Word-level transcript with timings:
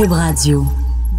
Cube 0.00 0.12
Radio. 0.12 0.64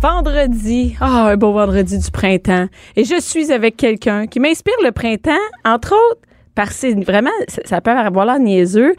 Vendredi, 0.02 0.96
ah, 1.00 1.28
un 1.28 1.38
beau 1.38 1.52
vendredi 1.52 2.00
du 2.00 2.10
printemps. 2.10 2.66
Et 2.96 3.04
je 3.04 3.20
suis 3.20 3.52
avec 3.52 3.78
quelqu'un 3.78 4.26
qui 4.26 4.40
m'inspire 4.40 4.74
le 4.84 4.92
printemps, 4.92 5.38
entre 5.64 5.94
autres, 5.94 6.22
par 6.56 6.72
ses, 6.72 6.96
vraiment, 6.96 7.30
ça, 7.48 7.80
peut 7.80 7.92
avoir 7.92 8.26
l'air 8.26 8.40
niaiseux, 8.40 8.96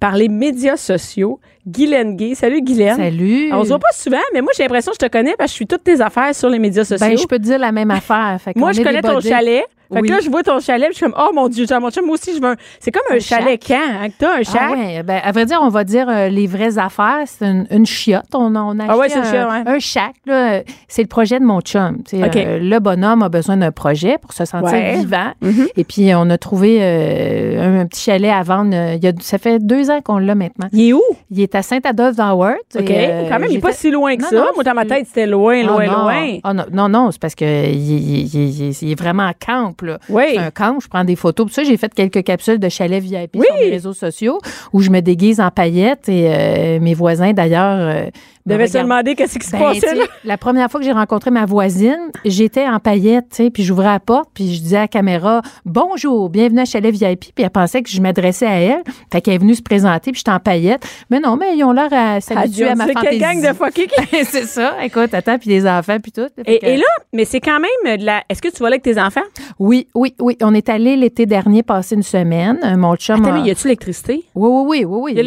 par 0.00 0.16
les 0.16 0.28
médias 0.28 0.76
sociaux. 0.76 1.40
Guylaine 1.66 2.14
Gay. 2.14 2.34
Salut, 2.34 2.60
Guylaine. 2.60 2.96
Salut. 2.96 3.50
On 3.54 3.62
se 3.62 3.68
voit 3.68 3.78
pas 3.78 3.92
souvent, 3.94 4.18
mais 4.34 4.42
moi, 4.42 4.52
j'ai 4.54 4.64
l'impression 4.64 4.92
que 4.92 4.98
je 5.00 5.06
te 5.06 5.10
connais 5.10 5.34
parce 5.38 5.50
que 5.50 5.52
je 5.52 5.56
suis 5.56 5.66
toutes 5.66 5.84
tes 5.84 6.02
affaires 6.02 6.34
sur 6.34 6.50
les 6.50 6.58
médias 6.58 6.84
sociaux. 6.84 7.06
Ben, 7.06 7.16
je 7.16 7.26
peux 7.26 7.38
te 7.38 7.44
dire 7.44 7.58
la 7.58 7.72
même 7.72 7.90
affaire. 7.90 8.36
Fait 8.38 8.54
moi, 8.54 8.72
je 8.72 8.82
connais 8.82 9.00
ton 9.00 9.18
chalet. 9.20 9.64
Fait 9.92 10.00
Oui. 10.00 10.08
que 10.08 10.14
là, 10.14 10.20
je 10.20 10.30
vois 10.30 10.42
ton 10.42 10.58
chalet, 10.60 10.88
puis 10.88 10.94
je 10.94 11.04
suis 11.04 11.06
comme, 11.12 11.14
oh 11.22 11.30
mon 11.34 11.48
Dieu, 11.48 11.66
j'ai 11.68 11.78
mon 11.78 11.90
chum, 11.90 12.06
moi 12.06 12.14
aussi, 12.14 12.34
je 12.34 12.40
veux 12.40 12.48
un. 12.48 12.56
C'est 12.80 12.90
comme 12.90 13.02
un, 13.10 13.16
Un 13.16 13.20
chalet 13.20 13.62
camp, 13.62 13.74
hein, 13.78 14.08
que 14.08 14.14
t'as, 14.18 14.38
un 14.38 14.42
chalet. 14.42 14.78
Ah 14.78 14.96
ouais, 14.96 15.02
ben, 15.02 15.20
à 15.22 15.32
vrai 15.32 15.46
dire, 15.46 15.58
on 15.62 15.68
va 15.68 15.84
dire 15.84 16.06
euh, 16.08 16.28
les 16.28 16.46
vraies 16.46 16.78
affaires. 16.78 17.20
C'est 17.26 17.44
une, 17.46 17.66
une 17.70 17.86
chiotte. 17.86 18.24
On, 18.34 18.54
a- 18.54 18.60
on 18.60 18.78
a 18.78 18.84
Ah 18.88 18.96
ouais, 18.96 19.12
un, 19.14 19.20
ouais. 19.48 19.62
un 19.66 19.78
shack. 19.78 20.14
là. 20.26 20.60
C'est 20.88 21.02
le 21.02 21.08
projet 21.08 21.38
de 21.38 21.44
mon 21.44 21.60
chum. 21.60 21.98
Euh, 22.14 22.58
le 22.60 22.78
bonhomme 22.78 23.22
a 23.22 23.28
besoin 23.28 23.56
d'un 23.56 23.72
projet 23.72 24.18
pour 24.20 24.32
se 24.32 24.44
sentir 24.44 24.72
Ouais. 24.72 24.94
vivant. 24.96 25.32
Mhm. 25.40 25.68
Et 25.76 25.84
puis, 25.84 26.10
on 26.14 26.28
a 26.30 26.38
trouvé 26.38 26.78
euh, 26.80 27.62
un, 27.62 27.80
un 27.80 27.86
petit 27.86 28.02
chalet 28.02 28.30
à 28.32 28.42
vendre. 28.42 28.74
il 28.74 29.02
y 29.04 29.08
a, 29.08 29.12
ça 29.20 29.38
fait 29.38 29.58
deux 29.58 29.90
ans 29.90 30.00
qu'on 30.02 30.18
l'a 30.18 30.34
maintenant. 30.34 30.68
Il 30.72 30.88
est 30.88 30.92
où? 30.92 31.02
Il 31.30 31.40
est 31.40 31.54
à 31.54 31.62
Saint-Adolphe-d'Howard. 31.62 32.56
OK. 32.78 32.90
Et, 32.90 33.26
Quand 33.28 33.38
même, 33.38 33.44
il 33.44 33.52
j'ai 33.52 33.58
est 33.58 33.60
pas 33.60 33.72
si 33.72 33.90
loin 33.90 34.16
que 34.16 34.22
Non, 34.22 34.28
ça. 34.30 34.36
non, 34.36 34.46
moi, 34.54 34.64
dans 34.64 34.74
ma 34.74 34.84
tête, 34.84 35.06
c'était 35.06 35.26
loin, 35.26 35.60
Ah 35.62 35.66
loin, 35.66 35.86
non. 35.86 36.02
loin. 36.02 36.38
Ah 36.44 36.54
non, 36.54 36.64
non, 36.72 36.88
non, 36.88 37.10
c'est 37.10 37.20
parce 37.20 37.34
que 37.34 37.44
il, 37.44 37.74
il- 37.74 38.34
il- 38.34 38.60
il- 38.68 38.76
il 38.82 38.90
est 38.92 38.98
vraiment 38.98 39.24
en 39.24 39.32
camp, 39.38 39.72
là. 39.84 39.98
Oui. 40.08 40.36
Un 40.38 40.50
camp, 40.50 40.78
je 40.80 40.88
prends 40.88 41.04
des 41.04 41.16
photos. 41.16 41.46
Pour 41.46 41.54
ça, 41.54 41.64
j'ai 41.64 41.76
fait 41.76 41.92
quelques 41.94 42.22
capsules 42.24 42.58
de 42.58 42.68
chalet 42.68 43.02
VIP 43.02 43.36
Oui. 43.36 43.46
sur 43.46 43.56
les 43.56 43.70
réseaux 43.70 43.92
sociaux 43.92 44.38
où 44.72 44.80
je 44.80 44.90
me 44.90 45.00
déguise 45.00 45.40
en 45.40 45.50
paillettes 45.50 46.08
et 46.08 46.32
euh, 46.32 46.80
mes 46.80 46.94
voisins, 46.94 47.32
d'ailleurs, 47.32 47.78
euh, 47.78 48.10
me 48.46 48.52
devais 48.52 48.66
se 48.66 48.78
demander 48.78 49.14
qu'est-ce 49.14 49.38
qui 49.38 49.46
se 49.46 49.52
Ben, 49.52 49.58
passait 49.60 49.94
là. 49.94 50.04
la 50.24 50.36
première 50.36 50.70
fois 50.70 50.80
que 50.80 50.86
j'ai 50.86 50.92
rencontré 50.92 51.30
ma 51.30 51.46
voisine, 51.46 51.98
j'étais 52.24 52.66
en 52.66 52.78
paillettes, 52.78 53.42
puis 53.52 53.62
j'ouvrais 53.62 53.86
la 53.86 54.00
porte, 54.00 54.30
puis 54.34 54.54
je 54.54 54.60
disais 54.60 54.76
à 54.76 54.80
la 54.82 54.88
caméra 54.88 55.42
"Bonjour, 55.64 56.28
bienvenue 56.30 56.60
à 56.60 56.64
Chalet 56.64 56.92
VIP", 56.94 57.32
puis 57.34 57.44
elle 57.44 57.50
pensait 57.50 57.82
que 57.82 57.88
je 57.90 58.00
m'adressais 58.00 58.46
à 58.46 58.54
elle, 58.60 58.82
fait 59.12 59.20
qu'elle 59.20 59.34
est 59.34 59.38
venue 59.38 59.54
se 59.54 59.62
présenter, 59.62 60.10
puis 60.12 60.18
j'étais 60.18 60.30
en 60.30 60.40
paillettes. 60.40 60.82
Mais 61.10 61.20
non, 61.20 61.36
mais 61.36 61.56
ils 61.56 61.64
ont 61.64 61.72
l'air 61.72 61.88
à 61.92 62.20
s'habituer 62.20 62.68
à 62.68 62.74
ma 62.74 62.86
fantaisie. 62.88 63.18
gang 63.18 63.40
de 63.40 63.70
qui- 63.72 64.24
c'est 64.24 64.44
ça. 64.46 64.74
Écoute, 64.84 65.14
attends, 65.14 65.38
puis 65.38 65.50
les 65.50 65.66
enfants, 65.66 65.98
puis 66.02 66.12
tout. 66.12 66.26
Que- 66.36 66.42
Et, 66.46 66.76
là, 66.76 66.84
mais 67.12 67.24
c'est 67.24 67.40
quand 67.40 67.60
même 67.60 67.98
de 67.98 68.04
la. 68.04 68.22
Est-ce 68.28 68.42
que 68.42 68.48
tu 68.48 68.58
vas 68.62 68.70
là 68.70 68.74
avec 68.74 68.82
tes 68.82 69.00
enfants? 69.00 69.20
Oui, 69.58 69.86
oui, 69.94 70.14
oui. 70.20 70.36
On 70.42 70.54
est 70.54 70.68
allé 70.68 70.96
l'été 70.96 71.26
dernier 71.26 71.62
passer 71.62 71.94
une 71.94 72.02
semaine. 72.02 72.58
Euh, 72.64 72.76
Mon 72.76 72.96
chum. 72.96 73.22
Attends, 73.24 73.34
a- 73.34 73.40
mais 73.40 73.48
y 73.48 73.50
a-tu 73.50 73.68
l'électricité? 73.68 74.24
Oui, 74.34 74.48
oui, 74.50 74.84
oui, 74.84 74.84
oui, 74.84 75.00
oui. 75.04 75.12
L'eau, 75.14 75.20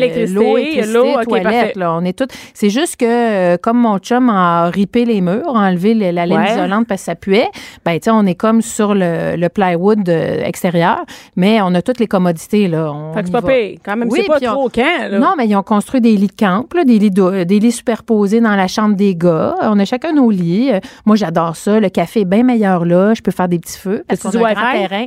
électricité, 0.58 0.92
l'eau, 0.94 1.06
ok, 1.20 1.24
toilette, 1.28 1.44
parfait. 1.44 1.74
là, 1.76 1.94
on 1.94 2.04
est 2.04 2.18
tout. 2.18 2.28
C'est 2.54 2.70
juste 2.70 2.98
que 2.98 3.05
euh, 3.06 3.58
comme 3.62 3.78
mon 3.80 3.98
chum 4.00 4.30
a 4.30 4.66
ripé 4.70 5.06
les 5.06 5.22
murs, 5.22 5.56
a 5.56 5.68
enlevé 5.68 5.94
le- 5.94 6.12
la 6.12 6.26
laine 6.26 6.40
Ouais. 6.40 6.52
isolante 6.54 6.88
parce 6.88 7.02
que 7.02 7.06
ça 7.06 7.16
puait, 7.16 7.48
ben 7.86 7.94
tu 7.94 8.06
sais, 8.06 8.12
on 8.12 8.26
est 8.26 8.36
comme 8.36 8.62
sur 8.62 8.94
le, 8.96 9.36
le 9.36 9.50
plywood 9.50 10.08
euh, 10.10 10.44
extérieur, 10.44 11.04
mais 11.36 11.62
on 11.62 11.74
a 11.76 11.82
toutes 11.82 12.00
les 12.00 12.08
commodités 12.08 12.68
là. 12.68 12.92
On 12.94 13.14
Fait 13.14 13.22
que 13.22 13.28
c'est 13.28 13.32
pas 13.32 13.42
pire. 13.42 13.78
Quand 13.86 13.96
même, 13.96 14.10
Oui, 14.12 14.20
c'est 14.24 14.28
pas 14.28 14.38
on- 14.52 14.54
trop 14.54 14.70
camp, 14.70 15.10
là. 15.10 15.20
Non, 15.20 15.34
mais 15.38 15.48
ils 15.48 15.56
ont 15.56 15.64
construit 15.64 16.02
des 16.02 16.16
lits 16.18 16.28
de 16.28 16.34
camp, 16.38 16.66
là, 16.74 16.84
des, 16.84 17.00
lits 17.00 17.12
de- 17.12 17.44
des 17.44 17.60
lits 17.60 17.72
superposés 17.72 18.42
dans 18.42 18.56
la 18.56 18.68
chambre 18.68 18.96
des 18.96 19.16
gars. 19.16 19.56
On 19.62 19.80
a 19.80 19.86
chacun 19.86 20.14
nos 20.14 20.30
lits. 20.32 20.72
Euh, 20.72 20.80
Moi, 21.06 21.16
j'adore 21.16 21.56
ça. 21.56 21.80
Le 21.80 21.90
café 21.90 22.22
est 22.22 22.26
bien 22.26 22.44
meilleur 22.44 22.86
là. 22.86 23.14
Je 23.14 23.22
peux 23.22 23.32
faire 23.32 23.48
des 23.48 23.60
petits 23.60 23.78
feux. 23.78 24.04
Parce 24.08 24.22
qu'on 24.22 24.30
a 24.30 24.50
un 24.50 24.54
grand 24.54 24.72
Wi-Fi? 24.74 24.88
terrain. 24.88 25.06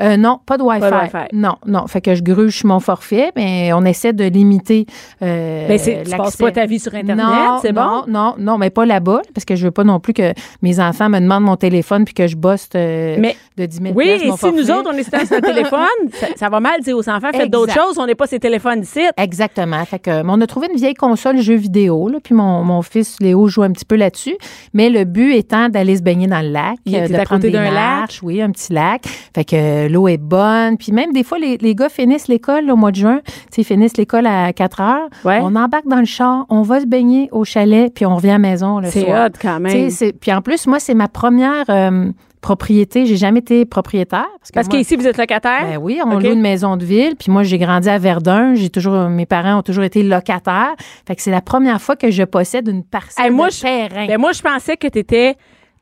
Euh, 0.00 0.16
non, 0.16 0.38
pas 0.44 0.56
de 0.58 0.62
Wi-Fi. 0.62 0.80
Pas 0.80 0.90
de 0.90 0.94
Wi-Fi. 0.96 1.34
Non, 1.36 1.54
non. 1.66 1.86
Fait 1.86 2.00
que 2.00 2.14
je 2.14 2.22
gruge 2.22 2.62
mon 2.64 2.80
forfait, 2.80 3.32
mais 3.36 3.72
on 3.72 3.84
essaie 3.84 4.12
de 4.12 4.24
limiter 4.24 4.86
euh, 5.22 5.66
Ben, 5.68 5.78
c'est- 5.78 6.04
tu 6.04 6.16
passes 6.16 6.36
pas 6.36 6.52
ta 6.52 6.66
vie 6.66 6.78
sur 6.78 6.94
Internet, 6.94 7.24
Non, 7.24 7.32
c'est 7.62 7.72
bon? 7.72 7.80
Non, 7.82 8.04
non, 8.08 8.34
non, 8.38 8.58
mais 8.58 8.70
pas 8.70 8.86
là-bas, 8.86 9.22
parce 9.34 9.44
que 9.44 9.56
je 9.56 9.64
veux 9.64 9.70
pas 9.70 9.84
non 9.84 10.00
plus 10.00 10.12
que 10.12 10.32
mes 10.62 10.80
enfants 10.80 11.08
me 11.08 11.20
demandent 11.20 11.44
mon 11.44 11.56
téléphone 11.56 12.04
puis 12.04 12.14
que 12.14 12.26
je 12.26 12.36
bosse 12.36 12.68
euh, 12.74 13.16
Mais- 13.18 13.36
de 13.58 13.66
10 13.66 13.76
000 13.82 13.94
Oui, 13.96 14.08
et 14.08 14.18
si 14.18 14.52
nous 14.52 14.70
autres, 14.70 14.90
on 14.92 14.96
est 14.96 15.02
sur 15.02 15.18
notre 15.18 15.40
téléphone, 15.40 15.78
ça, 16.12 16.26
ça 16.36 16.48
va 16.48 16.60
mal 16.60 16.80
dire 16.82 16.96
aux 16.96 17.08
enfants, 17.08 17.28
faites 17.32 17.50
d'autres 17.50 17.72
choses, 17.72 17.98
on 17.98 18.06
n'est 18.06 18.14
pas 18.14 18.26
ces 18.26 18.38
téléphones 18.40 18.82
ici. 18.82 19.00
Exactement. 19.16 19.84
Fait 19.84 19.98
que, 19.98 20.22
on 20.26 20.40
a 20.40 20.46
trouvé 20.46 20.68
une 20.72 20.78
vieille 20.78 20.94
console 20.94 21.38
jeux 21.40 21.54
vidéo, 21.56 22.08
là, 22.08 22.18
puis 22.22 22.34
mon, 22.34 22.62
mon 22.64 22.82
fils 22.82 23.16
Léo 23.20 23.48
joue 23.48 23.62
un 23.62 23.72
petit 23.72 23.84
peu 23.84 23.96
là-dessus. 23.96 24.36
Mais 24.74 24.90
le 24.90 25.04
but 25.04 25.34
étant 25.34 25.68
d'aller 25.68 25.96
se 25.96 26.02
baigner 26.02 26.26
dans 26.26 26.40
le 26.40 26.50
lac, 26.50 26.76
Il 26.84 26.94
était 26.94 27.08
de 27.08 27.14
à 27.14 27.24
prendre 27.24 27.40
côté 27.42 27.52
des 27.52 27.58
d'un 27.58 27.70
lac. 27.70 28.18
oui, 28.22 28.40
un 28.42 28.50
petit 28.50 28.72
lac. 28.72 29.02
Fait 29.34 29.44
que 29.44 29.88
l'eau 29.88 30.08
est 30.08 30.16
bonne. 30.18 30.76
Puis 30.78 30.92
même 30.92 31.12
des 31.12 31.24
fois, 31.24 31.38
les, 31.38 31.56
les 31.58 31.74
gars 31.74 31.88
finissent 31.88 32.28
l'école 32.28 32.70
au 32.70 32.76
mois 32.76 32.90
de 32.90 32.96
juin. 32.96 33.20
Ils 33.56 33.64
finissent 33.64 33.96
l'école 33.96 34.26
à 34.26 34.52
4 34.52 34.80
heures. 34.80 35.08
Ouais. 35.24 35.40
On 35.42 35.56
embarque 35.56 35.86
dans 35.88 35.98
le 35.98 36.04
char, 36.04 36.46
on 36.48 36.62
va 36.62 36.80
se 36.80 36.86
baigner 36.86 37.28
au 37.32 37.44
chalet, 37.44 37.92
puis 37.92 38.06
on 38.06 38.14
revient 38.14 38.28
à 38.30 38.32
la 38.34 38.38
maison 38.38 38.78
le 38.78 38.88
C'est 38.88 39.04
soir. 39.04 39.26
hot 39.26 39.32
quand 39.42 39.58
même. 39.60 39.90
c'est- 39.90 40.12
Puis 40.12 40.32
en 40.32 40.42
plus, 40.42 40.66
moi, 40.68 40.78
c'est 40.78 40.94
ma 40.94 41.08
première 41.08 41.64
euh, 41.70 42.10
propriété. 42.40 43.06
J'ai 43.06 43.16
jamais 43.16 43.40
été 43.40 43.64
propriétaire. 43.64 44.26
Parce, 44.38 44.50
que 44.50 44.54
Parce 44.54 44.68
qu'ici, 44.68 44.96
vous 44.96 45.06
êtes 45.06 45.18
locataire? 45.18 45.62
ben 45.62 45.76
oui, 45.78 46.00
on 46.04 46.18
loue 46.18 46.32
une 46.32 46.40
maison 46.40 46.76
de 46.76 46.84
ville. 46.84 47.14
Puis 47.16 47.30
moi, 47.30 47.42
j'ai 47.42 47.58
grandi 47.58 47.88
à 47.88 47.98
Verdun. 47.98 48.54
J'ai 48.54 48.70
toujours, 48.70 49.08
mes 49.08 49.26
parents 49.26 49.58
ont 49.58 49.62
toujours 49.62 49.84
été 49.84 50.02
locataires. 50.02 50.74
Fait 51.06 51.14
que 51.16 51.22
c'est 51.22 51.30
la 51.30 51.40
première 51.40 51.80
fois 51.80 51.96
que 51.96 52.10
je 52.10 52.22
possède 52.22 52.68
une 52.68 52.84
parcelle 52.84 53.24
Hey, 53.26 53.30
moi, 53.30 53.48
de 53.48 53.52
je- 53.52 53.60
terrain. 53.62 54.06
Ben, 54.06 54.18
moi, 54.18 54.32
je 54.32 54.42
pensais 54.42 54.76
que 54.76 54.88
tu 54.88 54.98
étais. 54.98 55.36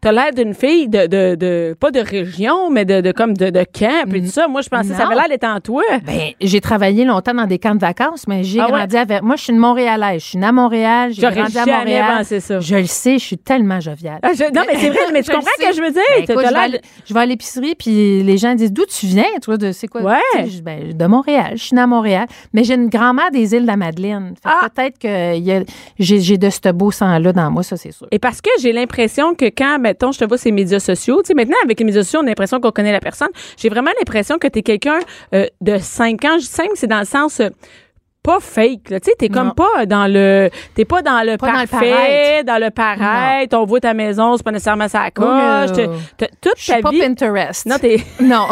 T'as 0.06 0.12
l'air 0.12 0.33
d'une 0.33 0.55
fille 0.55 0.89
de, 0.89 1.09
de, 1.09 1.34
de- 1.34 1.75
Pas 1.81 1.91
de 1.91 1.99
région, 1.99 2.71
mais 2.71 2.84
de, 2.84 3.00
de 3.00 3.11
comme 3.11 3.34
de, 3.37 3.50
de 3.50 3.65
camp 3.65 4.15
et 4.15 4.21
tout 4.22 4.28
ça. 4.28 4.47
Moi, 4.47 4.61
je 4.61 4.69
pensais 4.69 4.91
que 4.91 4.94
ça 4.94 5.05
avait 5.06 5.17
l'air 5.17 5.28
d'être 5.28 5.43
en 5.43 5.59
toi. 5.59 5.83
Ben, 6.06 6.31
j'ai 6.41 6.61
travaillé 6.61 7.05
longtemps 7.05 7.34
dans 7.34 7.47
des 7.47 7.59
camps 7.59 7.75
de 7.75 7.81
vacances, 7.81 8.28
mais 8.28 8.44
j'ai 8.44 8.61
Ah 8.61 8.67
ouais? 8.67 8.71
grandi 8.78 8.97
à 8.97 9.05
Ver- 9.05 9.25
Moi, 9.25 9.34
je 9.34 9.43
suis 9.43 9.53
une 9.53 9.59
Montréalaise. 9.59 10.22
Je 10.22 10.27
suis 10.28 10.39
née 10.39 10.47
à 10.47 10.53
Montréal. 10.53 11.11
J'ai 11.12 11.22
J'aurais 11.22 11.34
grandi 11.34 11.59
à 11.59 11.65
jamais 11.65 11.78
Montréal. 11.78 12.19
pensé 12.19 12.39
ça. 12.39 12.61
Je 12.61 12.77
le 12.77 12.84
sais, 12.87 13.19
je 13.19 13.25
suis 13.25 13.37
tellement 13.39 13.81
joviale. 13.81 14.21
Ah, 14.22 14.31
je- 14.33 14.44
non, 14.44 14.62
mais 14.71 14.78
c'est 14.78 14.91
vrai, 14.91 15.00
mais 15.12 15.22
tu 15.22 15.27
Je 15.27 15.33
le 15.33 15.39
comprends 15.39 15.50
ce 15.59 15.62
sais. 15.65 15.71
que 15.71 15.77
je 15.77 15.83
veux 15.83 15.91
dire? 15.91 16.03
Ben, 16.17 16.25
T'as- 16.25 16.33
écoute, 16.34 16.44
t'as 16.44 16.49
je, 16.50 16.55
vais 16.55 16.61
l'air 16.61 16.62
à 16.62 16.67
l- 16.67 16.81
je 17.05 17.15
vais 17.15 17.21
à 17.21 17.27
l'épicerie, 17.27 17.75
puis 17.77 18.23
les 18.23 18.37
gens 18.38 18.55
disent 18.55 18.73
D'où 18.73 18.84
tu 18.87 19.06
viens, 19.06 19.25
toi, 19.43 19.56
de 19.56 19.73
c'est 19.73 19.88
quoi? 19.88 20.03
Ouais. 20.03 20.15
Tu 20.37 20.43
sais, 20.44 20.50
je 20.59 20.62
Ben, 20.62 20.97
De 20.97 21.06
Montréal. 21.06 21.55
Je 21.56 21.62
suis 21.65 21.75
née 21.75 21.83
à 21.83 21.88
Montréal. 21.88 22.28
Mais 22.53 22.62
j'ai 22.62 22.75
une 22.75 22.88
grand-mère 22.91 23.33
des 23.33 23.55
îles 23.56 23.62
de 23.62 23.67
la 23.67 23.77
Madeleine. 23.77 24.34
Fait 24.41 24.49
que 24.50 24.55
Ah! 24.62 24.69
Peut-être 24.73 24.99
que 25.00 25.37
y 25.37 25.50
a- 25.50 25.65
j'ai 25.99 26.21
j'ai 26.21 26.38
de 26.38 26.49
ce 26.49 26.71
beau 26.71 26.93
sang-là 26.93 27.33
dans 27.33 27.50
moi, 27.50 27.65
ça, 27.65 27.77
c'est 27.77 27.91
sûr. 27.91 28.06
Et 28.12 28.21
parce 28.21 28.41
que 28.41 28.50
j'ai 28.61 28.73
l'impression 28.73 29.34
que 29.34 29.47
quand, 29.47 29.78
mettons, 29.97 30.12
je 30.12 30.19
te 30.19 30.25
vois 30.25 30.37
les 30.45 30.53
médias 30.53 30.81
sociaux, 30.81 31.23
tu 31.23 31.29
sais, 31.29 31.34
maintenant, 31.34 31.57
avec 31.65 31.79
les 31.79 31.84
médias 31.87 32.03
sociaux, 32.03 32.21
on 32.23 32.27
a 32.27 32.29
l'impression 32.29 32.61
qu'on 32.61 32.71
connaît 32.71 32.93
la 32.93 33.01
personne. 33.01 33.29
J'ai 33.57 33.69
vraiment 33.69 33.91
l'impression 33.99 34.39
que 34.39 34.47
tu 34.49 34.59
es 34.59 34.62
quelqu'un 34.62 34.99
euh, 35.34 35.47
de 35.61 35.79
5 35.79 36.25
ans. 36.25 36.34
Je 36.34 36.41
dis 36.41 36.45
5, 36.47 36.71
c'est 36.75 36.87
dans 36.87 36.99
le 37.01 37.05
sens 37.07 37.41
euh, 37.41 37.49
pas 38.23 38.39
fake, 38.41 38.91
là. 38.91 38.99
Tu 39.01 39.11
sais, 39.11 39.17
t'es 39.17 39.29
comme 39.29 39.55
pas 39.55 39.87
dans 39.87 40.12
le, 40.12 40.51
t'es 40.75 40.85
pas 40.85 41.01
dans 41.01 41.25
le 41.25 41.37
Pas 41.37 41.65
parfait, 41.65 42.43
dans 42.45 42.61
le 42.61 42.71
paraître. 42.71 43.56
On 43.56 43.65
voit 43.65 43.81
ta 43.81 43.95
maison, 43.95 44.37
c'est 44.37 44.43
pas 44.43 44.51
nécessairement 44.51 44.89
sa 44.89 45.11
coche. 45.12 45.27
Oh, 45.79 45.93
t'as- 46.19 46.27
toute 46.41 46.55
ta 46.67 46.81
pas 46.81 46.91
vie. 46.91 47.01
Pinterest. 47.01 47.67
Non, 47.67 47.77
t'es. 47.79 47.99
Non, 48.21 48.47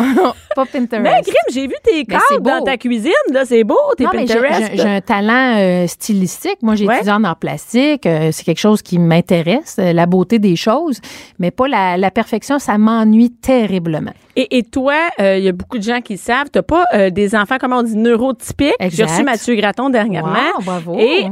pas 0.54 0.65
Pinterest. 0.66 1.03
Mais 1.03 1.22
Grim, 1.22 1.34
j'ai 1.53 1.66
vu 1.66 1.75
tes 1.82 2.04
cadres 2.04 2.41
dans 2.41 2.62
ta 2.65 2.76
cuisine, 2.76 3.12
là, 3.32 3.44
c'est 3.44 3.65
beau, 3.65 3.76
t'es 3.97 4.04
Non, 4.04 4.10
Pinterest. 4.10 4.70
j'ai 4.75 4.82
un 4.88 5.00
talent 5.00 5.56
euh, 5.59 5.87
stylistique. 5.87 6.59
Moi, 6.62 6.75
j'ai 6.75 6.87
Ouais. 6.87 6.97
étudié 6.97 7.12
en 7.12 7.25
art 7.25 7.37
plastique. 7.37 8.06
Euh, 8.06 8.31
c'est 8.32 8.44
quelque 8.44 8.59
chose 8.60 8.82
qui 8.82 8.98
m'intéresse, 8.98 9.76
euh, 9.78 9.92
la 9.92 10.06
beauté 10.06 10.38
des 10.38 10.56
choses, 10.56 11.00
mais 11.38 11.50
pas 11.50 11.69
la, 11.69 11.97
la 11.97 12.10
perfection. 12.10 12.59
Ça 12.59 12.78
m'ennuie 12.78 13.31
terriblement. 13.31 14.12
Et, 14.37 14.59
et 14.59 14.62
toi, 14.65 14.94
il 15.20 15.44
y 15.44 15.48
a 15.48 15.53
beaucoup 15.53 15.78
de 15.78 15.82
gens 15.84 16.00
qui 16.00 16.15
le 16.15 16.19
savent, 16.19 16.50
t'as 16.50 16.62
pas 16.62 16.84
des 17.10 17.36
enfants, 17.36 17.56
comment 17.60 17.78
on 17.78 17.82
dit, 17.84 17.97
neurotypiques? 17.97 18.75
J'ai 18.81 19.04
reçu 19.04 19.22
Mathieu 19.22 19.54
Graton 19.54 19.91
dernièrement. 19.91 20.32
Wow, 20.59 20.62
bravo. 20.65 20.97
Et, 20.98 21.26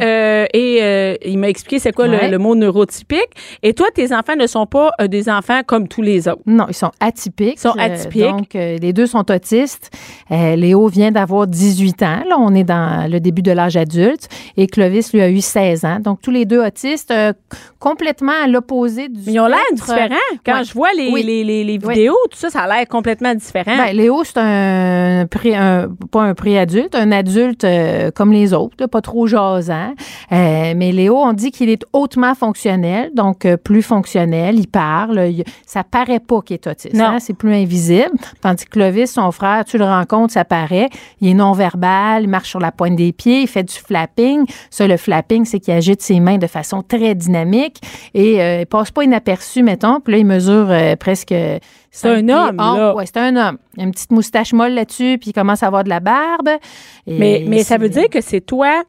et 0.55 1.19
il 1.31 1.39
m'a 1.39 1.49
expliqué 1.49 1.79
c'est 1.81 1.93
quoi 1.93 2.07
le- 2.07 2.13
Ouais. 2.13 2.29
le, 2.29 2.39
mot 2.39 2.55
neurotypique. 2.55 3.27
Et 3.65 3.75
toi, 3.75 3.89
tes 3.95 4.15
enfants 4.15 4.37
ne 4.37 4.47
sont 4.47 4.67
pas 4.67 4.93
des 5.09 5.29
enfants 5.29 5.63
comme 5.67 5.89
tous 5.89 6.03
les 6.03 6.29
autres. 6.29 6.43
Non, 6.47 6.67
ils 6.69 6.75
sont 6.75 6.93
atypiques. 7.01 7.55
Ils 7.57 7.61
sont 7.61 7.71
atypiques. 7.79 8.23
donc, 8.23 8.55
les 8.55 8.93
deux 8.93 9.07
sont 9.13 9.31
autistes. 9.31 9.91
Euh, 10.31 10.57
Léo 10.57 10.89
vient 10.89 11.11
d'avoir 11.13 11.47
18 11.47 12.03
ans. 12.03 12.23
Là, 12.29 12.37
on 12.39 12.55
est 12.55 12.65
dans 12.65 13.09
le 13.11 13.21
début 13.21 13.43
de 13.43 13.53
l'âge 13.53 13.77
adulte. 13.77 14.29
Et 14.57 14.67
Clovis, 14.67 15.13
lui, 15.13 15.21
a 15.21 15.31
eu 15.31 15.41
16 15.41 15.85
ans. 15.85 15.99
Donc, 16.01 16.21
tous 16.23 16.31
les 16.31 16.45
deux 16.45 16.61
autistes, 16.65 17.11
euh, 17.11 17.33
complètement 17.79 18.33
à 18.45 18.47
l'opposé 18.49 19.09
du 19.09 19.21
Mais 19.27 19.33
ils 19.33 19.41
ont 19.41 19.47
l'air 19.47 19.59
différents. 19.73 20.09
Quand 20.45 20.59
Ouais. 20.59 20.65
je 20.65 20.73
vois 20.75 20.89
les, 20.97 21.11
Oui. 21.13 21.23
les, 21.23 21.45
les, 21.45 21.65
les 21.65 21.79
Oui. 21.83 21.95
vidéos, 21.95 22.17
tout 22.31 22.39
ça, 22.39 22.51
ça 22.51 22.61
a 22.61 22.69
l'air 22.69 22.87
complètement 22.89 23.35
différent. 23.35 23.77
Ben, 23.77 23.95
Léo, 23.97 24.23
c'est 24.25 24.39
un, 24.39 25.27
pré, 25.31 25.55
un 25.55 25.89
pas 26.11 26.23
un 26.23 26.35
pré-adulte, 26.35 26.95
un 26.95 27.11
adulte 27.13 27.65
euh, 27.65 28.11
comme 28.11 28.33
les 28.33 28.53
autres, 28.55 28.77
là, 28.79 28.89
pas 28.89 29.01
trop 29.01 29.27
jasant. 29.27 29.95
Mais 30.31 30.93
Léo, 30.93 31.17
on 31.17 31.33
dit 31.33 31.51
qu'il 31.51 31.69
est 31.71 31.85
hautement 31.93 32.35
fonctionnel, 32.35 33.11
donc 33.15 33.47
plus 33.65 33.83
fonctionnel, 33.83 34.59
il 34.59 34.67
parle, 34.69 35.29
il- 35.31 35.45
ça 35.67 35.85
paraît 35.85 36.21
pas 36.21 36.41
qu'il 36.43 36.55
est 36.55 36.67
autiste, 36.67 36.95
Non. 36.95 37.05
hein, 37.05 37.19
c'est 37.21 37.35
plus 37.35 37.53
invisible. 37.55 38.11
Tandis 38.41 38.65
que 38.65 38.71
Clovis, 38.71 39.02
son 39.07 39.31
frère, 39.33 39.65
tu 39.65 39.79
le 39.79 39.85
rencontres, 39.85 40.33
ça 40.33 40.45
paraît, 40.45 40.89
il 41.21 41.29
est 41.29 41.35
non-verbal, 41.35 42.25
il 42.25 42.29
marche 42.29 42.51
sur 42.51 42.61
la 42.61 42.73
pointe 42.73 42.97
des 42.97 43.13
pieds, 43.13 43.43
il 43.43 43.47
fait 43.49 43.63
du 43.65 43.75
flapping. 43.75 44.45
Ça, 44.71 44.87
le 44.87 44.97
flapping, 44.97 45.45
c'est 45.45 45.61
qu'il 45.61 45.75
agite 45.75 46.03
ses 46.03 46.21
mains 46.21 46.39
de 46.39 46.47
façon 46.47 46.83
très 46.83 47.15
dynamique 47.15 47.79
et 48.15 48.41
euh, 48.43 48.61
il 48.61 48.67
passe 48.67 48.91
pas 48.91 49.05
inaperçu, 49.05 49.63
mettons. 49.63 50.01
Puis 50.01 50.13
là, 50.13 50.19
il 50.19 50.27
mesure 50.27 50.67
euh, 50.71 50.97
presque 50.97 51.35
C'est 51.91 52.09
un 52.09 52.29
homme, 52.29 52.57
onze. 52.59 52.77
là. 52.79 52.95
Ouais, 52.95 53.07
c'est 53.07 53.19
un 53.19 53.37
homme. 53.37 53.59
Il 53.77 53.83
a 53.83 53.85
une 53.85 53.93
petite 53.93 54.11
moustache 54.13 54.53
molle 54.53 54.73
là-dessus, 54.73 55.19
puis 55.21 55.31
il 55.31 55.33
commence 55.33 55.63
à 55.63 55.67
avoir 55.67 55.85
de 55.85 55.89
la 55.89 56.01
barbe. 56.01 56.49
Et 57.07 57.19
mais 57.19 57.45
mais 57.47 57.63
ça 57.63 57.79
veut 57.79 57.89
dire 57.89 58.09
que 58.11 58.21
c'est 58.21 58.41
toi, 58.41 58.83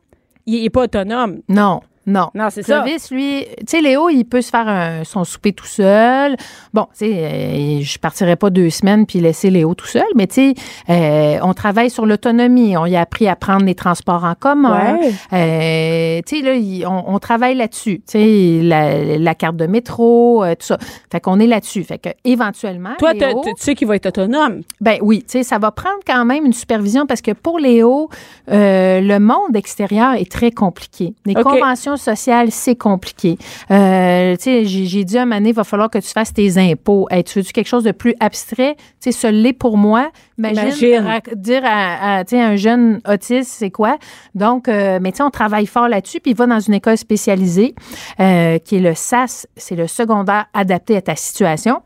il 0.46 0.62
n'est 0.64 0.70
pas 0.70 0.84
autonome. 0.84 1.40
Non. 1.50 1.82
Non. 2.06 2.30
Non, 2.36 2.48
c'est 2.50 2.64
ça. 2.64 2.82
Clovis, 2.82 3.12
lui, 3.12 3.46
tu 3.60 3.64
sais, 3.68 3.82
Léo, 3.82 4.10
il 4.10 4.26
peut 4.26 4.42
se 4.42 4.50
faire 4.50 4.68
un- 4.68 5.04
son 5.04 5.24
souper 5.24 5.54
tout 5.54 5.66
seul. 5.66 6.36
Bon, 6.74 6.84
tu 6.98 7.06
sais, 7.06 7.14
euh, 7.14 7.80
je 7.82 7.98
partirais 7.98 8.36
pas 8.36 8.50
deux 8.50 8.70
semaines 8.70 9.06
puis 9.06 9.20
laisser 9.20 9.50
Léo 9.50 9.74
tout 9.74 9.86
seul, 9.88 10.04
mais 10.16 10.28
tu 10.28 10.54
sais, 10.54 10.54
euh, 10.90 11.38
on 11.44 11.54
travaille 11.54 11.90
sur 11.90 12.06
l'autonomie. 12.06 12.76
On 12.78 12.86
y 12.86 12.96
a 12.96 13.02
appris 13.02 13.28
à 13.28 13.36
prendre 13.36 13.64
les 13.66 13.76
transports 13.76 14.24
en 14.26 14.36
commun. 14.36 14.98
Ouais. 14.98 15.12
Euh, 15.32 16.22
tu 16.28 16.40
sais, 16.40 16.42
là, 16.44 16.90
on, 16.90 17.16
on 17.16 17.20
travaille 17.20 17.56
là-dessus. 17.56 18.02
Tu 18.08 18.20
sais, 18.20 18.60
la, 18.64 19.18
la 19.18 19.36
carte 19.36 19.56
de 19.56 19.66
métro, 19.68 20.44
euh, 20.44 20.56
tout 20.56 20.66
ça. 20.66 20.78
Fait 21.12 21.20
qu'on 21.22 21.40
est 21.40 21.48
là-dessus. 21.48 21.84
Fait 21.84 22.00
que 22.00 22.10
éventuellement, 22.26 22.96
Toi, 23.00 23.14
Léo- 23.14 23.42
tu 23.46 23.52
sais 23.58 23.76
qu'il 23.76 23.88
va 23.88 23.96
être 23.96 24.08
autonome. 24.08 24.62
ben 24.82 24.98
oui, 25.02 25.20
tu 25.20 25.38
sais, 25.40 25.44
ça 25.44 25.58
va 25.58 25.72
prendre 25.72 26.00
quand 26.06 26.26
même 26.26 26.46
une 26.46 26.54
supervision 26.54 27.06
parce 27.06 27.22
que 27.22 27.32
pour 27.32 27.60
Léo, 27.60 28.10
le 28.48 29.18
monde 29.20 29.56
extérieur 29.56 30.14
est 30.16 30.30
très 30.32 30.52
compliqué. 30.52 31.14
Les 31.26 31.34
conventions 31.44 31.93
sociales, 31.98 32.52
c'est 32.52 32.76
compliqué. 32.76 33.38
Euh, 33.72 34.36
tu 34.36 34.44
sais, 34.44 34.66
j'ai 34.66 35.04
dit 35.04 35.18
un 35.18 35.26
moment 35.26 35.38
donné, 35.38 35.50
il 35.50 35.56
va 35.56 35.64
falloir 35.64 35.90
que 35.90 36.00
tu 36.00 36.10
fasses 36.10 36.34
tes 36.34 36.58
impôts. 36.58 37.08
Hey, 37.10 37.24
tu 37.24 37.40
veux 37.40 37.46
quelque 37.46 37.68
chose 37.68 37.84
de 37.84 37.92
plus 37.92 38.16
abstrait? 38.20 38.76
Tu 39.02 39.12
sais, 39.12 39.12
ce 39.12 39.28
l'est 39.28 39.54
pour 39.54 39.78
moi. 39.78 40.12
Imagine, 40.38 41.22
dire 41.36 41.64
à, 41.66 42.18
à, 42.18 42.24
tu 42.24 42.36
un 42.36 42.56
jeune 42.56 43.02
autiste, 43.08 43.52
c'est 43.52 43.72
quoi? 43.72 43.98
Donc, 44.36 44.68
euh, 44.68 45.00
mais 45.02 45.12
tu 45.12 45.18
sais, 45.18 45.24
on 45.24 45.30
travaille 45.30 45.66
fort 45.66 45.88
là-dessus, 45.88 46.20
puis 46.20 46.32
il 46.32 46.38
va 46.38 46.48
dans 46.48 46.60
une 46.60 46.74
école 46.74 46.98
spécialisée 46.98 47.76
euh, 48.20 48.58
qui 48.60 48.78
est 48.78 48.80
le 48.80 48.96
SAS, 48.96 49.48
c'est 49.56 49.76
le 49.76 49.88
secondaire 49.88 50.46
adapté 50.54 50.98
à 50.98 51.02
ta 51.02 51.16
situation. 51.16 51.82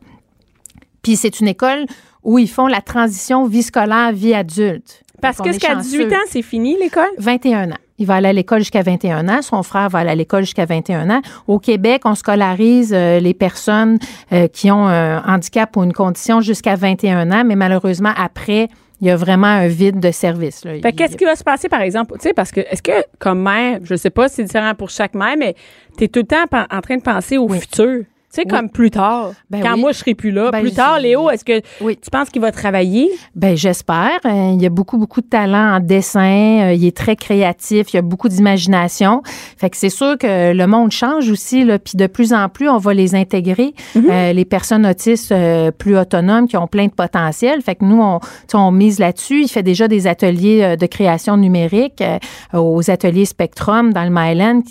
Puis 1.02 1.16
c'est 1.16 1.40
une 1.40 1.48
école 1.48 1.86
où 2.24 2.40
ils 2.40 2.50
font 2.50 2.68
la 2.68 2.82
transition 2.82 3.46
vie 3.46 3.64
scolaire, 3.64 4.12
vie 4.12 4.34
adulte. 4.34 5.04
Parce 5.22 5.38
Donc, 5.38 5.48
que 5.48 5.54
jusqu'à 5.54 5.74
chanceux. 5.74 6.06
18 6.06 6.14
ans, 6.14 6.26
c'est 6.28 6.42
fini 6.42 6.78
l'école? 6.80 7.10
21 7.18 7.72
ans. 7.72 7.78
Il 8.00 8.06
va 8.06 8.16
aller 8.16 8.30
à 8.30 8.34
l'école 8.34 8.60
jusqu'à 8.60 8.84
21 8.84 9.28
ans. 9.28 9.42
Son 9.42 9.64
frère 9.64 9.90
va 9.90 10.00
aller 10.00 10.12
à 10.12 10.16
l'école 10.16 10.42
jusqu'à 10.44 10.66
21 10.66 11.10
ans. 11.10 11.22
Au 11.48 11.58
Québec, 11.60 12.04
on 12.06 12.14
scolarise 12.16 12.94
euh, 12.94 13.20
les 13.20 13.34
personnes 13.34 13.98
euh, 14.32 14.48
qui 14.48 14.70
ont 14.70 14.88
un 14.88 15.24
handicap 15.26 15.76
ou 15.76 15.84
une 15.84 15.94
condition 15.94 16.42
jusqu'à 16.42 16.76
21 16.76 17.32
ans, 17.32 17.44
mais 17.46 17.56
malheureusement, 17.56 18.12
après, 18.16 18.68
il 19.02 19.08
y 19.08 19.10
a 19.12 19.16
vraiment 19.16 19.48
un 19.48 19.68
vide 19.68 20.00
de 20.00 20.12
service. 20.12 20.64
Là. 20.66 20.74
Fait 20.82 20.90
Il- 20.90 20.96
qu'est-ce 20.96 21.18
qui 21.18 21.26
va 21.26 21.36
se 21.36 21.44
passer, 21.44 21.70
par 21.70 21.82
exemple? 21.82 22.14
Tu 22.20 22.28
sais, 22.30 22.34
parce 22.34 22.52
que, 22.52 22.62
est-ce 22.62 22.82
que, 22.84 22.92
comme 23.20 23.42
mère, 23.42 23.80
je 23.84 23.96
sais 23.96 24.10
pas 24.12 24.28
si 24.30 24.36
c'est 24.36 24.44
différent 24.44 24.74
pour 24.76 24.90
chaque 24.90 25.14
mère, 25.16 25.36
mais 25.38 25.56
tu 25.98 26.04
es 26.04 26.08
tout 26.08 26.20
le 26.22 26.26
temps 26.28 26.46
en 26.72 26.82
train 26.82 26.98
de 26.98 27.02
penser 27.04 27.38
au 27.38 27.48
Oui. 27.50 27.60
futur? 27.60 28.04
Tu 28.38 28.44
sais, 28.44 28.48
comme 28.48 28.70
plus 28.70 28.92
tard. 28.92 29.32
Ben 29.50 29.62
quand 29.62 29.74
oui. 29.74 29.80
moi, 29.82 29.92
je 29.94 29.98
serai 29.98 30.14
plus 30.14 30.32
là. 30.32 30.52
Ben, 30.52 30.62
plus 30.62 30.74
tard, 30.74 31.00
Léo, 31.00 31.30
est-ce 31.30 31.44
que 31.44 31.62
Oui. 31.82 31.98
tu 32.02 32.10
penses 32.12 32.30
qu'il 32.30 32.42
va 32.42 32.52
travailler? 32.52 33.10
Ben 33.36 33.58
j'espère. 33.58 34.20
Euh, 34.26 34.52
il 34.54 34.62
y 34.62 34.66
a 34.66 34.70
beaucoup 34.70 34.98
beaucoup 34.98 35.22
de 35.22 35.28
talent 35.28 35.76
en 35.76 35.80
dessin. 35.80 36.68
Euh, 36.70 36.74
il 36.74 36.86
est 36.86 36.96
très 36.96 37.16
créatif. 37.16 37.94
Il 37.94 37.96
y 37.96 38.00
a 38.00 38.02
beaucoup 38.04 38.30
d'imagination. 38.30 39.22
Fait 39.58 39.70
que 39.70 39.78
c'est 39.78 39.90
sûr 39.90 40.18
que 40.18 40.54
le 40.54 40.68
monde 40.68 40.92
change 40.92 41.30
aussi. 41.32 41.64
Là, 41.64 41.80
puis 41.80 41.98
de 41.98 42.06
plus 42.08 42.34
en 42.34 42.48
plus, 42.50 42.70
on 42.70 42.78
va 42.78 42.94
les 42.94 43.16
intégrer. 43.16 43.74
Euh, 43.96 44.34
les 44.34 44.46
personnes 44.46 44.86
autistes 44.86 45.32
euh, 45.32 45.72
plus 45.72 45.98
autonomes 45.98 46.48
qui 46.48 46.58
ont 46.58 46.68
plein 46.68 46.86
de 46.86 46.92
potentiel. 46.92 47.62
Fait 47.62 47.76
que 47.76 47.84
nous, 47.86 48.02
on, 48.02 48.20
on 48.54 48.72
mise 48.72 49.00
là-dessus. 49.00 49.44
Il 49.44 49.48
fait 49.48 49.64
déjà 49.64 49.88
des 49.88 50.06
ateliers 50.08 50.76
de 50.78 50.86
création 50.86 51.38
numérique 51.38 52.02
euh, 52.02 52.18
aux 52.54 52.90
ateliers 52.92 53.26
Spectrum 53.26 53.94
dans 53.94 54.04
le 54.04 54.10
Myland. 54.12 54.62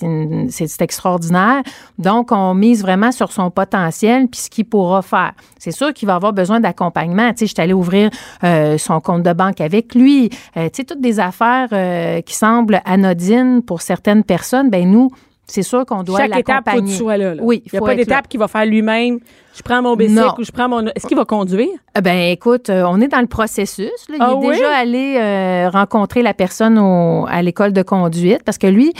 c'est 0.50 0.82
extraordinaire. 0.82 1.62
Donc, 1.98 2.30
on 2.32 2.54
mise 2.54 2.82
vraiment 2.82 3.12
sur 3.12 3.32
son 3.32 3.50
potentiel 3.56 4.28
puis 4.28 4.40
ce 4.42 4.50
qu'il 4.50 4.66
pourra 4.66 5.02
faire. 5.02 5.32
C'est 5.58 5.72
sûr 5.72 5.92
qu'il 5.92 6.06
va 6.06 6.14
avoir 6.14 6.32
besoin 6.32 6.60
d'accompagnement. 6.60 7.30
Tu 7.30 7.38
sais, 7.40 7.46
je 7.46 7.54
suis 7.54 7.60
allée 7.62 7.72
ouvrir 7.72 8.10
euh, 8.44 8.78
son 8.78 9.00
compte 9.00 9.22
de 9.24 9.32
banque 9.32 9.60
avec 9.60 9.94
lui. 9.96 10.30
Euh, 10.56 10.66
tu 10.66 10.76
sais, 10.76 10.84
toutes 10.84 11.00
des 11.00 11.18
affaires 11.18 11.68
euh, 11.72 12.20
qui 12.20 12.34
semblent 12.36 12.80
anodines 12.84 13.62
pour 13.62 13.80
certaines 13.82 14.22
personnes, 14.22 14.70
ben 14.70 14.88
nous, 14.88 15.10
c'est 15.48 15.62
sûr 15.62 15.86
qu'on 15.86 16.02
doit 16.02 16.18
Chaque 16.18 16.36
étape, 16.38 16.42
faut 16.44 16.50
que 16.50 16.50
tu 16.50 16.52
l'accompagner. 16.82 16.92
sois 16.96 17.16
là. 17.16 17.34
là. 17.36 17.42
Oui, 17.42 17.62
Il 17.66 17.70
n'y 17.72 17.76
a 17.76 17.80
faut 17.80 17.86
pas 17.86 17.94
d'étape 17.94 18.24
là. 18.24 18.28
qu'il 18.28 18.40
va 18.40 18.48
faire 18.48 18.66
lui-même. 18.66 19.20
Je 19.56 19.62
prends 19.62 19.80
mon 19.80 19.94
bicycle 19.96 20.34
ou 20.40 20.44
je 20.44 20.50
prends 20.50 20.68
mon. 20.68 20.84
Est-ce 20.94 21.06
qu'il 21.06 21.16
va 21.16 21.24
conduire? 21.24 21.68
Ben 22.02 22.30
écoute, 22.32 22.68
euh, 22.68 22.82
on 22.86 23.00
est 23.00 23.08
dans 23.08 23.20
le 23.20 23.28
processus. 23.28 23.90
là. 24.08 24.16
Il 24.16 24.16
Ah 24.20 24.30
est 24.32 24.34
oui? 24.34 24.48
déjà 24.48 24.76
allé 24.76 25.14
euh, 25.18 25.70
rencontrer 25.70 26.22
la 26.22 26.34
personne 26.34 26.78
au- 26.78 27.26
à 27.28 27.40
l'école 27.42 27.72
de 27.72 27.82
conduite 27.82 28.42
parce 28.44 28.58
que 28.58 28.66
lui, 28.66 28.92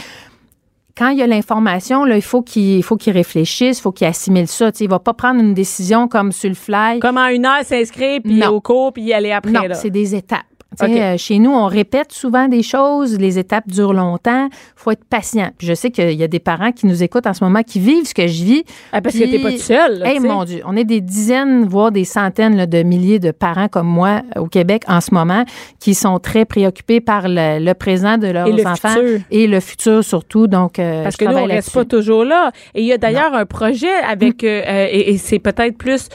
quand 0.97 1.09
il 1.09 1.19
y 1.19 1.21
a 1.21 1.27
l'information, 1.27 2.03
là, 2.05 2.15
il 2.15 2.21
faut 2.21 2.41
qu'il 2.41 2.77
il 2.77 2.83
faut 2.83 2.97
qu'il 2.97 3.13
réfléchisse, 3.13 3.79
il 3.79 3.81
faut 3.81 3.91
qu'il 3.91 4.07
assimile 4.07 4.47
ça. 4.47 4.71
Tu 4.71 4.79
sais, 4.79 4.83
il 4.85 4.89
va 4.89 4.99
pas 4.99 5.13
prendre 5.13 5.39
une 5.39 5.53
décision 5.53 6.07
comme 6.07 6.31
sur 6.31 6.49
le 6.49 6.55
fly. 6.55 6.99
Comment 6.99 7.27
une 7.27 7.45
heure 7.45 7.63
s'inscrire, 7.63 8.21
puis 8.23 8.45
au 8.45 8.61
cours, 8.61 8.93
puis 8.93 9.03
y 9.03 9.13
aller 9.13 9.31
après? 9.31 9.51
Non, 9.51 9.61
c'est 9.73 9.89
des 9.89 10.15
étapes. 10.15 10.45
Euh, 10.83 11.17
chez 11.17 11.39
nous, 11.39 11.51
on 11.51 11.65
répète 11.65 12.11
souvent 12.11 12.47
des 12.47 12.63
choses, 12.63 13.17
les 13.19 13.39
étapes 13.39 13.67
durent 13.67 13.93
longtemps, 13.93 14.47
faut 14.75 14.91
être 14.91 15.03
patient. 15.05 15.49
Puis 15.57 15.65
je 15.67 15.73
sais 15.73 15.89
qu'il 15.91 16.13
y 16.13 16.23
a 16.23 16.27
des 16.27 16.39
parents 16.39 16.71
qui 16.71 16.85
nous 16.85 17.03
écoutent 17.03 17.27
en 17.27 17.33
ce 17.33 17.43
moment 17.43 17.63
qui 17.63 17.79
vivent 17.79 18.05
ce 18.05 18.13
que 18.13 18.27
je 18.27 18.43
vis. 18.43 18.63
Ah, 18.91 19.01
parce 19.01 19.15
Puis- 19.15 19.25
que 19.25 19.29
t'es 19.37 19.41
pas 19.41 19.51
tout 19.51 19.57
seul. 19.57 19.99
là, 19.99 20.07
Hey, 20.11 20.19
mon 20.19 20.43
Dieu, 20.43 20.61
on 20.65 20.75
est 20.77 20.83
des 20.83 21.01
dizaines, 21.01 21.65
voire 21.65 21.91
des 21.91 22.05
centaines 22.05 22.55
là, 22.55 22.65
de 22.67 22.83
milliers 22.83 23.19
de 23.19 23.31
parents 23.31 23.67
comme 23.67 23.87
moi 23.87 24.21
euh, 24.35 24.41
au 24.41 24.45
Québec 24.47 24.83
en 24.87 25.01
ce 25.01 25.13
moment 25.13 25.43
qui 25.79 25.93
sont 25.95 26.19
très 26.19 26.45
préoccupés 26.45 27.01
par 27.01 27.27
le, 27.27 27.59
le 27.63 27.73
présent 27.73 28.17
de 28.17 28.27
leurs 28.27 28.47
Et 28.47 28.51
le 28.53 28.65
enfants 28.67 28.89
futur. 28.89 29.19
et 29.31 29.47
le 29.47 29.59
futur 29.59 30.03
surtout. 30.03 30.47
Donc, 30.47 30.79
euh, 30.79 31.03
Parce 31.03 31.15
je 31.19 31.25
que 31.25 31.31
nous, 31.31 31.37
on 31.37 31.45
reste 31.45 31.73
pas 31.73 31.85
toujours 31.85 32.23
là. 32.23 32.51
Et 32.75 32.81
il 32.81 32.87
y 32.87 32.93
a 32.93 32.97
d'ailleurs 32.97 33.33
un 33.33 33.45
projet 33.45 33.93
avec, 34.07 34.43
euh, 34.43 34.87
et, 34.91 35.11
et 35.11 35.17
c'est 35.17 35.39
peut-être 35.39 35.77
plus. 35.77 36.09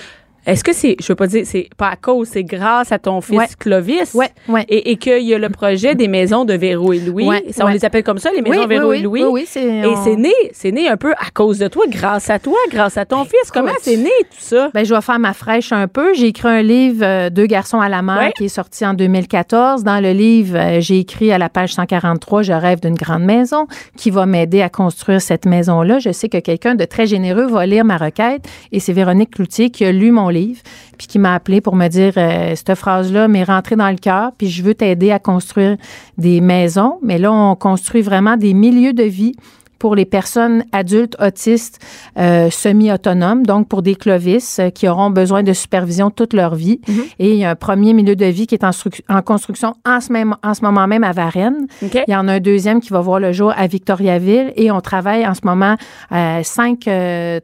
Est-ce 0.46 0.64
que 0.64 0.72
c'est, 0.72 0.96
je 1.00 1.06
veux 1.08 1.14
pas 1.14 1.26
dire, 1.28 1.44
c'est 1.46 1.68
pas 1.76 1.88
à 1.90 1.96
cause, 1.96 2.28
c'est 2.28 2.42
grâce 2.44 2.90
à 2.92 2.98
ton 2.98 3.20
fils 3.20 3.38
Ouais. 3.38 3.46
Clovis? 3.58 4.12
Ouais, 4.14 4.28
ouais. 4.48 4.64
Et, 4.68 4.90
et 4.90 4.96
qu'il 4.96 5.22
y 5.22 5.34
a 5.34 5.38
le 5.38 5.48
projet 5.50 5.94
des 5.94 6.08
maisons 6.08 6.44
de 6.44 6.54
Véro 6.54 6.92
et 6.92 6.98
Louis? 6.98 7.28
Ça, 7.52 7.64
on 7.64 7.68
les 7.68 7.84
appelle 7.84 8.02
comme 8.02 8.18
ça, 8.18 8.30
les 8.34 8.42
maisons 8.42 8.60
oui, 8.62 8.66
Véro 8.66 8.90
oui, 8.90 8.98
et 8.98 9.02
Louis. 9.02 9.22
oui, 9.24 9.46
Et 9.56 9.86
on- 9.86 10.02
c'est 10.04 10.16
né, 10.16 10.32
c'est 10.52 10.72
né 10.72 10.88
un 10.88 10.96
peu 10.96 11.12
à 11.12 11.30
cause 11.32 11.58
de 11.58 11.68
toi, 11.68 11.84
grâce 11.88 12.28
à 12.30 12.38
toi, 12.38 12.58
grâce 12.70 12.96
à 12.96 13.04
ton 13.04 13.24
fils. 13.24 13.50
Comment 13.52 13.70
c'est 13.80 13.96
né 13.96 14.10
tout 14.30 14.36
ça? 14.38 14.70
Ben, 14.74 14.84
je 14.84 14.92
vais 14.94 15.00
faire 15.00 15.18
ma 15.18 15.32
fraîche 15.32 15.72
un 15.72 15.86
peu. 15.88 16.12
J'ai 16.14 16.26
écrit 16.28 16.48
un 16.48 16.62
livre, 16.62 17.04
euh, 17.04 17.30
Deux 17.30 17.46
garçons 17.46 17.80
à 17.80 17.88
la 17.88 18.02
mer, 18.02 18.32
qui 18.36 18.46
est 18.46 18.48
sorti 18.48 18.84
en 18.84 18.94
2014. 18.94 19.84
Dans 19.84 20.00
le 20.02 20.12
livre, 20.12 20.56
euh, 20.58 20.80
j'ai 20.80 20.98
écrit 20.98 21.30
à 21.32 21.38
la 21.38 21.48
page 21.48 21.74
143, 21.74 22.42
Je 22.42 22.52
rêve 22.52 22.80
d'une 22.80 22.94
grande 22.94 23.22
maison, 23.22 23.66
qui 23.96 24.10
va 24.10 24.26
m'aider 24.26 24.60
à 24.62 24.68
construire 24.68 25.20
cette 25.20 25.46
maison-là. 25.46 25.98
Je 26.00 26.10
sais 26.10 26.28
que 26.28 26.38
quelqu'un 26.38 26.74
de 26.74 26.84
très 26.84 27.06
généreux 27.06 27.46
va 27.46 27.64
lire 27.66 27.84
ma 27.84 27.96
requête 27.96 28.42
et 28.72 28.80
c'est 28.80 28.92
Véronique 28.92 29.30
Cloutier 29.34 29.70
qui 29.70 29.84
a 29.84 29.92
lu 29.92 30.10
mon 30.10 30.28
livre 30.32 30.60
puis 30.98 31.06
qui 31.06 31.18
m'a 31.18 31.34
appelé 31.34 31.60
pour 31.60 31.76
me 31.76 31.88
dire 31.88 32.14
euh, 32.16 32.54
cette 32.56 32.74
phrase-là 32.74 33.28
m'est 33.28 33.44
rentrée 33.44 33.76
dans 33.76 33.90
le 33.90 33.96
cœur 33.96 34.32
puis 34.36 34.48
je 34.48 34.62
veux 34.62 34.74
t'aider 34.74 35.10
à 35.10 35.18
construire 35.18 35.76
des 36.18 36.40
maisons. 36.40 36.98
Mais 37.02 37.18
là, 37.18 37.32
on 37.32 37.54
construit 37.54 38.02
vraiment 38.02 38.36
des 38.36 38.54
milieux 38.54 38.92
de 38.92 39.04
vie 39.04 39.34
pour 39.82 39.96
les 39.96 40.04
personnes 40.04 40.64
adultes 40.70 41.16
autistes 41.20 41.80
euh, 42.16 42.50
semi-autonomes, 42.50 43.44
donc 43.44 43.66
pour 43.66 43.82
des 43.82 43.96
clovis 43.96 44.60
euh, 44.60 44.70
qui 44.70 44.86
auront 44.86 45.10
besoin 45.10 45.42
de 45.42 45.52
supervision 45.52 46.08
toute 46.08 46.34
leur 46.34 46.54
vie. 46.54 46.80
Et 47.18 47.32
il 47.32 47.38
y 47.38 47.44
a 47.44 47.50
un 47.50 47.56
premier 47.56 47.92
milieu 47.92 48.14
de 48.14 48.26
vie 48.26 48.46
qui 48.46 48.54
est 48.54 48.62
en, 48.62 48.70
en 49.08 49.22
construction 49.22 49.74
en 49.84 50.00
ce, 50.00 50.12
même, 50.12 50.36
en 50.44 50.54
ce 50.54 50.62
moment 50.62 50.86
même 50.86 51.02
à 51.02 51.10
Varennes. 51.10 51.66
Il 52.06 52.12
y 52.12 52.14
en 52.14 52.28
a 52.28 52.34
un 52.34 52.38
deuxième 52.38 52.80
qui 52.80 52.90
va 52.90 53.00
voir 53.00 53.18
le 53.18 53.32
jour 53.32 53.52
à 53.56 53.66
Victoriaville 53.66 54.52
et 54.54 54.70
on 54.70 54.80
travaille 54.80 55.26
en 55.26 55.34
ce 55.34 55.40
moment 55.42 55.74
euh, 56.12 56.42
cinq, 56.44 56.88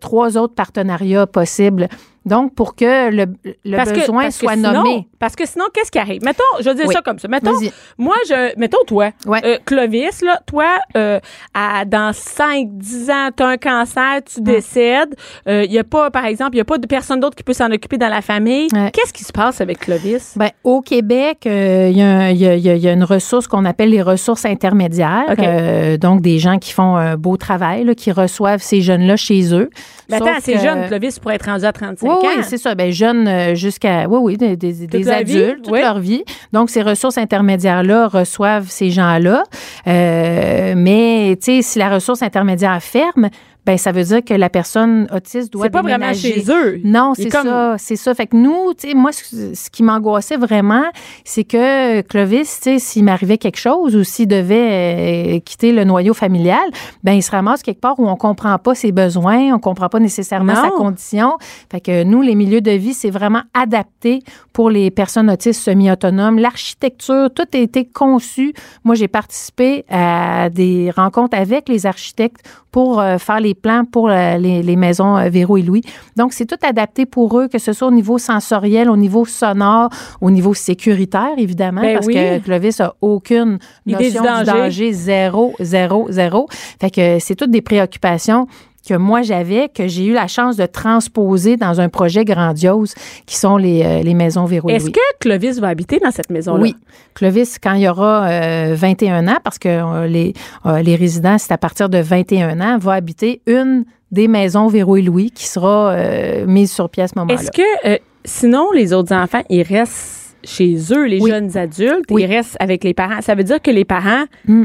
trois 0.00 0.38
autres 0.38 0.54
partenariats 0.54 1.26
possibles. 1.26 1.88
Donc, 2.26 2.54
pour 2.54 2.74
que 2.76 3.10
le, 3.10 3.26
le 3.64 3.76
Parce 3.76 3.90
que- 3.92 4.00
besoin 4.00 4.26
que 4.26 4.32
soit 4.34 4.52
sinon- 4.54 4.72
nommé. 4.72 5.08
Parce 5.18 5.34
que 5.34 5.46
sinon, 5.46 5.64
qu'est-ce 5.72 5.90
qui 5.90 5.98
arrive? 5.98 6.22
Mettons, 6.24 6.42
je 6.60 6.70
dire 6.70 6.84
Oui. 6.86 6.94
ça 6.94 7.00
comme 7.02 7.18
ça. 7.18 7.26
Mettons, 7.28 7.52
moi, 7.96 8.14
je, 8.28 8.56
mettons 8.58 8.84
toi, 8.86 9.10
Ouais. 9.26 9.40
euh, 9.44 9.58
Clovis, 9.64 10.22
là, 10.22 10.40
toi, 10.46 10.66
euh, 10.96 11.18
à, 11.54 11.84
dans 11.84 12.12
5, 12.12 12.68
10 12.72 13.10
ans, 13.10 13.30
tu 13.36 13.42
as 13.42 13.46
un 13.46 13.56
cancer, 13.56 14.20
tu 14.24 14.40
décèdes. 14.40 15.14
Il 15.46 15.68
n'y 15.70 15.78
a 15.78 15.84
pas, 15.84 16.10
par 16.10 16.24
exemple, 16.26 16.50
il 16.52 16.56
n'y 16.56 16.60
a 16.62 16.64
pas 16.64 16.78
de 16.78 16.86
personne 16.86 17.20
d'autre 17.20 17.36
qui 17.36 17.42
peut 17.42 17.52
s'en 17.52 17.70
occuper 17.72 17.98
dans 17.98 18.08
la 18.08 18.22
famille. 18.22 18.68
Ouais. 18.72 18.90
Qu'est-ce 18.92 19.12
qui 19.12 19.24
se 19.24 19.32
passe 19.32 19.60
avec 19.60 19.80
Clovis? 19.80 20.34
Ben, 20.36 20.50
au 20.64 20.80
Québec, 20.82 21.38
euh, 21.46 21.88
il 21.90 21.98
y, 21.98 22.02
a 22.02 22.06
un- 22.06 22.28
il 22.30 22.36
y 22.36 22.44
y 22.44 22.68
a- 22.70 22.74
y 22.76 22.88
a 22.88 22.92
une 22.92 23.04
ressource 23.04 23.46
qu'on 23.46 23.64
appelle 23.64 23.90
les 23.90 24.02
ressources 24.02 24.44
intermédiaires. 24.44 25.34
Euh, 25.38 25.96
donc, 25.96 26.20
des 26.22 26.38
gens 26.38 26.58
qui 26.58 26.72
font 26.72 26.96
un 26.96 27.16
beau 27.16 27.36
travail, 27.36 27.84
là, 27.84 27.94
qui 27.94 28.12
reçoivent 28.12 28.62
ces 28.62 28.80
jeunes-là 28.82 29.16
chez 29.16 29.54
eux. 29.54 29.70
Ben, 30.08 30.16
attends, 30.16 30.38
c'est 30.40 30.54
que- 30.54 30.58
jeune, 30.60 30.86
Clovis, 30.88 31.18
pour 31.18 31.30
être 31.32 31.46
rendu 31.46 31.64
à 31.64 31.72
35 31.72 32.08
Oui, 32.08 32.14
ans. 32.24 32.28
oui, 32.36 32.42
c'est 32.42 32.58
ça. 32.58 32.74
Ben, 32.74 32.90
jeunes 32.92 33.26
euh, 33.28 33.54
jusqu'à, 33.54 34.06
oui, 34.08 34.18
oui, 34.20 34.36
des, 34.36 34.56
des- 34.56 34.86
des 34.86 35.02
la 35.02 35.22
vie, 35.22 35.42
adultes, 35.42 35.62
toute 35.64 35.72
oui. 35.72 35.80
leur 35.80 35.98
vie. 35.98 36.24
Donc, 36.52 36.70
ces 36.70 36.82
ressources 36.82 37.18
intermédiaires-là 37.18 38.08
reçoivent 38.08 38.68
ces 38.68 38.90
gens-là. 38.90 39.42
Euh, 39.86 40.74
mais, 40.76 41.36
tu 41.42 41.56
sais, 41.56 41.62
si 41.62 41.78
la 41.78 41.88
ressource 41.90 42.22
intermédiaire 42.22 42.82
ferme, 42.82 43.28
ben 43.68 43.76
ça 43.76 43.92
veut 43.92 44.02
dire 44.02 44.24
que 44.24 44.32
la 44.32 44.48
personne 44.48 45.06
autiste 45.14 45.52
doit 45.52 45.64
C'est 45.66 45.70
pas 45.70 45.82
vraiment 45.82 46.14
chez 46.14 46.42
eux. 46.48 46.80
Non, 46.84 47.12
c'est 47.14 47.28
comme- 47.28 47.46
ça, 47.46 47.74
c'est 47.76 47.96
ça. 47.96 48.14
Fait 48.14 48.26
que 48.26 48.34
nous, 48.34 48.72
tu 48.72 48.88
sais, 48.88 48.94
moi, 48.94 49.12
ce 49.12 49.54
ce 49.54 49.68
qui 49.68 49.82
m'angoissait 49.82 50.38
vraiment, 50.38 50.84
c'est 51.22 51.44
que 51.44 52.00
Clovis, 52.00 52.60
tu 52.62 52.70
sais, 52.70 52.78
s'il 52.78 53.04
m'arrivait 53.04 53.36
quelque 53.36 53.58
chose 53.58 53.94
ou 53.94 54.04
s'il 54.04 54.26
devait 54.26 55.36
euh, 55.36 55.40
quitter 55.40 55.72
le 55.72 55.84
noyau 55.84 56.14
familial, 56.14 56.66
ben 57.04 57.12
il 57.12 57.22
se 57.22 57.30
ramasse 57.30 57.62
quelque 57.62 57.82
part 57.82 58.00
où 58.00 58.08
on 58.08 58.16
comprend 58.16 58.56
pas 58.58 58.74
ses 58.74 58.90
besoins, 58.90 59.52
on 59.54 59.58
comprend 59.58 59.90
pas 59.90 60.00
nécessairement 60.00 60.54
Non. 60.54 60.62
sa 60.62 60.70
condition. 60.70 61.36
Fait 61.70 61.82
que 61.82 62.04
nous, 62.04 62.22
les 62.22 62.34
milieux 62.34 62.62
de 62.62 62.70
vie, 62.70 62.94
c'est 62.94 63.10
vraiment 63.10 63.42
adapté 63.52 64.20
pour 64.54 64.70
les 64.70 64.90
personnes 64.90 65.28
autistes 65.30 65.60
semi-autonomes. 65.62 66.38
L'architecture, 66.38 67.28
tout 67.34 67.44
a 67.52 67.58
été 67.58 67.84
conçu. 67.84 68.54
Moi, 68.84 68.94
j'ai 68.94 69.08
participé 69.08 69.84
à 69.90 70.48
des 70.48 70.90
rencontres 70.96 71.36
avec 71.36 71.68
les 71.68 71.84
architectes 71.84 72.40
pour 72.70 73.00
euh, 73.00 73.18
faire 73.18 73.40
les 73.40 73.54
plans 73.60 73.84
pour 73.84 74.08
euh, 74.08 74.36
les, 74.38 74.62
les 74.62 74.76
maisons 74.76 75.16
euh, 75.16 75.28
Véro 75.28 75.56
et 75.56 75.62
Louis. 75.62 75.82
Donc, 76.16 76.32
c'est 76.32 76.46
tout 76.46 76.56
adapté 76.62 77.06
pour 77.06 77.38
eux, 77.38 77.48
que 77.48 77.58
ce 77.58 77.72
soit 77.72 77.88
au 77.88 77.92
niveau 77.92 78.18
sensoriel, 78.18 78.88
au 78.88 78.96
niveau 78.96 79.24
sonore, 79.24 79.90
au 80.20 80.30
niveau 80.30 80.54
sécuritaire, 80.54 81.34
évidemment, 81.36 81.82
Ben 81.82 81.94
parce 81.94 82.06
oui. 82.06 82.14
que 82.14 82.38
Clovis 82.38 82.80
a 82.80 82.94
aucune 83.00 83.58
Idée 83.86 84.10
du 84.10 84.16
notion 84.16 84.22
du 84.22 84.44
danger. 84.44 84.52
danger, 84.52 84.92
zéro, 84.92 85.54
zéro, 85.60 86.06
zéro. 86.10 86.48
Fait 86.80 86.90
que 86.90 87.18
c'est 87.20 87.34
toutes 87.34 87.50
des 87.50 87.62
préoccupations 87.62 88.46
que 88.88 88.94
moi 88.94 89.22
j'avais, 89.22 89.68
que 89.68 89.86
j'ai 89.88 90.06
eu 90.06 90.12
la 90.12 90.26
chance 90.26 90.56
de 90.56 90.66
transposer 90.66 91.56
dans 91.56 91.80
un 91.80 91.88
projet 91.88 92.24
grandiose 92.24 92.94
qui 93.26 93.36
sont 93.36 93.56
les, 93.56 93.82
euh, 93.84 94.02
les 94.02 94.14
maisons 94.14 94.44
Véro 94.46 94.68
Est-ce 94.70 94.90
que 94.90 95.00
Clovis 95.20 95.58
va 95.60 95.68
habiter 95.68 95.98
dans 95.98 96.10
cette 96.10 96.30
maison-là? 96.30 96.62
Oui. 96.62 96.74
Clovis, 97.14 97.58
quand 97.62 97.74
il 97.74 97.82
y 97.82 97.88
aura 97.88 98.26
euh, 98.28 98.74
21 98.76 99.28
ans, 99.28 99.38
parce 99.44 99.58
que 99.58 99.68
euh, 99.68 100.06
les, 100.06 100.32
euh, 100.66 100.80
les 100.82 100.96
résidents, 100.96 101.36
c'est 101.38 101.52
à 101.52 101.58
partir 101.58 101.88
de 101.88 101.98
21 101.98 102.60
ans, 102.60 102.78
va 102.78 102.92
habiter 102.94 103.42
une 103.46 103.84
des 104.10 104.26
maisons 104.28 104.68
Véro 104.68 104.96
et 104.96 105.02
Louis 105.02 105.30
qui 105.30 105.46
sera 105.46 105.90
euh, 105.90 106.46
mise 106.46 106.72
sur 106.72 106.88
pied 106.88 107.02
à 107.02 107.08
ce 107.08 107.12
moment-là. 107.18 107.34
Est-ce 107.38 107.50
que, 107.50 107.88
euh, 107.88 107.98
sinon, 108.24 108.70
les 108.72 108.92
autres 108.94 109.14
enfants, 109.14 109.42
ils 109.50 109.62
restent 109.62 110.36
chez 110.44 110.76
eux, 110.92 111.04
les 111.06 111.20
Oui. 111.20 111.30
jeunes 111.30 111.56
adultes, 111.58 112.06
Oui. 112.10 112.22
ils 112.22 112.26
restent 112.26 112.56
avec 112.60 112.84
les 112.84 112.94
parents? 112.94 113.20
Ça 113.20 113.34
veut 113.34 113.44
dire 113.44 113.60
que 113.60 113.70
les 113.70 113.84
parents, 113.84 114.24
Mm. 114.46 114.64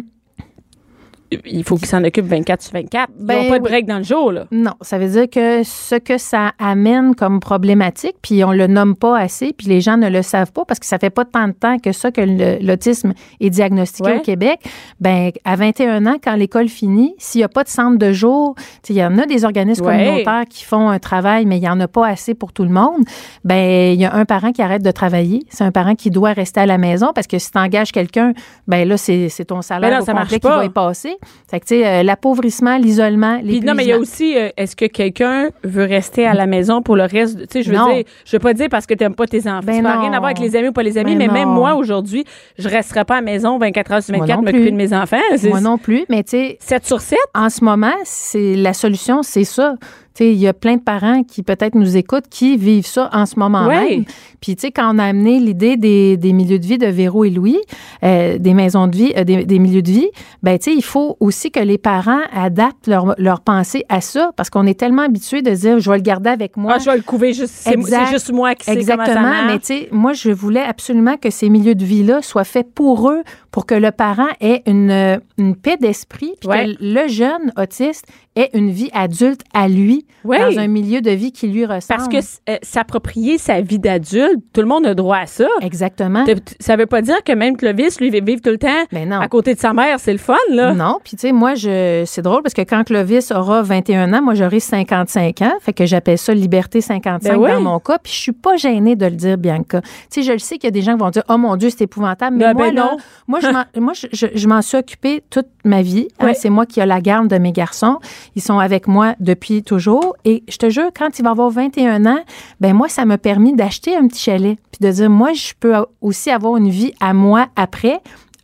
Il 1.45 1.63
faut 1.63 1.75
qu'ils 1.77 1.87
s'en 1.87 2.03
occupent 2.03 2.25
24 2.27 2.61
sur 2.61 2.73
24. 2.73 3.09
Ils 3.19 3.25
Ben 3.25 3.43
n'ont 3.43 3.49
pas 3.49 3.59
de 3.59 3.63
oui. 3.63 3.69
break 3.69 3.85
dans 3.85 3.97
le 3.97 4.03
jour, 4.03 4.31
là. 4.31 4.45
Non, 4.51 4.73
ça 4.81 4.97
veut 4.97 5.07
dire 5.09 5.29
que 5.29 5.63
ce 5.63 5.95
que 5.95 6.17
ça 6.17 6.51
amène 6.59 7.15
comme 7.15 7.39
problématique, 7.39 8.15
puis 8.21 8.43
on 8.43 8.51
le 8.51 8.67
nomme 8.67 8.95
pas 8.95 9.17
assez, 9.19 9.53
puis 9.57 9.67
les 9.67 9.81
gens 9.81 9.97
ne 9.97 10.09
le 10.09 10.21
savent 10.21 10.51
pas 10.51 10.65
parce 10.65 10.79
que 10.79 10.85
ça 10.85 10.97
fait 10.99 11.09
pas 11.09 11.25
tant 11.25 11.47
de 11.47 11.53
temps 11.53 11.77
que 11.79 11.91
ça 11.91 12.11
que 12.11 12.21
l'autisme 12.65 13.13
est 13.39 13.49
diagnostiqué 13.49 14.09
Ouais. 14.09 14.17
au 14.17 14.21
Québec. 14.21 14.59
Ben 14.99 15.31
à 15.45 15.55
21 15.55 16.05
ans, 16.05 16.17
quand 16.23 16.35
l'école 16.35 16.67
finit, 16.69 17.15
s'il 17.17 17.41
y 17.41 17.43
a 17.43 17.49
pas 17.49 17.63
de 17.63 17.69
centre 17.69 17.97
de 17.97 18.11
jour, 18.11 18.55
il 18.89 18.95
y 18.95 19.03
en 19.03 19.17
a 19.17 19.25
des 19.25 19.45
organismes 19.45 19.85
Ouais. 19.85 19.97
communautaires 20.05 20.43
qui 20.49 20.63
font 20.63 20.89
un 20.89 20.99
travail, 20.99 21.45
mais 21.45 21.57
il 21.57 21.63
y 21.63 21.69
en 21.69 21.79
a 21.79 21.87
pas 21.87 22.07
assez 22.07 22.33
pour 22.33 22.53
tout 22.53 22.63
le 22.63 22.69
monde. 22.69 23.03
Ben 23.43 23.93
il 23.93 23.99
y 24.01 24.05
a 24.05 24.13
un 24.13 24.25
parent 24.25 24.51
qui 24.51 24.61
arrête 24.61 24.83
de 24.83 24.91
travailler, 24.91 25.43
c'est 25.49 25.63
un 25.63 25.71
parent 25.71 25.95
qui 25.95 26.09
doit 26.09 26.33
rester 26.33 26.59
à 26.61 26.65
la 26.65 26.77
maison 26.77 27.11
parce 27.13 27.27
que 27.27 27.37
si 27.39 27.51
tu 27.51 27.57
engages 27.57 27.91
quelqu'un, 27.91 28.33
ben 28.67 28.87
là 28.87 28.97
c'est 28.97 29.29
ton 29.45 29.61
salaire 29.61 29.89
Ben 29.89 29.95
non, 29.97 30.01
au 30.03 30.05
ça 30.05 30.13
marche 30.13 30.31
complet 30.31 30.39
qui 30.39 30.47
va 30.47 30.65
y 30.65 30.69
passer. 30.69 31.15
Fait 31.49 31.59
que 31.59 31.65
tu 31.65 31.75
sais 31.75 31.85
euh, 31.87 32.03
l'appauvrissement, 32.03 32.77
l'isolement, 32.77 33.39
Puis 33.39 33.61
non, 33.61 33.73
mais 33.73 33.83
il 33.83 33.89
y 33.89 33.91
a 33.91 33.97
aussi, 33.99 34.37
euh, 34.37 34.49
est-ce 34.57 34.75
que 34.75 34.85
quelqu'un 34.85 35.49
veut 35.63 35.85
rester 35.85 36.25
à 36.25 36.33
la 36.33 36.45
maison 36.45 36.81
pour 36.81 36.95
le 36.95 37.03
reste? 37.03 37.37
Tu 37.39 37.45
sais, 37.51 37.63
je 37.63 37.69
veux 37.71 37.77
Non. 37.77 37.93
dire, 37.93 38.03
je 38.25 38.35
veux 38.35 38.39
pas 38.39 38.53
dire 38.53 38.67
parce 38.69 38.85
que 38.85 38.93
tu 38.93 39.03
n'aimes 39.03 39.15
pas 39.15 39.27
tes 39.27 39.41
enfants. 39.47 39.61
Ben 39.65 39.75
ça 39.77 39.81
n'a 39.81 39.99
rien 39.99 40.13
à 40.13 40.19
voir 40.19 40.25
avec 40.31 40.39
les 40.39 40.55
amis 40.55 40.69
ou 40.69 40.73
pas 40.73 40.83
les 40.83 40.97
amis, 40.97 41.15
Ben 41.15 41.27
mais 41.27 41.33
même 41.33 41.49
moi, 41.49 41.75
aujourd'hui, 41.75 42.25
je 42.57 42.67
resterai 42.69 43.05
pas 43.05 43.15
à 43.15 43.17
la 43.17 43.23
maison 43.23 43.57
24 43.57 43.91
heures 43.91 44.03
sur 44.03 44.15
Moi 44.15 44.25
24 44.25 44.37
non 44.39 44.43
m'occuper 44.51 44.71
de 44.71 44.75
mes 44.77 44.93
enfants. 44.93 45.17
Moi 45.43 45.61
non 45.61 45.77
plus, 45.77 46.05
mais 46.09 46.23
tu 46.23 46.31
sais, 46.31 46.57
7 46.59 46.85
sur 46.85 47.01
7? 47.01 47.17
en 47.35 47.49
ce 47.49 47.63
moment, 47.63 47.93
c'est 48.03 48.55
la 48.55 48.73
solution, 48.73 49.23
c'est 49.23 49.43
ça. 49.43 49.75
Il 50.19 50.33
y 50.37 50.47
a 50.47 50.53
plein 50.53 50.75
de 50.75 50.81
parents 50.81 51.23
qui 51.23 51.43
peut-être 51.43 51.75
nous 51.75 51.97
écoutent 51.97 52.27
qui 52.29 52.55
vivent 52.57 52.85
ça 52.85 53.09
en 53.13 53.25
ce 53.25 53.37
moment 53.39 53.65
Ouais. 53.67 53.89
même. 53.89 54.05
Puis 54.41 54.55
tu 54.55 54.61
sais, 54.61 54.71
quand 54.71 54.93
on 54.93 54.99
a 54.99 55.05
amené 55.05 55.39
l'idée 55.39 55.77
des, 55.77 56.17
des 56.17 56.33
milieux 56.33 56.59
de 56.59 56.65
vie 56.65 56.77
de 56.77 56.87
Véro 56.87 57.23
et 57.23 57.29
Louis, 57.29 57.57
euh, 58.03 58.37
des 58.37 58.53
maisons 58.53 58.87
de 58.87 58.95
vie, 58.95 59.13
euh, 59.17 59.23
des, 59.23 59.45
des 59.45 59.59
milieux 59.59 59.81
de 59.81 59.89
vie, 59.91 60.09
ben 60.43 60.57
tu 60.59 60.71
sais, 60.71 60.75
il 60.75 60.83
faut 60.83 61.17
aussi 61.19 61.49
que 61.51 61.59
les 61.59 61.77
parents 61.77 62.19
adaptent 62.33 62.87
leur, 62.87 63.15
leur 63.17 63.41
pensée 63.41 63.85
à 63.89 64.01
ça, 64.01 64.31
parce 64.35 64.49
qu'on 64.49 64.65
est 64.67 64.77
tellement 64.79 65.03
habitué 65.03 65.41
de 65.41 65.51
dire, 65.51 65.79
je 65.79 65.89
vais 65.89 65.97
le 65.97 66.03
garder 66.03 66.29
avec 66.29 66.57
moi. 66.57 66.73
Ah, 66.75 66.79
je 66.79 66.89
vais 66.89 66.97
le 66.97 67.03
couver 67.03 67.33
juste. 67.33 67.53
C'est 67.55 67.79
juste 68.09 68.31
moi 68.31 68.55
qui 68.55 68.65
sais 68.65 68.75
comment 68.85 69.05
ça 69.05 69.11
Exactement, 69.11 69.45
mais 69.47 69.59
tu 69.59 69.65
sais, 69.65 69.89
moi, 69.91 70.13
je 70.13 70.29
voulais 70.31 70.61
absolument 70.63 71.17
que 71.17 71.29
ces 71.29 71.49
milieux 71.49 71.75
de 71.75 71.85
vie-là 71.85 72.21
soient 72.21 72.43
faits 72.43 72.67
pour 72.75 73.09
eux, 73.09 73.23
pour 73.51 73.65
que 73.65 73.75
le 73.75 73.91
parent 73.91 74.27
ait 74.41 74.61
une, 74.67 75.19
une 75.37 75.55
paix 75.55 75.77
d'esprit, 75.79 76.33
puis 76.39 76.49
Ouais. 76.49 76.65
que 76.75 76.77
le 76.81 77.07
jeune 77.07 77.51
autiste 77.57 78.05
ait 78.35 78.49
une 78.53 78.69
vie 78.71 78.89
adulte 78.93 79.41
à 79.53 79.67
lui, 79.67 80.02
Dans 80.23 80.59
un 80.59 80.67
milieu 80.67 81.01
de 81.01 81.11
vie 81.11 81.31
qui 81.31 81.47
lui 81.47 81.65
ressemble. 81.65 81.99
Parce 81.99 82.07
que 82.07 82.51
euh, 82.51 82.57
s'approprier 82.61 83.37
sa 83.37 83.61
vie 83.61 83.79
d'adulte, 83.79 84.39
tout 84.53 84.61
le 84.61 84.67
monde 84.67 84.85
a 84.85 84.93
droit 84.95 85.17
à 85.17 85.25
ça. 85.25 85.45
Exactement. 85.61 86.23
Ça 86.59 86.75
veut 86.75 86.85
pas 86.85 87.01
dire 87.01 87.23
que 87.23 87.33
même 87.33 87.57
Clovis, 87.57 87.99
lui, 87.99 88.09
vit 88.09 88.39
tout 88.41 88.49
le 88.49 88.57
temps 88.57 88.67
Mais 88.91 89.05
non. 89.05 89.19
à 89.19 89.27
côté 89.27 89.53
de 89.53 89.59
sa 89.59 89.73
mère. 89.73 89.99
C'est 89.99 90.11
le 90.13 90.17
fun, 90.17 90.35
là. 90.49 90.73
Non, 90.73 90.99
puis 91.03 91.17
tu 91.17 91.27
sais, 91.27 91.31
moi, 91.33 91.55
je, 91.55 92.03
c'est 92.05 92.21
drôle 92.21 92.41
parce 92.41 92.53
que 92.53 92.61
quand 92.61 92.83
Clovis 92.85 93.31
aura 93.31 93.61
21 93.61 94.13
ans, 94.13 94.21
moi, 94.21 94.33
j'aurai 94.33 94.59
55 94.59 95.41
ans. 95.41 95.53
Fait 95.59 95.73
que 95.73 95.85
j'appelle 95.85 96.17
ça 96.17 96.33
liberté 96.33 96.81
55 96.81 97.29
Ben 97.33 97.37
oui. 97.39 97.51
dans 97.51 97.61
mon 97.61 97.79
cas. 97.79 97.97
Puis 98.01 98.13
je 98.13 98.17
suis 98.19 98.31
pas 98.31 98.55
gênée 98.55 98.95
de 98.95 99.05
le 99.05 99.11
dire, 99.15 99.37
Bianca. 99.37 99.81
Tu 99.81 99.89
sais, 100.09 100.23
je 100.23 100.31
le 100.31 100.39
sais 100.39 100.55
qu'il 100.57 100.65
y 100.65 100.69
a 100.69 100.71
des 100.71 100.81
gens 100.81 100.93
qui 100.93 100.99
vont 100.99 101.09
dire, 101.09 101.23
oh 101.29 101.37
mon 101.37 101.55
Dieu, 101.57 101.69
c'est 101.69 101.83
épouvantable. 101.83 102.37
Mais 102.37 102.45
Ben, 102.45 102.53
moi, 102.53 102.67
ben 102.67 102.75
là, 102.75 102.89
non. 102.93 102.97
moi, 103.27 103.39
je 103.41 103.47
m'en, 103.47 103.63
moi, 103.81 103.93
je, 103.93 104.07
je- 104.13 104.27
je 104.33 104.47
m'en 104.47 104.61
suis 104.61 104.77
occupée 104.77 105.23
toute 105.29 105.47
ma 105.65 105.81
vie. 105.81 106.07
hein. 106.19 106.31
C'est 106.33 106.49
moi 106.49 106.65
qui 106.65 106.79
ai 106.79 106.85
la 106.85 107.01
garde 107.01 107.27
de 107.27 107.37
mes 107.37 107.51
garçons. 107.51 107.99
Ils 108.35 108.41
sont 108.41 108.59
avec 108.59 108.87
moi 108.87 109.15
depuis 109.19 109.63
toujours. 109.63 109.92
Et 110.25 110.43
je 110.47 110.57
te 110.57 110.69
jure, 110.69 110.89
quand 110.97 111.19
il 111.19 111.23
va 111.23 111.31
avoir 111.31 111.49
21 111.49 112.05
ans, 112.05 112.19
ben 112.59 112.73
moi, 112.73 112.89
ça 112.89 113.05
m'a 113.05 113.17
permis 113.17 113.53
d'acheter 113.53 113.95
un 113.95 114.07
petit 114.07 114.21
chalet. 114.21 114.57
Puis 114.71 114.87
de 114.87 114.91
dire, 114.91 115.09
moi, 115.09 115.33
je 115.33 115.53
peux 115.59 115.73
aussi 116.01 116.29
avoir 116.29 116.57
une 116.57 116.69
vie 116.69 116.93
à 116.99 117.13
moi 117.13 117.47
après 117.55 118.01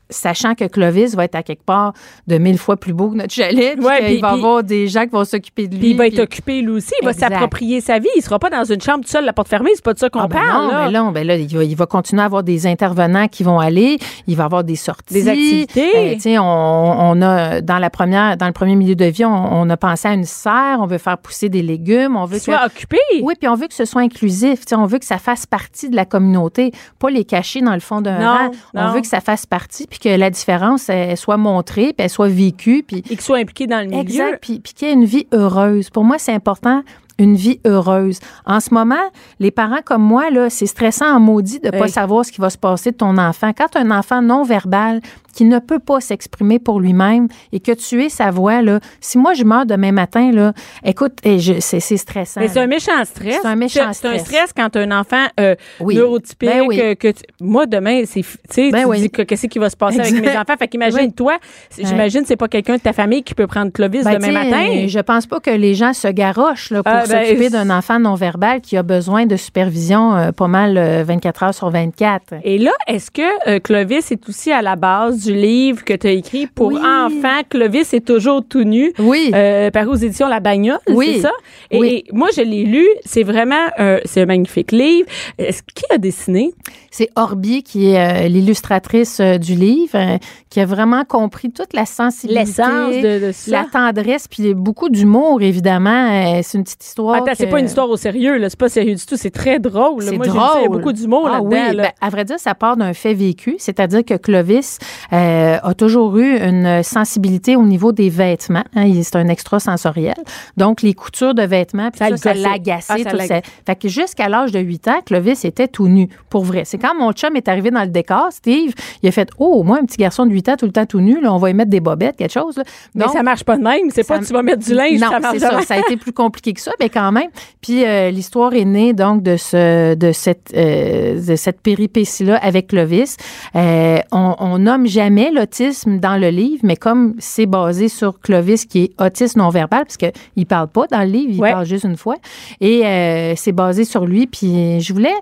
sachant 0.10 0.56
que 0.56 0.66
Clovis 0.66 1.16
va 1.16 1.26
être 1.26 1.36
à 1.36 1.44
quelque 1.44 1.64
part 1.64 1.94
de 2.28 2.38
mille 2.38 2.58
fois 2.58 2.78
plus 2.78 2.94
beau 2.94 3.10
que 3.10 3.16
notre 3.16 3.34
chalet, 3.34 3.76
puis 3.78 3.86
Ouais, 3.86 3.98
puis- 3.98 4.06
va 4.06 4.12
y 4.12 4.32
puis- 4.34 4.40
avoir 4.40 4.64
des 4.64 4.88
gens 4.88 5.04
qui 5.04 5.10
vont 5.12 5.26
s'occuper 5.26 5.68
de 5.68 5.74
lui. 5.76 5.80
Puis 5.80 5.90
il 5.92 5.98
va 5.98 6.08
être 6.08 6.20
occupé 6.20 6.62
lui 6.62 6.72
aussi, 6.72 6.94
il 7.02 7.06
va 7.06 7.14
s'approprier 7.14 7.82
sa 7.82 8.00
vie. 8.00 8.08
Il 8.16 8.22
sera 8.22 8.40
pas 8.40 8.50
dans 8.50 8.64
une 8.64 8.82
chambre 8.82 9.04
tout 9.04 9.10
seul, 9.12 9.26
la 9.26 9.34
porte 9.34 9.48
fermée. 9.50 9.72
C'est 9.76 9.84
pas 9.84 9.94
de 9.94 10.00
ça 10.00 10.10
qu'on 10.10 10.20
Ah 10.22 10.28
ben 10.28 10.40
parle. 10.40 10.64
non, 10.66 10.72
là. 10.72 10.86
ben 10.92 11.04
non, 11.04 11.12
ben 11.12 11.28
là, 11.28 11.36
il 11.36 11.48
va, 11.56 11.64
il 11.64 11.76
va 11.76 11.86
continuer 11.86 12.22
à 12.22 12.26
avoir 12.26 12.44
des 12.44 12.66
intervenants 12.68 13.28
qui 13.28 13.44
vont 13.44 13.60
aller, 13.60 13.98
il 14.28 14.36
va 14.36 14.46
avoir 14.46 14.64
des 14.64 14.76
sorties, 14.76 15.14
Des 15.14 15.28
activités. 15.28 16.38
Euh, 16.38 16.42
on, 16.42 16.96
on 17.18 17.22
a 17.22 17.62
dans 17.62 17.78
la 17.78 17.90
première, 17.90 18.38
dans 18.38 18.48
le 18.48 18.54
premier 18.54 18.76
milieu 18.76 18.96
de 18.96 19.06
vie, 19.06 19.26
on, 19.26 19.30
on 19.32 19.70
a 19.70 19.78
pensé 19.78 20.08
à 20.08 20.14
une 20.14 20.26
serre, 20.26 20.78
on 20.80 20.86
veut 20.88 20.98
faire 20.98 21.18
pousser 21.18 21.50
des 21.50 21.62
légumes, 21.62 22.16
on 22.16 22.26
veut 22.26 22.40
soit 22.40 22.58
que 22.58 22.66
occupé. 22.68 22.98
oui, 23.22 23.34
puis 23.40 23.48
on 23.48 23.56
veut 23.56 23.68
que 23.68 23.74
ce 23.74 23.86
soit 23.86 24.02
inclusif. 24.02 24.62
On 24.74 24.86
veut 24.86 25.00
que 25.00 25.06
ça 25.06 25.18
fasse 25.18 25.46
partie 25.46 25.90
de 25.90 25.96
la 25.96 26.06
communauté, 26.06 26.72
pas 27.00 27.10
les 27.10 27.26
cacher 27.26 27.62
dans 27.62 27.74
le 27.74 27.80
fond 27.80 28.02
d'un 28.02 28.20
Non, 28.20 28.26
rang. 28.26 28.52
On 28.76 28.92
veut 28.92 29.02
que 29.02 29.08
ça 29.08 29.20
fasse 29.22 29.46
partie, 29.46 29.88
puis 29.88 29.99
que 30.00 30.10
la 30.10 30.30
différence 30.30 30.90
elle, 30.90 31.18
soit 31.18 31.38
montrée, 31.38 31.94
puis 31.94 31.96
elle 32.06 32.10
soit 32.10 32.28
vécue, 32.30 32.84
puis 32.86 32.98
Et 32.98 33.02
qu'il 33.02 33.22
soit 33.22 33.38
impliqué 33.38 33.68
dans 33.68 33.80
le 33.80 33.88
milieu. 33.88 34.02
Exact. 34.02 34.40
Puis, 34.42 34.60
puis 34.60 34.74
qu'il 34.74 34.88
y 34.88 34.92
ait 34.92 34.94
une 34.94 35.06
vie 35.06 35.28
heureuse. 35.34 35.90
Pour 35.90 36.04
moi, 36.04 36.18
c'est 36.18 36.34
important, 36.34 36.84
une 37.18 37.36
vie 37.36 37.60
heureuse. 37.66 38.20
En 38.46 38.60
ce 38.60 38.74
moment, 38.74 38.96
les 39.40 39.52
parents 39.52 39.82
comme 39.84 40.02
moi, 40.04 40.30
là, 40.30 40.50
c'est 40.50 40.66
stressant 40.66 41.14
en 41.14 41.20
maudit 41.20 41.60
de 41.60 41.68
ne 41.68 41.72
pas 41.72 41.86
Hey. 41.86 41.92
savoir 41.92 42.26
ce 42.26 42.32
qui 42.32 42.40
va 42.42 42.50
se 42.50 42.58
passer 42.58 42.92
de 42.92 42.98
ton 42.98 43.18
enfant. 43.18 43.52
Quand 43.56 43.76
un 43.76 43.92
enfant 43.92 44.22
non 44.22 44.44
verbal 44.44 45.02
qui 45.34 45.46
ne 45.46 45.60
peut 45.60 45.80
pas 45.80 46.00
s'exprimer 46.00 46.60
pour 46.60 46.80
lui-même 46.80 47.28
et 47.52 47.60
que 47.60 47.72
tu 47.72 48.04
es 48.04 48.10
sa 48.10 48.32
voix, 48.32 48.62
là, 48.62 48.80
si 49.02 49.18
moi 49.18 49.34
je 49.34 49.44
meurs 49.44 49.66
demain 49.66 49.92
matin, 49.92 50.32
là, 50.32 50.54
écoute, 50.84 51.14
eh, 51.24 51.40
c'est 51.60 51.80
stressant. 51.98 52.42
Mais 52.42 52.48
c'est 52.48 52.60
un 52.60 52.68
méchant 52.68 53.04
stress. 53.06 53.40
C'est 53.42 53.48
un 53.48 53.56
méchant 53.56 53.92
C'est 53.94 54.08
un 54.08 54.18
stress. 54.18 54.54
quand 54.56 54.76
un 54.76 54.92
enfant 55.00 55.26
euh, 55.40 55.56
Oui. 55.80 55.96
neurotypique. 55.96 56.50
Ben 56.50 56.64
oui. 56.68 56.80
euh, 56.82 56.96
que 56.96 57.10
tu- 57.12 57.24
moi, 57.42 57.66
demain, 57.66 58.02
c'est. 58.06 58.22
f- 58.22 58.36
Tu 58.50 58.54
sais, 58.56 58.72
Ben 58.72 58.84
tu 58.84 58.90
oui. 58.90 59.00
dis 59.02 59.10
que- 59.10 59.22
qu'est-ce 59.22 59.48
qui 59.48 59.60
va 59.60 59.70
se 59.70 59.78
passer 59.78 60.00
avec 60.00 60.14
mes 60.14 60.30
enfants? 60.38 60.56
Fait 60.58 60.68
qu'imagine, 60.68 61.12
toi, 61.14 61.38
j'imagine, 61.78 62.24
c'est 62.26 62.36
pas 62.36 62.48
quelqu'un 62.48 62.76
de 62.76 62.82
ta 62.82 62.94
famille 62.94 63.24
qui 63.24 63.34
peut 63.36 63.48
prendre 63.48 63.72
Clovis 63.72 64.04
Ben, 64.04 64.16
demain 64.20 64.32
matin. 64.32 64.88
Je 64.88 65.00
pense 65.00 65.26
pas 65.28 65.40
que 65.40 65.50
les 65.52 65.76
gens 65.76 65.94
se 65.94 66.08
garochent 66.08 66.72
là, 66.72 66.84
pour 66.84 66.94
Ah, 66.94 67.04
ben, 67.08 67.26
s'occuper 67.26 67.50
d'un 67.50 67.70
enfant 67.70 68.00
non-verbal 68.00 68.62
qui 68.62 68.78
a 68.78 68.84
besoin 68.84 69.26
de 69.26 69.36
supervision 69.36 70.16
euh, 70.16 70.32
pas 70.32 70.48
mal 70.48 70.78
euh, 70.78 71.04
24 71.06 71.44
heures 71.44 71.54
sur 71.54 71.70
24. 71.70 72.34
Et 72.44 72.58
là, 72.58 72.72
est-ce 72.88 73.12
que 73.12 73.22
euh, 73.50 73.60
Clovis 73.60 74.12
est 74.12 74.28
aussi 74.30 74.52
à 74.52 74.62
la 74.62 74.76
base 74.76 75.19
du 75.20 75.34
livre 75.34 75.84
que 75.84 75.94
tu 75.94 76.08
as 76.08 76.12
écrit 76.12 76.48
pour 76.48 76.68
Oui. 76.68 76.78
enfants? 76.78 77.42
Clovis 77.50 77.94
est 77.94 78.06
toujours 78.06 78.44
tout 78.48 78.64
nu. 78.64 78.92
Oui. 79.00 79.32
Euh, 79.34 79.70
paru 79.72 79.90
aux 79.90 79.96
éditions 79.96 80.28
La 80.28 80.40
Bagnole, 80.40 80.80
Oui. 80.90 81.12
c'est 81.16 81.22
ça? 81.22 81.32
Et, 81.72 81.80
Oui. 81.80 81.88
et 82.08 82.14
moi, 82.14 82.30
je 82.36 82.42
l'ai 82.42 82.64
lu. 82.64 82.88
C'est 83.06 83.24
vraiment 83.24 83.66
c'est 84.06 84.22
un 84.22 84.26
magnifique 84.26 84.72
livre. 84.72 85.08
Est-ce 85.38 85.62
qui 85.64 85.84
a 85.90 85.98
dessiné? 85.98 86.52
C'est 86.92 87.10
Orbi 87.16 87.64
qui 87.64 87.92
est 87.92 88.26
euh, 88.26 88.28
l'illustratrice 88.28 89.20
euh, 89.20 89.38
du 89.38 89.56
livre, 89.56 89.96
euh, 89.96 90.18
qui 90.50 90.60
a 90.60 90.66
vraiment 90.66 91.04
compris 91.06 91.52
toute 91.52 91.74
la 91.74 91.86
sensibilité, 91.86 92.46
L'essence 92.46 92.96
de, 92.96 93.28
de 93.28 93.32
ça? 93.32 93.52
la 93.52 93.66
tendresse, 93.72 94.28
puis 94.28 94.54
beaucoup 94.54 94.90
d'humour, 94.90 95.42
évidemment. 95.42 96.42
C'est 96.42 96.58
une 96.58 96.64
petite 96.64 96.84
histoire. 96.84 97.16
Attends, 97.16 97.32
c'est 97.36 97.48
pas 97.48 97.60
une 97.60 97.66
histoire 97.68 97.90
au 97.90 97.98
sérieux, 97.98 98.38
là. 98.38 98.50
C'est 98.50 98.60
pas 98.60 98.70
sérieux 98.70 98.96
du 98.96 99.06
tout. 99.06 99.16
C'est 99.18 99.30
très 99.32 99.60
drôle. 99.60 100.04
C'est 100.04 100.18
Moi, 100.18 100.26
drôle. 100.28 100.40
ça, 100.42 100.54
Il 100.60 100.64
y 100.64 100.66
a 100.66 100.70
beaucoup 100.70 100.94
d'humour 100.94 101.28
Ah 101.28 101.34
là-dedans. 101.40 101.50
oui, 101.70 101.76
là. 101.76 101.84
ben, 101.84 101.92
à 102.02 102.10
vrai 102.10 102.26
dire, 102.26 102.40
ça 102.40 102.56
part 102.56 102.78
d'un 102.78 102.94
fait 102.94 103.14
vécu, 103.14 103.56
c'est-à-dire 103.60 104.04
que 104.04 104.16
Clovis 104.16 104.80
a 105.12 105.74
toujours 105.76 106.18
eu 106.18 106.38
une 106.38 106.82
sensibilité 106.84 107.56
au 107.56 107.64
niveau 107.64 107.92
des 107.92 108.10
vêtements. 108.10 108.64
hein, 108.76 108.86
il- 108.86 109.04
c'est 109.04 109.16
un 109.16 109.28
extrasensoriel. 109.28 110.16
Donc, 110.58 110.82
les 110.82 110.94
coutures 110.94 111.34
de 111.34 111.44
vêtements, 111.44 111.90
puis 111.92 112.00
Ça 112.00 112.10
ça, 112.10 112.18
ça 112.18 112.34
l'agaçait. 112.34 113.04
Ah, 113.06 113.26
ça. 113.28 113.42
Fait 113.66 113.76
que 113.76 113.88
jusqu'à 113.88 114.30
l'âge 114.30 114.52
de 114.52 114.60
8 114.60 114.88
ans, 114.88 115.00
Clovis 115.06 115.46
était 115.46 115.68
tout 115.68 115.88
nu, 115.88 116.10
pour 116.30 116.44
vrai. 116.44 116.64
C'est 116.66 116.78
quand 116.80 116.96
mon 116.96 117.12
chum 117.14 117.36
est 117.36 117.48
arrivé 117.48 117.72
dans 117.72 117.82
le 117.82 117.88
décor, 117.88 118.28
Steve, 118.32 118.74
il 119.04 119.10
a 119.10 119.12
fait 119.12 119.30
«Oh, 119.38 119.64
moi, 119.64 119.78
un 119.82 119.86
petit 119.86 119.98
garçon 119.98 120.26
de 120.26 120.32
8 120.32 120.50
ans 120.50 120.56
tout 120.58 120.66
le 120.66 120.72
temps 120.72 120.86
tout 120.86 121.00
nu, 121.02 121.20
là, 121.22 121.34
on 121.34 121.38
va 121.38 121.50
y 121.50 121.54
mettre 121.54 121.70
des 121.70 121.80
bobettes, 121.80 122.16
quelque 122.18 122.32
chose. 122.34 122.58
là. 122.58 122.64
Mais 122.96 123.08
ça 123.10 123.24
marche 123.24 123.44
pas 123.44 123.58
de 123.58 123.64
même. 123.64 123.90
C'est 123.92 124.08
pas 124.08 124.20
tu 124.20 124.34
vas 124.34 124.42
mettre 124.44 124.66
du 124.66 124.74
linge, 124.74 125.00
non, 125.00 125.10
ça 125.10 125.20
c'est 125.32 125.40
ça. 125.40 125.62
Ça 125.62 125.74
a 125.76 125.80
été 125.80 125.98
plus 125.98 126.14
compliqué 126.14 126.54
que 126.54 126.62
ça, 126.62 126.72
mais 126.80 126.90
quand 126.90 127.12
même. 127.12 127.30
Puis 127.62 127.86
euh, 127.86 128.10
l'histoire 128.12 128.54
est 128.54 128.66
née 128.66 128.94
donc 128.94 129.24
de 129.24 129.38
ce 129.38 129.96
de 129.96 130.12
cette 130.12 130.52
euh, 130.56 131.20
de 131.26 131.36
cette 131.36 131.62
péripétie-là 131.62 132.38
avec 132.42 132.68
Clovis. 132.68 133.18
Euh, 133.56 134.00
on, 134.12 134.36
on 134.40 134.58
nomme 134.60 134.88
jamais 134.88 135.32
l'autisme 135.32 136.00
dans 136.00 136.18
le 136.18 136.30
livre, 136.30 136.62
mais 136.64 136.76
comme 136.76 137.16
c'est 137.20 137.46
basé 137.46 137.88
sur 137.90 138.20
Clovis 138.20 138.66
qui 138.66 138.84
est 138.84 139.02
autiste 139.02 139.36
non 139.38 139.50
verbal, 139.50 139.86
parce 139.86 139.98
que 139.98 140.08
il 140.36 140.46
parle 140.46 140.68
pas 140.68 140.88
dans 140.88 141.00
le 141.02 141.10
livre, 141.10 141.32
il 141.34 141.40
Ouais. 141.42 141.52
parle 141.52 141.66
juste 141.66 141.84
une 141.86 141.98
fois, 141.98 142.16
et 142.62 142.86
euh, 142.86 143.34
c'est 143.36 143.52
basé 143.52 143.86
sur 143.86 144.06
lui. 144.06 144.28
Puis 144.28 144.80
je 144.82 144.94
voulais 144.94 145.14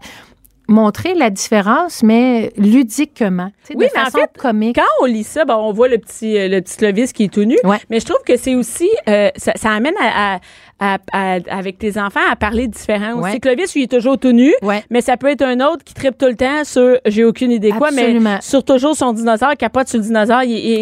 montrer 0.68 1.14
la 1.14 1.30
différence, 1.30 2.04
mais 2.04 2.52
ludiquement, 2.58 3.52
Oui, 3.70 3.76
de 3.76 3.80
mais 3.80 4.00
en 4.02 4.06
façon 4.06 4.20
fait, 4.20 4.38
comique. 4.38 4.76
Quand 4.76 5.04
on 5.04 5.06
lit 5.06 5.24
ça, 5.24 5.46
ben, 5.46 5.56
on 5.58 5.72
voit 5.72 5.88
le 5.88 5.98
petit, 5.98 6.38
euh, 6.38 6.48
le 6.48 6.62
petit 6.62 6.78
Clovis 6.78 7.14
qui 7.14 7.26
est 7.26 7.34
tout 7.34 7.44
nu. 7.46 7.58
Ouais. 7.64 7.78
Mais 7.90 8.00
je 8.00 8.06
trouve 8.06 8.22
que 8.26 8.36
c'est 8.38 8.56
aussi, 8.56 8.90
euh, 9.08 9.30
ça, 9.38 9.54
ça 9.56 9.72
amène 9.72 9.96
à, 10.00 10.36
à- 10.36 10.40
à- 10.80 10.98
à- 11.12 11.38
avec 11.50 11.78
tes 11.80 12.00
enfants 12.00 12.20
à 12.32 12.36
parler 12.36 12.68
différent. 12.68 13.14
Ouais. 13.16 13.30
aussi. 13.32 13.40
Clovis, 13.40 13.74
lui, 13.74 13.82
il 13.82 13.84
est 13.86 13.92
toujours 13.92 14.18
tout 14.18 14.32
nu. 14.32 14.54
Ouais. 14.62 14.84
Mais 14.90 15.02
ça 15.02 15.18
peut 15.18 15.28
être 15.28 15.42
un 15.44 15.60
autre 15.62 15.84
qui 15.84 15.94
tripe 15.94 16.18
tout 16.18 16.28
le 16.28 16.36
temps 16.36 16.64
sur, 16.64 16.98
j'ai 17.06 17.24
aucune 17.24 17.52
idée 17.52 17.72
quoi, 17.72 17.88
Absolument. 17.90 18.36
mais 18.36 18.42
sur 18.42 18.64
toujours 18.64 18.96
son 18.96 19.14
dinosaure, 19.14 19.56
capote 19.58 19.88
sur 19.88 19.98
le 20.00 20.04
dinosaure, 20.06 20.42
et, 20.42 20.52
et 20.52 20.82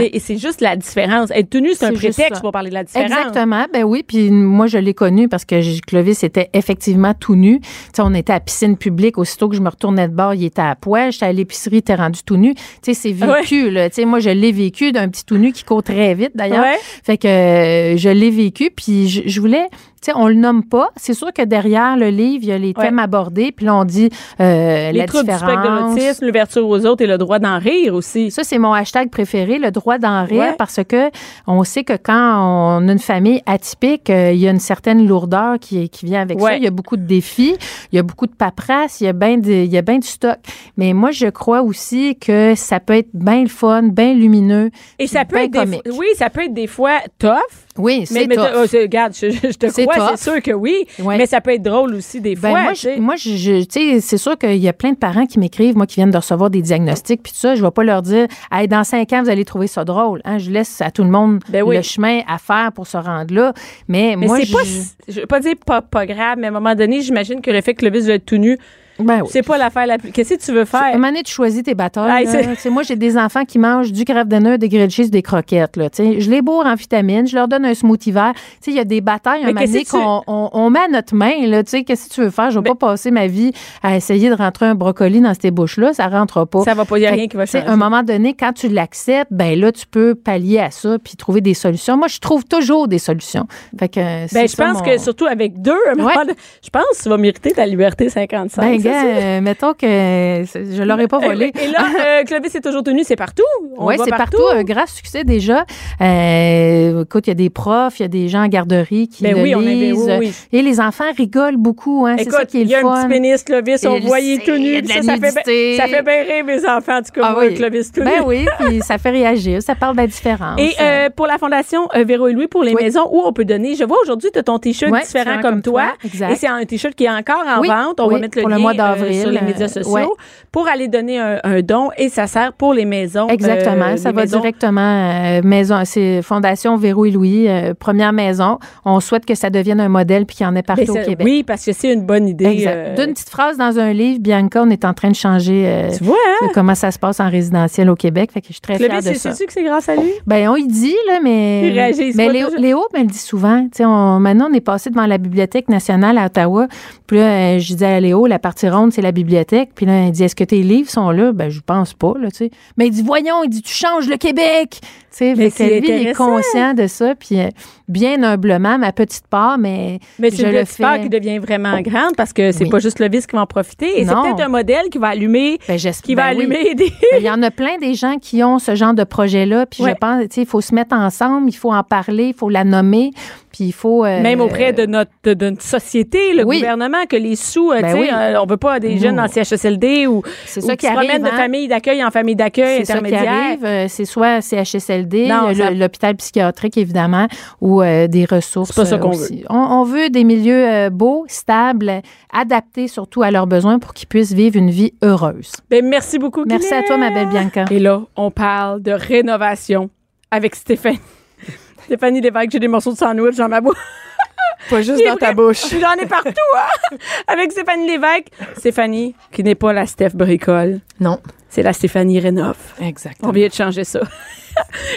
et, 0.00 0.16
et 0.16 0.18
c'est 0.20 0.38
juste 0.38 0.60
la 0.60 0.76
différence. 0.76 1.30
Être 1.32 1.50
tout 1.50 1.60
nu, 1.60 1.70
c'est 1.74 1.86
un 1.86 1.92
prétexte 1.92 2.40
pour 2.40 2.52
parler 2.52 2.70
de 2.70 2.74
la 2.74 2.84
différence. 2.84 3.10
Exactement. 3.10 3.66
Ben 3.72 3.84
oui. 3.84 4.02
Puis 4.06 4.30
moi, 4.30 4.66
je 4.66 4.78
l'ai 4.78 4.94
connu 4.94 5.28
parce 5.28 5.44
que 5.44 5.80
Clovis 5.86 6.22
était 6.24 6.50
effectivement 6.52 7.14
tout 7.14 7.34
nu. 7.34 7.60
Tu 7.60 7.66
sais, 7.94 8.02
on 8.02 8.14
était 8.14 8.32
à 8.32 8.36
la 8.36 8.40
piscine 8.40 8.76
publique. 8.76 9.18
Aussitôt 9.18 9.48
que 9.48 9.56
je 9.56 9.60
me 9.60 9.68
retournais 9.68 10.08
de 10.08 10.14
bord, 10.14 10.34
il 10.34 10.44
était 10.44 10.62
à 10.62 10.74
poil. 10.74 11.12
J'étais 11.12 11.26
à 11.26 11.32
l'épicerie, 11.32 11.76
il 11.76 11.78
était 11.78 11.94
rendu 11.94 12.20
tout 12.24 12.36
nu. 12.36 12.54
Tu 12.54 12.62
sais, 12.82 12.94
c'est 12.94 13.12
vécu, 13.12 13.70
là. 13.70 13.88
Tu 13.90 13.96
sais, 13.96 14.04
moi, 14.04 14.20
je 14.20 14.30
l'ai 14.30 14.52
vécu 14.52 14.92
d'un 14.92 15.08
petit 15.08 15.24
tout 15.24 15.36
nu 15.36 15.52
qui 15.52 15.64
court 15.64 15.82
très 15.82 16.14
vite, 16.14 16.32
d'ailleurs. 16.34 16.64
Fait 17.04 17.16
que 17.18 17.26
euh, 17.28 17.96
je 17.96 18.08
l'ai 18.08 18.30
vécu. 18.30 18.70
Puis 18.74 19.08
je, 19.08 19.31
je 19.32 19.40
voulais... 19.40 19.68
Sais, 20.04 20.12
on 20.16 20.26
le 20.28 20.34
nomme 20.34 20.64
pas. 20.64 20.88
C'est 20.96 21.14
sûr 21.14 21.32
que 21.32 21.42
derrière 21.42 21.96
le 21.96 22.08
livre, 22.08 22.40
il 22.42 22.48
y 22.48 22.52
a 22.52 22.58
les 22.58 22.72
Ouais. 22.76 22.84
thèmes 22.84 22.98
abordés. 22.98 23.52
Puis 23.52 23.66
là, 23.66 23.76
on 23.76 23.84
dit 23.84 24.10
euh, 24.40 24.90
Les 24.90 24.98
la 24.98 25.06
troubles 25.06 25.30
du 25.30 25.36
spectre 25.36 25.62
de 25.62 25.68
l'autisme, 25.94 26.26
l'ouverture 26.26 26.68
aux 26.68 26.84
autres 26.86 27.02
et 27.02 27.06
le 27.06 27.18
droit 27.18 27.38
d'en 27.38 27.58
rire 27.58 27.94
aussi. 27.94 28.30
Ça, 28.30 28.42
c'est 28.44 28.58
mon 28.58 28.72
hashtag 28.72 29.10
préféré, 29.10 29.58
le 29.58 29.70
droit 29.70 29.98
d'en 29.98 30.24
rire, 30.24 30.40
Ouais. 30.42 30.54
parce 30.58 30.80
que 30.88 31.10
on 31.46 31.62
sait 31.64 31.84
que 31.84 31.92
quand 32.02 32.78
on 32.80 32.88
a 32.88 32.92
une 32.92 32.98
famille 32.98 33.42
atypique, 33.46 34.10
euh, 34.10 34.32
il 34.32 34.40
y 34.40 34.48
a 34.48 34.50
une 34.50 34.58
certaine 34.60 35.06
lourdeur 35.06 35.58
qui, 35.60 35.88
qui 35.88 36.06
vient 36.06 36.22
avec 36.22 36.40
ça. 36.40 36.56
Il 36.56 36.62
y 36.64 36.66
a 36.66 36.70
beaucoup 36.70 36.96
de 36.96 37.02
défis, 37.06 37.54
il 37.92 37.96
y 37.96 37.98
a 37.98 38.02
beaucoup 38.02 38.26
de 38.26 38.34
paperasse, 38.34 39.00
il 39.00 39.04
y 39.04 39.08
a 39.08 39.12
bien 39.12 39.36
bien 39.38 39.98
du 39.98 40.06
stock. 40.08 40.38
Mais 40.76 40.92
moi, 40.94 41.10
je 41.12 41.26
crois 41.26 41.62
aussi 41.62 42.16
que 42.16 42.54
ça 42.56 42.80
peut 42.80 42.94
être 42.96 43.10
bien 43.14 43.42
le 43.42 43.48
fun, 43.48 43.82
bien 43.84 44.14
lumineux. 44.14 44.70
Et 44.98 45.06
ça 45.06 45.24
peut 45.24 45.36
être 45.36 45.52
des 45.52 45.80
oui, 45.92 46.06
ça 46.16 46.30
peut 46.30 46.42
être 46.44 46.54
des 46.54 46.66
fois 46.66 46.98
tough. 47.18 47.30
Oui, 47.78 48.00
Mais, 48.00 48.06
c'est 48.06 48.26
mais 48.26 48.34
tough. 48.36 48.44
t'as- 48.44 48.62
oh, 48.62 48.66
regarde, 48.82 49.12
je, 49.14 49.30
je 49.30 49.56
te 49.56 49.68
C'est 49.68 49.86
tough. 49.96 50.10
c'est 50.16 50.30
sûr 50.30 50.42
que 50.42 50.50
oui. 50.52 50.84
Ouais. 50.98 51.16
Mais 51.18 51.26
ça 51.26 51.40
peut 51.40 51.52
être 51.52 51.62
drôle 51.62 51.94
aussi 51.94 52.20
des 52.20 52.34
Ben, 52.34 52.50
fois. 52.50 52.62
moi, 52.62 52.72
je, 52.74 52.98
moi, 53.00 53.16
je, 53.16 53.30
je- 53.36 53.64
tu 53.64 53.94
sais, 53.94 54.00
c'est 54.00 54.18
sûr 54.18 54.36
qu'il 54.38 54.56
y 54.56 54.68
a 54.68 54.72
plein 54.72 54.90
de 54.92 54.96
parents 54.96 55.26
qui 55.26 55.38
m'écrivent, 55.38 55.76
moi, 55.76 55.86
qui 55.86 55.96
viennent 55.96 56.10
de 56.10 56.16
recevoir 56.16 56.50
des 56.50 56.62
diagnostics, 56.62 57.22
puis 57.22 57.32
tout 57.32 57.38
ça. 57.38 57.54
Je 57.54 57.62
vais 57.62 57.70
pas 57.70 57.84
leur 57.84 58.02
dire, 58.02 58.26
hey, 58.50 58.68
dans 58.68 58.84
cinq 58.84 59.12
ans, 59.12 59.22
vous 59.22 59.30
allez 59.30 59.44
trouver 59.44 59.66
ça 59.66 59.84
drôle. 59.84 60.20
Hein? 60.24 60.38
Je 60.38 60.50
laisse 60.50 60.80
à 60.80 60.90
tout 60.90 61.04
le 61.04 61.10
monde 61.10 61.40
Ben 61.48 61.62
oui. 61.62 61.76
le 61.76 61.82
chemin 61.82 62.20
à 62.28 62.38
faire 62.38 62.70
pour 62.72 62.86
se 62.86 62.96
rendre 62.96 63.34
là. 63.34 63.52
Mais, 63.88 64.14
mais 64.16 64.26
moi, 64.26 64.38
c'est 64.38 64.46
je, 64.46 64.52
pas, 64.52 64.62
je 65.08 65.20
veux 65.20 65.26
pas 65.26 65.40
dire 65.40 65.54
pas, 65.64 65.82
pas 65.82 66.06
grave, 66.06 66.36
mais 66.38 66.46
à 66.46 66.50
un 66.50 66.52
moment 66.52 66.74
donné, 66.74 67.00
j'imagine 67.02 67.40
que 67.40 67.50
le 67.50 67.60
fait 67.60 67.74
que 67.74 67.80
Clovis 67.80 68.06
veut 68.06 68.14
être 68.14 68.26
tout 68.26 68.36
nu, 68.36 68.58
ben 69.02 69.20
oui. 69.22 69.28
c'est 69.30 69.42
pas 69.42 69.58
l'affaire 69.58 69.86
la 69.86 69.98
plus. 69.98 70.10
Qu'est-ce 70.12 70.34
que 70.34 70.40
tu 70.40 70.52
veux 70.52 70.60
À 70.60 70.62
un 70.62 70.66
faire? 70.66 70.92
moment 70.94 71.08
donné, 71.08 71.22
tu 71.22 71.32
choisis 71.32 71.62
tes 71.62 71.74
batailles. 71.74 72.26
Hey, 72.26 72.70
moi, 72.70 72.82
j'ai 72.82 72.96
des 72.96 73.16
enfants 73.16 73.44
qui 73.44 73.58
mangent 73.58 73.92
du 73.92 74.04
craft 74.04 74.28
dinner, 74.28 74.58
des 74.58 74.68
grilled 74.68 74.90
cheese, 74.90 75.10
des 75.10 75.22
croquettes. 75.22 75.76
Là, 75.76 75.90
Tu 75.90 76.02
sais, 76.02 76.20
je 76.20 76.30
les 76.30 76.42
bourre 76.42 76.66
en 76.66 76.74
vitamines, 76.74 77.26
je 77.26 77.36
leur 77.36 77.48
donne 77.48 77.64
un 77.64 77.74
smoothie 77.74 78.12
vert. 78.12 78.32
Tu 78.34 78.40
sais, 78.60 78.70
Il 78.72 78.76
y 78.76 78.80
a 78.80 78.84
des 78.84 79.00
batailles 79.00 79.44
un 79.44 79.52
donné 79.52 79.84
tu- 79.84 79.90
qu'on 79.90 80.22
on, 80.26 80.50
on 80.52 80.70
met 80.70 80.80
à 80.80 80.88
notre 80.88 81.14
main. 81.14 81.46
Là, 81.46 81.62
Tu 81.62 81.70
sais, 81.70 81.84
Qu'est-ce 81.84 82.08
que 82.08 82.14
tu 82.14 82.20
veux 82.22 82.30
faire? 82.30 82.50
Je 82.50 82.58
vais 82.58 82.68
pas 82.70 82.74
passer 82.74 83.10
ma 83.10 83.26
vie 83.26 83.52
à 83.82 83.96
essayer 83.96 84.30
de 84.30 84.34
rentrer 84.34 84.66
un 84.66 84.74
brocoli 84.74 85.20
dans 85.20 85.34
ces 85.40 85.50
bouches-là. 85.50 85.92
Ça 85.92 86.08
rentre 86.08 86.44
pas. 86.44 86.62
Ça 86.62 86.74
va 86.74 86.84
pas, 86.84 86.98
y 86.98 87.06
a 87.06 87.10
Fait 87.10 87.14
rien 87.16 87.28
qui 87.28 87.36
va 87.36 87.46
changer. 87.46 87.66
À 87.66 87.70
un 87.72 87.76
moment 87.76 88.02
donné, 88.02 88.34
quand 88.34 88.52
tu 88.52 88.68
l'acceptes, 88.68 89.30
ben 89.32 89.58
là, 89.58 89.72
tu 89.72 89.86
peux 89.86 90.14
pallier 90.14 90.60
à 90.60 90.70
ça 90.70 90.98
puis 91.02 91.16
trouver 91.16 91.40
des 91.40 91.54
solutions. 91.54 91.96
Moi, 91.96 92.08
je 92.08 92.18
trouve 92.18 92.44
toujours 92.44 92.88
des 92.88 92.98
solutions. 92.98 93.46
Fait 93.78 93.88
que, 93.88 94.00
euh, 94.00 94.26
Ben, 94.32 94.48
je 94.48 94.54
ça, 94.54 94.64
pense 94.64 94.78
mon- 94.78 94.84
que 94.84 94.98
surtout 94.98 95.26
avec 95.26 95.60
deux, 95.60 95.72
Ouais. 95.72 96.12
je 96.62 96.70
pense 96.70 96.84
que 96.96 97.02
tu 97.02 97.08
vas 97.08 97.16
mériter 97.16 97.50
ta 97.52 97.66
liberté 97.66 98.08
55. 98.08 98.62
Ben, 98.62 98.72
euh, 98.94 99.40
mettons 99.40 99.72
que 99.74 99.86
je 99.86 100.82
l'aurais 100.82 101.08
pas 101.08 101.18
volé. 101.18 101.52
Et 101.60 101.66
là, 101.68 101.78
euh, 102.20 102.24
Clovis 102.24 102.54
est 102.54 102.60
toujours 102.60 102.82
tenu, 102.82 103.02
c'est 103.04 103.16
partout. 103.16 103.42
Oui, 103.78 103.94
c'est 104.02 104.10
partout. 104.10 104.42
un 104.52 104.62
grand 104.64 104.86
succès 104.86 105.24
déjà. 105.24 105.64
Euh, 106.00 107.02
écoute, 107.02 107.26
il 107.26 107.30
y 107.30 107.32
a 107.32 107.34
des 107.34 107.50
profs, 107.50 107.98
il 108.00 108.02
y 108.02 108.04
a 108.04 108.08
des 108.08 108.28
gens 108.28 108.42
en 108.44 108.48
garderie 108.48 109.08
qui 109.08 109.22
Ben 109.22 109.36
le 109.36 109.42
oui, 109.42 109.54
on 109.54 109.60
avait- 109.60 109.74
lisent. 109.74 110.06
oui, 110.08 110.16
oui. 110.20 110.32
Et 110.52 110.62
les 110.62 110.80
enfants 110.80 111.04
rigolent 111.16 111.56
beaucoup. 111.56 112.06
Hein, 112.06 112.16
c'est 112.18 112.30
ça 112.30 112.38
Écoute, 112.38 112.50
qui 112.50 112.58
est 112.58 112.62
il 112.62 112.68
y 112.68 112.74
a 112.74 112.80
le 112.80 112.86
un 112.86 113.02
petit 113.02 113.08
pénis 113.08 113.42
Clovis, 113.42 113.84
on 113.86 114.00
sait, 114.00 114.38
tout 114.44 114.56
nu. 114.58 114.86
Ça, 114.86 115.02
ça, 115.02 115.16
fait, 115.16 115.76
ça 115.76 115.86
fait 115.86 116.02
bien 116.02 116.22
rire 116.34 116.44
mes 116.44 116.66
enfants, 116.66 116.98
en 116.98 117.02
tout 117.02 117.12
cas, 117.14 117.20
Ah 117.24 117.32
moi, 117.32 117.44
oui. 117.46 117.54
Clovis 117.54 117.92
tout 117.92 118.00
nu. 118.00 118.06
Ben 118.06 118.22
oui, 118.26 118.46
puis 118.60 118.80
ça 118.82 118.98
fait 118.98 119.10
réagir. 119.10 119.62
Ça 119.62 119.74
parle 119.74 119.96
de 119.96 120.00
la 120.02 120.06
différence. 120.06 120.60
Et 120.60 120.72
euh, 120.80 121.08
pour 121.14 121.26
la 121.26 121.38
Fondation 121.38 121.88
euh, 121.96 122.04
Véro 122.04 122.28
et 122.28 122.32
Louis, 122.32 122.46
pour 122.48 122.62
les 122.62 122.74
Oui. 122.74 122.84
maisons, 122.84 123.08
où 123.10 123.22
on 123.24 123.32
peut 123.32 123.44
donner, 123.44 123.74
je 123.74 123.84
vois 123.84 123.98
aujourd'hui, 124.02 124.30
tu 124.32 124.38
as 124.38 124.42
ton 124.42 124.58
T-shirt 124.58 124.92
Ouais, 124.92 125.00
différent 125.02 125.40
comme, 125.40 125.62
toi. 125.62 125.84
Et 126.04 126.36
c'est 126.36 126.46
un 126.48 126.64
T-shirt 126.64 126.94
qui 126.94 127.04
est 127.04 127.10
encore 127.10 127.44
en 127.46 127.62
vente. 127.62 128.00
On 128.00 128.08
va 128.08 128.18
mettre 128.18 128.38
le 128.38 128.48
lien 128.48 128.71
mois 128.74 128.84
euh, 128.84 128.94
d'avril, 128.94 129.20
sur 129.20 129.30
les 129.30 129.38
euh, 129.38 129.44
médias 129.44 129.68
sociaux 129.68 129.92
ouais. 129.92 130.06
pour 130.50 130.68
aller 130.68 130.88
donner 130.88 131.18
un, 131.18 131.40
un 131.44 131.60
don 131.62 131.90
et 131.96 132.08
ça 132.08 132.26
sert 132.26 132.52
pour 132.52 132.74
les 132.74 132.84
maisons. 132.84 133.28
Exactement, 133.28 133.86
euh, 133.86 133.96
ça 133.96 134.10
les 134.10 134.14
va 134.16 134.22
maisons. 134.22 134.38
directement 134.40 134.80
euh, 134.80 135.40
maison, 135.44 135.82
c'est 135.84 136.22
Fondation 136.22 136.76
Véro 136.76 137.04
et 137.04 137.10
Louis, 137.10 137.48
euh, 137.48 137.74
première 137.74 138.12
maison. 138.12 138.58
On 138.84 139.00
souhaite 139.00 139.24
que 139.26 139.34
ça 139.34 139.50
devienne 139.50 139.80
un 139.80 139.88
modèle 139.88 140.26
puis 140.26 140.36
qu'il 140.36 140.44
y 140.46 140.48
en 140.48 140.56
ait 140.56 140.62
partout 140.62 140.90
au 140.90 140.94
ça- 140.94 141.04
Québec. 141.04 141.24
Oui, 141.24 141.42
parce 141.42 141.64
que 141.64 141.72
c'est 141.72 141.92
une 141.92 142.02
bonne 142.06 142.28
idée. 142.28 142.64
Euh, 142.66 142.94
D'une 142.96 143.12
petite 143.12 143.30
phrase 143.30 143.56
dans 143.56 143.78
un 143.78 143.92
livre, 143.92 144.20
Bianca, 144.20 144.62
on 144.62 144.70
est 144.70 144.84
en 144.84 144.94
train 144.94 145.10
de 145.10 145.14
changer 145.16 145.64
euh, 145.66 145.90
tu 145.96 146.04
vois, 146.04 146.16
hein? 146.42 146.48
comment 146.54 146.74
ça 146.74 146.90
se 146.90 146.98
passe 146.98 147.20
en 147.20 147.28
résidentiel 147.30 147.90
au 147.90 147.96
Québec. 147.96 148.30
Fait 148.32 148.40
que 148.40 148.48
je 148.48 148.52
suis 148.54 148.60
très 148.60 148.76
fière 148.78 148.98
de 149.02 149.14
ça. 149.14 149.34
sûr 149.34 149.46
que 149.46 149.52
c'est 149.52 149.64
grâce 149.64 149.88
à 149.88 149.96
lui? 149.96 150.10
Ben, 150.26 150.48
on 150.48 150.56
y 150.56 150.66
dit, 150.66 150.94
là, 151.08 151.20
mais. 151.22 151.68
Il 151.68 151.72
réagit 151.74 152.12
mais 152.14 152.28
Léo. 152.28 152.48
Léo 152.58 152.86
me 152.94 153.00
le 153.00 153.06
dit 153.06 153.18
souvent. 153.18 153.66
Tu 153.74 153.84
on, 153.84 154.18
maintenant, 154.20 154.48
on 154.50 154.54
est 154.54 154.60
passé 154.60 154.90
devant 154.90 155.06
la 155.06 155.18
Bibliothèque 155.18 155.68
nationale 155.68 156.18
à 156.18 156.26
Ottawa. 156.26 156.66
Puis 157.06 157.16
là, 157.18 157.24
euh, 157.24 157.58
je 157.58 157.72
disais 157.72 157.86
à 157.86 158.00
Léo, 158.00 158.26
la 158.26 158.38
partie 158.38 158.61
ronde, 158.68 158.92
c'est 158.92 159.02
la 159.02 159.12
bibliothèque. 159.12 159.70
Puis 159.74 159.86
là, 159.86 160.04
il 160.06 160.12
dit, 160.12 160.24
est-ce 160.24 160.36
que 160.36 160.44
tes 160.44 160.62
livres 160.62 160.90
sont 160.90 161.10
là? 161.10 161.32
Ben, 161.32 161.50
je 161.50 161.60
pense 161.60 161.94
pas, 161.94 162.14
là, 162.20 162.30
tu 162.30 162.36
sais. 162.38 162.50
Mais 162.76 162.86
il 162.86 162.90
dit, 162.90 163.02
voyons, 163.02 163.42
il 163.44 163.50
dit, 163.50 163.62
tu 163.62 163.72
changes 163.74 164.08
le 164.08 164.16
Québec! 164.16 164.78
Tu 164.80 165.18
sais, 165.18 165.34
Mais 165.36 165.50
fait 165.50 165.80
lui, 165.80 165.88
il 165.90 166.06
est 166.08 166.14
conscient 166.14 166.72
de 166.72 166.86
ça. 166.86 167.14
Puis 167.14 167.38
euh, 167.38 167.48
bien 167.86 168.22
humblement, 168.22 168.78
ma 168.78 168.92
petite 168.92 169.26
part, 169.26 169.58
mais. 169.58 169.98
Mais 170.18 170.30
c'est 170.30 170.38
je 170.38 170.46
une 170.46 170.52
le 170.54 170.60
petite 170.64 170.78
part 170.78 170.98
qui 171.02 171.10
devient 171.10 171.38
vraiment 171.38 171.78
grande 171.82 172.16
parce 172.16 172.32
que 172.32 172.50
c'est 172.50 172.64
Oui. 172.64 172.70
pas 172.70 172.78
juste 172.78 172.96
Clovis 172.96 173.26
qui 173.26 173.36
va 173.36 173.42
en 173.42 173.46
profiter. 173.46 174.00
Et 174.00 174.06
c'est 174.06 174.14
peut-être 174.14 174.40
un 174.40 174.48
modèle 174.48 174.88
qui 174.90 174.96
va 174.96 175.08
allumer, 175.08 175.58
Ben, 175.68 175.78
j'espère- 175.78 176.02
qui 176.06 176.14
va 176.14 176.30
ben 176.32 176.38
oui. 176.38 176.44
allumer 176.44 176.74
des. 176.74 176.88
Ben, 177.12 177.18
Il 177.18 177.24
y 177.24 177.30
en 177.30 177.42
a 177.42 177.50
plein 177.50 177.76
des 177.78 177.92
gens 177.92 178.16
qui 178.16 178.42
ont 178.42 178.58
ce 178.58 178.74
genre 178.74 178.94
de 178.94 179.04
projet-là. 179.04 179.66
Puis 179.66 179.82
Ouais. 179.82 179.90
je 179.90 179.96
pense, 179.96 180.22
tu 180.22 180.28
sais, 180.30 180.40
il 180.42 180.46
faut 180.48 180.62
se 180.62 180.74
mettre 180.74 180.96
ensemble, 180.96 181.50
il 181.50 181.56
faut 181.56 181.72
en 181.74 181.82
parler, 181.82 182.28
il 182.28 182.34
faut 182.34 182.48
la 182.48 182.64
nommer, 182.64 183.10
puis 183.52 183.64
il 183.64 183.72
faut. 183.72 184.04
euh, 184.04 184.20
Même 184.22 184.40
auprès 184.40 184.72
de 184.72 184.86
notre, 184.86 185.10
de, 185.24 185.34
de 185.34 185.50
notre 185.50 185.62
société, 185.62 186.32
le 186.34 186.44
Oui. 186.44 186.56
gouvernement, 186.58 187.04
que 187.08 187.16
les 187.16 187.36
sous, 187.36 187.70
euh, 187.70 187.80
Ben 187.80 187.88
tu 187.88 187.92
sais, 187.92 188.00
oui. 188.00 188.08
euh, 188.12 188.40
on 188.42 188.46
veut 188.46 188.56
pas 188.56 188.80
des 188.80 188.98
jeunes 188.98 189.20
en 189.20 189.28
CHSLD 189.28 190.06
ou, 190.06 190.22
C'est 190.46 190.60
ça 190.62 190.76
qui 190.76 190.86
se 190.86 190.92
promènent 190.92 191.22
de 191.22 191.28
hein. 191.28 191.36
famille 191.36 191.68
d'accueil 191.68 192.02
en 192.04 192.10
famille 192.10 192.34
d'accueil 192.36 192.78
C'est 192.78 192.84
ça 192.86 192.98
qui 193.00 193.14
intermédiaire. 193.14 193.58
Euh, 193.64 193.86
C'est 193.88 194.04
soit 194.04 194.40
CHSLD, 194.40 195.28
ça- 195.28 195.70
l'hôpital 195.70 196.16
psychiatrique, 196.16 196.76
évidemment, 196.78 197.28
ou 197.60 197.82
des 197.82 198.24
ressources. 198.28 198.70
C'est 198.70 198.80
pas 198.82 198.86
ça 198.86 198.98
qu'on 198.98 199.10
aussi. 199.10 199.44
On, 199.50 199.56
on 199.56 199.84
veut 199.84 200.08
des 200.10 200.24
milieux 200.24 200.88
beaux, 200.90 201.24
stables, 201.28 202.00
adaptés 202.32 202.88
surtout 202.88 203.22
à 203.22 203.30
leurs 203.30 203.46
besoins 203.46 203.78
pour 203.78 203.92
qu'ils 203.94 204.08
puissent 204.08 204.32
vivre 204.32 204.56
une 204.56 204.70
vie 204.70 204.94
heureuse. 205.02 205.52
Ben, 205.70 205.84
merci 205.86 206.18
beaucoup. 206.18 206.44
Merci 206.46 206.72
à 206.74 206.82
toi, 206.82 206.96
ma 206.96 207.10
belle 207.10 207.28
Bianca. 207.28 207.64
Et 207.70 207.78
là, 207.78 208.02
on 208.16 208.30
parle 208.30 208.80
de 208.82 208.92
rénovation 208.92 209.90
avec 210.30 210.54
Stéphanie. 210.54 210.98
Stéphanie 211.84 212.20
Lévesque, 212.20 212.50
j'ai 212.52 212.58
des 212.60 212.68
morceaux 212.68 212.92
de 212.92 212.98
sandwich 212.98 213.36
dans 213.36 213.48
ma 213.48 213.60
bouche. 213.60 213.76
Pas 214.70 214.80
juste 214.80 214.98
C'est 214.98 215.06
dans 215.08 215.16
ta 215.16 215.26
vrai. 215.26 215.34
bouche. 215.34 215.64
J'en 215.80 215.94
ai 215.94 216.06
partout, 216.06 216.30
hein? 216.56 216.96
Avec 217.26 217.50
Stéphanie 217.52 217.86
Lévesque. 217.88 218.28
Stéphanie, 218.56 219.14
qui 219.32 219.42
n'est 219.42 219.56
pas 219.56 219.72
la 219.72 219.86
Steph 219.86 220.10
Bricole, 220.14 220.78
Non. 221.00 221.18
c'est 221.48 221.62
la 221.62 221.72
Stéphanie 221.72 222.20
Rénov. 222.20 222.56
On 222.80 222.86
Exactement. 222.86 223.32
vient 223.32 223.48
de 223.48 223.52
changer 223.52 223.82
ça. 223.84 224.00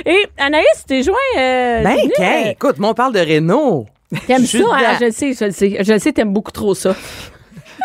Et 0.06 0.28
Anaïs, 0.38 0.66
tu 0.80 0.84
t'es 0.86 1.02
joint. 1.04 1.16
euh, 1.38 1.82
Ben, 1.82 1.98
euh, 2.20 2.50
écoute, 2.52 2.78
moi, 2.78 2.90
on 2.92 2.94
parle 2.94 3.14
de 3.14 3.20
Renault. 3.20 3.88
T'aimes 4.28 4.46
ça, 4.46 4.58
hein? 4.72 4.98
Je 5.00 5.06
le 5.06 5.12
sais, 5.12 5.34
je 5.34 5.46
le 5.46 5.52
sais. 5.52 5.78
Je 5.84 5.94
le 5.94 6.00
sais, 6.00 6.14
t'aimes 6.14 6.32
beaucoup 6.34 6.52
trop 6.52 6.76
ça. 6.76 6.96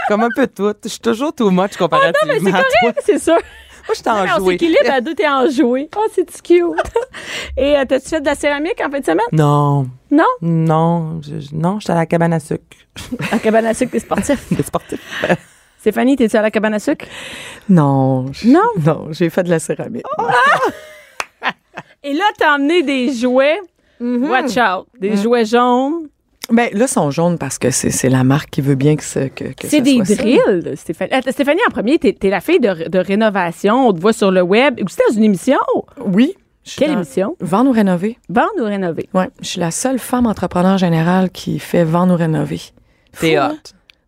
Comme 0.08 0.22
un 0.22 0.28
peu 0.34 0.46
tout. 0.46 0.74
Je 0.84 0.88
suis 0.88 0.98
toujours 1.00 1.32
too 1.34 1.50
much 1.50 1.76
comparativement 1.78 2.34
Mais 2.34 2.40
c'est 2.50 2.56
à 2.56 2.60
toi. 2.60 2.68
correct, 2.80 3.00
c'est 3.06 3.18
sûr. 3.18 3.38
Moi, 3.90 3.94
je 3.96 4.02
t'ai 4.02 4.10
Mais 4.10 4.32
on 4.40 4.46
s'équilibre 4.46 4.90
à 4.92 5.00
deux, 5.00 5.14
t'es 5.14 5.28
enjoué. 5.28 5.88
Oh, 5.96 6.06
c'est 6.12 6.42
cute. 6.42 6.62
Et 7.56 7.76
euh, 7.76 7.84
t'as-tu 7.88 8.08
fait 8.08 8.20
de 8.20 8.26
la 8.26 8.34
céramique 8.34 8.80
en 8.84 8.90
fin 8.90 9.00
de 9.00 9.04
semaine? 9.04 9.26
Non. 9.32 9.86
Non? 10.10 10.24
Non. 10.42 11.20
Je, 11.22 11.40
je- 11.40 11.54
non, 11.54 11.80
j'étais 11.80 11.92
à 11.92 11.96
la 11.96 12.06
cabane 12.06 12.32
à 12.32 12.40
sucre. 12.40 12.62
À 13.32 13.38
cabane 13.38 13.66
à 13.66 13.74
sucre, 13.74 13.92
t'es 13.92 13.98
sportif. 13.98 14.52
Des 14.52 14.62
sportifs. 14.62 15.24
Stéphanie, 15.80 16.14
t'es-tu 16.16 16.36
à 16.36 16.42
la 16.42 16.50
cabane 16.50 16.74
à 16.74 16.78
sucre? 16.78 17.06
Non. 17.68 18.26
Non? 18.44 18.60
Non, 18.84 19.06
j'ai 19.10 19.30
fait 19.30 19.42
de 19.42 19.50
la 19.50 19.58
céramique. 19.58 20.04
Et 22.02 22.12
là, 22.14 22.24
t'as 22.38 22.54
emmené 22.56 22.82
des 22.82 23.12
jouets. 23.12 23.60
Watch 24.00 24.56
out. 24.56 24.86
Des 24.98 25.16
jouets 25.16 25.44
jaunes. 25.44 26.08
Ben 26.50 26.68
là, 26.72 26.84
ils 26.86 26.88
sont 26.88 27.10
jaunes 27.10 27.38
parce 27.38 27.58
que 27.58 27.70
c'est 27.70 27.90
c'est 27.90 28.08
la 28.08 28.24
marque 28.24 28.50
qui 28.50 28.60
veut 28.60 28.74
bien 28.74 28.96
que, 28.96 29.04
ce- 29.04 29.28
que, 29.28 29.44
que 29.44 29.66
C'est 29.68 29.78
ce 29.78 29.82
des 29.82 29.94
soit 29.96 30.04
ça. 30.04 30.14
drills, 30.16 30.72
Stéphanie. 30.76 31.12
Attends, 31.12 31.32
Stéphanie, 31.32 31.60
en 31.68 31.70
premier, 31.70 31.98
t'es, 31.98 32.12
t'es 32.12 32.30
la 32.30 32.40
fille 32.40 32.60
de, 32.60 32.88
de 32.88 32.98
rénovation. 32.98 33.88
On 33.88 33.92
te 33.92 34.00
voit 34.00 34.12
sur 34.12 34.30
le 34.30 34.42
web. 34.42 34.80
Ou 34.82 34.88
c'était 34.88 35.02
dans 35.10 35.16
une 35.16 35.24
émission? 35.24 35.58
Oui. 36.04 36.34
Quelle 36.76 36.88
dans- 36.90 36.96
émission? 36.96 37.36
Vendre 37.40 37.70
ou 37.70 37.72
rénover. 37.72 38.18
Vendre 38.28 38.50
ou 38.60 38.64
rénover? 38.64 39.08
Oui. 39.14 39.24
Je 39.40 39.46
suis 39.48 39.60
la 39.60 39.70
seule 39.70 39.98
femme 39.98 40.26
entrepreneur 40.26 40.76
générale 40.78 41.30
qui 41.30 41.58
fait 41.58 41.84
vendre 41.84 42.14
ou 42.14 42.16
rénover. 42.16 42.60
Fou, 43.12 43.26
hot. 43.26 43.36
hein? 43.38 43.56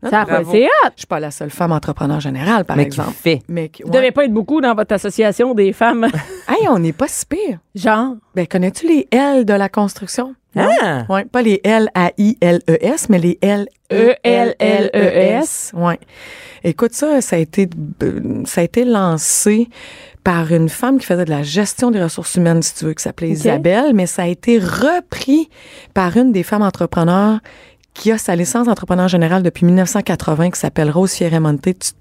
Non, 0.05 0.11
Ça 0.11 0.22
a 0.22 0.42
c'est 0.44 0.64
hot. 0.64 0.90
Je 0.96 1.00
suis 1.02 1.07
pas 1.07 1.20
la 1.20 1.31
seule 1.31 1.50
femme 1.50 1.70
entrepreneur 1.70 2.18
générale, 2.18 2.64
par 2.64 2.76
Mais 2.76 2.83
qui 2.85 2.87
exemple. 2.88 3.12
fait? 3.12 3.40
Mais 3.48 3.68
qui- 3.68 3.85
Vous 3.85 3.90
ouais. 3.90 3.96
devez 3.98 4.11
pas 4.11 4.24
être 4.24 4.33
beaucoup 4.33 4.61
dans 4.61 4.74
votre 4.74 4.92
association 4.94 5.55
des 5.55 5.72
femmes. 5.72 6.09
Hey, 6.48 6.68
on 6.68 6.78
n'est 6.81 6.92
pas 6.92 7.07
si 7.09 7.24
pire. 7.24 7.59
Genre? 7.74 8.16
Ben, 8.35 8.46
connais-tu 8.46 8.87
les 8.87 9.07
L 9.12 9.44
de 9.44 9.55
la 9.55 9.68
construction? 9.68 10.35
Ah! 10.57 11.07
Oui, 11.09 11.25
pas 11.25 11.43
les 11.43 11.61
L-A-I-L-E-S, 11.65 13.09
mais 13.09 13.19
les 13.19 13.38
L-E-L-L-E-S. 13.41 13.73
Oui. 15.75 15.95
Écoute, 16.65 16.93
ça, 16.93 17.21
ça 17.21 17.37
a 17.37 17.38
été, 17.38 17.69
ça 18.45 18.61
a 18.61 18.65
été 18.65 18.85
lancé 18.85 19.69
par 20.23 20.53
une 20.53 20.69
femme 20.69 20.99
qui 20.99 21.07
faisait 21.07 21.25
de 21.25 21.31
la 21.31 21.43
gestion 21.43 21.91
des 21.91 22.01
ressources 22.03 22.37
humaines, 22.37 22.62
si 22.62 22.75
tu 22.75 22.85
veux, 22.85 22.95
qui 22.95 23.03
s'appelait. 23.03 23.31
Isabelle, 23.31 23.93
mais 23.95 24.07
ça 24.07 24.23
a 24.23 24.27
été 24.27 24.59
repris 24.59 25.49
par 25.95 26.17
une 26.17 26.31
des 26.33 26.45
femmes 26.45 26.62
entrepreneurs 26.62 27.41
qui 27.94 28.11
a 28.11 28.18
sa 28.18 28.35
licence 28.37 28.66
d'entrepreneur 28.66 29.07
général 29.09 29.42
depuis 29.42 29.66
1980, 29.66 30.50
qui 30.50 30.59
s'appelle 30.61 30.90
Rose. 30.90 31.12
Tu 31.14 31.24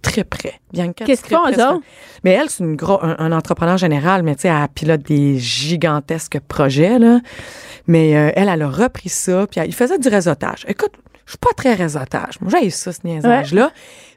triperais. 0.02 0.54
Bianca, 0.72 1.06
Qu'est-ce 1.06 1.24
qu'ils 1.24 1.36
font? 1.38 1.82
Mais 2.24 2.32
elle, 2.32 2.50
c'est 2.50 2.64
une 2.64 2.76
gros, 2.76 3.00
un, 3.04 3.16
un 3.20 3.32
entrepreneur 3.32 3.78
général, 3.78 4.24
mais 4.24 4.36
tu 4.36 4.42
sais, 4.44 4.48
elle 4.48 4.68
pilote 4.70 5.02
des 5.02 5.38
gigantesques 5.38 6.40
projets, 6.48 6.98
là. 7.00 7.20
Mais 7.88 8.16
euh, 8.16 8.32
elle, 8.36 8.48
elle 8.50 8.62
a 8.62 8.70
repris 8.70 9.10
ça, 9.10 9.48
puis 9.48 9.60
elle- 9.60 9.68
il 9.68 9.74
faisait 9.76 9.98
du 10.00 10.08
réseautage. 10.08 10.66
Écoute, 10.68 10.92
je 11.32 11.38
suis 11.38 11.40
pas 11.40 11.54
très 11.56 11.74
réseautage. 11.76 12.42
Moi, 12.42 12.52
j'ai 12.62 12.70
ça, 12.70 12.92
ce 12.92 13.00
niaisage-là. 13.06 13.72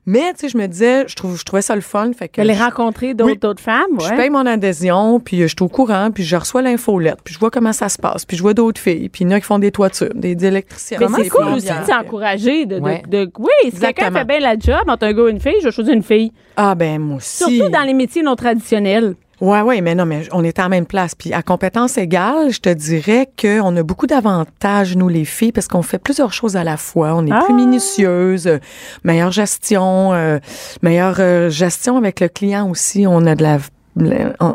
Mais, 0.07 0.33
tu 0.35 0.40
sais, 0.40 0.48
je 0.50 0.59
me 0.59 0.66
disais, 0.66 1.05
je, 1.07 1.14
trouve, 1.14 1.38
je 1.38 1.44
trouvais 1.44 1.62
ça 1.62 1.74
le 1.77 1.81
fun. 1.81 2.11
Fait 2.12 2.29
que 2.29 2.40
les 2.42 2.55
je, 2.55 2.62
rencontrer 2.62 3.14
d'autres 3.14 3.48
Oui. 3.57 3.62
femmes, 3.62 4.00
je 4.00 4.11
ouais. 4.11 4.16
paye 4.16 4.31
mon 4.31 4.44
adhésion, 4.44 5.18
puis 5.20 5.38
euh, 5.40 5.42
je 5.46 5.55
suis 5.57 5.62
au 5.62 5.68
courant, 5.68 6.11
puis 6.12 6.24
je 6.24 6.35
reçois 6.37 6.61
l'infolette, 6.61 7.18
puis 7.24 7.33
je 7.33 7.38
vois 7.38 7.50
comment 7.50 7.72
ça 7.72 7.88
se 7.88 7.96
passe, 7.98 8.27
puis 8.27 8.37
je 8.37 8.42
vois 8.42 8.53
d'autres 8.53 8.81
filles, 8.81 9.09
puis 9.09 9.24
il 9.24 9.31
y 9.31 9.33
en 9.33 9.37
a 9.37 9.40
qui 9.40 9.46
font 9.46 9.59
des 9.61 9.70
toitures, 9.70 10.12
des, 10.14 10.35
des 10.35 10.46
électriciens. 10.46 10.98
Mais 11.00 11.07
c'est 11.22 11.29
cool 11.31 11.44
aussi 11.55 11.68
de 11.68 11.87
s'encourager. 11.87 12.66
De, 12.66 12.79
de- 12.79 12.83
Ouais. 12.83 13.03
de- 13.09 13.31
oui, 13.38 13.70
si 13.72 13.79
quelqu'un 13.81 14.11
fait 14.11 14.24
bien 14.27 14.40
la 14.40 14.59
job 14.59 14.83
entre 14.88 15.07
un 15.07 15.12
gars 15.14 15.29
et 15.29 15.31
une 15.31 15.40
fille, 15.40 15.55
je 15.62 15.70
choisis 15.70 15.94
une 15.94 16.03
fille. 16.03 16.33
Ah, 16.57 16.74
ben, 16.74 16.98
moi 17.00 17.16
aussi. 17.16 17.38
Surtout 17.55 17.70
dans 17.70 17.83
les 17.85 17.94
métiers 17.94 18.22
non 18.22 18.37
traditionnels. 18.37 19.14
Ouais, 19.44 19.61
ouais, 19.61 19.83
mais 19.83 19.94
non, 19.94 20.07
mais 20.07 20.22
on 20.33 20.42
est 20.42 20.59
à 20.59 20.62
la 20.62 20.68
même 20.70 20.87
place. 20.87 21.14
Puis 21.14 21.35
à 21.35 21.42
compétence 21.42 21.98
égale, 21.98 22.50
je 22.50 22.61
te 22.61 22.70
dirais 22.70 23.28
qu'on 23.38 23.76
a 23.76 23.83
beaucoup 23.83 24.07
d'avantages, 24.07 24.96
nous, 24.96 25.09
les 25.11 25.26
filles, 25.26 25.52
parce 25.52 25.68
qu'on 25.68 25.83
fait 25.83 25.98
plusieurs 25.98 26.33
choses 26.33 26.57
à 26.57 26.64
la 26.64 26.78
fois. 26.78 27.14
On 27.14 27.26
est 27.26 27.30
Ah. 27.30 27.42
plus 27.44 27.52
minutieuse, 27.52 28.46
euh, 28.46 28.59
meilleure 29.04 29.33
gestion, 29.33 30.14
euh, 30.14 30.38
meilleure 30.83 31.16
euh, 31.18 31.50
gestion 31.50 31.98
avec 31.98 32.20
le 32.20 32.28
client 32.28 32.70
aussi. 32.70 33.07
On 33.07 33.26
a 33.26 33.35
de 33.35 33.42
la... 33.42 33.59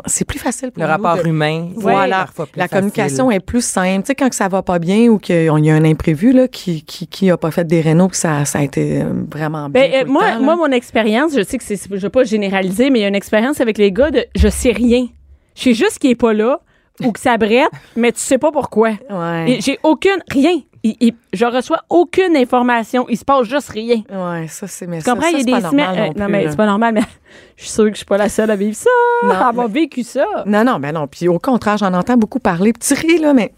C'est 0.06 0.24
plus 0.26 0.38
facile 0.38 0.70
pour 0.70 0.82
Le 0.82 0.86
nous 0.88 0.92
rapport 0.92 1.22
de- 1.22 1.28
humain. 1.28 1.68
Voilà. 1.76 2.26
La 2.56 2.66
facile. 2.66 2.68
communication 2.68 3.30
est 3.30 3.40
plus 3.40 3.64
simple. 3.64 4.02
Tu 4.02 4.06
sais, 4.08 4.14
quand 4.14 4.32
ça 4.32 4.48
va 4.48 4.62
pas 4.62 4.78
bien 4.78 5.08
ou 5.08 5.18
qu'il 5.18 5.44
y 5.44 5.48
a 5.70 5.74
un 5.74 5.84
imprévu 5.84 6.32
là, 6.32 6.48
qui, 6.48 6.82
qui, 6.84 7.06
qui 7.06 7.30
a 7.30 7.36
pas 7.36 7.50
fait 7.50 7.64
des 7.66 7.80
rénaux, 7.80 8.08
puis 8.08 8.18
ça, 8.18 8.44
ça 8.44 8.58
a 8.58 8.62
été 8.62 9.02
euh, 9.02 9.12
vraiment 9.30 9.68
bien. 9.68 9.82
Ben, 9.82 9.90
euh, 9.94 10.00
tout 10.00 10.06
le 10.06 10.12
moi, 10.12 10.30
temps, 10.32 10.40
moi, 10.42 10.56
mon 10.56 10.70
expérience, 10.72 11.32
je 11.34 11.42
sais 11.42 11.58
que 11.58 11.64
c'est, 11.64 11.80
je 11.90 11.96
veux 11.96 12.10
pas 12.10 12.24
généraliser, 12.24 12.90
mais 12.90 12.98
il 12.98 13.02
y 13.02 13.04
a 13.04 13.08
une 13.08 13.14
expérience 13.14 13.60
avec 13.60 13.78
les 13.78 13.92
gars 13.92 14.10
de 14.10 14.24
je 14.36 14.48
sais 14.48 14.72
rien. 14.72 15.06
Je 15.54 15.62
sais 15.62 15.74
juste 15.74 15.98
qu'il 15.98 16.10
est 16.10 16.14
pas 16.16 16.32
là 16.32 16.60
ou 17.02 17.12
que 17.12 17.20
ça 17.20 17.38
brette, 17.38 17.70
mais 17.96 18.12
tu 18.12 18.20
sais 18.20 18.38
pas 18.38 18.52
pourquoi. 18.52 18.90
Ouais. 19.08 19.44
Et 19.52 19.60
J'ai 19.60 19.78
aucune, 19.82 20.20
rien. 20.30 20.60
Il- 20.82 20.96
il- 21.00 21.14
je 21.32 21.44
reçois 21.44 21.80
aucune 21.90 22.36
information. 22.36 23.04
Il 23.08 23.18
se 23.18 23.24
passe 23.24 23.46
juste 23.46 23.68
rien. 23.68 24.02
Ouais, 24.10 24.48
ça, 24.48 24.66
c'est. 24.66 24.86
Mais 24.86 25.00
ça, 25.00 25.12
comprends? 25.12 25.30
ça, 25.30 25.38
il 25.38 25.48
y 25.48 25.52
a 25.54 25.60
des 25.60 25.66
semaines. 25.68 25.90
euh, 25.90 25.94
non 25.94 26.06
non, 26.06 26.12
plus, 26.24 26.32
mais 26.32 26.44
là. 26.44 26.50
c'est 26.50 26.56
pas 26.56 26.66
normal, 26.66 26.94
mais 26.94 27.02
je 27.56 27.64
suis 27.64 27.72
sûre 27.72 27.84
que 27.84 27.90
je 27.92 27.96
suis 27.96 28.06
pas 28.06 28.16
la 28.16 28.28
seule 28.30 28.50
à 28.50 28.56
vivre 28.56 28.74
ça. 28.76 28.88
Non, 29.24 29.30
à 29.34 29.48
avoir 29.48 29.68
vécu 29.68 30.02
ça. 30.02 30.24
Non, 30.46 30.64
non, 30.64 30.78
ben 30.80 30.92
non. 30.92 31.06
Puis 31.06 31.28
au 31.28 31.38
contraire, 31.38 31.76
j'en 31.76 31.92
entends 31.92 32.16
beaucoup 32.16 32.38
parler. 32.40 32.72
Puis 32.72 32.88
tu 32.88 32.94
ris, 33.06 33.18
là, 33.18 33.34
mais 33.34 33.52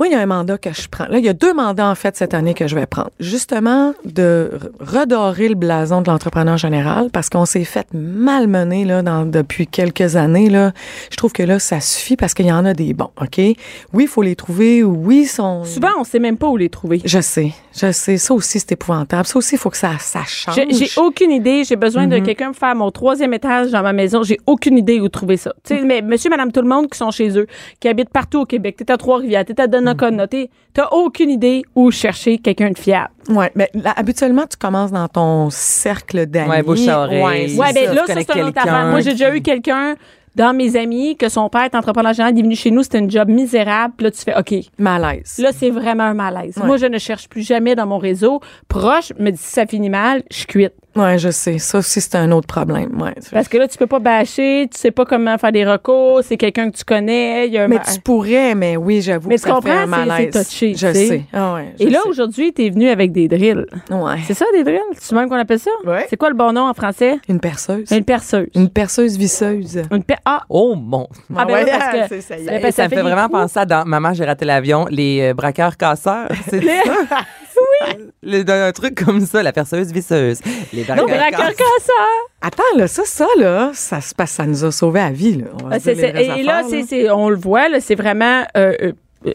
moi, 0.00 0.08
il 0.08 0.12
y 0.12 0.14
a 0.14 0.20
un 0.20 0.24
mandat 0.26 0.56
que 0.56 0.72
je 0.72 0.88
prends. 0.88 1.04
Là, 1.08 1.18
il 1.18 1.24
y 1.26 1.28
a 1.28 1.34
deux 1.34 1.52
mandats, 1.52 1.88
en 1.88 1.94
fait, 1.94 2.16
cette 2.16 2.32
année 2.32 2.54
que 2.54 2.66
je 2.66 2.74
vais 2.74 2.86
prendre. 2.86 3.10
Justement, 3.20 3.92
de 4.06 4.50
redorer 4.80 5.48
le 5.50 5.54
blason 5.56 6.00
de 6.00 6.10
l'entrepreneur 6.10 6.56
général 6.56 7.10
parce 7.12 7.28
qu'on 7.28 7.44
s'est 7.44 7.64
fait 7.64 7.86
malmener, 7.92 8.86
là, 8.86 9.02
dans, 9.02 9.26
depuis 9.26 9.66
quelques 9.66 10.16
années, 10.16 10.48
là. 10.48 10.72
Je 11.10 11.16
trouve 11.18 11.32
que 11.32 11.42
là, 11.42 11.58
ça 11.58 11.80
suffit 11.80 12.16
parce 12.16 12.32
qu'il 12.32 12.46
y 12.46 12.52
en 12.52 12.64
a 12.64 12.72
des 12.72 12.94
bons, 12.94 13.10
OK? 13.20 13.36
Oui, 13.36 13.56
il 14.04 14.08
faut 14.08 14.22
les 14.22 14.36
trouver. 14.36 14.82
Oui, 14.82 15.24
ils 15.24 15.26
sont... 15.26 15.64
Souvent, 15.64 15.90
on 15.98 16.04
sait 16.04 16.18
même 16.18 16.38
pas 16.38 16.48
où 16.48 16.56
les 16.56 16.70
trouver. 16.70 17.02
Je 17.04 17.20
sais, 17.20 17.52
je 17.78 17.92
sais. 17.92 18.16
Ça 18.16 18.32
aussi, 18.32 18.58
c'est 18.58 18.72
épouvantable. 18.72 19.26
Ça 19.26 19.36
aussi, 19.38 19.56
il 19.56 19.58
faut 19.58 19.68
que 19.68 19.76
ça, 19.76 19.90
ça 19.98 20.22
change. 20.26 20.56
J'ai 20.70 20.88
aucune 20.96 21.30
idée. 21.30 21.62
J'ai 21.64 21.76
besoin 21.76 22.06
Mhm. 22.06 22.10
de 22.12 22.18
quelqu'un 22.20 22.46
pour 22.52 22.56
faire 22.56 22.74
mon 22.74 22.90
troisième 22.90 23.34
étage 23.34 23.70
dans 23.70 23.82
ma 23.82 23.92
maison. 23.92 24.22
J'ai 24.22 24.38
aucune 24.46 24.78
idée 24.78 24.98
où 24.98 25.10
trouver 25.10 25.36
ça. 25.36 25.52
Tu 25.62 25.76
sais, 25.76 25.84
mais 25.84 26.00
monsieur, 26.00 26.30
madame, 26.30 26.52
tout 26.52 26.62
le 26.62 26.68
monde 26.68 26.88
qui 26.90 26.96
sont 26.96 27.10
chez 27.10 27.36
eux, 27.38 27.46
qui 27.80 27.88
habitent 27.88 28.08
partout 28.08 28.40
au 28.40 28.46
Québec. 28.46 28.76
T'es 28.78 28.90
à 28.90 28.96
Trois-Rivières, 28.96 29.44
t'es 29.44 29.60
à 29.60 29.66
Donnacona, 29.66 29.89
T'es- 30.26 30.50
t'as 30.72 30.88
aucune 30.92 31.30
idée 31.30 31.62
où 31.74 31.90
chercher 31.90 32.38
quelqu'un 32.38 32.70
de 32.70 32.78
fiable. 32.78 33.10
Ouais, 33.28 33.50
mais 33.54 33.68
là, 33.74 33.92
habituellement, 33.96 34.44
tu 34.50 34.56
commences 34.56 34.90
dans 34.92 35.08
ton 35.08 35.50
cercle 35.50 36.26
d'amis. 36.26 36.50
Ouais, 36.50 36.62
bouche 36.62 36.86
à 36.88 37.00
oreille. 37.02 37.56
Ouais, 37.58 37.72
ben 37.72 37.94
là, 37.94 38.02
ça, 38.06 38.14
c'est 38.14 38.34
une 38.36 38.42
autre 38.48 38.58
affaire. 38.58 38.86
Moi, 38.90 39.00
j'ai 39.00 39.10
déjà 39.12 39.34
eu 39.34 39.40
quelqu'un 39.40 39.94
dans 40.36 40.54
mes 40.54 40.76
amis 40.76 41.16
que 41.16 41.28
son 41.28 41.48
père 41.48 41.62
est 41.64 41.74
entrepreneur 41.74 42.12
général, 42.12 42.34
il 42.36 42.38
est 42.38 42.42
venu 42.42 42.54
chez 42.54 42.70
nous, 42.70 42.84
c'était 42.84 42.98
un 42.98 43.08
job 43.08 43.28
misérable. 43.28 43.94
Puis 43.96 44.04
là, 44.04 44.10
tu 44.12 44.18
fais, 44.20 44.36
OK, 44.38 44.54
malaise. 44.78 45.38
là, 45.38 45.50
c'est 45.52 45.70
vraiment 45.70 46.04
un 46.04 46.14
malaise. 46.14 46.56
Ouais. 46.56 46.66
Moi, 46.66 46.76
je 46.76 46.86
ne 46.86 46.98
cherche 46.98 47.28
plus 47.28 47.42
jamais 47.42 47.74
dans 47.74 47.86
mon 47.86 47.98
réseau. 47.98 48.40
Proche, 48.68 49.12
me 49.18 49.30
dit 49.30 49.38
si 49.38 49.50
ça 49.50 49.66
finit 49.66 49.90
mal, 49.90 50.22
je 50.30 50.44
quitte. 50.46 50.72
Ouais, 50.96 51.18
je 51.18 51.30
sais. 51.30 51.58
Ça 51.58 51.78
aussi, 51.78 52.00
c'est 52.00 52.16
un 52.16 52.30
autre 52.32 52.46
problème. 52.48 53.00
Ouais. 53.00 53.14
Parce 53.32 53.48
que 53.48 53.58
là, 53.58 53.68
tu 53.68 53.78
peux 53.78 53.86
pas 53.86 54.00
bâcher, 54.00 54.68
tu 54.72 54.78
sais 54.78 54.90
pas 54.90 55.04
comment 55.04 55.38
faire 55.38 55.52
des 55.52 55.64
recours, 55.64 56.20
c'est 56.24 56.36
quelqu'un 56.36 56.70
que 56.70 56.76
tu 56.76 56.84
connais, 56.84 57.46
il 57.46 57.52
y 57.52 57.58
a 57.58 57.64
un 57.64 57.68
Mais 57.68 57.76
ma- 57.76 57.82
tu 57.92 58.00
pourrais, 58.00 58.54
mais 58.54 58.76
oui, 58.76 59.00
j'avoue 59.00 59.28
Mais 59.28 59.36
que 59.36 59.42
tu 59.42 59.48
ça 59.48 59.54
comprends, 59.54 59.70
fait 59.70 59.76
un 59.78 59.82
c'est- 59.84 59.86
malaise. 60.06 60.30
c'est 60.32 60.44
touché, 60.44 60.74
Je 60.74 60.86
tu 60.88 60.92
sais. 60.94 61.06
sais. 61.06 61.22
Ah 61.32 61.54
ouais, 61.54 61.74
je 61.78 61.84
Et 61.86 61.90
là, 61.90 62.00
sais. 62.02 62.08
aujourd'hui, 62.08 62.52
tu 62.52 62.66
es 62.66 62.70
venu 62.70 62.88
avec 62.88 63.12
des 63.12 63.28
drills. 63.28 63.66
Ouais. 63.90 64.16
C'est 64.26 64.34
ça, 64.34 64.44
des 64.52 64.64
drills? 64.64 64.80
C'est 64.94 65.14
même 65.14 65.28
qu'on 65.28 65.36
appelle 65.36 65.60
ça? 65.60 65.70
Ouais. 65.86 66.06
C'est 66.10 66.16
quoi 66.16 66.28
le 66.30 66.36
bon 66.36 66.52
nom 66.52 66.68
en 66.68 66.74
français? 66.74 67.18
Une 67.28 67.38
perceuse. 67.40 67.90
Une 67.92 68.04
perceuse. 68.04 68.48
Une 68.54 68.68
perceuse 68.68 69.16
visseuse. 69.16 69.82
Une 69.92 70.02
per- 70.02 70.16
Ah! 70.24 70.42
Oh 70.48 70.74
mon. 70.74 71.06
Ah, 71.36 71.44
ben 71.44 71.54
ouais, 71.54 71.64
oui, 71.64 71.70
parce 71.70 72.08
que- 72.08 72.08
c'est- 72.16 72.20
ça 72.22 72.36
y 72.36 72.42
est. 72.42 72.46
Parce 72.46 72.62
que 72.62 72.70
ça, 72.70 72.72
ça 72.72 72.84
me 72.84 72.88
fait 72.88 73.02
vraiment 73.02 73.28
penser 73.28 73.58
à 73.60 73.64
dans 73.64 73.84
Maman, 73.84 74.12
j'ai 74.12 74.24
raté 74.24 74.44
l'avion, 74.44 74.86
les 74.90 75.30
euh, 75.30 75.34
braqueurs 75.34 75.76
casseurs. 75.76 76.28
C'est 76.50 76.60
ça? 76.62 76.72
oui. 77.96 78.44
un 78.48 78.72
truc 78.72 79.02
comme 79.04 79.20
ça, 79.20 79.42
la 79.42 79.52
perceuse 79.52 79.92
visseuse. 79.92 80.40
Les 80.72 80.84
braqueur 80.84 81.06
casseurs. 81.06 81.46
casseur! 81.48 82.06
Attends, 82.42 82.62
là, 82.76 82.86
ça, 82.88 83.02
ça, 83.04 83.26
là, 83.38 83.70
ça 83.74 84.00
se 84.00 84.14
passe, 84.14 84.32
ça 84.32 84.46
nous 84.46 84.64
a 84.64 84.70
sauvé 84.72 85.00
la 85.00 85.10
vie, 85.10 85.36
là. 85.36 85.46
Ah, 85.70 85.76
et 85.86 86.42
là, 86.42 86.58
affaires, 86.58 86.64
c'est, 86.70 86.82
c'est- 86.84 87.10
on 87.10 87.28
le 87.28 87.36
voit, 87.36 87.68
là, 87.68 87.80
c'est 87.80 87.94
vraiment. 87.94 88.44
euh, 88.56 88.72
euh, 88.82 88.92
euh, 89.26 89.32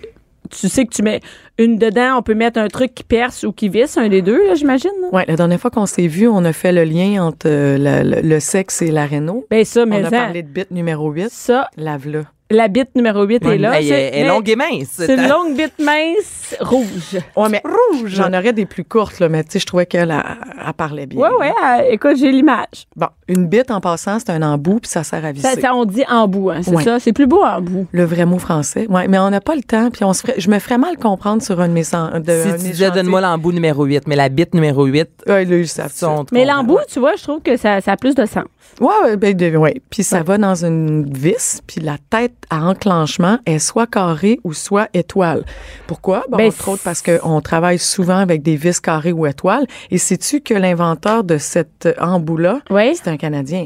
tu 0.52 0.70
sais 0.70 0.86
que 0.86 0.94
tu 0.94 1.02
mets 1.02 1.22
une 1.58 1.78
dedans, 1.80 2.18
on 2.20 2.22
peut 2.22 2.36
mettre 2.36 2.60
un 2.60 2.68
truc 2.68 2.94
qui 2.94 3.04
perce 3.04 3.44
ou 3.44 3.52
qui 3.52 3.68
visse, 3.68 3.98
un 3.98 4.10
des 4.10 4.22
deux, 4.22 4.46
là, 4.48 4.54
j'imagine. 4.54 4.92
Ouais, 5.12 5.26
la 5.28 5.36
dernière 5.36 5.60
fois 5.60 5.72
qu'on 5.72 5.88
s'est 5.88 6.06
vu, 6.08 6.28
on 6.28 6.46
a 6.46 6.54
fait 6.54 6.72
le 6.72 6.84
lien 6.84 7.26
entre 7.26 7.48
euh, 7.50 7.78
le, 7.80 8.08
le- 8.16 8.22
le 8.22 8.40
sexe 8.40 8.82
et 8.84 8.92
la 8.92 9.06
réno. 9.08 9.46
Ben 9.50 9.66
ça, 9.66 9.86
mais 9.88 10.02
On 10.02 10.06
a 10.06 10.10
ça, 10.12 10.18
parlé 10.26 10.44
de 10.44 10.48
bit 10.48 10.70
numéro 10.70 11.10
8. 11.10 11.30
ça, 11.32 11.68
Lave-le. 11.78 12.26
La 12.52 12.68
bite 12.68 12.96
numéro 12.96 13.24
8 13.24 13.44
est 13.46 13.58
là. 13.58 13.80
Elle, 13.80 13.84
C'est- 13.86 13.90
est- 13.90 14.08
elle 14.14 14.20
est 14.20 14.22
mais 14.24 14.28
longue 14.30 14.50
et 14.50 14.56
mince. 14.56 14.88
C'est 14.92 15.16
une 15.16 15.28
longue 15.28 15.56
bite 15.56 15.80
mince 15.80 16.56
rouge. 16.60 17.18
Ouais, 17.36 17.50
mais 17.50 17.62
rouge. 17.64 18.12
J'en 18.14 18.28
aurais 18.34 18.54
des 18.54 18.66
plus 18.66 18.84
courtes, 18.84 19.20
là, 19.20 19.30
mais 19.30 19.44
tu 19.44 19.52
sais, 19.54 19.60
je 19.60 19.66
trouvais 19.66 19.86
qu'elle 19.86 20.12
elle, 20.12 20.24
elle 20.68 20.74
parlait 20.74 21.06
bien. 21.08 21.20
Ouais, 21.20 21.30
ouais, 21.40 21.50
euh, 21.64 21.90
écoute, 21.92 22.18
j'ai 22.18 22.32
l'image. 22.32 22.86
Bon, 22.96 23.08
une 23.28 23.48
bite 23.48 23.72
en 23.72 23.82
passant, 23.82 24.20
c'est 24.20 24.30
un 24.30 24.42
embout, 24.44 24.80
puis 24.82 24.90
ça 24.92 25.04
sert 25.04 25.26
à 25.26 25.32
visser. 25.32 25.48
Ça, 25.56 25.60
ça, 25.60 25.74
on 25.76 25.86
dit 25.86 26.04
en 26.08 26.28
bout, 26.28 26.52
hein, 26.52 26.60
c'est 26.62 26.76
Ouais. 26.76 26.84
ça? 26.84 27.00
C'est 27.00 27.14
plus 27.14 27.26
beau 27.28 27.42
en 27.44 27.62
bout. 27.62 27.88
Le 27.92 28.04
vrai 28.04 28.26
mot 28.26 28.38
français. 28.38 28.86
Ouais, 28.90 29.08
mais 29.08 29.18
on 29.18 29.30
n'a 29.32 29.42
pas 29.42 29.56
le 29.56 29.64
temps, 29.64 29.90
puis 29.90 30.04
on 30.04 30.14
se 30.14 30.22
ferait, 30.22 30.36
je 30.38 30.50
me 30.50 30.60
ferais 30.60 30.78
mal 30.78 30.98
comprendre 30.98 31.42
sur 31.42 31.60
un 31.60 31.68
de 31.68 31.74
mes 31.74 31.82
de, 31.84 31.88
Si 31.88 32.64
tu 32.66 32.72
disais, 32.72 32.92
donne-moi 32.92 33.22
l'embout 33.22 33.52
numéro 33.54 33.86
8, 33.86 34.08
mais 34.08 34.16
la 34.16 34.30
bite 34.30 34.54
numéro 34.54 34.86
8, 34.86 35.10
Ouais, 35.28 35.46
là, 35.46 35.66
ça. 35.66 35.90
sont 35.90 36.26
Mais 36.32 36.46
l'embout, 36.46 36.80
tu 36.92 37.00
vois, 37.00 37.16
je 37.18 37.24
trouve 37.24 37.42
que 37.42 37.58
ça, 37.58 37.82
ça 37.82 37.94
a 37.94 37.98
plus 37.98 38.14
de 38.16 38.26
sens. 38.26 38.44
Ouais, 38.82 38.88
ouais, 39.06 39.18
ben, 39.18 39.34
de- 39.36 39.56
ouais. 39.56 39.82
Puis 39.90 40.04
ça 40.04 40.22
va 40.24 40.38
dans 40.38 40.66
une 40.66 41.12
vis, 41.12 41.62
puis 41.66 41.80
la 41.80 41.96
tête 42.10 42.35
à 42.50 42.64
enclenchement 42.66 43.40
est 43.46 43.60
soit 43.60 43.88
carré 43.88 44.40
ou 44.44 44.54
soit 44.54 44.88
étoile. 44.94 45.44
Pourquoi? 45.88 46.24
Bon, 46.30 46.38
Ben, 46.38 46.48
entre 46.48 46.70
autres 46.70 46.84
parce 46.84 47.02
qu'on 47.02 47.42
travaille 47.42 47.80
souvent 47.80 48.18
avec 48.18 48.42
des 48.42 48.56
vis 48.56 48.80
carrées 48.80 49.12
ou 49.14 49.26
étoiles. 49.26 49.66
Et 49.92 49.98
sais-tu 49.98 50.42
que 50.42 50.54
l'inventeur 50.54 51.24
de 51.24 51.38
cet 51.38 51.88
embout-là, 52.00 52.62
Oui. 52.70 52.96
c'est 52.96 53.10
un 53.10 53.18
Canadien? 53.18 53.66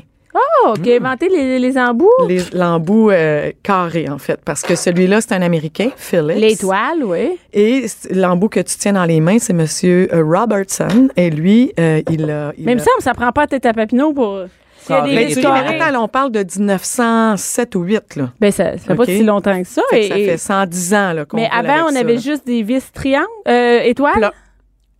Oh, 0.65 0.73
qui 0.82 0.93
a 0.93 0.97
inventé 0.97 1.27
les, 1.27 1.58
les 1.58 1.77
embouts? 1.77 2.08
Les- 2.27 2.43
L'embout 2.53 3.10
euh, 3.12 3.51
carré, 3.63 4.08
en 4.10 4.19
fait, 4.19 4.39
parce 4.45 4.62
que 4.62 4.75
celui-là, 4.75 5.21
c'est 5.21 5.34
un 5.34 5.41
Américain, 5.41 5.89
Phillips. 5.97 6.38
L'étoile, 6.38 7.03
oui. 7.03 7.38
Et 7.51 7.86
l'embout 8.12 8.49
que 8.49 8.60
tu 8.60 8.77
tiens 8.77 8.93
dans 8.93 9.05
les 9.05 9.21
mains, 9.21 9.39
c'est 9.39 9.53
Monsieur 9.53 10.08
euh, 10.13 10.23
Robertson. 10.23 11.10
Et 11.17 11.29
lui, 11.32 11.73
euh, 11.79 12.01
il 12.12 12.29
a... 12.29 12.53
il 12.58 12.65
Mais 12.65 12.73
il 12.73 12.75
me 12.75 12.82
a- 12.82 12.86
que 12.97 13.03
ça 13.03 13.13
prend 13.13 13.32
pas 13.32 13.47
tête 13.47 13.65
à 13.65 13.73
papineau 13.73 14.13
pour. 14.13 14.41
S'il 14.82 14.92
y 14.92 14.94
a 14.94 15.02
Carré, 15.02 15.10
des 15.10 15.15
Mais 15.15 15.34
tu 15.34 15.39
attends, 15.46 15.92
là, 15.92 16.02
on 16.02 16.08
parle 16.08 16.32
de 16.32 16.39
1907 16.44 17.76
ou 17.76 17.82
8, 17.84 18.15
là. 18.15 18.30
Ben, 18.39 18.52
ça, 18.52 18.72
ça 18.74 18.78
fait 18.80 18.96
pas 18.96 19.06
si 19.06 19.24
longtemps 19.24 19.62
que 19.62 19.68
ça. 19.68 19.82
Fait 19.89 20.10
que 20.10 20.13
et- 20.15 20.26
ça 20.26 20.32
fait 20.32 20.38
110 20.38 20.94
ans, 20.94 21.13
là, 21.13 21.26
qu'on 21.26 21.38
mais 21.38 21.50
avant, 21.52 21.70
avec 21.74 21.84
on 21.86 21.89
ça, 21.92 22.00
avait 22.00 22.13
là. 22.15 22.20
juste 22.20 22.46
des 22.46 22.63
vis 22.63 22.92
triangles, 22.92 23.26
euh, 23.48 23.82
étoiles? 23.84 24.32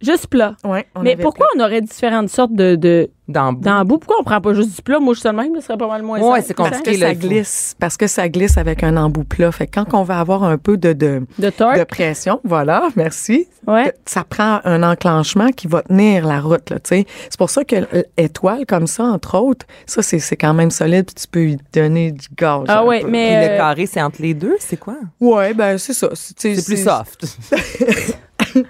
Juste 0.01 0.27
plat. 0.27 0.55
Ouais, 0.63 0.88
on 0.95 1.01
Mais 1.01 1.13
avait 1.13 1.21
pourquoi 1.23 1.47
on 1.57 1.59
aurait 1.59 1.81
différentes 1.81 2.29
sortes 2.29 2.53
de, 2.53 2.75
de 2.75 3.09
D'embout. 3.27 3.62
d'embouts? 3.63 3.97
Pourquoi 3.99 4.15
on 4.21 4.23
prend 4.23 4.39
pas 4.41 4.53
juste 4.53 4.75
du 4.75 4.81
plat? 4.81 4.97
Moi, 4.99 5.13
je 5.13 5.19
suis 5.19 5.29
le 5.29 5.35
même, 5.35 5.53
ce 5.55 5.62
serait 5.62 5.77
pas 5.77 5.88
mal 5.88 6.01
moins 6.03 6.19
Ouais, 6.19 6.41
simple, 6.41 6.45
c'est 6.47 6.53
Parce 6.55 6.81
que 6.81 6.97
ça 6.97 7.13
glisse. 7.13 7.75
Parce 7.79 7.97
que 7.97 8.07
ça 8.07 8.27
glisse 8.29 8.57
avec 8.57 8.81
un 8.83 8.95
embout 8.97 9.25
plat. 9.25 9.51
Fait 9.51 9.67
que 9.67 9.79
quand 9.79 9.93
on 9.93 10.03
va 10.03 10.19
avoir 10.19 10.43
un 10.43 10.57
peu 10.57 10.77
de, 10.77 10.93
de, 10.93 11.21
De 11.38 11.47
de 11.49 11.83
pression, 11.83 12.39
voilà, 12.43 12.88
merci, 12.95 13.47
Ouais. 13.67 13.93
ça 14.05 14.23
prend 14.23 14.62
un 14.63 14.81
enclenchement 14.83 15.49
qui 15.51 15.67
va 15.67 15.83
tenir 15.83 16.25
la 16.25 16.39
route, 16.39 16.69
là, 16.71 16.79
tu 16.79 16.89
sais. 16.89 17.05
C'est 17.29 17.38
pour 17.38 17.49
ça 17.51 17.63
que 17.65 17.75
l'étoile, 18.17 18.65
comme 18.65 18.88
ça, 18.88 19.03
entre 19.03 19.38
autres, 19.38 19.65
ça, 19.85 20.01
c'est 20.01 20.19
c'est 20.19 20.38
quand 20.38 20.53
même 20.55 20.71
solide, 20.71 21.05
puis 21.05 21.15
tu 21.15 21.27
peux 21.27 21.45
y 21.49 21.57
donner 21.73 22.12
du 22.13 22.27
gaz. 22.35 22.63
Ah 22.67 22.83
ouais, 22.85 23.01
peu. 23.01 23.09
mais- 23.09 23.27
Puis 23.41 23.47
le 23.49 23.53
euh, 23.53 23.57
carré, 23.57 23.85
c'est 23.85 24.01
entre 24.01 24.21
les 24.21 24.33
deux, 24.33 24.55
c'est 24.59 24.77
quoi? 24.77 24.95
Ouais, 25.19 25.53
ben, 25.53 25.77
c'est 25.77 25.93
ça. 25.93 26.09
C'est 26.15 26.55
C'est 26.55 26.65
plus 26.65 26.83
soft. 26.83 27.25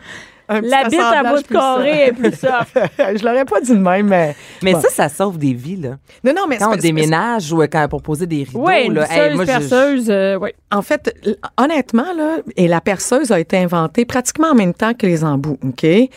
La 0.50 0.90
bite 0.90 1.00
à 1.00 1.24
bout 1.24 1.42
de 1.42 1.48
carré 1.48 2.08
est 2.08 2.12
plus 2.12 2.32
soft. 2.32 2.78
Je 2.98 3.24
l'aurais 3.26 3.46
pas 3.46 3.62
dit 3.62 3.72
de 3.72 3.78
même, 3.80 4.08
mais. 4.08 4.36
Mais 4.64 4.74
Bon. 4.74 4.82
ça, 4.82 4.90
ça 4.90 5.10
sauve 5.10 5.38
des 5.38 5.54
vies, 5.54 5.78
là. 5.78 5.98
Non, 6.24 6.34
non, 6.36 6.42
mais 6.48 6.58
Quand 6.58 6.74
on 6.74 6.76
déménage 6.76 7.52
ou 7.54 7.60
quand 7.62 7.88
pour 7.90 8.02
poser 8.02 8.26
des 8.26 8.44
rideaux, 8.44 8.66
Oui, 8.66 8.86
une 8.86 8.94
là, 8.96 9.06
hey, 9.10 9.36
moi, 9.36 9.46
je- 9.46 9.50
perceuse, 9.52 10.10
euh, 10.10 10.38
ouais. 10.38 10.54
En 10.72 10.82
fait, 10.82 11.14
honnêtement, 11.58 12.14
là, 12.16 12.38
et 12.56 12.68
la 12.68 12.82
perceuse 12.82 13.32
a 13.32 13.40
été 13.40 13.58
inventée 13.58 14.06
pratiquement 14.06 14.50
en 14.50 14.56
même 14.56 14.74
temps 14.74 14.94
que 14.94 15.06
les 15.06 15.24
embouts, 15.24 15.58
OK? 15.64 15.84
Et 15.84 16.10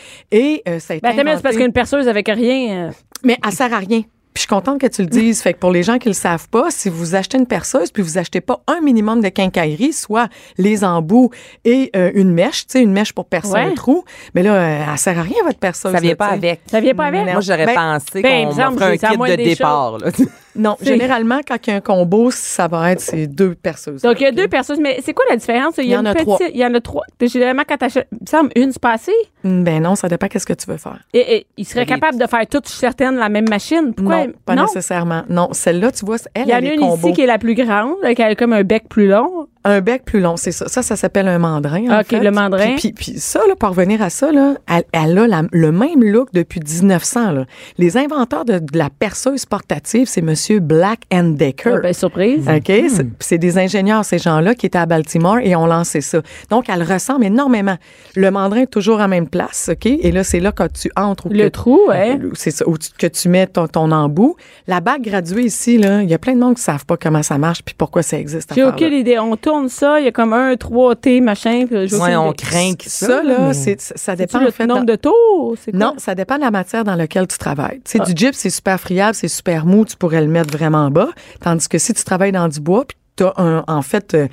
euh, 0.67 0.79
ça 0.79 0.93
a 0.93 0.97
été 0.97 1.07
Ben, 1.07 1.15
mais 1.15 1.35
c'est 1.35 1.41
parce 1.43 1.55
inventé- 1.55 1.57
qu'une 1.65 1.73
perceuse 1.73 2.07
avec 2.07 2.27
rien. 2.27 2.87
euh, 2.87 2.91
Mais 3.23 3.37
elle 3.45 3.51
sert 3.51 3.73
à 3.73 3.77
rien. 3.77 4.01
Puis 4.33 4.41
je 4.41 4.41
suis 4.41 4.47
contente 4.47 4.79
que 4.81 4.87
tu 4.87 5.01
le 5.03 5.07
dises. 5.07 5.41
Fait 5.41 5.53
que 5.53 5.59
pour 5.59 5.71
les 5.71 5.83
gens 5.83 5.97
qui 5.99 6.07
le 6.07 6.13
savent 6.15 6.49
pas, 6.49 6.71
si 6.71 6.89
vous 6.89 7.13
achetez 7.15 7.37
une 7.37 7.45
perceuse 7.45 7.91
puis 7.91 8.01
vous 8.01 8.17
achetez 8.17 8.41
pas 8.41 8.61
un 8.67 8.81
minimum 8.81 9.21
de 9.21 9.29
quincaillerie, 9.29 9.93
soit 9.93 10.27
les 10.57 10.83
embouts 10.83 11.29
et 11.65 11.91
euh, 11.95 12.11
une 12.15 12.31
mèche, 12.33 12.65
tu 12.65 12.73
sais, 12.73 12.81
une 12.81 12.91
mèche 12.93 13.13
pour 13.13 13.25
percer 13.25 13.51
Ouais. 13.53 13.61
un 13.61 13.73
trou, 13.75 14.03
mais 14.33 14.41
là, 14.41 14.53
euh, 14.55 14.85
elle 14.91 14.97
sert 14.97 15.17
à 15.19 15.21
rien 15.21 15.43
votre 15.45 15.59
perceuse. 15.59 15.91
ça 15.91 15.99
vient 15.99 16.09
là, 16.11 16.15
pas 16.15 16.27
avec. 16.27 16.61
Ça 16.65 16.79
vient 16.79 16.95
pas 16.95 17.05
avec? 17.05 17.25
Non. 17.25 17.31
Moi, 17.33 17.41
j'aurais 17.41 17.65
Ben, 17.67 17.75
pensé 17.75 18.21
ben, 18.21 18.47
qu'on 18.49 18.55
m'offrait 18.71 18.85
un 18.85 18.97
kit 18.97 19.17
de 19.17 19.35
départ. 19.35 19.97
Non, 20.55 20.75
généralement 20.81 21.39
quand 21.47 21.57
il 21.65 21.69
y 21.69 21.73
a 21.73 21.77
un 21.77 21.81
combo, 21.81 22.29
ça 22.31 22.67
va 22.67 22.91
être 22.91 22.99
ces 23.01 23.27
deux 23.27 23.55
perceuses. 23.55 24.01
Donc, 24.01 24.19
il 24.19 24.23
y 24.23 24.27
a 24.27 24.31
deux 24.31 24.47
perceuses. 24.47 24.79
Mais 24.79 24.99
c'est 25.03 25.13
quoi 25.13 25.25
la 25.29 25.35
différence? 25.35 25.75
Il 25.77 25.85
y, 25.85 25.87
Il 25.87 25.91
y 25.91 25.97
en 25.97 26.05
a 26.05 26.13
petite- 26.13 26.25
trois. 26.27 26.39
Il 26.53 26.57
y 26.57 26.65
en 26.65 26.73
a 26.73 26.81
trois. 26.81 27.03
Généralement, 27.21 27.63
quand 27.67 27.77
t'achètes, 27.77 28.07
il 28.11 28.17
me 28.21 28.27
semble, 28.27 28.49
une, 28.55 28.71
c'est 28.71 28.81
pas 28.81 28.93
assez. 28.93 29.11
Ben 29.43 29.81
non, 29.81 29.95
ça 29.95 30.07
dépend 30.09 30.27
qu'est-ce 30.27 30.45
que 30.45 30.53
tu 30.53 30.69
veux 30.69 30.77
faire. 30.77 30.99
Et, 31.13 31.35
et 31.37 31.47
il 31.57 31.65
serait 31.65 31.85
capable 31.85 32.17
de 32.19 32.27
faire 32.27 32.45
toutes 32.47 32.67
certaines 32.67 33.15
la 33.15 33.29
même 33.29 33.49
machine. 33.49 33.93
Pourquoi? 33.95 34.27
non, 34.27 34.33
pas 34.45 34.55
nécessairement. 34.55 35.23
Non, 35.29 35.49
celle-là, 35.53 35.91
tu 35.91 36.05
vois, 36.05 36.17
elle, 36.33 36.43
Il 36.47 36.49
y 36.49 36.53
en 36.53 36.57
a 36.57 36.59
une 36.61 36.81
ici 36.93 37.13
qui 37.13 37.21
est 37.21 37.25
la 37.27 37.37
plus 37.37 37.55
grande, 37.55 37.95
qui 38.15 38.21
a 38.21 38.35
comme 38.35 38.53
un 38.53 38.63
bec 38.63 38.87
plus 38.89 39.07
long. 39.07 39.47
Un 39.65 39.79
bec 39.81 40.03
plus 40.03 40.19
long, 40.19 40.35
c'est 40.35 40.51
ça. 40.51 40.67
Ça, 40.67 40.81
ça 40.81 40.95
s'appelle 40.95 41.27
un 41.27 41.39
mandrin. 41.39 41.89
en 41.89 41.99
OK, 42.01 42.07
fait. 42.07 42.19
le 42.19 42.31
mandrin. 42.31 42.75
Puis, 42.77 42.91
puis, 42.91 43.11
puis 43.13 43.19
ça, 43.19 43.39
là, 43.47 43.55
pour 43.55 43.69
revenir 43.69 44.01
à 44.01 44.09
ça, 44.09 44.31
là, 44.31 44.55
elle, 44.69 44.83
elle 44.91 45.17
a 45.17 45.27
la- 45.27 45.43
le 45.51 45.71
même 45.71 46.03
look 46.03 46.29
depuis 46.33 46.59
1900. 46.59 47.31
Là. 47.31 47.45
Les 47.77 47.95
inventeurs 47.97 48.43
de, 48.45 48.59
de 48.59 48.77
la 48.77 48.89
perceuse 48.89 49.45
portative, 49.45 50.07
c'est 50.07 50.21
Monsieur 50.21 50.59
Black 50.59 51.01
and 51.13 51.35
Decker. 51.37 51.75
Ah, 51.77 51.79
ben, 51.81 51.93
surprise. 51.93 52.47
OK? 52.47 52.65
C'est- 52.67 53.05
C'est 53.19 53.37
des 53.37 53.57
ingénieurs, 53.57 54.03
ces 54.03 54.17
gens-là, 54.17 54.53
qui 54.55 54.65
étaient 54.65 54.77
à 54.77 54.85
Baltimore 54.85 55.37
et 55.39 55.55
ont 55.55 55.65
lancé 55.65 56.01
ça. 56.01 56.21
Donc, 56.49 56.65
elle 56.67 56.83
ressemble 56.83 57.23
énormément. 57.25 57.77
Le 58.15 58.31
mandrin 58.31 58.61
est 58.61 58.67
toujours 58.67 58.99
à 58.99 59.07
même 59.07 59.27
place, 59.29 59.69
OK? 59.71 59.85
Et 59.85 60.11
là, 60.11 60.23
c'est 60.25 60.39
là 60.41 60.51
quand 60.51 60.71
tu 60.73 60.91
entres 60.97 61.27
ou 61.27 61.29
Le 61.29 61.45
que- 61.45 61.49
trou, 61.49 61.79
ouais. 61.87 62.19
c'est 62.33 62.51
ça, 62.51 62.67
où 62.67 62.77
tu- 62.77 62.89
que 62.97 63.07
tu 63.07 63.29
mets 63.29 63.47
ton, 63.47 63.67
ton 63.67 63.91
embout. 63.91 64.35
La 64.67 64.81
bague 64.81 65.03
graduée 65.03 65.43
ici, 65.43 65.77
là, 65.77 66.01
il 66.01 66.09
y 66.09 66.13
a 66.13 66.17
plein 66.17 66.33
de 66.33 66.39
monde 66.39 66.55
qui 66.55 66.61
savent 66.63 66.85
pas 66.85 66.97
comment 66.97 67.23
ça 67.23 67.37
marche 67.37 67.61
puis 67.63 67.75
pourquoi 67.77 68.01
ça 68.03 68.17
existe. 68.19 68.51
J'ai 68.55 68.63
aucune 68.65 68.93
idée. 68.93 69.17
On 69.19 69.35
tourne 69.37 69.52
ça, 69.69 69.99
il 69.99 70.05
y 70.05 70.07
a 70.07 70.11
comme 70.11 70.33
un 70.33 70.53
3T, 70.55 71.21
machin. 71.21 71.65
puis 71.67 71.87
j'ai 71.87 71.95
aucune 71.95 72.01
Ouais, 72.07 72.15
on 72.15 72.33
craint 72.33 72.73
que 72.75 72.89
ça. 72.89 73.07
Ça, 73.07 73.23
là, 73.23 73.39
mais- 73.47 73.53
c'est, 73.53 73.79
ça 73.79 74.15
dépend 74.15 74.39
le 74.39 74.47
en 74.47 74.51
fait. 74.51 74.65
nombre 74.67 74.81
dans- 74.85 74.93
de 74.93 74.95
tours? 74.95 75.55
C'est 75.63 75.71
quoi? 75.71 75.79
Non, 75.79 75.93
ça 75.97 76.15
dépend 76.15 76.35
de 76.35 76.41
la 76.41 76.51
matière 76.51 76.83
dans 76.83 76.95
laquelle 76.95 77.27
tu 77.27 77.37
travailles. 77.37 77.81
Tu 77.85 77.91
sais, 77.91 77.99
Ah. 78.01 78.05
du 78.05 78.13
gyps, 78.15 78.35
c'est 78.35 78.49
super 78.49 78.79
friable, 78.79 79.15
c'est 79.15 79.27
super 79.27 79.65
mou, 79.65 79.85
tu 79.85 79.95
pourrais 79.97 80.21
le 80.21 80.27
mettre 80.27 80.51
vraiment 80.55 80.89
bas. 80.91 81.09
Tandis 81.41 81.67
que 81.67 81.77
si 81.77 81.93
tu 81.93 82.03
travailles 82.03 82.31
dans 82.31 82.47
du 82.47 82.59
bois, 82.59 82.85
puis 82.85 82.97
tu 83.15 83.23
as 83.23 83.33
un, 83.37 83.63
en 83.67 83.81
fait, 83.81 84.13
euh, 84.13 84.27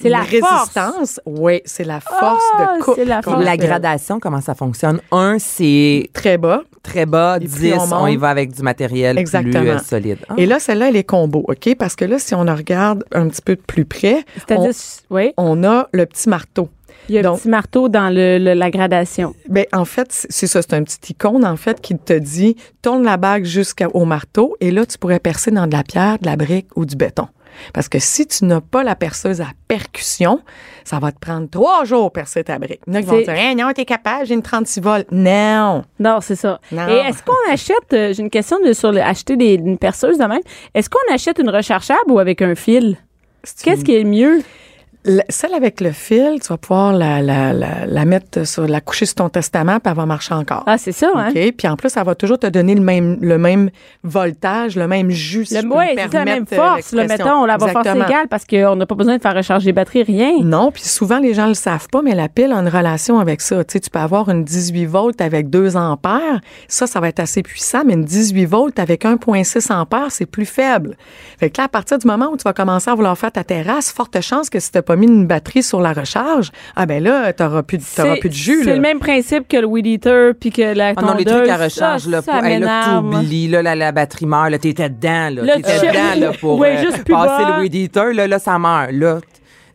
C'est 0.00 0.08
la 0.08 0.22
force. 0.22 0.30
résistance. 0.30 1.20
Oui, 1.26 1.60
c'est 1.64 1.84
la 1.84 2.00
force 2.00 2.42
Ah, 2.56 2.76
de 2.78 2.82
coupe. 2.82 2.94
c'est 2.96 3.04
la 3.04 3.20
force. 3.22 3.44
La 3.44 3.56
gradation, 3.56 4.20
comment 4.20 4.40
ça 4.40 4.54
fonctionne? 4.54 5.00
Un, 5.10 5.38
c'est 5.38 6.08
Très 6.12 6.38
bas. 6.38 6.62
très 6.82 7.04
bas. 7.06 7.38
Et 7.40 7.46
10, 7.46 7.54
plus 7.56 7.72
on 7.74 7.92
on, 8.02 8.06
y 8.06 8.16
va 8.16 8.28
avec 8.30 8.52
du 8.52 8.62
matériel 8.62 9.18
Exactement. 9.18 9.60
plus 9.60 9.70
euh, 9.70 9.78
solide. 9.78 10.18
Ah. 10.28 10.34
Et 10.36 10.46
là, 10.46 10.58
celle-là, 10.60 10.88
elle 10.88 10.96
est 10.96 11.04
combo, 11.04 11.44
OK? 11.48 11.74
Parce 11.78 11.96
que 11.96 12.04
là, 12.04 12.18
si 12.18 12.34
on 12.34 12.44
la 12.44 12.54
regarde 12.54 13.04
un 13.12 13.28
petit 13.28 13.42
peu 13.42 13.56
de 13.56 13.60
plus 13.60 13.84
près, 13.84 14.24
C'est-à-dire, 14.34 14.70
oui, 15.10 15.32
on 15.36 15.64
a 15.64 15.88
le 15.92 16.06
petit 16.06 16.28
marteau. 16.28 16.68
il 17.08 17.14
y 17.14 17.18
a 17.18 17.20
un 17.20 17.24
donc- 17.24 17.40
petit 17.40 17.48
marteau 17.48 17.88
dans 17.88 18.08
le, 18.10 18.38
le- 18.38 18.54
la 18.54 18.70
gradation. 18.70 19.34
Ben, 19.48 19.64
en 19.72 19.84
fait, 19.84 20.06
c'est 20.12 20.28
c'est 20.30 20.46
ça, 20.46 20.62
c'est 20.62 20.74
un 20.74 20.82
petit 20.84 21.12
icône, 21.12 21.44
en 21.44 21.56
fait, 21.56 21.80
qui 21.80 21.96
te 21.98 22.12
dit 22.12 22.56
tourne 22.82 23.02
la 23.02 23.16
bague 23.16 23.44
jusqu'au 23.44 24.04
marteau 24.04 24.56
et 24.60 24.70
là, 24.70 24.86
tu 24.86 24.96
pourrais 24.98 25.18
percer 25.20 25.50
dans 25.50 25.66
de 25.66 25.72
la 25.72 25.82
pierre, 25.82 26.18
de 26.20 26.26
la 26.26 26.36
brique 26.36 26.68
ou 26.76 26.84
du 26.86 26.94
béton. 26.96 27.26
Parce 27.72 27.88
que 27.88 27.98
si 27.98 28.26
tu 28.26 28.44
n'as 28.44 28.60
pas 28.60 28.82
la 28.82 28.94
perceuse 28.94 29.40
à 29.40 29.48
percussion, 29.66 30.40
ça 30.84 30.98
va 30.98 31.12
te 31.12 31.18
prendre 31.18 31.48
trois 31.48 31.84
jours 31.84 32.12
percer 32.12 32.44
ta 32.44 32.58
brique. 32.58 32.80
Il 32.86 32.94
y 32.94 32.96
en 32.96 33.00
a 33.00 33.02
qui 33.02 33.08
vont 33.08 33.18
dire 33.18 33.30
Hey, 33.30 33.54
non, 33.54 33.70
t'es 33.72 33.84
capable, 33.84 34.26
j'ai 34.26 34.34
une 34.34 34.42
36 34.42 34.80
volts. 34.80 35.06
Non. 35.10 35.84
Non, 35.98 36.20
c'est 36.20 36.36
ça. 36.36 36.60
Non. 36.72 36.88
Et 36.88 37.08
est-ce 37.08 37.22
qu'on 37.22 37.52
achète, 37.52 37.92
euh, 37.92 38.12
j'ai 38.12 38.22
une 38.22 38.30
question 38.30 38.58
de 38.64 38.72
sur 38.72 38.92
le, 38.92 39.00
acheter 39.00 39.36
des, 39.36 39.54
une 39.54 39.78
perceuse 39.78 40.18
de 40.18 40.24
même, 40.24 40.40
est-ce 40.74 40.88
qu'on 40.88 41.14
achète 41.14 41.38
une 41.38 41.50
rechargeable 41.50 42.10
ou 42.10 42.18
avec 42.18 42.42
un 42.42 42.54
fil? 42.54 42.96
Qu'est-ce 43.62 43.84
qui 43.84 43.96
est 43.96 44.04
mieux? 44.04 44.42
La- 45.04 45.24
celle 45.28 45.54
avec 45.54 45.80
le 45.80 45.92
fil, 45.92 46.38
tu 46.42 46.48
vas 46.48 46.56
pouvoir 46.58 46.92
la, 46.92 47.22
la, 47.22 47.52
la, 47.52 47.86
la 47.86 48.04
mettre 48.04 48.46
sur, 48.46 48.66
la 48.66 48.80
coucher 48.80 49.06
sur 49.06 49.14
ton 49.16 49.28
testament, 49.28 49.78
puis 49.80 49.90
elle 49.90 49.96
va 49.96 50.06
marcher 50.06 50.34
encore. 50.34 50.64
Ah, 50.66 50.76
c'est 50.76 50.92
ça, 50.92 51.10
hein? 51.14 51.30
OK? 51.30 51.52
Puis 51.56 51.68
en 51.68 51.76
plus, 51.76 51.88
ça 51.88 52.02
va 52.04 52.14
toujours 52.14 52.38
te 52.38 52.46
donner 52.48 52.74
le 52.74 52.80
même, 52.80 53.16
le 53.20 53.38
même 53.38 53.70
voltage, 54.02 54.76
le 54.76 54.88
même 54.88 55.10
jus. 55.10 55.46
si 55.46 55.60
Le, 55.60 55.68
ouais, 55.68 55.94
c'est 55.96 56.12
la 56.12 56.24
même 56.24 56.44
euh, 56.50 56.56
force. 56.56 56.92
L'expression. 56.92 57.24
mettons, 57.24 57.36
on 57.42 57.46
la 57.46 57.56
va 57.56 57.68
force 57.68 57.86
égale 57.86 58.28
parce 58.28 58.44
qu'on 58.44 58.76
n'a 58.76 58.86
pas 58.86 58.94
besoin 58.94 59.16
de 59.16 59.22
faire 59.22 59.34
recharger 59.34 59.66
les 59.66 59.72
batteries, 59.72 60.02
rien. 60.02 60.32
Non, 60.42 60.70
puis 60.72 60.82
souvent 60.82 61.18
les 61.18 61.34
gens 61.34 61.46
le 61.46 61.54
savent 61.54 61.88
pas, 61.88 62.02
mais 62.02 62.14
la 62.14 62.28
pile 62.28 62.52
a 62.52 62.56
une 62.56 62.68
relation 62.68 63.18
avec 63.18 63.40
ça. 63.40 63.64
Tu 63.64 63.74
sais, 63.74 63.80
tu 63.80 63.90
peux 63.90 63.98
avoir 63.98 64.28
une 64.28 64.44
18 64.44 64.86
volts 64.86 65.20
avec 65.20 65.48
2 65.50 65.76
ampères, 65.76 66.40
ça, 66.66 66.86
ça 66.86 67.00
va 67.00 67.08
être 67.08 67.20
assez 67.20 67.42
puissant, 67.42 67.82
mais 67.86 67.94
une 67.94 68.04
18 68.04 68.44
volts 68.46 68.78
avec 68.78 69.04
1,6 69.04 69.72
ampères, 69.72 70.10
c'est 70.10 70.26
plus 70.26 70.46
faible. 70.46 70.96
Fait 71.38 71.50
que 71.50 71.60
là, 71.60 71.64
à 71.64 71.68
partir 71.68 71.98
du 71.98 72.06
moment 72.06 72.30
où 72.32 72.36
tu 72.36 72.42
vas 72.42 72.52
commencer 72.52 72.90
à 72.90 72.94
vouloir 72.94 73.16
faire 73.16 73.32
ta 73.32 73.44
terrasse, 73.44 73.92
forte 73.92 74.20
chance 74.20 74.50
que 74.50 74.58
si 74.60 74.70
t'as 74.72 74.82
pas 74.88 74.96
mis 74.96 75.06
une 75.06 75.26
batterie 75.26 75.62
sur 75.62 75.80
la 75.80 75.92
recharge, 75.92 76.50
ah 76.74 76.86
ben 76.86 77.02
là, 77.02 77.32
t'auras 77.32 77.62
plus, 77.62 77.76
de- 77.78 77.82
t'auras 77.94 78.14
C'est- 78.14 78.20
plus 78.20 78.28
de 78.30 78.34
jus. 78.34 78.64
C'est 78.64 78.74
le 78.74 78.80
même 78.80 78.98
principe 78.98 79.46
que 79.46 79.56
le 79.58 79.66
weed 79.66 79.86
eater 79.86 80.32
puis 80.40 80.50
que 80.50 80.74
la 80.74 80.94
Ah 80.96 81.02
non, 81.02 81.14
les 81.14 81.24
tondeuse. 81.24 81.42
trucs 81.42 81.50
à 81.50 81.56
recharge, 81.64 82.02
ça, 82.02 82.10
là, 82.10 82.22
ça 82.22 82.32
pour, 82.32 82.44
hey, 82.44 82.58
là, 82.58 83.00
t'oublies, 83.00 83.48
là, 83.48 83.62
la, 83.62 83.74
la 83.74 83.92
batterie 83.92 84.26
meurt, 84.26 84.50
là, 84.50 84.58
t'étais 84.58 84.88
dedans, 84.88 85.28
là. 85.34 85.42
Là, 85.42 85.56
T'étais 85.56 85.86
dedans, 85.88 86.20
là, 86.26 86.32
pour 86.40 86.58
Ouais, 86.58 86.76
euh, 86.78 86.90
passer 86.90 87.44
bas. 87.44 87.54
le 87.58 87.62
weed 87.62 87.74
eater, 87.74 88.12
là, 88.14 88.26
là, 88.26 88.38
ça 88.38 88.58
meurt, 88.58 88.90
là. 88.92 89.18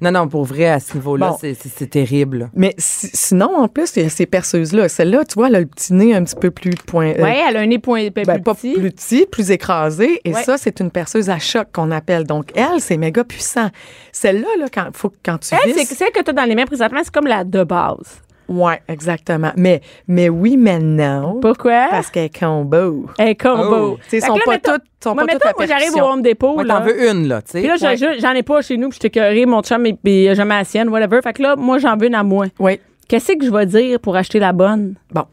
Non, 0.04 0.12
non, 0.12 0.28
pour 0.28 0.44
vrai, 0.44 0.66
à 0.68 0.80
ce 0.82 0.96
niveau-là, 0.96 1.30
Bon. 1.30 1.38
c'est- 1.40 1.90
terrible. 1.90 2.50
Mais 2.54 2.76
si- 2.78 3.10
sinon, 3.14 3.56
en 3.56 3.68
plus, 3.70 3.96
il 3.96 4.04
y 4.04 4.06
a 4.06 4.10
ces 4.10 4.26
perceuses-là. 4.26 4.90
Celle-là, 4.90 5.24
tu 5.24 5.36
vois, 5.36 5.48
elle 5.48 5.56
a 5.56 5.60
le 5.62 5.66
petit 5.66 5.94
nez 5.94 6.14
un 6.14 6.24
petit 6.26 6.36
peu 6.36 6.52
plus 6.52 6.72
point. 6.72 7.14
euh, 7.18 7.24
Ouais, 7.24 7.40
elle 7.48 7.56
a 7.56 7.62
un 7.62 7.66
nez 7.68 7.80
point, 7.80 8.10
ben, 8.14 8.26
Ben, 8.26 8.34
plus 8.36 8.44
pas 8.44 8.54
petit. 8.56 8.74
plus 8.74 8.92
petit, 8.92 9.26
plus 9.32 9.50
écrasé. 9.52 10.20
Et 10.26 10.34
Ouais. 10.34 10.44
ça, 10.44 10.58
c'est 10.58 10.80
une 10.82 10.92
perceuse 10.92 11.30
à 11.30 11.40
choc 11.40 11.68
qu'on 11.72 11.90
appelle. 11.92 12.26
Donc, 12.26 12.50
elle, 12.56 12.80
c'est 12.80 12.98
méga 12.98 13.24
puissant. 13.24 13.70
Celle-là, 14.12 14.48
là, 14.60 14.66
quand, 14.74 14.88
faut, 14.94 15.12
quand 15.24 15.38
tu 15.38 15.56
Elle, 15.56 15.74
c'est 15.74 15.86
celle 15.96 16.12
que 16.12 16.22
tu 16.22 16.30
as 16.30 16.34
dans 16.34 16.44
les 16.44 16.56
mains 16.56 16.66
présentement, 16.66 17.00
c'est 17.04 17.14
comme 17.14 17.28
la 17.28 17.44
de 17.46 17.64
base. 17.64 18.22
Ouais, 18.50 18.82
exactement. 18.88 19.52
Mais, 19.56 19.82
mais 20.08 20.30
oui, 20.30 20.58
mais 20.58 20.80
non. 20.80 21.40
Pourquoi? 21.42 21.88
Parce 21.90 22.10
qu'elle 22.10 22.26
est 22.26 22.40
combo. 22.40 23.06
Elle 23.18 23.30
est 23.30 23.36
combo. 23.42 23.94
Oh. 23.94 23.98
Tu 24.10 24.20
sais, 24.20 24.26
sont 24.28 24.38
pas 24.46 24.52
mettons- 24.52 24.74
toutes, 24.74 24.84
sont 25.04 25.14
moi, 25.16 25.26
pas 25.26 25.34
mettons, 25.34 25.50
moi, 25.58 25.66
j'arrive 25.68 25.96
au. 25.96 26.02
Home 26.02 26.22
Depot. 26.22 26.54
Moi, 26.56 26.66
t'en 26.66 26.82
veux 26.82 27.10
une, 27.10 27.28
là, 27.28 27.42
tu 27.42 27.52
sais. 27.52 27.60
Puis 27.60 27.68
là, 27.68 27.76
Ouais. 27.82 28.20
j'en 28.20 28.32
ai 28.34 28.44
pas 28.44 28.62
chez 28.62 28.78
nous, 28.78 28.90
puis 28.90 29.00
je 29.02 29.08
t'ai 29.08 29.46
mon 29.46 29.62
chum, 29.62 29.86
et 29.86 29.94
puis 29.94 30.24
il 30.24 30.30
a 30.30 30.34
jamais 30.34 30.56
la 30.56 30.64
sienne, 30.64 30.90
whatever. 30.90 31.22
Fait 31.22 31.34
que 31.34 31.42
là, 31.42 31.56
moi, 31.56 31.78
j'en 31.78 31.96
veux 31.98 32.08
une 32.08 32.16
à 32.16 32.24
moi. 32.24 32.46
Oui. 32.60 32.80
Qu'est-ce 33.10 33.34
que 33.34 33.46
je 33.46 33.52
vais 33.52 33.66
dire 33.66 34.00
pour 34.00 34.16
acheter 34.16 34.40
la 34.40 34.54
bonne? 34.54 34.96
Bon, 35.12 35.26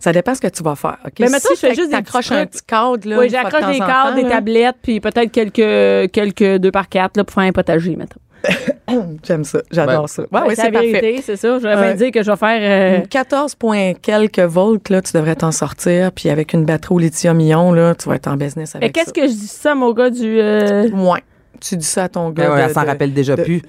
ça 0.00 0.12
dépend 0.12 0.34
ce 0.34 0.40
que 0.40 0.48
tu 0.48 0.62
vas 0.62 0.74
faire. 0.74 0.96
OK? 1.04 1.12
Mais 1.20 1.26
mettons, 1.26 1.48
si 1.50 1.54
je 1.56 1.60
fais 1.60 1.74
juste 1.74 1.90
des 1.90 1.96
t'accroches 1.96 2.28
petits 2.30 2.34
un 2.40 2.46
petit 2.46 2.62
cadre, 2.66 3.08
là. 3.08 3.18
oui, 3.18 3.28
j'accroche 3.28 3.66
des 3.70 3.78
cadres, 3.78 4.14
des 4.14 4.24
tablettes, 4.28 4.76
puis 4.82 4.98
peut-être 4.98 5.30
quelques, 5.30 6.10
quelques 6.10 6.56
2 6.58 6.70
par 6.70 6.88
4 6.88 7.16
là, 7.18 7.24
pour 7.24 7.34
faire 7.34 7.44
un 7.44 7.52
potager, 7.52 7.96
mettons. 7.96 8.18
J'aime 9.24 9.44
ça. 9.44 9.60
J'adore 9.70 10.02
Ouais. 10.02 10.08
ça. 10.08 10.22
Ouais, 10.22 10.40
Ouais, 10.40 10.48
c'est 10.50 10.54
c'est 10.56 10.62
la 10.64 10.72
parfait. 10.72 10.92
vérité, 11.00 11.22
c'est 11.22 11.36
ça. 11.36 11.58
J'aurais 11.58 11.74
Ouais. 11.76 11.94
bien 11.94 12.06
dit 12.06 12.10
que 12.10 12.22
je 12.22 12.30
vais 12.30 12.36
faire. 12.36 13.00
euh, 13.02 13.06
14 13.08 13.54
points 13.54 13.92
quelques 13.94 14.38
volts, 14.40 14.88
là, 14.88 15.02
tu 15.02 15.12
devrais 15.12 15.34
t'en 15.36 15.52
sortir. 15.52 16.12
Puis 16.12 16.30
avec 16.30 16.52
une 16.52 16.64
batterie 16.64 16.94
au 16.94 16.98
lithium-ion, 16.98 17.72
là, 17.72 17.94
tu 17.94 18.08
vas 18.08 18.14
être 18.16 18.28
en 18.28 18.36
business 18.36 18.74
Mais 18.74 18.84
avec 18.84 18.92
qu'est-ce 18.94 19.06
ça. 19.06 19.12
que 19.12 19.22
je 19.22 19.32
dis 19.32 19.46
ça, 19.48 19.74
mon 19.74 19.92
gars, 19.92 20.10
du. 20.10 20.40
euh, 20.40 20.88
Ouais. 20.90 21.22
Tu 21.60 21.76
dis 21.76 21.84
ça 21.86 22.04
à 22.04 22.08
ton 22.08 22.30
Ben 22.30 22.44
gars. 22.44 22.50
ouais, 22.52 22.58
de- 22.60 22.62
elle 22.68 22.72
s'en 22.74 22.84
rappelle 22.86 23.12
déjà 23.12 23.34
de- 23.36 23.42
plus. 23.42 23.62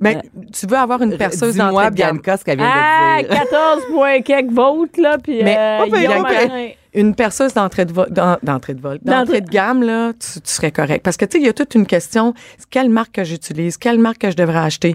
Mais 0.00 0.18
tu 0.52 0.66
veux 0.66 0.76
avoir 0.76 1.00
une 1.02 1.16
perceuse 1.16 1.52
Dis-moi, 1.54 1.90
de 1.90 1.94
gamme. 1.94 2.12
Bianca, 2.16 2.36
ce 2.36 2.44
qu'elle 2.44 2.58
vient 2.58 2.68
Ah, 2.68 3.22
de 3.22 3.28
dire. 3.28 3.38
14 3.38 3.82
points 3.92 4.20
quelques 4.22 4.50
volts, 4.50 4.96
là. 4.98 5.18
Puis. 5.22 5.42
Mais- 5.44 5.56
euh, 5.56 5.84
Oh, 5.86 5.90
ben. 5.90 6.70
Une 6.94 7.14
perceuse 7.14 7.54
d'entrée 7.54 7.84
de 7.86 7.92
vol, 7.92 8.06
d'en- 8.10 8.36
d'entrée 8.42 8.74
de 8.74 8.80
vol, 8.80 8.98
D'entrée- 9.02 9.18
d'entrée 9.24 9.40
de 9.40 9.50
gamme 9.50 9.82
là, 9.82 10.12
tu, 10.12 10.40
tu 10.40 10.50
serais 10.50 10.70
correct. 10.70 11.02
Parce 11.02 11.16
que 11.16 11.24
tu 11.24 11.38
sais, 11.38 11.42
il 11.42 11.46
y 11.46 11.48
a 11.48 11.52
toute 11.52 11.74
une 11.74 11.86
question 11.86 12.34
quelle 12.70 12.88
marque 12.88 13.12
que 13.12 13.24
j'utilise, 13.24 13.76
quelle 13.76 13.98
marque 13.98 14.18
que 14.18 14.30
je 14.30 14.36
devrais 14.36 14.58
acheter. 14.60 14.94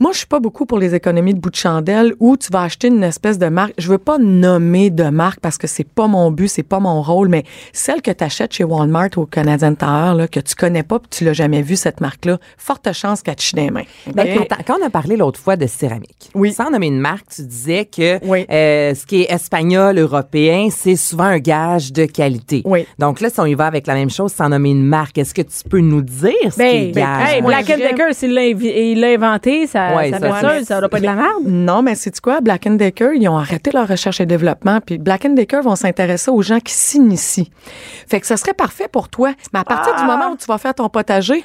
Moi, 0.00 0.10
je 0.12 0.18
suis 0.18 0.26
pas 0.26 0.40
beaucoup 0.40 0.66
pour 0.66 0.78
les 0.80 0.92
économies 0.96 1.34
de 1.34 1.38
bout 1.38 1.50
de 1.50 1.54
chandelle 1.56 2.14
où 2.18 2.36
tu 2.36 2.48
vas 2.52 2.62
acheter 2.62 2.88
une 2.88 3.04
espèce 3.04 3.38
de 3.38 3.46
marque. 3.46 3.74
Je 3.78 3.88
veux 3.88 3.98
pas 3.98 4.18
nommer 4.18 4.90
de 4.90 5.04
marque 5.04 5.38
parce 5.38 5.56
que 5.56 5.68
c'est 5.68 5.86
pas 5.88 6.08
mon 6.08 6.32
but, 6.32 6.48
c'est 6.48 6.64
pas 6.64 6.80
mon 6.80 7.00
rôle, 7.00 7.28
mais 7.28 7.44
celle 7.72 8.02
que 8.02 8.10
tu 8.10 8.24
achètes 8.24 8.52
chez 8.52 8.64
Walmart 8.64 9.10
ou 9.16 9.20
au 9.20 9.26
Canadian 9.26 9.72
Tire, 9.76 10.16
là, 10.16 10.26
que 10.26 10.40
tu 10.40 10.56
connais 10.56 10.82
pas 10.82 10.98
puis 10.98 11.08
tu 11.10 11.24
l'as 11.24 11.32
jamais 11.32 11.62
vu, 11.62 11.76
cette 11.76 12.00
marque-là, 12.00 12.38
forte 12.58 12.92
chance 12.92 13.22
qu'elle 13.22 13.36
te 13.36 13.42
chie 13.42 13.54
des 13.54 13.70
mains. 13.70 13.84
Ben, 14.12 14.44
quand 14.66 14.76
on 14.82 14.84
a 14.84 14.90
parlé 14.90 15.16
l'autre 15.16 15.38
fois 15.38 15.54
de 15.56 15.66
céramique, 15.68 16.28
Oui. 16.34 16.52
sans 16.52 16.70
nommer 16.72 16.88
une 16.88 16.98
marque, 17.00 17.26
tu 17.34 17.42
disais 17.42 17.84
que 17.84 18.18
Oui. 18.26 18.46
euh, 18.50 18.94
ce 18.96 19.06
qui 19.06 19.22
est 19.22 19.32
espagnol, 19.32 19.96
européen, 19.96 20.68
c'est 20.72 20.96
souvent 20.96 21.24
un 21.24 21.38
gage 21.38 21.92
de 21.92 22.04
qualité. 22.06 22.62
Oui. 22.64 22.84
Donc 22.98 23.20
là, 23.20 23.30
si 23.30 23.38
on 23.38 23.46
y 23.46 23.54
va 23.54 23.66
avec 23.66 23.86
la 23.86 23.94
même 23.94 24.10
chose 24.10 24.32
sans 24.32 24.48
nommer 24.48 24.70
une 24.70 24.84
marque, 24.84 25.18
est-ce 25.18 25.34
que 25.34 25.42
tu 25.42 25.68
peux 25.70 25.78
nous 25.80 26.02
dire 26.02 26.32
ce 26.50 26.56
qui 26.56 26.62
est 26.62 26.92
Ben, 26.92 27.04
gage? 27.04 27.32
hey, 27.34 27.42
Black 27.42 27.66
Decker, 27.66 28.12
s'il 28.12 28.34
l'a 28.34 28.40
invi- 28.42 28.72
il 28.92 28.98
l'a 29.00 29.08
inventé, 29.10 29.68
ça, 29.68 29.83
Ouais, 29.96 30.10
ça 30.10 30.18
ça, 30.64 30.88
pas 30.88 31.00
de 31.00 31.04
la 31.04 31.14
merde. 31.14 31.42
Non, 31.44 31.82
mais 31.82 31.94
c'est 31.94 32.18
quoi? 32.20 32.40
Black 32.40 32.68
Decker, 32.68 33.12
ils 33.14 33.28
ont 33.28 33.36
arrêté 33.36 33.70
leur 33.72 33.88
recherche 33.88 34.20
et 34.20 34.26
développement, 34.26 34.80
puis 34.80 34.98
Black 34.98 35.26
Decker 35.34 35.60
vont 35.62 35.76
s'intéresser 35.76 36.30
aux 36.30 36.42
gens 36.42 36.60
qui 36.60 36.72
s'initient. 36.72 37.50
Fait 38.08 38.20
que 38.20 38.26
ça 38.26 38.36
serait 38.36 38.54
parfait 38.54 38.88
pour 38.88 39.08
toi. 39.08 39.32
Mais 39.52 39.60
à 39.60 39.64
partir 39.64 39.94
du 39.96 40.04
moment 40.04 40.30
où 40.30 40.36
tu 40.36 40.46
vas 40.46 40.58
faire 40.58 40.74
ton 40.74 40.88
potager, 40.88 41.44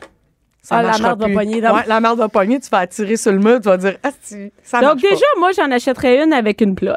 ça 0.61 0.77
Ah, 0.77 0.83
la 0.83 0.97
merde 0.97 1.21
va 1.21 1.29
pogner 1.29 1.61
Ouais, 1.61 1.83
la 1.87 1.99
merde 1.99 2.19
va 2.19 2.29
pogner, 2.29 2.59
tu 2.59 2.69
vas 2.69 2.79
attirer 2.79 3.17
sur 3.17 3.31
le 3.31 3.39
mur, 3.39 3.59
tu 3.61 3.69
vas 3.69 3.77
dire, 3.77 3.97
ah, 4.03 4.09
si, 4.21 4.51
ça 4.63 4.81
Donc, 4.81 5.01
déjà, 5.01 5.25
moi, 5.39 5.51
j'en 5.51 5.71
achèterais 5.71 6.23
une 6.23 6.33
avec 6.33 6.61
une 6.61 6.75
plug. 6.75 6.95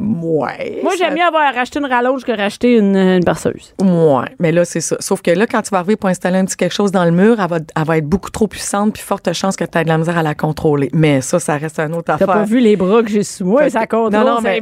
Ouais. 0.00 0.80
Moi, 0.82 0.92
ça- 0.92 0.98
j'aime 0.98 1.14
mieux 1.14 1.22
avoir 1.24 1.52
racheté 1.54 1.78
une 1.78 1.86
rallonge 1.86 2.24
que 2.24 2.32
racheter 2.32 2.76
une, 2.78 2.96
une 2.96 3.24
perceuse. 3.24 3.74
Ouais, 3.80 4.24
mais 4.38 4.50
là, 4.52 4.64
c'est 4.64 4.80
ça. 4.80 4.96
Sauf 5.00 5.20
que 5.22 5.30
là, 5.30 5.46
quand 5.46 5.62
tu 5.62 5.70
vas 5.70 5.78
arriver 5.78 5.96
pour 5.96 6.08
installer 6.08 6.38
un 6.38 6.44
petit 6.44 6.56
quelque 6.56 6.72
chose 6.74 6.90
dans 6.92 7.04
le 7.04 7.10
mur, 7.10 7.38
elle 7.40 7.48
va, 7.48 7.58
elle 7.76 7.84
va 7.84 7.98
être 7.98 8.06
beaucoup 8.06 8.30
trop 8.30 8.46
puissante, 8.48 8.94
puis 8.94 9.02
forte 9.02 9.30
chance 9.32 9.56
que 9.56 9.64
tu 9.64 9.78
aies 9.78 9.84
de 9.84 9.88
la 9.88 9.98
misère 9.98 10.16
à 10.18 10.22
la 10.22 10.34
contrôler. 10.34 10.88
Mais 10.94 11.20
ça, 11.20 11.38
ça 11.38 11.56
reste 11.56 11.78
un 11.78 11.92
autre 11.92 12.04
T'as 12.04 12.14
affaire. 12.14 12.26
pas 12.26 12.44
vu 12.44 12.60
les 12.60 12.76
bras 12.76 13.02
que 13.02 13.10
j'ai 13.10 13.22
sous 13.22 13.44
moi, 13.44 13.68
ça 13.70 13.86
contrôle, 13.86 14.12
non, 14.12 14.24
non, 14.24 14.40
mais. 14.40 14.60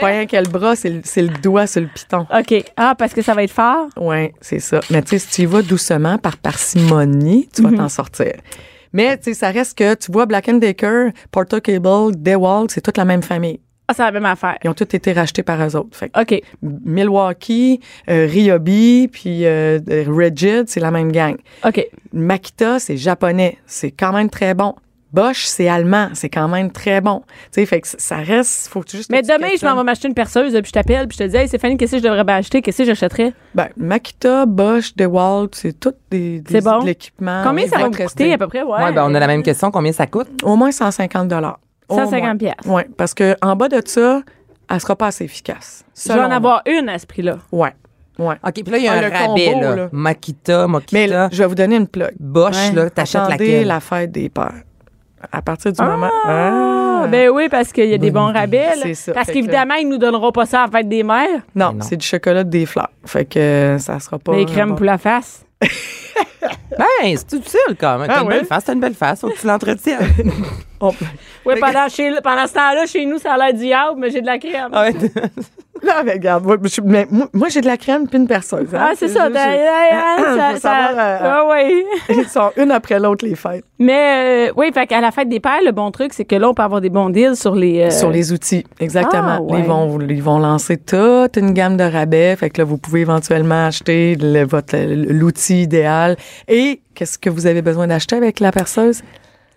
Pas 0.00 0.06
rien 0.06 0.26
que 0.26 0.36
le 0.36 0.48
bras, 0.48 0.76
c'est 0.76 0.90
le, 0.90 1.00
c'est 1.04 1.22
le 1.22 1.28
doigt 1.42 1.66
sur 1.66 1.80
le 1.82 1.88
piton. 1.88 2.26
OK. 2.36 2.64
Ah, 2.76 2.94
parce 2.96 3.12
que 3.12 3.22
ça 3.22 3.34
va 3.34 3.42
être 3.42 3.50
fort? 3.52 3.88
Oui, 3.98 4.30
c'est 4.40 4.60
ça. 4.60 4.80
Mais 4.90 5.02
tu 5.02 5.10
sais, 5.10 5.18
si 5.18 5.28
tu 5.30 5.42
y 5.42 5.46
vas 5.46 5.62
doucement, 5.62 6.18
par 6.18 6.36
parcimonie, 6.36 7.48
tu 7.54 7.62
vas 7.62 7.70
Mhm. 7.70 7.76
t'en 7.78 7.88
sortir. 7.88 8.32
Mais 8.92 9.16
tu 9.18 9.24
sais, 9.24 9.34
ça 9.34 9.50
reste 9.50 9.76
que 9.76 9.94
tu 9.94 10.10
vois 10.12 10.26
Black 10.26 10.48
Decker, 10.58 11.10
Porter 11.30 11.60
Cable, 11.60 12.12
DeWalt, 12.16 12.70
c'est 12.70 12.80
toute 12.80 12.96
la 12.96 13.04
même 13.04 13.22
famille. 13.22 13.60
Ah, 13.88 13.94
c'est 13.94 14.02
la 14.02 14.10
même 14.12 14.26
affaire. 14.26 14.56
Ils 14.64 14.68
ont 14.70 14.74
tous 14.74 14.94
été 14.94 15.12
rachetés 15.12 15.42
par 15.42 15.62
eux 15.64 15.76
autres. 15.76 15.96
Fait 15.96 16.10
OK. 16.18 16.40
Milwaukee, 16.62 17.80
euh, 18.10 18.26
Ryobi, 18.28 19.08
puis 19.12 19.46
euh, 19.46 19.78
Rigid, 19.88 20.64
c'est 20.68 20.80
la 20.80 20.90
même 20.90 21.12
gang. 21.12 21.36
OK. 21.64 21.86
Makita, 22.12 22.78
c'est 22.78 22.96
japonais, 22.96 23.58
c'est 23.66 23.90
quand 23.92 24.12
même 24.12 24.30
très 24.30 24.54
bon. 24.54 24.74
Bosch, 25.12 25.44
c'est 25.44 25.68
allemand, 25.68 26.08
c'est 26.14 26.28
quand 26.28 26.48
même 26.48 26.72
très 26.72 27.00
bon. 27.00 27.20
Tu 27.20 27.60
sais, 27.60 27.66
fait 27.66 27.80
que 27.80 27.86
ça 27.88 28.16
reste, 28.16 28.68
faut 28.68 28.80
que 28.80 28.86
tu 28.88 28.96
juste. 28.98 29.08
Mais 29.10 29.22
demain, 29.22 29.48
je 29.58 29.64
m'en 29.64 29.76
vais 29.76 29.84
m'acheter 29.84 30.08
une 30.08 30.14
perceuse, 30.14 30.52
puis 30.52 30.62
je 30.66 30.72
t'appelle, 30.72 31.06
puis 31.06 31.16
je 31.18 31.24
te 31.24 31.28
dis, 31.30 31.36
hey, 31.36 31.48
Stéphanie, 31.48 31.76
qu'est-ce 31.76 31.92
que 31.92 31.98
je 31.98 32.02
devrais 32.02 32.24
bien 32.24 32.36
acheter? 32.36 32.60
Qu'est-ce 32.60 32.78
que 32.78 32.84
j'achèterais? 32.84 33.32
Ben, 33.54 33.68
Makita, 33.76 34.46
Bosch, 34.46 34.94
DeWalt, 34.96 35.54
c'est 35.54 35.78
tout 35.78 35.94
des, 36.10 36.40
des 36.40 36.50
C'est 36.54 36.60
bon. 36.64 36.80
de 36.80 36.86
l'équipement. 36.86 37.42
Combien 37.44 37.64
Oui, 37.64 37.70
ça 37.70 37.78
va 37.78 37.88
me 37.88 37.94
te 37.94 38.02
coûter 38.02 38.32
à 38.32 38.36
peu 38.38 38.48
près? 38.48 38.62
Ouais. 38.62 38.82
Ouais, 38.82 38.92
ben, 38.92 39.06
on 39.08 39.14
a 39.14 39.20
la 39.20 39.26
même 39.28 39.42
question. 39.44 39.70
Combien 39.70 39.92
ça 39.92 40.06
coûte? 40.06 40.28
Au 40.42 40.56
moins 40.56 40.72
150 40.72 41.28
dollars. 41.28 41.60
150 41.90 42.38
piastres. 42.38 42.62
Oui, 42.66 42.82
parce 42.96 43.14
que 43.14 43.36
en 43.42 43.54
bas 43.56 43.68
de 43.68 43.80
ça, 43.84 44.22
elle 44.70 44.80
sera 44.80 44.96
pas 44.96 45.06
assez 45.08 45.24
efficace. 45.24 45.84
Je 45.96 46.12
vais 46.12 46.20
en 46.20 46.30
avoir 46.30 46.62
une 46.66 46.88
à 46.88 46.98
ce 46.98 47.06
prix-là. 47.06 47.38
Ouais. 47.52 47.72
Ouais. 48.18 48.34
OK, 48.42 48.52
puis 48.54 48.70
là, 48.70 48.78
il 48.78 48.84
y 48.84 48.88
a 48.88 48.92
Ah, 48.92 48.96
un 48.96 49.00
le 49.02 49.08
rabais, 49.14 49.52
combo, 49.52 49.60
là. 49.60 49.76
là. 49.76 49.88
Makita, 49.92 50.66
Makita, 50.66 50.96
Mais 50.98 51.06
là, 51.06 51.28
je 51.30 51.42
vais 51.42 51.46
vous 51.48 51.54
donner 51.54 51.76
une 51.76 51.86
plug. 51.86 52.12
Bosch, 52.18 52.56
Ouais. 52.56 52.72
là, 52.72 52.90
t'achètes 52.90 53.28
laquelle? 53.28 53.66
la 53.66 53.80
fête 53.80 54.10
des 54.10 54.28
pères. 54.30 54.62
À 55.32 55.42
partir 55.42 55.72
du 55.72 55.78
Ah, 55.80 55.84
moment. 55.86 56.10
Ah. 56.24 57.06
Ben 57.10 57.28
oui, 57.30 57.48
parce 57.50 57.72
qu'il 57.72 57.88
y 57.88 57.94
a 57.94 57.98
des 57.98 58.10
bons 58.10 58.32
rabais. 58.32 58.66
là. 58.76 58.82
C'est 58.82 58.94
ça. 58.94 59.12
Parce 59.12 59.28
qu'évidemment, 59.30 59.74
ils 59.74 59.88
nous 59.88 59.98
donneront 59.98 60.32
pas 60.32 60.46
ça 60.46 60.62
à 60.62 60.66
la 60.66 60.72
fête 60.72 60.88
des 60.88 61.02
mères. 61.02 61.42
non, 61.54 61.76
c'est 61.80 61.96
du 61.96 62.06
chocolat 62.06 62.42
de 62.42 62.50
des 62.50 62.66
fleurs. 62.66 62.90
Fait 63.04 63.24
que 63.24 63.38
euh, 63.38 63.78
ça 63.78 63.98
sera 64.00 64.18
pas. 64.18 64.34
Les 64.34 64.44
crèmes 64.46 64.70
bon. 64.70 64.74
pour 64.76 64.86
la 64.86 64.98
face. 64.98 65.44
Ben, 66.78 67.16
c'est 67.16 67.32
utile 67.36 67.76
quand 67.78 67.98
même. 67.98 68.08
T'as 68.08 68.18
Ah 68.18 68.22
une 68.22 68.28
ouais? 68.28 68.34
belle 68.38 68.46
face, 68.46 68.64
t'as 68.64 68.72
une 68.74 68.80
belle 68.80 68.94
face. 68.94 69.20
Faut 69.20 69.28
que 69.30 69.38
tu 69.38 69.46
l'entretiennes. 69.46 70.12
Oh, 70.78 70.92
Oui, 71.46 71.54
pendant, 71.58 71.88
chez- 71.88 72.20
pendant 72.22 72.46
ce 72.46 72.52
temps-là, 72.52 72.84
chez 72.84 73.06
nous, 73.06 73.18
ça 73.18 73.32
a 73.32 73.38
l'air 73.38 73.54
diable, 73.54 73.98
mais 73.98 74.10
j'ai 74.10 74.20
de 74.20 74.26
la 74.26 74.38
crème. 74.38 74.68
Ah 74.74 74.82
ouais. 74.82 74.92
Là, 75.82 76.02
mais 76.04 76.12
regarde, 76.14 76.44
moi, 76.44 76.56
je- 76.64 76.80
mais 76.80 77.06
moi, 77.10 77.28
moi, 77.32 77.48
j'ai 77.48 77.60
de 77.60 77.66
la 77.66 77.76
crème 77.76 78.06
puis 78.08 78.18
une 78.18 78.26
perceuse. 78.26 78.74
hein. 78.74 78.78
Ah, 78.80 78.92
c'est 78.96 79.08
ça. 79.08 79.24
juste- 79.26 79.34
t'as- 79.34 79.52
j'ai- 79.52 80.36
ça- 80.36 80.52
ça- 80.54 80.60
savoir, 80.60 80.90
euh, 80.98 81.18
Ah 81.22 81.44
oui. 81.50 81.84
Ils 82.18 82.28
sont 82.28 82.50
une 82.56 82.70
après 82.70 82.98
l'autre, 82.98 83.24
les 83.26 83.34
fêtes. 83.34 83.64
Mais 83.78 84.48
euh, 84.48 84.52
oui, 84.56 84.70
fait 84.72 84.86
qu'à 84.86 85.00
la 85.00 85.10
fête 85.10 85.28
des 85.28 85.40
pères, 85.40 85.60
le 85.64 85.72
bon 85.72 85.90
truc, 85.90 86.12
c'est 86.14 86.24
que 86.24 86.34
là, 86.36 86.48
on 86.48 86.54
peut 86.54 86.62
avoir 86.62 86.80
des 86.80 86.88
bons 86.90 87.10
deals 87.10 87.36
sur 87.36 87.54
les. 87.54 87.82
euh, 87.82 87.90
Sur 87.90 88.10
les 88.10 88.32
outils, 88.32 88.64
exactement. 88.80 89.36
Ah, 89.38 89.42
ouais. 89.42 89.58
Ils, 89.60 89.64
vont, 89.64 89.98
ils 90.00 90.22
vont 90.22 90.38
lancer 90.38 90.76
toute 90.78 91.36
une 91.36 91.52
gamme 91.52 91.76
de 91.76 91.84
rabais. 91.84 92.36
Fait 92.36 92.50
que 92.50 92.62
là, 92.62 92.64
vous 92.64 92.78
pouvez 92.78 93.00
éventuellement 93.02 93.66
acheter 93.66 94.16
le- 94.16 94.44
votre 94.46 94.76
l'outil 94.76 95.62
idéal. 95.62 96.16
Et 96.48 96.80
qu'est-ce 96.94 97.18
que 97.18 97.28
vous 97.30 97.46
avez 97.46 97.62
besoin 97.62 97.86
d'acheter 97.86 98.16
avec 98.16 98.40
la 98.40 98.50
perceuse? 98.52 99.02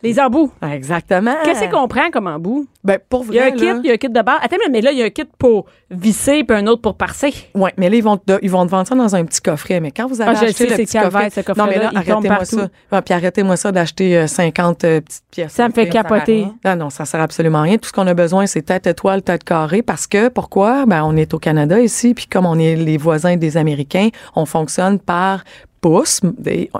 Les 0.01 0.19
embouts. 0.19 0.51
Ah, 0.61 0.75
Exactement. 0.75 1.35
Qu'est-ce 1.43 1.65
qu'on 1.69 1.87
prend 1.87 2.09
comme 2.11 2.27
embout? 2.27 2.67
Ben, 2.83 2.97
pour 3.09 3.25
Il 3.27 3.33
y 3.33 3.39
a 3.39 3.49
vrai, 3.49 3.51
un 3.51 3.55
kit, 3.55 3.79
il 3.83 3.87
y 3.87 3.89
a 3.89 3.93
un 3.93 3.97
kit 3.97 4.07
de 4.07 4.21
base. 4.21 4.37
Attends, 4.41 4.55
mais 4.71 4.79
là, 4.79 4.91
il 4.93 4.97
y 4.97 5.01
a 5.01 5.05
un 5.05 5.09
kit 5.09 5.25
pour 5.37 5.65
visser 5.91 6.45
puis 6.45 6.55
un 6.55 6.65
autre 6.67 6.81
pour 6.81 6.95
parser. 6.95 7.33
Ouais, 7.53 7.73
mais 7.77 7.89
là, 7.89 7.97
ils 7.97 8.03
vont, 8.03 8.15
te, 8.15 8.39
ils 8.41 8.49
vont 8.49 8.65
te 8.65 8.71
vendre 8.71 8.87
ça 8.87 8.95
dans 8.95 9.13
un 9.15 9.25
petit 9.25 9.41
coffret. 9.41 9.81
Mais 9.81 9.91
quand 9.91 10.07
vous 10.07 10.21
avez 10.21 10.31
Ah, 10.37 10.43
acheté 10.43 10.65
le 10.67 10.75
petit 10.77 10.97
coffret, 10.97 11.29
ce 11.29 11.41
coffret-là, 11.41 11.65
non, 11.65 11.69
mais 11.69 11.83
là, 11.83 11.91
arrêtez-moi 11.93 12.45
ça. 12.45 12.67
Ouais, 12.91 13.01
puis 13.01 13.13
arrêtez-moi 13.13 13.57
ça 13.57 13.71
d'acheter 13.73 14.17
euh, 14.17 14.27
50 14.27 14.83
euh, 14.85 15.01
petites 15.01 15.23
pièces. 15.31 15.51
Ça 15.51 15.67
me 15.67 15.73
fait 15.73 15.89
capoter. 15.89 16.47
Non, 16.63 16.75
non, 16.77 16.89
ça 16.89 17.03
sert 17.03 17.19
absolument 17.19 17.59
à 17.59 17.63
rien. 17.63 17.77
Tout 17.77 17.89
ce 17.89 17.93
qu'on 17.93 18.07
a 18.07 18.13
besoin, 18.13 18.45
c'est 18.47 18.61
tête 18.61 18.87
étoile, 18.87 19.21
tête 19.21 19.43
carrée. 19.43 19.81
Parce 19.81 20.07
que, 20.07 20.29
pourquoi? 20.29 20.85
Ben, 20.85 21.03
on 21.03 21.17
est 21.17 21.33
au 21.33 21.39
Canada 21.39 21.79
ici, 21.79 22.13
puis 22.13 22.27
comme 22.27 22.45
on 22.45 22.57
est 22.57 22.77
les 22.77 22.97
voisins 22.97 23.35
des 23.35 23.57
Américains, 23.57 24.07
on 24.35 24.45
fonctionne 24.45 24.99
par 24.99 25.43
pouces 25.81 26.21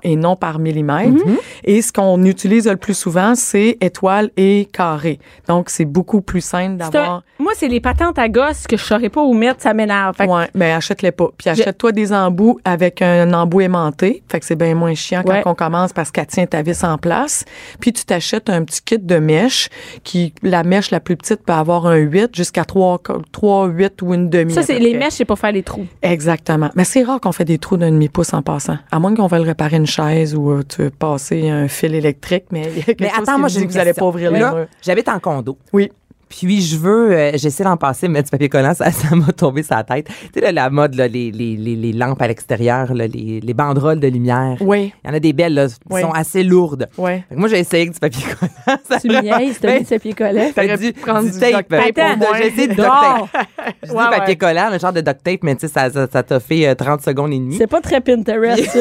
et 0.03 0.15
non 0.15 0.35
par 0.35 0.59
millimètre. 0.59 1.25
Mhm. 1.25 1.38
Et 1.63 1.81
ce 1.81 1.91
qu'on 1.93 2.23
utilise 2.25 2.67
le 2.67 2.75
plus 2.77 2.93
souvent, 2.97 3.33
c'est 3.35 3.77
étoile 3.81 4.29
et 4.38 4.67
carré. 4.71 5.19
Donc, 5.47 5.69
c'est 5.69 5.85
beaucoup 5.85 6.21
plus 6.21 6.41
simple 6.41 6.77
d'avoir... 6.77 7.23
Moi, 7.39 7.53
c'est 7.55 7.67
les 7.67 7.79
patentes 7.79 8.19
à 8.19 8.27
gosse 8.27 8.67
que 8.67 8.75
je 8.77 8.83
saurais 8.83 9.09
pas 9.09 9.21
où 9.21 9.33
mettre, 9.33 9.62
ça 9.62 9.73
m'énerve. 9.73 10.15
Que- 10.17 10.23
Ouais, 10.29 10.49
mais 10.53 10.71
achète-les 10.73 11.12
pas. 11.12 11.29
Puis 11.38 11.49
achète-toi 11.49 11.91
des 11.91 12.12
embouts 12.13 12.59
avec 12.65 13.01
un 13.01 13.33
embout 13.33 13.62
aimanté. 13.62 14.21
Fait 14.29 14.39
que 14.39 14.45
c'est 14.45 14.55
bien 14.55 14.75
moins 14.75 14.93
chiant 14.95 15.23
Ouais. 15.25 15.41
quand 15.43 15.51
on 15.51 15.55
commence 15.55 15.93
parce 15.93 16.12
qu'elle 16.12 16.27
tient 16.27 16.45
ta 16.45 16.62
vis 16.62 16.83
en 16.83 16.97
place. 16.97 17.45
Puis 17.79 17.93
tu 17.93 18.03
t'achètes 18.05 18.49
un 18.49 18.63
petit 18.63 18.81
kit 18.81 18.99
de 18.99 19.17
mèche 19.17 19.69
qui, 20.03 20.33
la 20.43 20.63
mèche 20.63 20.91
la 20.91 20.99
plus 20.99 21.15
petite 21.15 21.43
peut 21.45 21.53
avoir 21.53 21.85
un 21.88 21.95
8 21.95 22.35
jusqu'à 22.35 22.65
3, 22.65 23.01
3 23.31 23.67
8 23.67 24.01
ou 24.01 24.13
une 24.13 24.29
demi. 24.29 24.53
Ça, 24.53 24.63
c'est 24.63 24.79
les 24.79 24.97
mèches, 24.97 25.13
c'est 25.13 25.25
pour 25.25 25.39
faire 25.39 25.51
les 25.51 25.63
trous. 25.63 25.88
Exactement. 26.01 26.69
Mais 26.75 26.83
c'est 26.83 27.03
rare 27.03 27.19
qu'on 27.21 27.31
fait 27.31 27.45
des 27.45 27.57
trous 27.57 27.77
d'un 27.77 27.91
demi-pouce 27.91 28.33
en 28.33 28.41
passant. 28.41 28.77
À 28.91 28.99
moins 28.99 29.13
qu'on 29.13 29.28
veuille 29.28 29.43
réparer 29.43 29.78
une 29.78 29.86
chaise 29.86 30.36
ou 30.36 30.49
euh, 30.52 30.63
tu 30.67 30.82
veux 30.84 30.89
passer 30.89 31.47
un 31.49 31.67
fil 31.67 31.93
électrique, 31.93 32.45
mais 32.52 32.63
il 32.71 32.78
y 32.78 32.82
a 32.82 32.84
quelque 32.86 33.02
Mais 33.02 33.10
chose 33.10 33.19
attends, 33.21 33.34
qui 33.36 33.39
moi, 33.39 33.49
dit 33.49 33.67
que 33.67 33.71
vous 33.71 33.78
allez 33.78 33.86
question. 33.91 34.06
pas 34.06 34.10
ouvrir 34.10 34.32
les 34.32 34.65
j'habite 34.82 35.10
en 35.10 35.19
condo. 35.19 35.58
Oui. 35.73 35.91
Puis 36.29 36.61
je 36.61 36.77
veux, 36.77 37.11
euh, 37.11 37.31
j'essaie 37.33 37.63
d'en 37.63 37.75
passer, 37.75 38.07
mettre 38.07 38.25
du 38.25 38.31
papier 38.31 38.49
collant, 38.49 38.73
ça 38.75 38.91
ça 38.91 39.15
m'a 39.15 39.31
tombé 39.33 39.63
sur 39.63 39.75
la 39.75 39.83
tête. 39.83 40.07
Tu 40.07 40.13
sais, 40.35 40.41
là, 40.41 40.51
la 40.51 40.69
mode, 40.69 40.93
là, 40.93 41.07
les, 41.07 41.31
les, 41.31 41.55
les, 41.57 41.75
les 41.75 41.91
lampes 41.91 42.21
à 42.21 42.27
l'extérieur, 42.27 42.93
là, 42.93 43.07
les, 43.07 43.39
les 43.41 43.53
banderoles 43.55 43.99
de 43.99 44.07
lumière. 44.07 44.55
Oui. 44.61 44.93
Il 45.03 45.07
y 45.07 45.11
en 45.11 45.15
a 45.15 45.19
des 45.19 45.33
belles, 45.33 45.55
là, 45.55 45.67
qui 45.67 45.75
Oui. 45.89 46.01
sont 46.01 46.11
assez 46.11 46.43
lourdes. 46.43 46.87
Oui. 46.97 47.11
Fait 47.27 47.33
que 47.35 47.39
moi, 47.39 47.49
j'ai 47.49 47.59
essayé 47.59 47.81
avec 47.83 47.93
du 47.93 47.99
papier 47.99 48.23
collant. 48.39 48.77
ça 48.89 48.99
Tu 48.99 49.07
l'a- 49.07 49.21
me 49.21 49.39
niaises, 49.39 49.59
t'as 49.59 49.67
Ben, 49.69 49.79
mis 49.79 49.85
ce 49.85 49.95
pied 49.95 50.13
collet. 50.13 50.51
fait 50.53 50.61
T'aurais 50.67 50.77
du, 50.77 50.93
pu 50.93 50.99
prendre 51.01 51.23
du 51.25 51.31
du 51.31 51.39
tape. 51.39 51.73
Attends. 51.73 52.35
J'ai 52.37 52.47
essayé 52.47 52.67
du 52.67 52.75
duct 52.75 52.87
tape. 52.87 53.47
Je 53.83 53.89
dis 53.89 53.95
Ouais, 53.95 54.03
papier 54.09 54.27
ouais. 54.27 54.35
collant, 54.37 54.69
un 54.71 54.77
genre 54.77 54.93
de 54.93 55.01
duct 55.01 55.23
tape, 55.23 55.39
mais 55.43 55.55
tu 55.55 55.61
sais, 55.61 55.73
ça, 55.73 55.89
ça, 55.89 56.07
ça 56.11 56.21
t'a 56.23 56.39
fait 56.39 56.67
euh, 56.67 56.75
30 56.75 57.01
secondes 57.01 57.33
et 57.33 57.39
demie. 57.39 57.57
C'est 57.57 57.67
pas 57.67 57.81
très 57.81 58.01
Pinterest, 58.01 58.63
ça. 58.69 58.79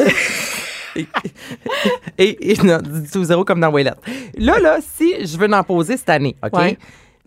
Et, 2.17 2.51
et 2.51 2.55
non, 2.63 2.79
du 2.79 3.09
tout 3.09 3.23
zéro 3.23 3.43
comme 3.45 3.59
dans 3.59 3.69
Waylette. 3.71 3.97
Là, 4.37 4.59
là, 4.59 4.77
si 4.97 5.25
je 5.25 5.37
veux 5.37 5.51
en 5.53 5.63
poser 5.63 5.97
cette 5.97 6.09
année, 6.09 6.35
OK? 6.43 6.53
Ouais. 6.59 6.77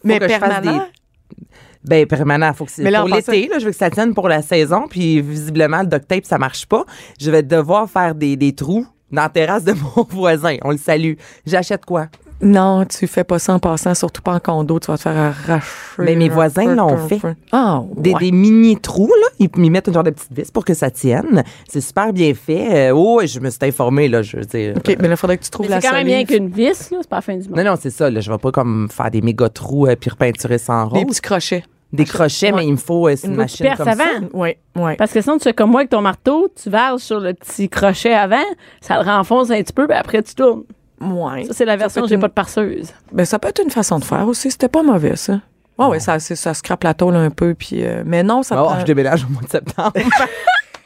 Mais 0.05 0.19
que 0.19 0.29
je 0.29 0.38
fasse 0.38 0.49
permanent? 0.62 0.79
des- 0.79 1.37
Ben, 1.85 2.07
permanent. 2.07 2.53
Faut 2.55 2.65
que 2.65 2.71
c'est 2.71 2.83
pour 3.01 3.09
l'été, 3.33 3.49
là, 3.49 3.59
je 3.59 3.65
veux 3.65 3.71
que 3.73 3.77
ça 3.77 3.91
tienne 3.91 4.15
pour 4.15 4.29
la 4.29 4.41
saison. 4.43 4.87
Puis, 4.88 5.21
visiblement, 5.21 5.81
le 5.81 5.87
duct 5.88 6.07
tape, 6.07 6.25
ça 6.25 6.38
marche 6.38 6.67
pas. 6.67 6.85
Je 7.21 7.31
vais 7.31 7.43
devoir 7.43 7.91
faire 7.91 8.15
des, 8.15 8.37
des 8.37 8.55
trous 8.55 8.87
dans 9.11 9.23
la 9.23 9.29
terrasse 9.29 9.65
de 9.65 9.73
mon 9.96 10.05
voisin. 10.09 10.57
On 10.63 10.71
le 10.71 10.77
salue. 10.79 11.15
J'achète 11.44 11.85
quoi? 11.85 12.07
Non, 12.43 12.85
tu 12.85 13.07
fais 13.07 13.25
pas 13.25 13.38
ça 13.38 13.55
en 13.55 13.59
passant, 13.59 13.95
surtout 13.95 14.21
pas 14.21 14.35
en 14.35 14.40
condo, 14.40 14.79
tu 14.81 14.88
vas 14.88 14.97
te 14.97 15.03
faire 15.03 15.17
arracher. 15.17 15.65
Mais 15.99 16.17
mes 16.17 16.29
voisins 16.29 16.75
l'ont 16.75 16.97
fait. 17.09 17.21
Ah, 17.53 17.83
Des, 17.97 18.13
ouais. 18.13 18.19
des 18.21 18.33
mini 18.33 18.77
trous, 18.79 19.07
là. 19.21 19.29
Ils 19.38 19.49
ils 19.57 19.71
mettent 19.71 19.87
une 19.87 19.95
genre 19.95 20.03
de 20.03 20.11
petite 20.11 20.33
vis 20.33 20.51
pour 20.51 20.65
que 20.65 20.75
ça 20.75 20.90
tienne. 20.90 21.45
C'est 21.69 21.81
super 21.81 22.13
bien 22.13 22.35
fait. 22.35 22.90
Euh, 22.90 22.95
oh, 22.97 23.21
je 23.25 23.38
me 23.40 23.49
suis 23.49 23.59
informée, 23.63 24.09
là. 24.09 24.23
Je 24.23 24.37
veux 24.38 24.45
dire. 24.45 24.75
OK, 24.77 24.97
mais 25.01 25.07
là, 25.09 25.15
il 25.15 25.17
faudrait 25.17 25.38
que 25.38 25.45
tu 25.45 25.51
trouves 25.51 25.67
Mais 25.67 25.77
la 25.77 25.81
c'est 25.81 25.88
quand 25.88 25.95
même 25.95 26.07
bien 26.07 26.25
qu'une 26.25 26.49
vis, 26.49 26.90
là. 26.90 26.99
C'est 27.01 27.09
pas 27.09 27.17
la 27.17 27.23
fin 27.23 27.37
du 27.37 27.49
monde. 27.49 27.57
Non, 27.59 27.65
non, 27.65 27.75
c'est 27.81 27.90
ça. 27.90 28.11
Là, 28.11 28.21
je 28.21 28.31
vais 28.31 28.38
pas 28.38 28.51
comme 28.51 28.88
faire 28.90 29.11
des 29.11 29.21
méga 29.23 29.49
trous 29.49 29.87
euh, 29.87 29.95
puis 29.95 30.11
repeinturer 30.11 30.59
sans 30.59 30.88
rose. 30.88 30.99
Des 30.99 31.05
petits 31.07 31.21
crochets. 31.21 31.65
Des 31.93 32.07
crochets, 32.07 32.51
Ouais. 32.53 32.59
mais 32.63 32.67
il 32.67 32.73
me 32.73 32.77
faut 32.79 33.07
euh, 33.07 33.15
une 33.23 33.31
Une 33.33 33.37
machine 33.37 33.67
perce 33.67 33.79
comme 33.79 33.87
ça. 33.87 33.93
avant. 33.93 34.27
Oui, 34.33 34.57
oui. 34.77 34.97
Parce 34.97 35.13
que 35.13 35.21
sinon, 35.21 35.37
tu 35.37 35.45
fais 35.45 35.53
comme 35.53 35.71
moi 35.71 35.81
avec 35.81 35.90
ton 35.90 36.01
marteau, 36.01 36.49
tu 36.61 36.71
verses 36.71 37.03
sur 37.03 37.21
le 37.21 37.35
petit 37.35 37.69
crochet 37.69 38.15
avant, 38.15 38.37
ça 38.81 38.97
le 39.01 39.09
renfonce 39.09 39.51
un 39.51 39.63
petit 39.63 39.73
peu, 39.75 39.87
puis 39.87 39.97
après, 39.97 40.23
tu 40.23 40.35
tournes. 40.35 40.63
Ouais. 41.03 41.44
Ça, 41.46 41.53
c'est 41.55 41.65
la 41.65 41.77
version 41.77 42.07
j'ai 42.07 42.19
pas 42.19 42.29
de 42.29 42.33
parseuse. 42.33 42.92
Ben, 43.13 43.25
ça 43.25 43.38
peut 43.38 43.48
être 43.48 43.63
une 43.63 43.71
façon 43.71 43.98
de 43.98 44.05
faire 44.05 44.27
aussi. 44.29 44.50
C'était 44.50 44.69
pas 44.69 44.83
mauvais, 44.83 45.17
ça. 45.17 45.40
Ouais, 45.79 45.87
ouais, 45.87 46.00
ça, 46.00 46.19
ça 46.21 46.55
scrape 46.55 46.85
la 46.85 46.94
tôle 46.94 47.17
un 47.17 47.31
peu, 47.31 47.55
puis... 47.55 47.85
euh, 47.85 48.03
mais 48.07 48.23
non, 48.23 48.42
ça 48.42 48.63
Oh, 48.63 48.67
prend... 48.67 48.81
je 48.81 48.85
déménage 48.85 49.25
au 49.25 49.29
mois 49.29 49.42
de 49.42 49.48
septembre. 49.50 49.92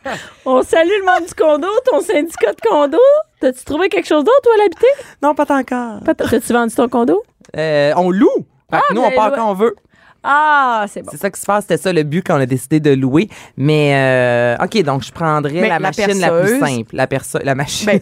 On 0.44 0.62
salue 0.62 0.88
le 1.00 1.04
monde 1.04 1.26
du 1.28 1.34
condo, 1.34 1.66
ton 1.90 2.00
syndicat 2.00 2.52
de 2.52 2.60
condo. 2.68 2.98
T'as-tu 3.40 3.64
trouvé 3.64 3.88
quelque 3.88 4.06
chose 4.06 4.22
d'autre, 4.24 4.40
toi, 4.42 4.52
à 4.54 4.58
l'habiter? 4.62 4.86
non, 5.22 5.34
pas 5.34 5.44
encore. 5.50 6.00
Pas- 6.04 6.14
T'as-tu 6.14 6.52
vendu 6.52 6.74
ton 6.74 6.88
condo? 6.88 7.22
Euh, 7.56 7.92
on 7.96 8.10
loue. 8.10 8.28
Fait 8.70 8.78
que 8.78 8.82
Ah, 8.90 8.94
nous, 8.94 9.00
on 9.02 9.10
part 9.10 9.26
allez 9.26 9.36
quand 9.36 9.50
on 9.50 9.54
veut. 9.54 9.74
Ah, 10.22 10.86
c'est 10.88 11.02
bon. 11.02 11.10
C'est 11.12 11.18
ça 11.18 11.30
qui 11.30 11.40
se 11.40 11.46
passe. 11.46 11.64
C'était 11.64 11.76
ça 11.76 11.92
le 11.92 12.02
but 12.02 12.22
quand 12.26 12.36
on 12.36 12.40
a 12.40 12.46
décidé 12.46 12.80
de 12.80 12.90
louer. 12.90 13.28
Mais, 13.56 13.92
euh, 13.94 14.64
OK, 14.64 14.82
donc 14.82 15.04
je 15.04 15.12
prendrais 15.12 15.52
Mais 15.52 15.68
la 15.68 15.78
la 15.78 15.80
machine 15.80 16.20
la 16.20 16.40
plus 16.40 16.58
simple. 16.58 16.96
La, 16.96 17.08
la 17.44 17.54
machine. 17.54 17.86
Ben, 17.86 18.00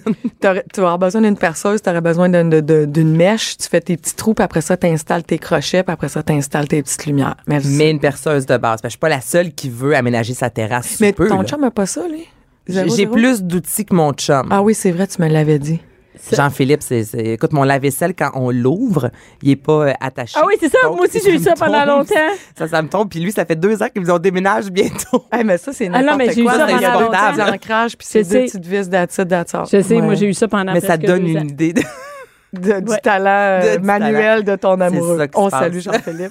tu 0.73 0.81
vas 0.81 0.87
avoir 0.87 0.99
besoin 0.99 1.23
d'une 1.23 1.37
perceuse, 1.37 1.83
tu 1.83 1.91
aurais 1.91 2.01
besoin 2.01 2.29
d'une 2.29 3.17
mèche, 3.17 3.57
tu 3.57 3.69
fais 3.69 3.81
tes 3.81 3.97
petits 3.97 4.15
trous, 4.15 4.35
puis 4.35 4.45
après 4.45 4.61
ça, 4.61 4.77
tu 4.77 4.87
installes 4.87 5.25
tes 5.25 5.39
crochets, 5.39 5.83
puis 5.83 5.93
après 5.93 6.09
ça, 6.09 6.23
tu 6.23 6.33
installes 6.33 6.69
tes 6.69 6.83
petites 6.83 7.07
lumières. 7.07 7.37
Mais, 7.47 7.61
mais 7.65 7.91
une 7.91 8.01
perceuse 8.01 8.47
de 8.47 8.57
base. 8.57 8.81
Que 8.81 8.89
je 8.89 8.91
suis 8.91 8.99
pas 8.99 9.09
la 9.09 9.21
seule 9.21 9.53
qui 9.53 9.69
veut 9.69 9.95
aménager 9.97 10.35
sa 10.35 10.51
terrasse. 10.51 11.01
mais 11.01 11.13
peu, 11.13 11.29
ton 11.29 11.41
là. 11.41 11.45
chum 11.47 11.61
n'a 11.61 11.71
pas 11.71 11.87
ça, 11.87 12.07
lui? 12.09 12.27
J'ai 12.67 13.07
plus 13.07 13.43
d'outils 13.43 13.85
que 13.85 13.95
mon 13.95 14.13
chum. 14.13 14.49
Ah 14.51 14.63
oui, 14.63 14.75
c'est 14.75 14.91
vrai, 14.91 15.07
tu 15.07 15.21
me 15.21 15.29
l'avais 15.29 15.59
dit. 15.59 15.81
Jean-Philippe, 16.33 16.83
c'est, 16.83 17.05
c'est- 17.05 17.19
écoute, 17.35 17.53
mon 17.53 17.63
lave-vaisselle, 17.65 18.15
quand 18.15 18.31
on 18.35 18.51
l'ouvre, 18.51 19.11
il 19.43 19.51
est 19.51 19.57
pas 19.57 19.89
euh, 19.89 19.93
attaché. 20.01 20.39
Ah 20.41 20.45
oui, 20.47 20.55
c'est 20.61 20.69
ça. 20.71 20.79
Donc, 20.85 20.97
Moi 20.97 21.07
aussi, 21.07 21.21
j'ai 21.25 21.35
eu 21.35 21.39
ça 21.39 21.55
pendant 21.59 21.81
tombe. 21.81 21.89
longtemps. 21.99 22.15
Ça, 22.59 22.69
ça 22.69 22.83
me 22.83 22.89
tombe. 22.89 23.09
Puis 23.11 23.21
lui, 23.21 23.33
ça 23.33 23.45
fait 23.45 23.57
deux 23.57 23.83
ans 23.83 23.87
qu'il 23.93 24.01
me 24.01 24.07
dit 24.07 24.13
on 24.13 24.19
déménage 24.19 24.71
bientôt. 24.71 25.25
Hey, 25.33 25.45
mais 25.45 25.59
ça, 25.59 25.73
c'est 25.73 25.87
Ah 25.93 26.01
non, 26.03 26.17
n'importe 26.17 26.19
mais 26.19 26.33
j'ai 26.33 26.41
eu 26.41 26.45
quoi. 26.45 26.53
ça 26.55 26.67
pendant 26.67 27.01
longtemps. 27.01 27.33
petits 27.33 27.43
ancrages, 27.43 27.97
puis 27.99 28.07
Je 28.07 28.13
c'est 28.13 28.23
deux 28.23 28.47
sais. 28.47 28.59
petites 28.59 28.67
vis 28.67 28.89
d'attitude 28.89 29.25
d'attitude. 29.25 29.67
Je 29.73 29.81
sais, 29.83 30.01
moi, 30.01 30.15
j'ai 30.15 30.27
eu 30.29 30.35
ça 30.35 30.49
pendant 30.49 30.73
Mais 30.73 30.81
ça 30.81 30.97
donne 30.97 31.27
une 31.27 31.51
idée. 31.51 31.73
de- 31.73 31.83
De- 32.55 32.79
du 32.81 32.93
Ouais. 32.93 32.99
talent 33.03 33.27
euh, 33.65 33.75
De- 33.75 33.81
du 33.81 33.85
manuel 33.85 34.45
de 34.45 34.55
ton 34.55 34.81
amoureux. 34.81 35.27
On 35.35 35.51
salue 35.51 35.81
Jean-Philippe. 35.81 36.31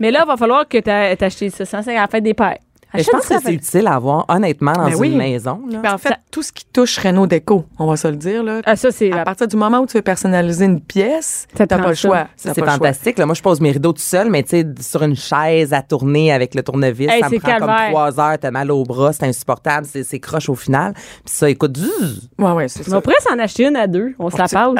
Mais 0.00 0.10
là, 0.10 0.20
il 0.24 0.26
va 0.26 0.36
falloir 0.38 0.66
que 0.66 0.78
tu 0.78 0.90
achètes 1.24 1.54
ça. 1.54 1.64
Ça, 1.66 1.82
c'est 1.82 1.94
à 1.94 2.00
la 2.00 2.08
fête 2.08 2.24
des 2.24 2.32
pères. 2.32 2.56
Mais 2.94 3.02
je 3.02 3.10
pense 3.10 3.26
que 3.26 3.34
c'est 3.42 3.52
utile 3.52 3.86
à 3.86 3.94
avoir, 3.94 4.24
honnêtement, 4.28 4.72
dans 4.72 4.84
Ben 4.84 4.92
une 4.92 4.98
oui. 5.00 5.14
maison. 5.16 5.60
Là. 5.68 5.80
Mais 5.82 5.88
en 5.88 5.98
fait, 5.98 6.10
Ça- 6.10 6.18
tout 6.30 6.42
ce 6.42 6.52
qui 6.52 6.64
touche 6.66 6.98
Renault 6.98 7.26
Déco, 7.26 7.64
on 7.78 7.86
va 7.86 7.96
se 7.96 8.08
le 8.08 8.16
dire, 8.16 8.42
là. 8.42 8.60
Ah, 8.64 8.76
ça, 8.76 8.90
c'est 8.90 9.12
À 9.12 9.16
la 9.16 9.24
partir 9.24 9.48
du 9.48 9.56
moment 9.56 9.78
où 9.80 9.86
tu 9.86 9.96
veux 9.96 10.02
personnaliser 10.02 10.64
une 10.64 10.80
pièce, 10.80 11.46
t'as 11.54 11.66
pas 11.66 11.88
le 11.88 11.94
choix. 11.94 12.28
C'est 12.36 12.54
fantastique. 12.64 13.18
Là, 13.18 13.26
moi, 13.26 13.34
je 13.34 13.42
pose 13.42 13.60
mes 13.60 13.72
rideaux 13.72 13.92
tout 13.92 14.00
seul, 14.00 14.30
mais 14.30 14.42
tu 14.42 14.50
sais, 14.50 14.66
sur 14.80 15.02
une 15.02 15.16
chaise 15.16 15.72
à 15.72 15.82
tourner 15.82 16.32
avec 16.32 16.54
le 16.54 16.62
tournevis, 16.62 17.08
Hey, 17.10 17.20
ça 17.20 17.28
me 17.28 17.38
prend 17.38 17.50
calvaire. 17.52 17.76
comme 17.76 17.88
trois 17.90 18.20
heures. 18.20 18.38
T'as 18.40 18.50
mal 18.50 18.70
au 18.70 18.82
bras, 18.84 19.12
c'est 19.12 19.24
insupportable, 19.26 19.86
c'est, 19.90 20.20
croche 20.20 20.48
au 20.48 20.54
final. 20.54 20.92
Puis 20.94 21.34
ça, 21.34 21.50
écoute, 21.50 21.76
zzz. 21.76 22.28
Ouais, 22.38 22.52
ouais, 22.52 22.68
c'est 22.68 22.86
On 22.88 22.90
ça. 22.92 23.00
pourrait 23.00 23.16
s'en 23.28 23.38
acheter 23.38 23.66
une 23.66 23.76
à 23.76 23.86
deux. 23.86 24.14
On 24.18 24.30
se 24.30 24.36
la 24.38 24.48
passe. 24.48 24.74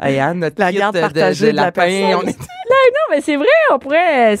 Hey, 0.00 0.18
Anne, 0.18 0.40
notre 0.40 0.56
La 0.60 0.72
garde 0.72 0.94
de- 0.94 1.00
de, 1.00 1.04
partagée 1.04 1.46
de 1.46 1.50
de 1.52 1.56
la 1.56 1.62
lapin, 1.66 1.82
personne. 1.82 2.20
on 2.24 2.28
est- 2.28 2.38
Non, 2.86 3.16
mais 3.16 3.20
c'est 3.20 3.36
vrai, 3.36 3.46
on 3.72 3.78
pourrait. 3.78 4.36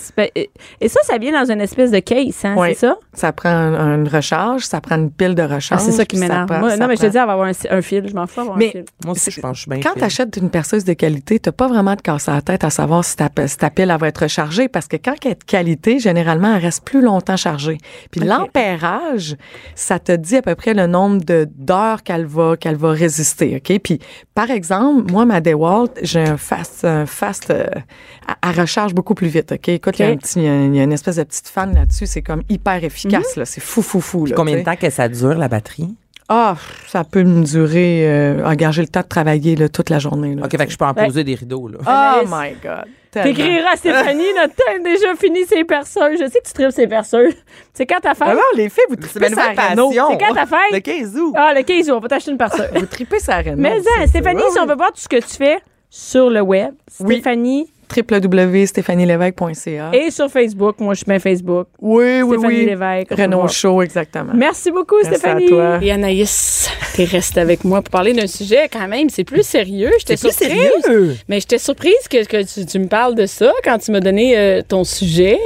Et 0.80 0.88
ça, 0.88 1.00
ça 1.04 1.18
vient 1.18 1.32
dans 1.32 1.50
une 1.50 1.60
espèce 1.60 1.90
de 1.90 1.98
case, 2.00 2.40
hein, 2.44 2.54
Oui. 2.56 2.68
c'est 2.70 2.86
ça? 2.86 2.96
Ça 3.12 3.32
prend 3.32 3.48
un- 3.50 3.94
une 3.96 4.08
recharge, 4.08 4.62
ça 4.64 4.80
prend 4.80 4.96
une 4.96 5.10
pile 5.10 5.34
de 5.34 5.42
recharge. 5.42 5.68
Ah, 5.72 5.78
c'est 5.78 5.92
ça 5.92 6.04
qui 6.04 6.16
m'énerve. 6.18 6.46
prend- 6.46 6.60
Non, 6.60 6.66
mais 6.66 6.72
je 6.72 6.76
te 6.76 6.86
prend- 6.96 7.08
dis, 7.10 7.16
elle 7.18 7.26
va 7.26 7.32
avoir 7.32 7.48
un, 7.48 7.52
un 7.70 7.82
fil. 7.82 8.06
Je 8.08 8.14
m'en 8.14 8.26
fous 8.26 8.40
Mais- 8.56 8.66
un 8.68 8.70
fil. 8.70 8.84
Moi 9.04 9.12
aussi, 9.12 9.30
je 9.30 9.40
pense 9.40 9.50
que 9.52 9.56
je 9.56 9.60
suis 9.62 9.70
bien 9.70 9.80
Quand 9.80 9.98
tu 9.98 10.04
achètes 10.04 10.36
une 10.36 10.50
perceuse 10.50 10.84
de 10.84 10.92
qualité, 10.94 11.38
tu 11.38 11.52
pas 11.52 11.68
vraiment 11.68 11.94
de 11.94 12.00
casse 12.02 12.28
à 12.28 12.34
la 12.34 12.42
tête 12.42 12.64
à 12.64 12.70
savoir 12.70 13.04
si 13.04 13.16
ta, 13.16 13.28
si 13.46 13.56
ta 13.56 13.70
pile 13.70 13.90
elle 13.90 13.98
va 14.00 14.08
être 14.08 14.22
rechargée 14.22 14.68
parce 14.68 14.88
que 14.88 14.96
quand 14.96 15.14
elle 15.24 15.32
est 15.32 15.40
de 15.40 15.44
qualité, 15.44 15.98
généralement, 15.98 16.54
elle 16.56 16.62
reste 16.62 16.84
plus 16.84 17.00
longtemps 17.02 17.36
chargée. 17.36 17.78
Puis 18.10 18.20
Ok. 18.22 18.26
l'ampérage, 18.26 19.36
ça 19.74 19.98
te 19.98 20.12
dit 20.12 20.36
à 20.36 20.42
peu 20.42 20.54
près 20.54 20.74
le 20.74 20.86
nombre 20.86 21.22
de 21.24 21.46
d'heures 21.56 22.02
qu'elle 22.02 22.26
va 22.26 22.56
qu'elle 22.56 22.76
va 22.76 22.90
résister, 22.90 23.56
OK? 23.56 23.78
Puis 23.80 23.98
par 24.34 24.50
exemple, 24.50 25.12
moi 25.12 25.24
ma 25.24 25.40
DeWalt, 25.44 25.92
j'ai 26.02 26.20
un 26.24 26.36
fast 26.36 26.84
un 26.84 27.06
fast 27.06 27.50
euh, 27.50 27.66
elle- 27.72 28.34
elle 28.50 28.60
recharge 28.60 28.94
beaucoup 28.94 29.14
plus 29.14 29.28
vite, 29.28 29.52
OK? 29.52 29.68
Écoute, 29.68 29.98
il 29.98 30.02
y 30.02 30.04
a 30.06 30.10
y 30.10 30.12
une- 30.14 30.74
il 30.74 30.76
y, 30.76 30.80
a 30.80 30.82
une 30.84 30.92
espèce 30.92 31.16
de 31.16 31.22
petite 31.22 31.46
fan 31.48 31.72
là-dessus, 31.74 32.06
c'est 32.06 32.22
comme 32.22 32.42
hyper 32.48 32.82
efficace 32.82 33.36
là, 33.36 33.44
c'est 33.44 33.60
fou 33.60 33.82
fou 33.82 34.00
fou 34.00 34.26
là. 34.26 34.34
Combien 34.34 34.56
de 34.58 34.62
temps 34.64 34.76
que 34.76 34.90
ça 34.90 35.08
dure, 35.08 35.34
la 35.34 35.48
batterie? 35.48 35.94
Ah, 36.28 36.56
ça 36.88 37.04
peut 37.04 37.22
me 37.22 37.44
durer 37.44 38.08
euh, 38.08 38.42
j'ai 38.72 38.80
le 38.82 38.88
temps 38.88 39.02
de 39.02 39.06
travailler 39.06 39.56
là, 39.56 39.68
toute 39.68 39.90
la 39.90 39.98
journée 39.98 40.34
là. 40.34 40.46
OK, 40.46 40.56
fait 40.56 40.66
que 40.66 40.72
je 40.72 40.78
peux 40.78 40.86
en 40.86 40.94
Ouais. 40.94 41.04
poser 41.06 41.22
des 41.22 41.34
rideaux, 41.34 41.68
là. 41.68 41.78
Oh 41.86 42.26
my 42.28 42.52
God. 42.62 42.86
T'écriras 43.22 43.72
à 43.72 43.76
Stéphanie, 43.76 44.24
est 44.24 44.78
déjà 44.80 45.14
fini 45.14 45.44
ses 45.44 45.64
perceuses. 45.64 46.18
Je 46.20 46.28
sais 46.28 46.40
que 46.40 46.46
tu 46.46 46.52
tripes 46.52 46.70
ses 46.72 46.86
perceuses. 46.86 47.34
C'est 47.72 47.86
quand 47.86 48.00
ta 48.00 48.14
fête? 48.14 48.28
Alors, 48.28 48.42
les 48.56 48.68
filles, 48.68 48.84
vous 48.88 48.96
tripez 48.96 49.28
sa 49.30 49.50
passion. 49.54 49.90
C'est 49.90 50.18
quand 50.18 50.34
ta 50.34 50.46
fête? 50.46 50.72
Le 50.72 50.80
15 50.80 51.16
août. 51.18 51.34
Ah, 51.36 51.52
le 51.54 51.62
15 51.62 51.86
jours, 51.86 51.96
on 51.96 52.00
va 52.00 52.08
t'acheter 52.08 52.30
une 52.30 52.38
perceuse. 52.38 52.68
Vous 52.74 52.86
tripez 52.86 53.18
sa 53.18 53.38
Renault. 53.38 53.56
Mais 53.56 53.78
hein, 53.78 54.06
Stéphanie, 54.06 54.42
si 54.52 54.58
on 54.60 54.66
veut 54.66 54.76
voir 54.76 54.92
tout 54.92 55.00
ce 55.00 55.08
que 55.08 55.16
tu 55.16 55.36
fais 55.36 55.58
sur 55.90 56.30
le 56.30 56.40
web, 56.40 56.74
Oui. 57.00 57.16
Stéphanie, 57.16 57.72
www.stéphanielevesque.ca. 57.94 59.90
et 59.94 60.10
sur 60.10 60.28
Facebook. 60.30 60.76
Moi, 60.80 60.94
je 60.94 60.98
suis 60.98 61.06
bien 61.06 61.18
Facebook. 61.18 61.68
Oui, 61.80 62.22
oui, 62.22 62.36
Stéphanie 62.38 62.58
oui. 62.60 62.66
Lévesque. 62.66 63.10
Renault. 63.10 63.48
Show, 63.48 63.82
exactement. 63.82 64.32
Merci 64.34 64.70
beaucoup, 64.70 64.96
Merci 65.02 65.18
Stéphanie. 65.18 65.46
à 65.46 65.48
toi. 65.48 65.78
Et 65.82 65.90
Anaïs, 65.90 66.70
t'es 66.94 67.04
restée 67.04 67.40
avec 67.40 67.64
moi 67.64 67.82
pour 67.82 67.90
parler 67.90 68.12
d'un 68.12 68.26
sujet 68.26 68.68
quand 68.72 68.88
même, 68.88 69.08
c'est 69.10 69.24
plus 69.24 69.42
sérieux. 69.42 69.90
J'étais 69.98 70.16
C'est 70.16 70.28
plus 70.28 70.36
surprise. 70.36 70.82
sérieux? 70.84 71.16
Mais 71.28 71.40
j'étais 71.40 71.58
surprise 71.58 72.08
que, 72.10 72.24
que 72.24 72.42
tu, 72.42 72.66
tu 72.66 72.78
me 72.78 72.86
parles 72.88 73.14
de 73.14 73.26
ça 73.26 73.52
quand 73.64 73.78
tu 73.78 73.90
m'as 73.92 74.00
donné 74.00 74.36
euh, 74.38 74.62
ton 74.66 74.84
sujet. 74.84 75.38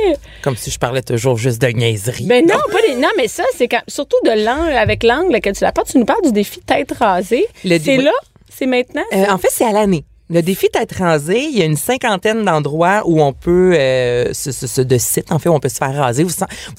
Comme 0.42 0.56
si 0.56 0.70
je 0.70 0.78
parlais 0.78 1.02
toujours 1.02 1.36
juste 1.36 1.60
de 1.60 1.68
niaiserie. 1.68 2.26
Ben 2.26 2.44
non, 2.46 2.54
pas 2.70 2.78
les, 2.88 2.94
non, 2.96 3.08
mais 3.16 3.28
ça, 3.28 3.44
c'est 3.56 3.68
quand, 3.68 3.82
surtout 3.88 4.16
de 4.24 4.30
l'angle, 4.44 4.72
avec 4.76 5.02
l'angle 5.02 5.40
que 5.40 5.50
tu 5.50 5.62
l'apportes. 5.64 5.88
Tu 5.90 5.98
nous 5.98 6.04
parles 6.04 6.22
du 6.22 6.32
défi 6.32 6.60
tête 6.60 6.92
rasée. 6.92 7.46
C'est 7.64 7.96
là, 7.96 8.12
c'est 8.48 8.66
maintenant. 8.66 9.02
Euh, 9.14 9.24
en 9.30 9.38
fait, 9.38 9.48
c'est 9.50 9.64
à 9.64 9.72
l'année. 9.72 10.04
Le 10.30 10.42
défi 10.42 10.68
tête 10.68 10.92
rasée, 10.92 11.40
il 11.50 11.58
y 11.58 11.62
a 11.62 11.64
une 11.64 11.76
cinquantaine 11.76 12.44
d'endroits 12.44 13.02
où 13.06 13.22
on 13.22 13.32
peut, 13.32 13.72
euh, 13.78 14.34
ce- 14.34 14.82
de 14.82 14.98
sites, 14.98 15.32
en 15.32 15.38
fait, 15.38 15.48
où 15.48 15.54
on 15.54 15.58
peut 15.60 15.70
se 15.70 15.78
faire 15.78 15.94
raser. 15.94 16.22
Vous, 16.22 16.32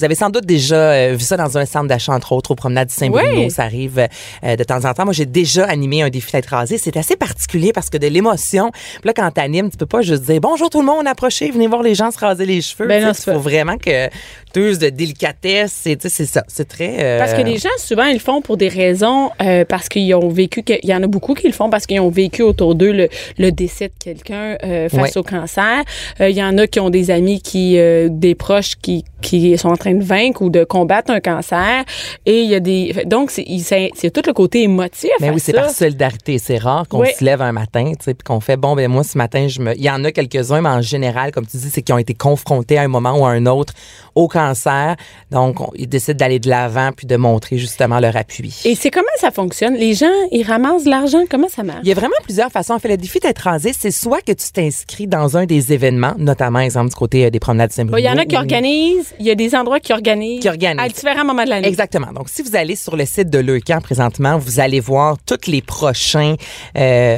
avez 0.04 0.14
sans 0.14 0.30
doute 0.30 0.46
déjà 0.46 0.76
euh, 0.76 1.16
vu 1.18 1.24
ça 1.26 1.36
dans 1.36 1.58
un 1.58 1.66
centre 1.66 1.88
d'achat, 1.88 2.14
entre 2.14 2.32
autres, 2.34 2.52
au 2.52 2.56
promenade 2.56 2.90
du 2.90 2.94
Saint-Bruno. 2.94 3.28
Oui. 3.46 3.50
Ça 3.50 3.64
arrive 3.64 4.08
euh, 4.44 4.56
de 4.56 4.64
temps 4.64 4.86
en 4.86 4.94
temps. 4.94 5.04
Moi, 5.04 5.14
j'ai 5.14 5.26
déjà 5.26 5.66
animé 5.66 6.04
un 6.04 6.10
défi 6.10 6.32
tête 6.32 6.46
rasée. 6.46 6.78
C'est 6.78 6.96
assez 6.96 7.16
particulier 7.16 7.74
parce 7.74 7.90
que 7.90 7.98
de 7.98 8.06
l'émotion. 8.06 8.72
Là, 9.04 9.14
quand 9.16 9.32
t'animes, 9.32 9.72
tu 9.72 9.78
peux 9.78 9.88
pas 9.88 10.02
juste 10.04 10.24
dire 10.24 10.40
bonjour 10.42 10.70
tout 10.70 10.82
le 10.82 10.86
monde, 10.86 11.08
approchez, 11.08 11.50
venez 11.50 11.66
voir 11.66 11.82
les 11.82 11.96
gens 11.96 12.12
se 12.12 12.20
raser 12.20 12.46
les 12.46 12.62
cheveux. 12.62 12.88
Ben 12.88 13.04
non, 13.04 13.12
il 13.18 13.34
faut 13.34 13.40
vraiment 13.40 13.78
que 13.78 14.10
uses 14.56 14.78
de 14.80 14.90
délicatesse. 14.90 15.74
C'est, 15.74 16.08
c'est 16.08 16.26
ça. 16.26 16.44
C'est 16.48 16.68
très. 16.68 16.98
euh, 17.00 17.18
Parce 17.18 17.34
que 17.34 17.42
les 17.42 17.58
gens, 17.58 17.70
souvent, 17.78 18.06
ils 18.06 18.14
le 18.14 18.20
font 18.20 18.42
pour 18.42 18.58
des 18.58 18.68
raisons, 18.68 19.32
euh, 19.42 19.64
parce 19.66 19.88
qu'ils 19.90 20.14
ont 20.14 20.30
vécu, 20.30 20.64
il 20.68 20.90
y 20.90 20.94
en 20.94 21.02
a 21.02 21.08
beaucoup 21.08 21.34
qui 21.34 21.48
le 21.48 21.54
font 21.54 21.70
parce 21.70 21.86
qu'ils 21.86 22.00
ont 22.02 22.10
vécu 22.10 22.42
autour 22.44 22.76
d'eux 22.76 22.92
le, 22.92 23.10
le 23.40 23.52
décès 23.52 23.88
de 23.88 23.94
quelqu'un 24.00 24.58
euh, 24.64 24.90
face 24.90 25.16
Ouais. 25.16 25.18
au 25.18 25.24
cancer. 25.24 25.84
Euh, 26.22 26.30
Il 26.30 26.36
y 26.36 26.44
en 26.44 26.58
a 26.60 26.68
qui 26.68 26.80
ont 26.80 26.90
des 26.92 27.10
amis 27.10 27.42
qui, 27.42 27.80
euh, 27.80 28.08
des 28.12 28.36
proches 28.36 28.76
qui, 28.76 29.04
qui 29.22 29.58
sont 29.58 29.70
en 29.70 29.78
train 29.78 29.94
de 29.94 30.04
vaincre 30.04 30.42
ou 30.42 30.50
de 30.50 30.64
combattre 30.64 31.12
un 31.12 31.20
cancer. 31.20 31.84
Et 32.26 32.42
il 32.42 32.50
y 32.50 32.56
a 32.56 32.60
des, 32.60 32.94
donc 33.06 33.32
c'est 33.32 34.12
tout 34.12 34.22
le 34.26 34.34
côté 34.34 34.64
émotif. 34.64 35.10
Mais 35.20 35.30
à 35.30 35.34
oui, 35.34 35.40
c'est 35.40 35.54
par 35.54 35.70
solidarité. 35.70 36.38
C'est 36.40 36.58
rare 36.58 36.88
qu'on 36.88 37.02
Oui. 37.02 37.10
se 37.18 37.24
lève 37.24 37.42
un 37.42 37.52
matin, 37.52 37.92
tu 37.98 38.04
sais, 38.06 38.14
puis 38.14 38.24
qu'on 38.24 38.40
fait 38.40 38.58
bon, 38.58 38.76
ben 38.76 38.90
moi 38.90 39.04
ce 39.04 39.18
matin, 39.18 39.48
je 39.48 39.62
me. 39.62 39.76
Il 39.76 39.84
y 39.84 39.90
en 39.90 40.04
a 40.04 40.12
quelques-uns, 40.12 40.62
mais 40.62 40.70
en 40.70 40.82
général, 40.82 41.32
comme 41.32 41.46
tu 41.46 41.58
dis, 41.58 41.70
c'est 41.70 41.82
qu'ils 41.82 41.96
ont 41.96 42.00
été 42.00 42.14
confrontés 42.14 42.78
à 42.78 42.82
un 42.84 42.88
moment 42.88 43.18
ou 43.20 43.26
à 43.26 43.30
un 43.32 43.46
autre 43.46 43.74
au 44.16 44.28
cancer. 44.28 44.96
Donc, 45.32 45.62
on- 45.62 45.72
ils 45.76 45.88
décident 45.88 46.18
d'aller 46.18 46.40
de 46.40 46.50
l'avant 46.50 46.92
puis 46.96 47.08
de 47.08 47.16
montrer 47.16 47.58
justement 47.58 48.00
leur 48.00 48.16
appui. 48.16 48.62
Et 48.66 48.76
c'est 48.76 48.92
comment 48.92 49.06
ça 49.18 49.32
fonctionne? 49.32 49.76
Les 49.76 49.94
gens, 49.94 50.08
ils 50.32 50.44
ramassent 50.44 50.84
de 50.86 50.90
l'argent. 50.90 51.24
Comment 51.30 51.48
ça 51.50 51.64
marche? 51.64 51.80
Il 51.84 51.90
y 51.90 51.92
a 51.92 51.96
vraiment 51.96 52.16
plusieurs 52.24 52.52
façons. 52.52 52.74
En 52.74 52.80
fait, 52.80 52.90
le 52.90 52.98
défi 52.98 53.20
d'être 53.20 53.40
rasé, 53.40 53.72
c'est 53.78 53.92
soit 53.92 54.22
que 54.22 54.32
tu 54.32 54.52
t'inscris 54.52 55.08
dans 55.08 55.38
un 55.38 55.46
des 55.46 55.74
événements, 55.74 56.14
notamment, 56.18 56.60
exemple, 56.60 56.90
du 56.90 56.96
côté 56.96 57.26
euh, 57.26 57.30
des 57.30 57.40
promenades 57.40 57.70
Bon, 57.86 57.98
Il 57.98 58.04
y 58.04 58.10
en 58.10 58.18
a 58.18 58.26
qui 58.26 58.36
organisent 58.36 59.09
il 59.20 59.26
y 59.26 59.32
a 59.32 59.36
des 59.36 59.56
endroits 59.56 59.80
qui 59.80 59.94
organisent, 59.94 60.42
Qui 60.42 60.50
organisent. 60.50 60.84
à 60.86 60.90
différents 60.90 61.26
moments 61.26 61.44
de 61.44 61.50
l'année. 61.50 61.68
Exactement. 61.68 62.12
Donc, 62.14 62.30
si 62.30 62.42
vous 62.42 62.56
allez 62.56 62.76
sur 62.76 62.96
le 62.96 63.06
site 63.06 63.30
de 63.30 63.40
Leucan 63.40 63.80
présentement, 63.82 64.38
vous 64.38 64.60
allez 64.60 64.80
voir 64.80 65.18
tous 65.26 65.48
les 65.48 65.62
prochains 65.62 66.36
euh, 66.78 67.18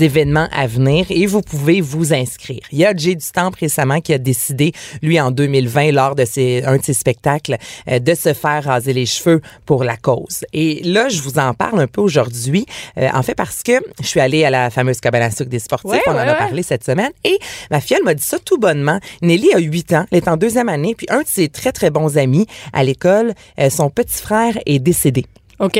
événements 0.00 0.48
à 0.52 0.66
venir 0.66 1.06
et 1.10 1.26
vous 1.26 1.40
pouvez 1.42 1.80
vous 1.80 2.12
inscrire. 2.12 2.60
Il 2.72 2.78
y 2.78 2.84
a 2.84 2.94
Jay 2.94 3.14
du 3.14 3.26
Temple 3.32 3.58
récemment 3.60 4.00
qui 4.00 4.12
a 4.12 4.18
décidé, 4.18 4.72
lui, 5.02 5.20
en 5.20 5.30
2020, 5.30 5.92
lors 5.92 6.14
de 6.14 6.24
ses, 6.24 6.62
un 6.64 6.76
de 6.76 6.82
ses 6.82 6.94
spectacles, 6.94 7.56
euh, 7.90 7.98
de 7.98 8.14
se 8.14 8.32
faire 8.32 8.64
raser 8.64 8.92
les 8.92 9.06
cheveux 9.06 9.40
pour 9.66 9.84
la 9.84 9.96
cause. 9.96 10.44
Et 10.52 10.80
là, 10.84 11.08
je 11.08 11.20
vous 11.20 11.38
en 11.38 11.54
parle 11.54 11.80
un 11.80 11.86
peu 11.86 12.00
aujourd'hui, 12.00 12.66
euh, 12.98 13.08
en 13.12 13.22
fait 13.22 13.34
parce 13.34 13.62
que 13.62 13.72
je 14.00 14.06
suis 14.06 14.20
allée 14.20 14.44
à 14.44 14.50
la 14.50 14.70
fameuse 14.70 15.00
cabane 15.00 15.22
à 15.22 15.30
sucre 15.30 15.50
des 15.50 15.58
sportifs, 15.58 15.90
Ouais, 15.90 16.00
on 16.06 16.12
en 16.12 16.16
a 16.18 16.26
ouais. 16.26 16.36
parlé 16.38 16.62
cette 16.62 16.84
semaine, 16.84 17.10
et 17.24 17.38
ma 17.70 17.80
fille, 17.80 17.96
elle 17.98 18.04
m'a 18.04 18.14
dit 18.14 18.22
ça 18.22 18.38
tout 18.38 18.58
bonnement. 18.58 18.98
Nelly 19.22 19.52
a 19.54 19.58
8 19.58 19.92
ans, 19.94 20.04
elle 20.10 20.18
est 20.18 20.28
en 20.28 20.36
deuxième 20.36 20.68
année, 20.68 20.94
puis 21.02 21.16
un 21.16 21.22
de 21.22 21.26
ses 21.26 21.48
très, 21.48 21.72
très 21.72 21.90
bons 21.90 22.16
amis 22.16 22.46
à 22.72 22.84
l'école, 22.84 23.34
euh, 23.58 23.70
son 23.70 23.90
petit 23.90 24.22
frère 24.22 24.58
est 24.66 24.78
décédé. 24.78 25.26
OK. 25.58 25.78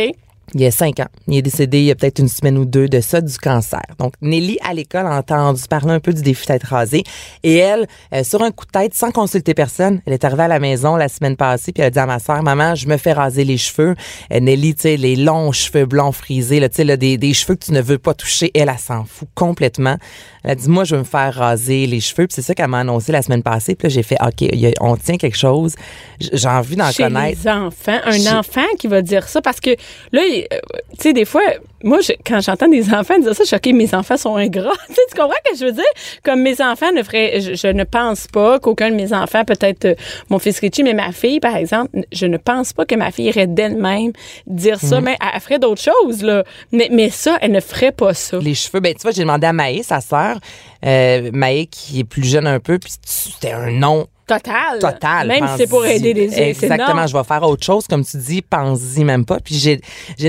Il 0.55 0.61
y 0.61 0.67
a 0.67 0.71
cinq 0.71 1.01
ans. 1.01 1.07
Il 1.29 1.37
est 1.39 1.43
décédé 1.43 1.79
il 1.79 1.85
y 1.85 1.91
a 1.91 1.95
peut-être 1.95 2.19
une 2.19 2.29
semaine 2.29 2.59
ou 2.59 2.67
deux 2.67 2.87
de 2.87 3.01
ça, 3.01 3.23
du 3.23 3.39
cancer. 3.39 3.81
Donc, 3.99 4.13
Nelly, 4.21 4.59
à 4.63 4.75
l'école, 4.75 5.07
a 5.07 5.17
entendu 5.17 5.63
parler 5.69 5.93
un 5.93 6.01
peu 6.01 6.13
du 6.13 6.21
défi 6.21 6.45
tête 6.47 6.65
rasée. 6.65 7.05
Et 7.43 7.57
elle, 7.57 7.87
euh, 8.13 8.23
sur 8.23 8.43
un 8.43 8.51
coup 8.51 8.67
de 8.67 8.71
tête, 8.71 8.93
sans 8.95 9.13
consulter 9.13 9.55
personne, 9.55 10.03
elle 10.05 10.13
est 10.13 10.25
arrivée 10.25 10.43
à 10.43 10.49
la 10.49 10.59
maison 10.59 10.97
la 10.97 11.09
semaine 11.09 11.37
passée, 11.37 11.73
puis 11.73 11.81
elle 11.81 11.87
a 11.87 11.91
dit 11.91 11.99
à 11.99 12.05
ma 12.07 12.19
soeur, 12.19 12.43
maman, 12.43 12.75
je 12.75 12.87
me 12.87 12.99
fais 12.99 13.13
raser 13.15 13.45
les 13.45 13.57
cheveux. 13.57 13.95
Euh, 14.31 14.41
Nelly, 14.41 14.75
tu 14.75 14.83
sais, 14.83 14.97
les 14.99 15.17
longs 15.17 15.53
cheveux 15.53 15.87
blancs 15.87 16.15
frisés, 16.15 16.61
là, 16.61 16.69
tu 16.69 16.77
sais, 16.77 16.85
là, 16.85 16.99
des, 16.99 17.17
des 17.17 17.33
cheveux 17.33 17.55
que 17.55 17.65
tu 17.65 17.73
ne 17.73 17.81
veux 17.81 17.99
pas 17.99 18.13
toucher, 18.13 18.51
elle, 18.55 18.69
elle 18.69 18.79
s'en 18.79 19.05
fout 19.07 19.29
complètement. 19.35 19.97
Elle 20.45 20.51
a 20.51 20.55
dit, 20.57 20.69
moi, 20.69 20.85
je 20.85 20.97
veux 20.97 21.01
me 21.01 21.07
faire 21.07 21.33
raser 21.35 21.87
les 21.87 22.01
cheveux. 22.01 22.27
Puis 22.27 22.35
c'est 22.35 22.43
ça 22.43 22.55
qu'elle 22.55 22.69
m'a 22.69 22.81
annoncé 22.81 23.11
la 23.13 23.23
semaine 23.23 23.43
passée. 23.45 23.75
Puis 23.75 23.89
là, 23.89 23.95
j'ai 23.95 24.03
fait, 24.03 24.17
OK, 24.21 24.43
a- 24.43 24.73
on 24.85 24.97
tient 24.97 25.17
quelque 25.17 25.39
chose. 25.39 25.77
J'ai 26.21 26.49
envie 26.49 26.77
d'en 26.77 26.91
Chez 26.91 27.05
connaître. 27.05 27.39
les 27.45 27.49
enfants, 27.51 28.01
un 28.05 28.19
Chez- 28.19 28.29
enfant 28.31 28.67
qui 28.79 28.89
va 28.89 29.01
dire 29.03 29.29
ça 29.29 29.41
parce 29.41 29.61
que 29.61 29.71
là, 30.11 30.21
euh, 30.53 30.59
tu 30.93 31.03
sais, 31.03 31.13
des 31.13 31.25
fois, 31.25 31.43
moi, 31.85 32.01
je- 32.01 32.13
quand 32.27 32.41
j'entends 32.41 32.69
des 32.69 32.93
enfants 32.93 33.19
dire 33.19 33.35
ça, 33.35 33.43
je 33.45 33.49
suis 33.49 33.57
OK, 33.57 33.67
mes 33.75 33.95
enfants 33.95 34.17
sont 34.17 34.37
ingrats. 34.37 34.71
tu 34.89 34.95
sais, 34.95 35.01
tu 35.11 35.15
comprends 35.21 35.35
ce 35.47 35.51
que 35.53 35.59
je 35.59 35.65
veux 35.67 35.73
dire? 35.73 35.85
Comme 36.25 36.43
mes 36.43 36.61
enfants 36.61 36.93
ne 36.93 37.03
feraient, 37.03 37.41
je, 37.41 37.55
je 37.55 37.67
ne 37.69 37.85
pense 37.85 38.27
pas 38.27 38.59
qu'aucun 38.59 38.91
de 38.91 38.95
mes 38.97 39.13
enfants, 39.13 39.45
peut-être 39.45 39.85
euh, 39.85 39.95
mon 40.31 40.39
fils 40.39 40.59
Richie, 40.61 40.83
mais 40.83 40.95
ma 40.95 41.13
fille, 41.13 41.41
par 41.41 41.57
exemple, 41.57 41.91
je 42.13 42.27
ne 42.27 42.37
pense 42.37 42.73
pas 42.73 42.85
que 42.85 42.95
ma 42.95 43.11
fille 43.11 43.27
irait 43.27 43.47
d'elle-même 43.47 44.13
dire 44.47 44.81
ça, 44.81 44.99
Mhm. 44.99 45.05
mais 45.05 45.17
elle, 45.21 45.29
elle 45.35 45.41
ferait 45.41 45.59
d'autres 45.59 45.83
choses, 45.83 46.23
là. 46.23 46.45
Mais, 46.73 46.89
mais 46.91 47.11
ça, 47.11 47.39
elle 47.41 47.53
ne 47.53 47.61
ferait 47.61 47.93
pas 47.93 48.15
ça. 48.15 48.39
Les 48.39 48.55
cheveux, 48.55 48.81
ben 48.81 48.95
tu 48.95 49.03
vois, 49.03 49.11
j'ai 49.13 49.23
demandé 49.23 49.47
à 49.47 49.53
Maë, 49.53 49.83
sa 49.83 50.01
sœur, 50.01 50.39
euh, 50.85 51.31
Maë 51.33 51.67
qui 51.71 52.01
est 52.01 52.05
plus 52.05 52.25
jeune 52.25 52.47
un 52.47 52.61
peu, 52.61 52.79
puis 52.79 52.93
c'était 53.05 53.53
un 53.53 53.71
nom 53.71 54.07
Total. 54.25 54.79
total. 54.79 55.27
Même 55.27 55.47
si 55.49 55.55
c'est 55.59 55.67
pour 55.67 55.85
aider 55.85 56.15
les 56.15 56.31
c'est 56.31 56.49
Exactement, 56.51 57.07
je 57.07 57.15
vais 57.17 57.25
faire 57.25 57.43
autre 57.43 57.65
chose, 57.67 57.87
comme 57.87 58.05
tu 58.05 58.17
dis, 58.17 58.41
pense-y 58.41 59.05
même 59.05 59.27
pas. 59.27 59.41
Puis 59.41 59.57
j'ai 59.57 59.81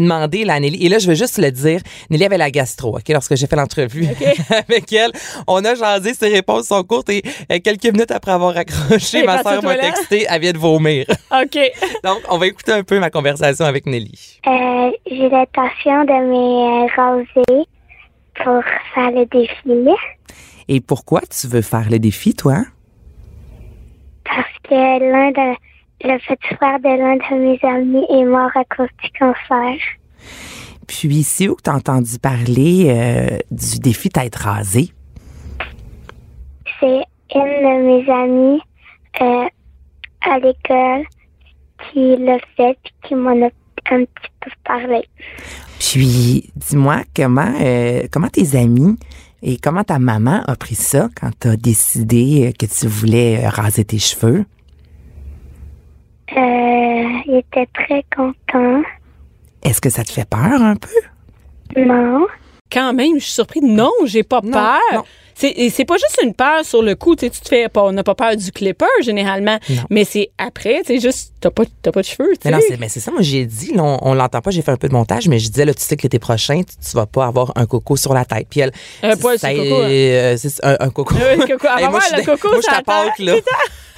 demandé 0.01 0.43
là, 0.43 0.59
Nelly, 0.59 0.83
et 0.85 0.89
là, 0.89 0.97
je 0.97 1.07
veux 1.07 1.13
juste 1.15 1.37
le 1.43 1.51
dire, 1.51 1.81
Nelly 2.09 2.25
avait 2.25 2.37
la 2.37 2.51
gastro, 2.51 2.97
OK, 2.97 3.07
lorsque 3.09 3.35
j'ai 3.35 3.47
fait 3.47 3.55
l'entrevue 3.55 4.07
avec 4.49 4.91
elle. 4.93 5.11
On 5.47 5.63
a 5.63 5.75
jasé, 5.75 6.13
ses 6.13 6.29
réponses 6.29 6.67
sont 6.67 6.83
courtes, 6.83 7.09
et 7.09 7.21
euh, 7.51 7.59
quelques 7.63 7.85
minutes 7.85 8.11
après 8.11 8.31
avoir 8.31 8.55
accroché, 8.57 9.23
ma 9.23 9.41
aux 9.41 9.61
m'a 9.61 9.75
texté, 9.75 10.25
elle 10.29 10.41
vient 10.41 10.53
de 10.53 10.57
vomir. 10.57 11.05
OK. 11.31 11.59
Donc, 12.03 12.19
on 12.29 12.37
va 12.37 12.47
écouter 12.47 12.71
un 12.71 12.83
peu 12.83 12.99
ma 12.99 13.09
conversation 13.09 13.65
avec 13.65 13.85
Nelly. 13.85 14.39
Euh, 14.47 14.91
j'ai 15.09 15.29
l'intention 15.29 16.03
de 16.05 16.17
me 16.29 16.95
raser 16.95 17.65
pour 18.43 18.63
faire 18.95 19.11
le 19.11 19.25
défilé 19.25 19.95
Et 20.67 20.81
pourquoi 20.81 21.21
tu 21.21 21.47
veux 21.47 21.61
faire 21.61 21.89
le 21.89 21.99
défi, 21.99 22.33
toi? 22.33 22.63
parce 24.25 24.53
que 24.63 24.73
l'un 24.73 25.31
de 25.31 25.55
le 26.05 26.17
petit 26.17 26.55
frère 26.55 26.79
de 26.79 26.89
l'un 26.89 27.15
de 27.15 27.35
mes 27.35 27.59
amis 27.63 28.05
est 28.09 28.25
mort 28.25 28.51
à 28.55 28.63
cause 28.65 28.89
du 29.01 29.09
cancer. 29.17 29.77
Puis, 30.87 31.23
c'est 31.23 31.47
où 31.47 31.55
que 31.55 31.61
tu 31.63 31.69
as 31.69 31.75
entendu 31.75 32.19
parler 32.19 32.85
euh, 32.87 33.37
du 33.51 33.79
défi 33.79 34.09
tête 34.09 34.35
rasée? 34.35 34.91
C'est 36.79 37.03
une 37.35 37.41
de 37.41 37.75
mes 37.85 38.11
amies 38.11 38.61
euh, 39.21 39.47
à 40.21 40.39
l'école 40.39 41.05
qui 41.91 42.15
l'a 42.17 42.37
fait 42.55 42.77
puis 42.83 42.93
qui 43.03 43.15
m'en 43.15 43.45
a 43.45 43.49
un 43.91 44.05
petit 44.05 44.31
peu 44.39 44.51
parlé. 44.63 45.03
Puis, 45.79 46.49
dis-moi, 46.55 47.03
comment, 47.15 47.53
euh, 47.61 48.03
comment 48.11 48.29
tes 48.29 48.55
amis 48.57 48.97
et 49.41 49.57
comment 49.57 49.83
ta 49.83 49.99
maman 49.99 50.41
a 50.47 50.55
pris 50.55 50.75
ça 50.75 51.09
quand 51.19 51.31
tu 51.39 51.49
as 51.49 51.57
décidé 51.57 52.53
que 52.57 52.65
tu 52.65 52.87
voulais 52.87 53.47
raser 53.47 53.83
tes 53.83 53.99
cheveux? 53.99 54.45
Euh, 56.35 57.03
il 57.27 57.35
était 57.35 57.67
très 57.73 58.03
content. 58.15 58.81
Est-ce 59.63 59.81
que 59.81 59.89
ça 59.89 60.03
te 60.03 60.11
fait 60.11 60.27
peur 60.27 60.39
un 60.61 60.75
peu? 60.75 60.89
Non. 61.81 62.25
Quand 62.71 62.93
même, 62.93 63.19
je 63.19 63.23
suis 63.23 63.33
surprise. 63.33 63.63
Non, 63.63 63.91
j'ai 64.05 64.23
pas 64.23 64.41
Non, 64.43 64.51
peur. 64.51 64.79
non. 64.93 65.03
C'est 65.35 65.49
et 65.49 65.71
c'est 65.71 65.85
pas 65.85 65.95
juste 65.95 66.19
une 66.23 66.35
peur 66.35 66.63
sur 66.63 66.83
le 66.83 66.93
coup, 66.93 67.15
tu 67.15 67.25
sais, 67.25 67.31
tu 67.31 67.39
te 67.41 67.47
fais 67.47 67.67
pas, 67.67 67.83
on 67.85 67.91
n'a 67.91 68.03
pas 68.03 68.13
peur 68.13 68.35
du 68.35 68.51
clipper 68.51 68.85
généralement, 69.01 69.57
Non. 69.67 69.81
mais 69.89 70.05
c'est 70.05 70.29
après, 70.37 70.81
tu 70.85 70.93
sais, 70.93 70.99
juste 70.99 71.33
t'as 71.41 71.49
pas, 71.49 71.63
t'as 71.81 71.91
pas 71.91 72.01
de 72.01 72.05
cheveux, 72.05 72.33
tu 72.33 72.41
Mais 72.45 72.51
non, 72.51 72.59
sais. 72.59 72.65
c'est, 72.69 72.79
mais 72.79 72.87
c'est 72.87 72.99
ça, 72.99 73.09
moi 73.09 73.21
j'ai 73.23 73.43
dit, 73.47 73.73
là, 73.73 73.81
on, 73.83 73.97
on 74.03 74.13
l'entend 74.13 74.41
pas, 74.41 74.51
j'ai 74.51 74.61
fait 74.61 74.69
un 74.69 74.77
peu 74.77 74.87
de 74.89 74.93
montage, 74.93 75.27
mais 75.27 75.39
je 75.39 75.49
disais, 75.49 75.65
là, 75.65 75.73
tu 75.73 75.81
sais 75.81 75.97
que 75.97 76.03
l'été 76.03 76.19
prochain, 76.19 76.61
tu, 76.61 76.75
tu 76.77 76.95
vas 76.95 77.07
pas 77.07 77.25
avoir 77.25 77.51
un 77.55 77.65
coco 77.65 77.95
sur 77.95 78.13
la 78.13 78.25
tête. 78.25 78.45
Puis 78.47 78.59
elle, 78.59 78.71
Un 79.01 79.17
poil 79.17 79.39
sur 79.39 79.49
coco, 79.49 79.61
hein. 79.61 79.87
euh, 79.89 80.37
c'est 80.37 80.63
un, 80.63 80.77
un 80.79 80.89
coco. 80.91 81.15
Euh, 81.15 81.35
le 81.35 81.47
coco. 81.47 81.67
Va 81.81 81.89
moi, 81.89 81.99
le 82.15 82.25
coco 82.25 82.49
moi, 82.49 82.59
je 82.61 83.15
tête. 83.17 83.25
là. 83.25 83.33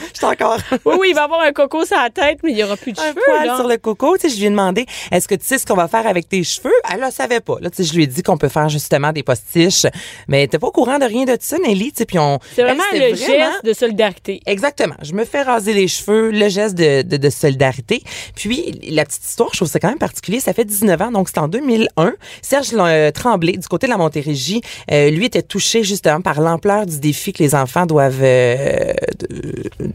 Je 0.14 0.18
suis 0.18 0.26
encore. 0.26 0.58
Oui, 0.86 0.95
oui, 0.99 1.08
il 1.10 1.16
va 1.16 1.24
avoir 1.24 1.41
un 1.41 1.51
coco 1.51 1.86
sur 1.86 1.97
la 1.97 2.10
tête, 2.10 2.39
mais 2.43 2.51
il 2.51 2.58
y 2.58 2.64
aura 2.64 2.78
plus 2.78 2.93
de 2.93 2.99
un 2.99 3.10
cheveux. 3.10 3.22
poil 3.26 3.47
là. 3.47 3.56
sur 3.58 3.68
le 3.68 3.78
coco. 3.78 4.18
Tu 4.18 4.30
sais, 4.30 4.36
je 4.36 4.39
lui 4.39 4.45
ai 4.45 4.49
demandé, 4.49 4.86
est-ce 5.12 5.28
que 5.28 5.36
tu 5.36 5.45
sais 5.45 5.58
ce 5.58 5.66
qu'on 5.66 5.76
va 5.76 5.88
faire 5.88 6.08
avec 6.08 6.30
tes 6.30 6.43
cheveux? 6.43 6.74
Elle 6.91 7.01
ne 7.01 7.12
savait 7.12 7.39
pas. 7.39 7.56
Là, 7.62 7.70
tu 7.70 7.78
sais, 7.78 7.84
je 7.84 7.95
lui 7.95 8.03
ai 8.03 8.08
dit 8.08 8.24
qu'on 8.24 8.38
peut 8.38 8.49
faire 8.49 8.70
justement 8.70 9.12
des 9.12 9.24
postiches, 9.24 9.86
mais 10.28 10.43
était 10.43 10.60
pas 10.60 10.68
au 10.68 10.72
courant 10.72 10.99
de 10.99 11.06
rien 11.06 11.26
de 11.26 11.38
ça, 11.39 11.58
Nelly. 11.58 11.91
Tu 11.91 11.99
sais, 11.99 12.06
puis 12.06 12.20
on. 12.20 12.39
C'est 12.56 12.64
vraiment 12.64 12.84
le 12.93 13.16
geste 13.16 13.64
de 13.64 13.74
solidarité. 13.74 14.41
Exactement. 14.45 14.95
Je 15.01 15.14
me 15.14 15.26
fais 15.26 15.41
raser 15.41 15.74
les 15.74 15.88
cheveux, 15.88 16.32
le 16.32 16.49
geste 16.49 16.76
de, 16.76 17.01
de, 17.01 17.18
de 17.18 17.30
solidarité. 17.30 18.01
Puis, 18.36 18.80
la 18.89 19.06
petite 19.06 19.24
histoire, 19.24 19.49
je 19.51 19.58
trouve 19.58 19.70
ça 19.70 19.80
quand 19.80 19.89
même 19.89 19.97
particulier. 19.97 20.39
Ça 20.39 20.53
fait 20.53 20.66
19 20.66 21.01
ans, 21.01 21.12
donc 21.12 21.30
c'est 21.30 21.39
en 21.39 21.47
2001. 21.47 22.14
Serge 22.41 22.70
euh, 22.74 23.12
Tremblay, 23.12 23.53
du 23.53 23.68
côté 23.68 23.88
de 23.88 23.91
la 23.91 23.97
Montérégie, 23.97 24.62
euh, 24.91 25.10
lui 25.10 25.26
était 25.26 25.41
touché 25.41 25.84
justement 25.84 26.22
par 26.22 26.41
l'ampleur 26.41 26.86
du 26.86 26.99
défi 26.99 27.34
que 27.34 27.43
les 27.43 27.56
enfants 27.56 27.86
doivent... 27.86 28.22
euh, 28.24 28.93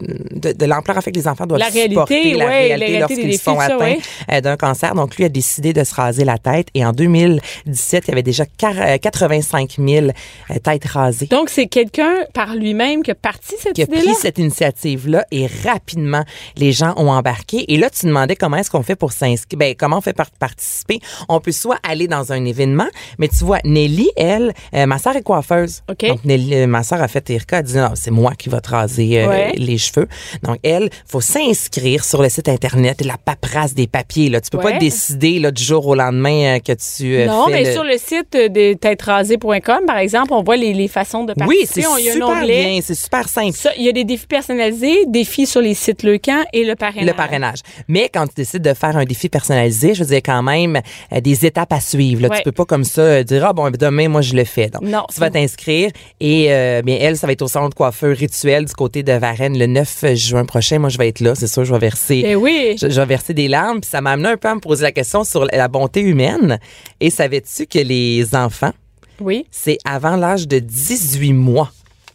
de, 0.01 0.65
l'ampleur 0.65 0.97
en 0.97 1.01
fait 1.01 1.11
que 1.11 1.19
les 1.19 1.27
enfants 1.27 1.45
doivent 1.45 1.59
La 1.59 1.67
réalité, 1.67 1.89
supporter, 1.93 2.33
la 2.33 2.45
ouais, 2.45 2.51
réalité 2.51 2.69
la 2.79 2.85
réalité 2.85 2.99
lorsqu'ils 2.99 3.25
défis, 3.25 3.37
sont 3.43 3.57
ça, 3.57 3.65
atteints 3.65 3.77
ouais. 3.79 3.99
euh, 4.31 4.41
d'un 4.41 4.57
cancer. 4.57 4.95
Donc, 4.95 5.15
lui 5.17 5.25
a 5.25 5.29
décidé 5.29 5.73
de 5.73 5.83
se 5.83 5.93
raser 5.95 6.25
la 6.25 6.37
tête. 6.37 6.67
Et 6.73 6.85
en 6.85 6.91
2017, 6.91 8.05
il 8.07 8.09
y 8.09 8.11
avait 8.11 8.23
déjà 8.23 8.43
quar- 8.45 8.77
euh, 8.95 8.97
85 8.97 9.75
000 9.77 10.07
euh, 10.07 10.59
têtes 10.63 10.85
rasées 10.85 11.27
Donc, 11.27 11.49
c'est 11.49 11.67
quelqu'un 11.67 12.13
par 12.33 12.55
lui-même 12.55 13.03
qui 13.03 13.11
a 13.11 13.15
parti 13.15 13.55
cette 13.59 13.73
qui 13.73 13.83
a 13.83 13.87
pris 13.87 14.13
cette 14.15 14.37
initiative-là 14.37 15.25
et 15.31 15.47
rapidement, 15.65 16.23
les 16.57 16.71
gens 16.71 16.93
ont 16.97 17.09
embarqué. 17.09 17.71
Et 17.73 17.77
là, 17.77 17.89
tu 17.89 18.05
demandais 18.05 18.35
comment 18.35 18.57
est-ce 18.57 18.71
qu'on 18.71 18.83
fait 18.83 18.95
pour 18.95 19.11
s'inscrire. 19.11 19.57
Ben, 19.59 19.75
comment 19.77 19.97
on 19.97 20.01
fait 20.01 20.13
pour 20.13 20.25
participer? 20.39 20.99
On 21.29 21.39
peut 21.39 21.51
soit 21.51 21.77
aller 21.87 22.07
dans 22.07 22.31
un 22.31 22.45
événement, 22.45 22.87
mais 23.19 23.27
tu 23.27 23.43
vois, 23.43 23.59
Nelly, 23.65 24.09
elle, 24.15 24.53
euh, 24.73 24.85
ma 24.85 24.97
sœur 24.97 25.15
est 25.15 25.21
coiffeuse. 25.23 25.83
Donc, 25.87 26.23
Nelly, 26.25 26.55
euh, 26.55 26.67
ma 26.67 26.83
sœur 26.83 27.01
a 27.01 27.07
fait 27.07 27.29
Erika, 27.29 27.59
elle 27.59 27.63
dit, 27.65 27.77
non, 27.77 27.91
c'est 27.95 28.11
moi 28.11 28.33
qui 28.37 28.49
va 28.49 28.61
te 28.61 28.69
raser 28.69 29.21
euh, 29.21 29.27
Ouais. 29.27 29.51
les 29.55 29.77
cheveux. 29.81 30.07
Donc, 30.43 30.57
elle, 30.63 30.89
faut 31.05 31.21
s'inscrire 31.21 32.03
sur 32.05 32.21
le 32.21 32.29
site 32.29 32.47
Internet, 32.49 33.03
la 33.05 33.17
paperasse 33.17 33.73
des 33.73 33.87
papiers, 33.87 34.29
là. 34.29 34.39
Tu 34.41 34.49
peux 34.49 34.57
Ouais. 34.57 34.73
pas 34.73 34.77
décider, 34.79 35.39
là, 35.39 35.51
du 35.51 35.63
jour 35.63 35.85
au 35.87 35.95
lendemain 35.95 36.57
euh, 36.57 36.59
que 36.59 36.73
tu 36.73 37.15
euh, 37.15 37.25
Non, 37.25 37.45
fais 37.47 37.51
mais 37.51 37.63
le- 37.65 37.71
sur 37.73 37.83
le 37.83 37.97
site 37.97 38.33
de 38.33 38.73
têterasé.com, 38.73 39.85
par 39.87 39.97
exemple, 39.97 40.33
on 40.33 40.43
voit 40.43 40.55
les, 40.57 40.73
les 40.73 40.87
façons 40.87 41.23
de 41.23 41.31
Oui, 41.31 41.37
participer. 41.65 41.81
c'est 41.81 41.85
a 41.87 41.91
un 41.93 42.13
super 42.13 42.45
bien, 42.45 42.79
c'est 42.83 42.95
super 42.95 43.27
simple. 43.27 43.57
Il 43.77 43.83
y 43.85 43.89
a 43.89 43.91
des 43.91 44.03
défis 44.03 44.27
personnalisés, 44.27 45.05
défis 45.07 45.45
sur 45.45 45.61
les 45.61 45.73
sites 45.73 46.03
Leucan 46.03 46.43
et 46.53 46.63
le 46.63 46.75
parrainage. 46.75 47.07
Le 47.07 47.13
parrainage. 47.13 47.59
Mais 47.87 48.09
quand 48.13 48.27
tu 48.27 48.33
décides 48.35 48.61
de 48.61 48.73
faire 48.73 48.95
un 48.97 49.05
défi 49.05 49.29
personnalisé, 49.29 49.93
je 49.93 50.03
veux 50.03 50.09
dire 50.09 50.21
quand 50.23 50.43
même 50.43 50.79
euh, 51.13 51.21
des 51.21 51.45
étapes 51.45 51.73
à 51.73 51.79
suivre. 51.79 52.21
Là. 52.21 52.29
Ouais. 52.29 52.37
Tu 52.37 52.43
peux 52.43 52.51
pas 52.51 52.65
comme 52.65 52.83
ça 52.83 53.01
euh, 53.01 53.23
dire 53.23 53.45
ah 53.45 53.53
bon 53.53 53.69
demain 53.71 54.07
moi 54.07 54.21
je 54.21 54.35
le 54.35 54.43
fais. 54.43 54.67
Donc 54.69 54.83
Non, 54.83 55.05
tu 55.13 55.19
vas 55.19 55.27
c'est- 55.27 55.31
t'inscrire 55.33 55.91
et 56.19 56.47
euh, 56.51 56.81
bien 56.81 56.97
elle 56.99 57.17
ça 57.17 57.27
va 57.27 57.33
être 57.33 57.41
au 57.41 57.47
salon 57.47 57.69
de 57.69 57.73
coiffeur 57.73 58.15
rituel 58.15 58.65
du 58.65 58.73
côté 58.73 59.03
de 59.03 59.13
Varennes 59.13 59.57
le 59.57 59.65
9 59.73 60.13
juin 60.15 60.45
prochain. 60.45 60.79
Moi 60.79 60.89
je 60.89 60.97
vais 60.97 61.07
être 61.07 61.19
là, 61.19 61.35
c'est 61.35 61.47
sûr 61.47 61.65
je 61.65 61.71
vais 61.73 61.79
verser 61.79 62.23
Eh 62.25 62.35
oui. 62.35 62.75
je, 62.81 62.89
je 62.89 62.99
vais 62.99 63.05
verser 63.05 63.33
des 63.33 63.47
larmes 63.47 63.81
puis 63.81 63.89
ça 63.89 64.01
m'a 64.01 64.11
amené 64.11 64.29
un 64.29 64.37
peu 64.37 64.47
à 64.49 64.55
me 64.55 64.59
poser 64.59 64.83
la 64.83 64.91
question 64.91 65.23
sur 65.23 65.45
la 65.45 65.67
bonté 65.67 66.01
humaine 66.01 66.59
et 66.99 67.09
savais-tu 67.09 67.65
que 67.67 67.79
les 67.79 68.35
enfants 68.35 68.73
Oui. 69.19 69.45
c'est 69.51 69.77
avant 69.85 70.15
l'âge 70.15 70.47
de 70.47 70.59
18 70.59 71.33
mois? 71.33 71.71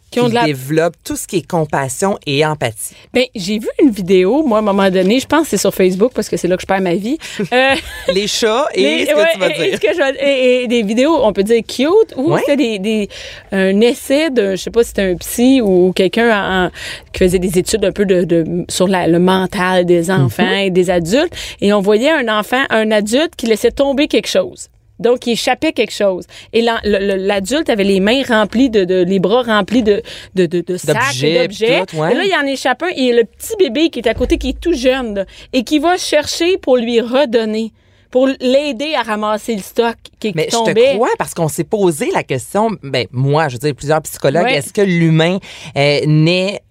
Qui 0.09 0.21
ont 0.21 0.29
de 0.29 0.33
la- 0.35 0.45
développent 0.45 0.95
tout 1.03 1.15
ce 1.17 1.27
qui 1.27 1.37
est 1.37 1.47
compassion 1.47 2.17
et 2.25 2.45
empathie. 2.45 2.95
Ben, 3.13 3.25
j'ai 3.35 3.59
vu 3.59 3.67
une 3.81 3.89
vidéo, 3.91 4.41
moi, 4.43 4.59
à 4.59 4.61
un 4.61 4.63
moment 4.63 4.89
donné, 4.89 5.19
je 5.19 5.27
pense 5.27 5.43
que 5.43 5.47
c'est 5.49 5.57
sur 5.57 5.73
Facebook 5.73 6.11
parce 6.15 6.29
que 6.29 6.37
c'est 6.37 6.47
là 6.47 6.55
que 6.55 6.61
je 6.61 6.67
perds 6.67 6.81
ma 6.81 6.95
vie. 6.95 7.17
Euh, 7.53 7.75
Les 8.13 8.27
chats 8.27 8.67
et 8.73 8.81
les- 8.81 9.05
ce 9.05 9.11
que 9.11 9.17
ouais, 9.17 9.25
tu 9.33 9.39
vas 9.39 9.49
et 9.49 9.69
dire. 9.71 9.79
que 9.79 9.87
je 9.93 10.23
et, 10.25 10.63
et 10.63 10.67
des 10.67 10.83
vidéos, 10.83 11.17
on 11.23 11.33
peut 11.33 11.43
dire 11.43 11.61
cute, 11.67 12.13
ou 12.15 12.31
Ouais. 12.31 12.39
c'était 12.39 12.55
des, 12.55 12.79
des, 12.79 13.09
un 13.51 13.79
essai 13.81 14.29
de, 14.29 14.51
je 14.51 14.55
sais 14.55 14.69
pas 14.71 14.83
si 14.83 14.89
c'était 14.89 15.01
un 15.11 15.15
psy 15.15 15.61
ou 15.61 15.91
quelqu'un 15.93 16.67
en- 16.67 16.71
qui 17.11 17.19
faisait 17.19 17.39
des 17.39 17.57
études 17.57 17.83
un 17.85 17.91
peu 17.91 18.05
de, 18.05 18.23
de- 18.23 18.65
sur 18.69 18.87
la- 18.87 19.07
le 19.07 19.19
mental 19.19 19.85
des 19.85 20.09
enfants 20.09 20.43
Mhm. 20.45 20.57
et 20.59 20.69
des 20.71 20.89
adultes. 20.89 21.33
Et 21.61 21.73
on 21.73 21.81
voyait 21.81 22.11
un 22.11 22.27
enfant, 22.39 22.63
un 22.69 22.91
adulte 22.91 23.35
qui 23.35 23.45
laissait 23.47 23.71
tomber 23.71 24.07
quelque 24.07 24.27
chose. 24.29 24.69
Donc, 24.99 25.27
il 25.27 25.31
échappait 25.33 25.73
quelque 25.73 25.93
chose. 25.93 26.25
Et 26.53 26.61
l'adulte 26.63 27.69
avait 27.69 27.83
les 27.83 27.99
mains 27.99 28.23
remplies 28.27 28.69
de, 28.69 28.83
de- 28.83 29.03
les 29.03 29.19
bras 29.19 29.43
remplis 29.43 29.83
de, 29.83 30.01
de, 30.35 30.45
de, 30.45 30.61
de 30.61 30.77
sacs 30.77 30.95
D'objets, 31.43 31.83
ouais. 31.93 32.11
Et 32.11 32.15
là, 32.15 32.23
il 32.25 32.33
en 32.43 32.45
échappe 32.47 32.83
un 32.83 32.87
et 32.95 33.13
le 33.13 33.23
petit 33.23 33.55
bébé 33.59 33.89
qui 33.89 33.99
est 33.99 34.07
à 34.07 34.13
côté, 34.13 34.37
qui 34.37 34.49
est 34.49 34.59
tout 34.59 34.73
jeune, 34.73 35.15
là, 35.15 35.25
et 35.53 35.63
qui 35.63 35.79
va 35.79 35.97
chercher 35.97 36.57
pour 36.57 36.77
lui 36.77 36.99
redonner, 36.99 37.71
pour 38.09 38.27
l'aider 38.39 38.93
à 38.95 39.03
ramasser 39.03 39.55
le 39.55 39.61
stock 39.61 39.95
qui, 40.19 40.31
qui 40.31 40.33
Mais 40.35 40.45
je 40.45 40.57
te 40.65 40.73
crois 40.95 41.09
parce 41.17 41.33
qu'on 41.33 41.47
s'est 41.49 41.63
posé 41.63 42.09
la 42.13 42.23
question, 42.23 42.69
ben 42.81 43.05
moi, 43.11 43.49
je 43.49 43.53
veux 43.55 43.59
dire, 43.59 43.75
plusieurs 43.75 44.01
psychologues, 44.01 44.45
est-ce 44.57 44.73
que 44.73 44.81
l'humain 44.81 45.37
euh, 45.77 45.99
naît 46.07 46.61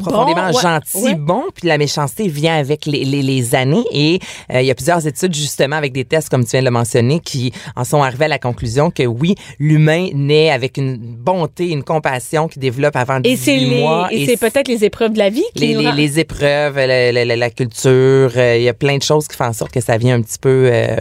profondément 0.00 0.48
Bon, 0.50 0.56
ouais, 0.56 0.62
gentil, 0.62 1.04
ouais. 1.04 1.14
bon, 1.14 1.44
puis 1.54 1.68
la 1.68 1.78
méchanceté 1.78 2.28
vient 2.28 2.56
avec 2.56 2.86
les, 2.86 3.04
les, 3.04 3.22
les 3.22 3.54
années. 3.54 3.84
Et 3.92 4.18
euh, 4.52 4.60
il 4.60 4.66
y 4.66 4.70
a 4.70 4.74
plusieurs 4.74 5.06
études, 5.06 5.34
justement, 5.34 5.76
avec 5.76 5.92
des 5.92 6.04
tests, 6.04 6.28
comme 6.28 6.44
tu 6.44 6.50
viens 6.52 6.60
de 6.60 6.64
le 6.66 6.70
mentionner, 6.70 7.20
qui 7.20 7.52
en 7.76 7.84
sont 7.84 8.02
arrivés 8.02 8.24
à 8.24 8.28
la 8.28 8.38
conclusion 8.38 8.90
que 8.90 9.04
oui, 9.04 9.34
l'humain 9.58 10.08
naît 10.14 10.50
avec 10.50 10.76
une 10.76 10.96
bonté, 10.96 11.68
une 11.70 11.82
compassion 11.84 12.48
qui 12.48 12.58
développe 12.58 12.96
avant 12.96 13.18
Et 13.18 13.34
18 13.34 13.36
c'est 13.44 13.56
les, 13.56 13.80
mois. 13.80 14.08
et 14.10 14.26
c'est 14.26 14.36
peut-être 14.36 14.68
les 14.68 14.84
épreuves 14.84 15.12
de 15.12 15.18
la 15.18 15.30
vie 15.30 15.44
qui 15.54 15.66
les, 15.66 15.88
rend- 15.88 15.94
les 15.94 16.18
épreuves, 16.18 16.76
la, 16.76 17.12
la- 17.12 17.24
la- 17.24 17.36
la 17.36 17.50
culture, 17.50 18.30
euh, 18.36 18.56
il 18.56 18.62
y 18.62 18.68
a 18.68 18.74
plein 18.74 18.96
de 18.96 19.02
choses 19.02 19.28
qui 19.28 19.36
font 19.36 19.44
en 19.44 19.52
sorte 19.52 19.72
que 19.72 19.80
ça 19.80 19.96
vient 19.96 20.16
un 20.16 20.22
petit 20.22 20.38
peu 20.40 20.68
euh, 20.72 20.96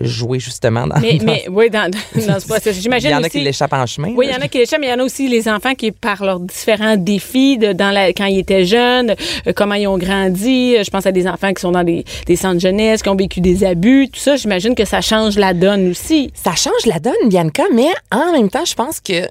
jouer 0.00 0.38
justement 0.40 0.86
dans, 0.86 0.98
Mais, 1.00 1.14
dans- 1.18 1.24
mais 1.26 1.44
oui, 1.50 1.70
dans, 1.70 1.90
dans 1.90 2.40
ce 2.40 2.46
processus. 2.46 2.78
il 2.78 2.82
J'imagine 2.82 3.10
y 3.10 3.14
en 3.14 3.18
a 3.18 3.20
aussi- 3.20 3.30
qui 3.30 3.40
l'échappent 3.40 3.72
en 3.72 3.86
chemin. 3.86 4.12
Oui, 4.16 4.26
il 4.28 4.32
y 4.32 4.36
en 4.36 4.40
a 4.40 4.48
qui 4.48 4.58
l'échappent, 4.58 4.80
mais 4.80 4.86
il 4.88 4.90
y 4.90 4.94
en 4.94 4.98
a 4.98 5.04
aussi 5.04 5.28
les 5.28 5.48
enfants 5.48 5.74
qui, 5.74 5.92
par 5.92 6.24
leurs 6.24 6.40
différents 6.40 6.96
défis 6.96 7.58
de, 7.58 7.72
dans 7.72 7.90
la, 7.90 8.08
quand 8.12 8.26
ils 8.26 8.38
étaient 8.38 8.64
jeunes, 8.64 9.14
euh, 9.46 9.52
comment 9.54 9.74
ils 9.74 9.86
ont 9.86 9.98
grandi. 9.98 10.76
Euh, 10.76 10.84
Je 10.84 10.90
pense 10.90 11.06
à 11.06 11.12
des 11.12 11.26
enfants 11.26 11.52
qui 11.52 11.60
sont 11.60 11.72
dans 11.72 11.84
des, 11.84 12.04
des 12.26 12.36
centres 12.36 12.60
jeunesse, 12.60 13.02
qui 13.02 13.08
ont 13.08 13.16
vécu 13.16 13.40
des 13.40 13.64
abus. 13.64 14.08
Tout 14.12 14.20
ça, 14.20 14.36
j'imagine 14.36 14.74
que 14.74 14.84
ça 14.84 15.00
change 15.00 15.36
la 15.38 15.54
donne 15.54 15.90
aussi. 15.90 16.30
Ça 16.34 16.54
change 16.54 16.86
la 16.86 16.98
donne, 16.98 17.12
Bianca, 17.28 17.64
mais 17.74 17.88
en 18.10 18.32
même 18.32 18.48
temps, 18.50 18.64
je 18.64 18.74
pense 18.74 19.00
que 19.00 19.26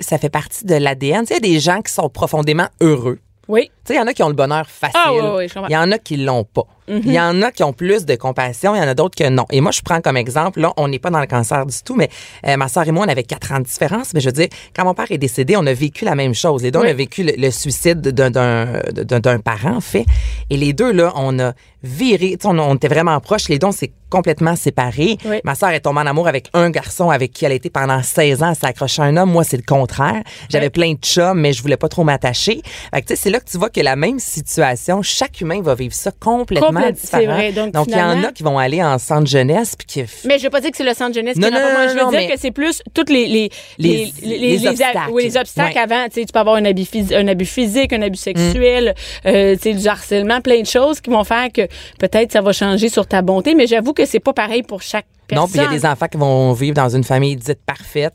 ça 0.00 0.18
fait 0.18 0.30
partie 0.30 0.64
de 0.64 0.74
l'ADN. 0.76 1.22
Tu 1.22 1.34
sais, 1.34 1.40
il 1.42 1.46
y 1.46 1.50
a 1.50 1.54
des 1.54 1.60
gens 1.60 1.82
qui 1.82 1.92
sont 1.92 2.08
profondément 2.08 2.68
heureux. 2.80 3.18
Oui. 3.48 3.70
Tu 3.84 3.92
sais, 3.92 3.94
il 3.94 3.98
y 3.98 4.02
en 4.02 4.06
a 4.06 4.14
qui 4.14 4.22
ont 4.22 4.28
le 4.28 4.34
bonheur 4.34 4.66
facile. 4.68 4.98
Ah, 5.04 5.12
oui, 5.12 5.20
oui, 5.36 5.48
je 5.48 5.54
comprends. 5.54 5.68
il 5.68 5.72
y 5.72 5.76
en 5.76 5.92
a 5.92 5.98
qui 5.98 6.16
l'ont 6.16 6.44
pas. 6.44 6.62
Il 6.86 7.10
y 7.12 7.18
en 7.18 7.40
a 7.40 7.50
qui 7.50 7.62
ont 7.62 7.72
plus 7.72 8.04
de 8.04 8.14
compassion, 8.14 8.74
il 8.74 8.78
y 8.78 8.80
en 8.82 8.86
a 8.88 8.92
d'autres 8.94 9.16
que 9.16 9.26
non. 9.30 9.46
Et 9.50 9.62
moi, 9.62 9.70
je 9.72 9.80
prends 9.80 10.02
comme 10.02 10.18
exemple, 10.18 10.60
là, 10.60 10.74
on 10.76 10.86
n'est 10.88 10.98
pas 10.98 11.08
dans 11.08 11.20
le 11.20 11.26
cancer 11.26 11.64
du 11.64 11.74
tout, 11.82 11.94
mais 11.94 12.10
euh, 12.46 12.58
ma 12.58 12.68
soeur 12.68 12.86
et 12.86 12.90
moi, 12.92 13.06
on 13.06 13.08
avait 13.08 13.22
quatre 13.22 13.52
ans 13.52 13.58
de 13.58 13.64
différence. 13.64 14.12
Mais 14.12 14.20
je 14.20 14.26
veux 14.26 14.32
dire, 14.32 14.48
quand 14.76 14.84
mon 14.84 14.92
père 14.92 15.06
est 15.10 15.16
décédé, 15.16 15.56
on 15.56 15.64
a 15.66 15.72
vécu 15.72 16.04
la 16.04 16.14
même 16.14 16.34
chose. 16.34 16.62
Les 16.62 16.70
deux, 16.70 16.80
Oui. 16.80 16.86
on 16.88 16.90
a 16.90 16.94
vécu 16.94 17.22
le, 17.22 17.32
le 17.38 17.50
suicide 17.50 18.02
d'un- 18.02 18.30
d'un 18.30 18.80
d'un- 18.92 19.20
d'un 19.20 19.38
parent, 19.38 19.76
en 19.76 19.80
fait. 19.80 20.04
Et 20.50 20.58
les 20.58 20.74
deux, 20.74 20.92
là, 20.92 21.10
on 21.16 21.38
a 21.38 21.54
viré, 21.82 22.36
on, 22.44 22.58
on 22.58 22.74
était 22.74 22.88
vraiment 22.88 23.18
proches. 23.20 23.48
Les 23.48 23.58
deux, 23.58 23.66
on 23.68 23.72
s'est 23.72 23.92
complètement 24.10 24.54
séparés. 24.54 25.16
Oui. 25.24 25.40
Ma 25.42 25.54
soeur 25.54 25.70
est 25.70 25.80
tombée 25.80 26.00
en 26.00 26.06
amour 26.06 26.28
avec 26.28 26.48
un 26.52 26.68
garçon 26.70 27.08
avec 27.10 27.32
qui 27.32 27.46
elle 27.46 27.52
a 27.52 27.54
été 27.54 27.70
pendant 27.70 28.02
16 28.02 28.42
ans. 28.42 28.50
Elle 28.50 28.56
s'est 28.56 28.66
accrochée 28.66 29.00
à 29.02 29.06
un 29.06 29.16
homme. 29.16 29.30
Moi, 29.32 29.42
c'est 29.44 29.56
le 29.56 29.62
contraire. 29.66 30.22
J'avais 30.50 30.66
Oui. 30.66 30.70
plein 30.70 30.92
de 30.92 30.98
chums, 30.98 31.40
mais 31.40 31.52
je 31.54 31.62
voulais 31.62 31.76
pas 31.78 31.88
trop 31.88 32.04
m'attacher. 32.04 32.60
Fait 32.94 33.00
que, 33.02 33.06
tu 33.08 33.16
sais, 33.16 33.22
c'est 33.22 33.30
là 33.30 33.40
que 33.40 33.50
tu 33.50 33.56
vois 33.58 33.70
que 33.74 33.80
la 33.80 33.96
même 33.96 34.18
situation, 34.18 35.02
chaque 35.02 35.40
humain 35.40 35.60
va 35.62 35.74
vivre 35.74 35.94
ça 35.94 36.10
complètement 36.12 36.68
Complète- 36.68 36.94
différent. 37.00 37.34
vrai. 37.34 37.52
Donc, 37.52 37.86
il 37.88 37.92
y 37.92 38.00
en 38.00 38.22
a 38.24 38.32
qui 38.32 38.42
vont 38.42 38.58
aller 38.58 38.82
en 38.82 38.98
centre 38.98 39.26
jeunesse 39.26 39.74
puis 39.76 39.86
qui 39.86 40.04
Mais 40.26 40.38
je 40.38 40.44
veux 40.44 40.50
pas 40.50 40.60
dire 40.60 40.70
que 40.70 40.76
c'est 40.76 40.84
le 40.84 40.94
centre 40.94 41.14
jeunesse 41.14 41.36
Non, 41.36 41.50
non. 41.50 41.58
Moi, 41.60 41.72
non, 41.72 41.88
je 41.88 41.94
veux 41.94 42.00
non, 42.04 42.10
dire 42.10 42.20
mais- 42.20 42.28
que 42.28 42.38
c'est 42.40 42.50
plus 42.52 42.82
toutes 42.94 43.10
les 43.10 43.26
les 43.26 43.50
Les- 43.78 44.12
les 44.22 44.66
a- 44.66 44.70
obstacles. 44.70 44.98
oui, 45.12 45.24
les 45.24 45.36
obstacles 45.36 45.74
Ouais. 45.76 45.80
avant. 45.82 46.04
Tu 46.06 46.20
sais, 46.20 46.26
tu 46.26 46.32
peux 46.32 46.38
avoir 46.38 46.56
un 46.56 46.64
abus, 46.64 46.82
phys- 46.84 47.14
un 47.14 47.26
abus 47.28 47.44
physique, 47.46 47.92
un 47.92 48.02
abus 48.02 48.16
sexuel, 48.18 48.94
Mm. 49.24 49.28
euh, 49.28 49.54
tu 49.56 49.62
sais, 49.62 49.74
du 49.74 49.86
harcèlement, 49.88 50.40
plein 50.40 50.60
de 50.60 50.66
choses 50.66 51.00
qui 51.00 51.10
vont 51.10 51.24
faire 51.24 51.48
que 51.52 51.62
peut-être 51.98 52.32
ça 52.32 52.40
va 52.40 52.52
changer 52.52 52.88
sur 52.88 53.06
ta 53.06 53.22
bonté. 53.22 53.54
Mais 53.54 53.66
j'avoue 53.66 53.92
que 53.92 54.04
c'est 54.06 54.20
pas 54.20 54.32
pareil 54.32 54.62
pour 54.62 54.82
chaque 54.82 55.06
personne. 55.26 55.42
non, 55.44 55.48
puis 55.48 55.58
il 55.60 55.62
y 55.62 55.66
a 55.66 55.70
des 55.80 55.86
enfants 55.86 56.06
qui 56.08 56.18
vont 56.18 56.52
vivre 56.52 56.74
dans 56.74 56.88
une 56.88 57.04
famille 57.04 57.36
dite 57.36 57.60
parfaite. 57.66 58.14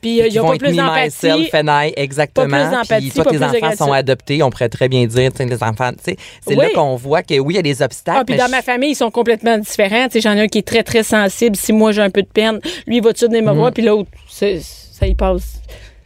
Puis 0.00 0.20
euh, 0.22 0.28
qui 0.28 0.38
ont 0.40 0.44
vont 0.44 0.52
pas 0.52 0.58
plus 0.58 0.76
d'empathie. 0.76 1.48
exactement. 1.96 2.46
Pas 2.48 2.62
plus 2.64 2.70
d'empathie, 2.76 3.00
Puis 3.06 3.10
toi, 3.10 3.24
pas 3.24 3.30
tes 3.30 3.36
plus 3.36 3.46
enfants 3.46 3.76
sont 3.76 3.92
adoptés, 3.92 4.42
on 4.42 4.50
pourrait 4.50 4.68
très 4.68 4.88
bien 4.88 5.06
dire, 5.06 5.32
tu 5.32 5.44
les 5.44 5.62
enfants, 5.62 5.90
tu 5.92 5.98
sais, 6.04 6.16
c'est 6.46 6.54
là 6.54 6.68
qu'on 6.74 6.96
voit 6.96 7.22
que 7.22 7.38
oui, 7.38 7.54
il 7.54 7.56
y 7.56 7.58
a 7.58 7.62
des 7.62 7.82
obstacles. 7.82 8.18
Ah, 8.20 8.24
puis 8.24 8.36
dans 8.36 8.46
je- 8.46 8.50
ma 8.50 8.62
famille, 8.62 8.90
ils 8.92 8.96
sont 8.96 9.10
complètement 9.10 9.58
différents. 9.58 10.06
Tu 10.06 10.12
sais, 10.12 10.20
j'en 10.20 10.32
ai 10.36 10.40
un 10.42 10.46
qui 10.48 10.58
est 10.58 10.66
très, 10.66 10.82
très 10.82 11.02
sensible. 11.02 11.56
Si 11.56 11.72
moi, 11.72 11.92
j'ai 11.92 12.02
un 12.02 12.10
peu 12.10 12.22
de 12.22 12.28
peine, 12.28 12.60
lui, 12.86 12.96
il 12.98 13.02
va-tu 13.02 13.26
venir 13.26 13.42
me 13.42 13.52
voir, 13.52 13.72
puis 13.72 13.82
l'autre, 13.82 14.10
ça 14.28 15.06
y 15.06 15.14
passe. 15.14 15.60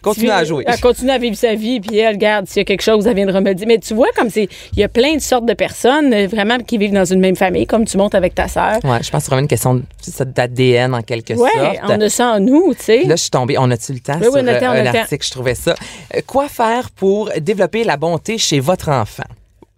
Continue 0.05 0.31
à 0.31 0.45
jouer. 0.45 0.65
Elle 0.67 0.81
continue 0.81 1.11
à 1.11 1.19
vivre 1.19 1.37
sa 1.37 1.55
vie, 1.55 1.81
puis 1.81 1.97
elle, 1.99 2.15
regarde, 2.15 2.47
s'il 2.47 2.59
y 2.59 2.61
a 2.61 2.65
quelque 2.65 2.83
chose, 2.83 3.07
elle 3.07 3.15
viendra 3.17 3.41
me 3.41 3.53
dire. 3.55 3.67
Mais 3.67 3.79
tu 3.79 3.95
vois, 3.95 4.09
comme 4.17 4.31
c'est. 4.31 4.49
Il 4.75 4.79
y 4.79 4.85
a 4.85 4.89
plein 4.89 5.15
de 5.15 5.21
sortes 5.21 5.47
de 5.47 5.55
personnes, 5.55 6.13
euh, 6.13 6.27
vraiment, 6.27 6.59
qui 6.59 6.79
vivent 6.79 6.93
dans 6.93 7.05
une 7.05 7.21
même 7.21 7.37
famille, 7.37 7.67
comme 7.67 7.85
tu 7.85 7.97
montes 7.97 8.15
avec 8.15 8.35
ta 8.35 8.47
sœur. 8.49 8.79
Ouais, 8.85 9.03
je 9.03 9.11
pense 9.11 9.11
que 9.11 9.19
c'est 9.21 9.27
vraiment 9.31 9.41
une 9.43 9.49
question 9.49 9.83
d'ADN 10.21 10.95
en 10.95 11.03
quelque 11.03 11.35
Ouais, 11.35 11.51
sorte. 11.55 11.79
on 11.89 12.01
a 12.01 12.09
ça 12.09 12.33
en 12.35 12.41
nous, 12.41 12.75
tu 12.75 12.83
sais. 12.85 13.05
Là, 13.05 13.17
je 13.17 13.23
suis 13.23 13.31
tombée. 13.31 13.57
On 13.59 13.71
a-tu 13.71 13.93
le 13.93 14.01
temps 14.01 14.15
Oui, 14.19 14.25
sur 14.25 14.35
oui, 14.35 14.41
on 14.43 14.47
a 14.47 14.53
le 14.53 14.61
temps, 14.61 14.73
euh, 14.73 14.83
on 14.93 14.99
a? 14.99 15.17
Je 15.21 15.31
trouvais 15.31 15.55
ça. 15.55 15.75
Euh, 16.15 16.21
quoi 16.27 16.49
faire 16.49 16.91
pour 16.91 17.31
développer 17.41 17.85
la 17.85 17.97
bonté 17.97 18.39
chez 18.39 18.61
votre 18.61 18.91
enfant? 18.91 19.25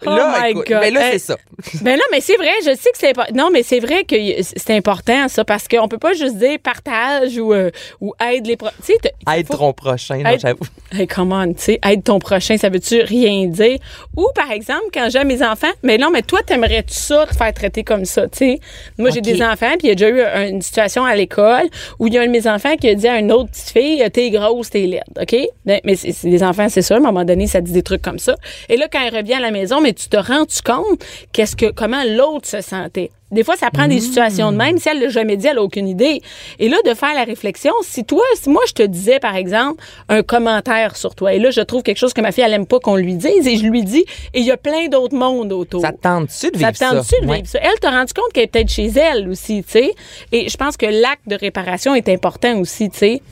Oh 0.04 0.10
là, 0.10 0.40
my 0.42 0.50
écoute, 0.50 0.66
God. 0.68 0.80
ben 0.80 0.92
là, 0.94 1.06
Hey. 1.06 1.12
c'est 1.12 1.18
ça. 1.32 1.36
Ben 1.82 1.96
non, 1.96 2.02
mais 2.12 2.20
c'est 2.20 2.36
vrai, 2.36 2.50
je 2.60 2.74
sais 2.74 2.90
que 2.90 2.98
c'est 2.98 3.10
important. 3.10 3.32
Non, 3.34 3.48
mais 3.50 3.62
c'est 3.62 3.80
vrai 3.80 4.04
que 4.04 4.14
c'est 4.42 4.74
important, 4.76 5.26
ça, 5.28 5.42
parce 5.44 5.66
qu'on 5.68 5.88
peut 5.88 5.96
pas 5.98 6.12
juste 6.12 6.36
dire 6.36 6.58
partage 6.62 7.38
ou, 7.38 7.54
euh, 7.54 7.70
ou 8.00 8.12
aide 8.30 8.46
les. 8.46 8.56
Tu 8.58 8.64
sais, 8.82 8.98
Aide 9.34 9.46
faut- 9.46 9.56
ton 9.56 9.72
prochain, 9.72 10.22
Aide- 10.24 10.40
j'avoue. 10.40 10.64
Hey, 10.92 11.06
come 11.06 11.32
on, 11.32 11.52
tu 11.54 11.62
sais, 11.62 11.80
aide 11.84 12.04
ton 12.04 12.18
prochain, 12.18 12.56
ça 12.58 12.68
veut-tu 12.68 13.00
rien 13.02 13.46
dire? 13.46 13.78
Ou, 14.16 14.28
par 14.34 14.50
exemple, 14.52 14.84
quand 14.94 15.08
j'ai 15.10 15.24
mes 15.24 15.42
enfants, 15.42 15.66
mais 15.82 15.98
non, 15.98 16.10
mais 16.10 16.22
toi, 16.22 16.40
t'aimerais-tu 16.46 16.94
ça, 16.94 17.26
te 17.26 17.34
faire 17.34 17.52
traiter 17.52 17.82
comme 17.82 18.04
ça, 18.04 18.28
tu 18.28 18.38
sais? 18.38 18.60
Moi, 18.98 19.10
j'ai 19.10 19.20
des 19.20 19.42
enfants, 19.42 19.72
puis 19.78 19.84
il 19.84 19.88
y 19.88 19.90
a 19.92 19.94
déjà 19.94 20.08
eu 20.10 20.20
un- 20.22 20.48
une 20.48 20.62
situation 20.62 21.04
à 21.04 21.14
l'école 21.16 21.64
où 21.98 22.06
il 22.06 22.14
y 22.14 22.18
a 22.18 22.20
un 22.22 22.26
de 22.26 22.30
mes 22.30 22.46
enfants 22.46 22.76
qui 22.76 22.88
a 22.88 22.94
dit 22.94 23.08
à 23.08 23.18
une 23.18 23.32
autre 23.32 23.50
petite 23.50 23.70
fille, 23.70 24.04
t'es 24.12 24.30
grosse, 24.30 24.70
t'es 24.70 24.86
laide, 24.86 25.02
OK? 25.20 25.36
Ben, 25.64 25.80
Mais 25.84 25.96
des 26.22 26.42
enfants, 26.42 26.68
c'est 26.68 26.82
ça, 26.82 26.94
à 26.94 26.98
un 26.98 27.00
moment 27.00 27.24
donné, 27.24 27.46
ça 27.46 27.60
dit 27.60 27.72
des 27.72 27.82
trucs 27.82 28.02
comme 28.02 28.18
ça. 28.18 28.36
Et 28.68 28.76
là, 28.76 28.86
quand 28.92 29.00
elle 29.04 29.16
revient 29.16 29.34
à 29.34 29.40
la 29.40 29.50
maison, 29.50 29.80
mais 29.86 29.92
tu 29.94 30.08
te 30.08 30.16
rends-tu 30.16 30.62
compte 30.62 31.04
qu'est-ce 31.32 31.56
que, 31.56 31.70
comment 31.70 32.02
l'autre 32.04 32.48
se 32.48 32.60
sentait? 32.60 33.10
Des 33.32 33.42
fois, 33.42 33.56
ça 33.56 33.70
prend 33.72 33.88
des 33.88 34.00
situations 34.00 34.52
de 34.52 34.56
même. 34.56 34.78
Si 34.78 34.88
elle 34.88 35.00
l'a 35.00 35.08
jamais 35.08 35.36
dit, 35.36 35.48
elle 35.48 35.58
a 35.58 35.62
aucune 35.62 35.88
idée. 35.88 36.22
Et 36.60 36.68
là, 36.68 36.76
de 36.86 36.94
faire 36.94 37.12
la 37.12 37.24
réflexion, 37.24 37.72
si 37.82 38.04
toi, 38.04 38.22
si 38.40 38.48
moi, 38.48 38.62
je 38.68 38.72
te 38.72 38.82
disais, 38.84 39.18
par 39.18 39.34
exemple, 39.34 39.82
un 40.08 40.22
commentaire 40.22 40.96
sur 40.96 41.16
toi, 41.16 41.34
et 41.34 41.40
là, 41.40 41.50
je 41.50 41.60
trouve 41.60 41.82
quelque 41.82 41.96
chose 41.98 42.12
que 42.12 42.20
ma 42.20 42.30
fille, 42.30 42.44
elle 42.44 42.52
aime 42.52 42.66
pas 42.66 42.78
qu'on 42.78 42.94
lui 42.94 43.14
dise, 43.14 43.46
et 43.48 43.56
je 43.56 43.66
lui 43.66 43.82
dis, 43.82 44.04
et 44.32 44.38
il 44.40 44.46
y 44.46 44.52
a 44.52 44.56
plein 44.56 44.86
d'autres 44.86 45.16
mondes 45.16 45.52
autour. 45.52 45.80
Ça 45.80 45.90
te 45.90 46.00
tente-tu 46.00 46.50
de 46.52 46.56
Ça 46.58 46.68
vivre 46.68 46.72
te 46.72 46.76
ça? 46.78 46.90
tente-tu 46.90 47.26
de 47.26 47.32
vivre 47.32 47.46
ça? 47.48 47.58
Elle 47.60 47.78
t'a 47.80 47.90
rendu 47.90 48.12
compte 48.12 48.32
qu'elle 48.32 48.44
est 48.44 48.46
peut-être 48.46 48.70
chez 48.70 48.86
elle 48.96 49.28
aussi, 49.28 49.64
tu 49.64 49.70
sais? 49.72 49.92
Et 50.30 50.48
je 50.48 50.56
pense 50.56 50.76
que 50.76 50.86
l'acte 50.86 51.26
de 51.26 51.34
réparation 51.34 51.96
est 51.96 52.08
important 52.08 52.56
aussi, 52.60 52.90
tu 52.90 52.98
sais. 52.98 53.22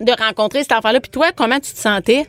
De 0.00 0.12
rencontrer 0.12 0.60
cet 0.62 0.72
enfant-là. 0.72 1.00
Puis 1.00 1.10
toi, 1.10 1.32
comment 1.34 1.58
tu 1.58 1.72
te 1.72 1.78
sentais? 1.78 2.24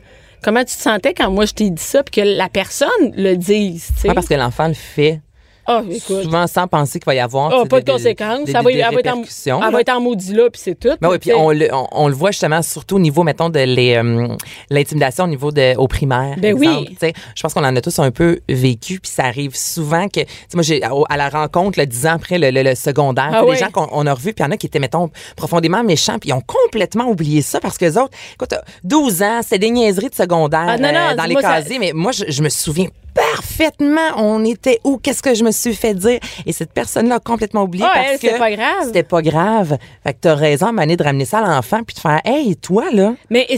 Comment 0.45 0.63
tu 0.63 0.75
te 0.75 0.81
sentais 0.83 1.15
quand 1.15 1.31
moi 1.31 1.47
je 1.47 1.53
t'ai 1.53 1.71
dit 1.71 1.81
ça, 1.81 2.03
puis 2.03 2.21
que 2.21 2.37
la 2.37 2.49
personne 2.49 2.87
le 3.17 3.33
dise? 3.33 3.89
Ouais, 4.03 4.13
parce 4.13 4.27
que 4.27 4.35
l'enfant 4.35 4.67
le 4.67 4.75
fait 4.75 5.19
Ah, 5.67 5.81
écoute. 5.89 6.23
souvent 6.23 6.47
sans 6.47 6.67
penser 6.67 6.99
qu'il 6.99 7.05
va 7.05 7.15
y 7.15 7.19
avoir 7.19 7.51
Ah, 7.53 7.65
pas 7.65 7.79
des- 7.79 7.85
de 7.85 7.91
conséquences. 7.91 8.49
ça 8.51 8.61
va, 8.61 8.71
des 8.71 8.77
elle, 8.77 8.81
va 8.93 8.99
être 8.99 9.07
en, 9.07 9.15
répercussions, 9.15 9.57
elle 9.59 9.65
là. 9.65 9.71
va 9.71 9.81
être 9.81 9.89
en 9.89 10.01
maudit 10.01 10.33
là, 10.33 10.49
puis 10.51 10.61
c'est 10.63 10.79
tout. 10.79 10.91
Ben 11.01 11.09
oui, 11.09 11.17
puis 11.19 11.33
on 11.33 11.51
le, 11.51 11.67
on, 11.73 11.87
on 11.91 12.07
le 12.07 12.13
voit 12.13 12.31
justement 12.31 12.61
surtout 12.61 12.97
au 12.97 12.99
niveau, 12.99 13.23
mettons, 13.23 13.49
de 13.49 13.59
les, 13.59 13.95
euh, 13.95 14.27
l'intimidation 14.69 15.23
au 15.23 15.27
niveau 15.27 15.51
de 15.51 15.75
au 15.77 15.87
primaire. 15.87 16.35
Ben 16.37 16.55
exemple. 16.55 16.89
oui. 17.01 17.13
Je 17.35 17.41
pense 17.41 17.53
qu'on 17.53 17.63
en 17.65 17.75
a 17.75 17.81
tous 17.81 17.97
un 17.99 18.11
peu 18.11 18.39
vécu, 18.49 18.99
puis 18.99 19.11
ça 19.11 19.23
arrive 19.25 19.55
souvent 19.55 20.07
que, 20.07 20.21
moi, 20.53 20.63
j'ai 20.63 20.81
à 20.83 21.17
la 21.17 21.29
rencontre, 21.29 21.79
le 21.79 21.85
dix 21.85 22.05
ans 22.05 22.13
après 22.15 22.37
le, 22.37 22.51
le- 22.51 22.63
le 22.63 22.75
secondaire, 22.75 23.31
Ah 23.33 23.43
oui. 23.45 23.51
des 23.53 23.57
gens 23.57 23.71
qu'on 23.71 23.87
on 23.91 24.05
a 24.05 24.13
revus, 24.13 24.33
puis 24.33 24.43
il 24.43 24.47
y 24.47 24.49
en 24.49 24.51
a 24.51 24.57
qui 24.57 24.67
étaient, 24.67 24.79
mettons, 24.79 25.09
profondément 25.35 25.83
méchants, 25.83 26.19
puis 26.19 26.29
ils 26.29 26.33
ont 26.33 26.41
complètement 26.45 27.05
oublié 27.05 27.41
ça 27.41 27.59
parce 27.59 27.77
que 27.77 27.85
les 27.85 27.97
autres, 27.97 28.15
écoute, 28.35 28.53
12 28.83 29.21
ans, 29.23 29.41
c'est 29.45 29.57
des 29.59 29.69
niaiseries 29.71 30.09
de 30.09 30.15
secondaire 30.15 30.65
Ah, 30.67 30.77
non, 30.77 30.91
non, 30.91 30.99
euh, 31.11 31.15
dans 31.15 31.23
les 31.25 31.35
casiers, 31.35 31.79
mais 31.79 31.91
moi, 31.93 32.11
je, 32.11 32.25
je 32.27 32.41
me 32.41 32.49
souviens 32.49 32.87
parfaitement 33.15 33.99
on 34.17 34.43
était 34.45 34.79
où, 34.83 34.97
qu'est-ce 34.97 35.21
que 35.23 35.33
je 35.33 35.43
me 35.43 35.51
suis 35.51 35.73
fait 35.73 35.93
dire. 35.93 36.19
Et 36.45 36.51
cette 36.51 36.71
personne-là 36.73 37.15
a 37.15 37.19
complètement 37.19 37.63
oublié 37.63 37.85
Ah, 37.87 37.91
parce 37.93 38.07
elle, 38.07 38.19
que 38.19 38.27
c'était 38.27 38.37
pas 38.39 38.51
grave. 38.51 38.83
C'était 38.85 39.03
pas 39.03 39.21
grave. 39.21 39.77
Fait 40.03 40.13
que 40.13 40.17
t'as 40.21 40.35
raison, 40.35 40.71
Mané, 40.71 40.95
de 40.97 41.03
ramener 41.03 41.25
ça 41.25 41.39
à 41.39 41.55
l'enfant 41.55 41.81
puis 41.85 41.95
de 41.95 41.99
faire, 41.99 42.21
hey, 42.25 42.55
toi, 42.57 42.85
là. 42.91 43.15
Mais 43.29 43.45
il 43.49 43.55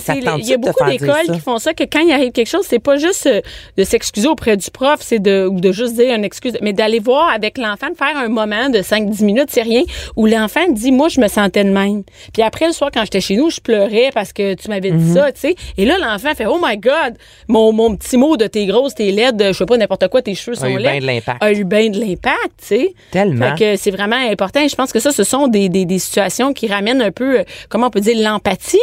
y 0.48 0.54
a 0.54 0.58
beaucoup 0.58 0.84
d'écoles 0.90 1.34
qui 1.34 1.40
font 1.40 1.58
ça, 1.60 1.74
que 1.74 1.84
quand 1.84 2.00
il 2.00 2.12
arrive 2.12 2.32
quelque 2.32 2.48
chose, 2.50 2.66
c'est 2.68 2.80
pas 2.80 2.98
juste 2.98 3.26
euh, 3.28 3.42
de 3.78 3.84
s'excuser 3.84 4.28
auprès 4.28 4.58
du 4.58 4.70
prof, 4.72 5.00
c'est 5.02 5.20
de, 5.20 5.48
ou 5.48 5.60
de 5.60 5.72
juste 5.72 5.96
dire 5.96 6.14
une 6.16 6.24
excuse, 6.24 6.58
mais 6.62 6.74
d'aller 6.74 7.00
voir 7.00 7.30
avec 7.30 7.58
l'enfant, 7.58 7.90
de 7.90 7.96
faire 7.98 8.16
un 8.18 8.30
moment 8.30 8.70
de 8.70 8.80
5-10 8.80 9.24
minutes, 9.26 9.50
c'est 9.50 9.62
rien, 9.64 9.84
où 10.16 10.26
l'enfant 10.26 10.62
dit, 10.70 10.92
moi, 10.92 11.10
je 11.10 11.20
me 11.20 11.28
sentais 11.28 11.64
de 11.64 11.70
même. 11.72 12.04
Puis 12.34 12.42
après, 12.44 12.68
le 12.68 12.74
soir, 12.74 12.90
quand 12.94 13.04
j'étais 13.04 13.22
chez 13.22 13.36
nous, 13.36 13.50
je 13.50 13.60
pleurais 13.60 14.12
parce 14.14 14.34
que 14.34 14.54
tu 14.54 14.70
m'avais 14.70 14.92
dit 14.92 14.98
Mhm. 14.98 15.14
ça, 15.16 15.32
tu 15.32 15.40
sais. 15.40 15.56
Et 15.78 15.86
là, 15.86 15.98
l'enfant 16.00 16.34
fait, 16.36 16.46
oh 16.46 16.60
my 16.62 16.78
God, 16.78 17.18
mon, 17.48 17.72
mon 17.72 17.96
petit 17.96 18.18
mot 18.18 18.38
de 18.38 18.48
t'es 18.48 18.66
grosse, 18.66 18.96
t'es 18.96 19.12
laide, 19.12 19.47
je 19.54 19.58
sais 19.58 19.66
pas, 19.66 19.78
n'importe 19.78 20.08
quoi, 20.10 20.22
tes 20.22 20.36
cheveux 20.36 20.56
sont 20.56 20.66
A 20.66 20.70
eu 20.70 20.78
bien 20.78 21.00
de 21.00 21.06
l'impact. 21.06 21.44
A 21.44 21.52
eu 21.54 21.64
bien 21.64 21.90
de 21.90 22.00
l'impact, 22.00 22.38
tu 22.60 22.66
sais. 22.66 22.94
Tellement. 23.12 23.56
Fait 23.56 23.76
que 23.76 23.82
c'est 23.82 23.92
vraiment 23.92 24.16
important. 24.16 24.62
Et 24.64 24.70
je 24.70 24.76
pense 24.76 24.92
que 24.92 25.00
ça, 25.00 25.12
ce 25.12 25.24
sont 25.24 25.48
des, 25.48 25.70
des, 25.70 25.86
des 25.86 26.00
situations 26.00 26.54
qui 26.54 26.68
ramènent 26.68 27.02
un 27.02 27.12
peu, 27.12 27.40
euh, 27.40 27.44
comment 27.70 27.88
on 27.88 27.92
peut 27.92 28.02
dire, 28.02 28.18
l'empathie. 28.18 28.78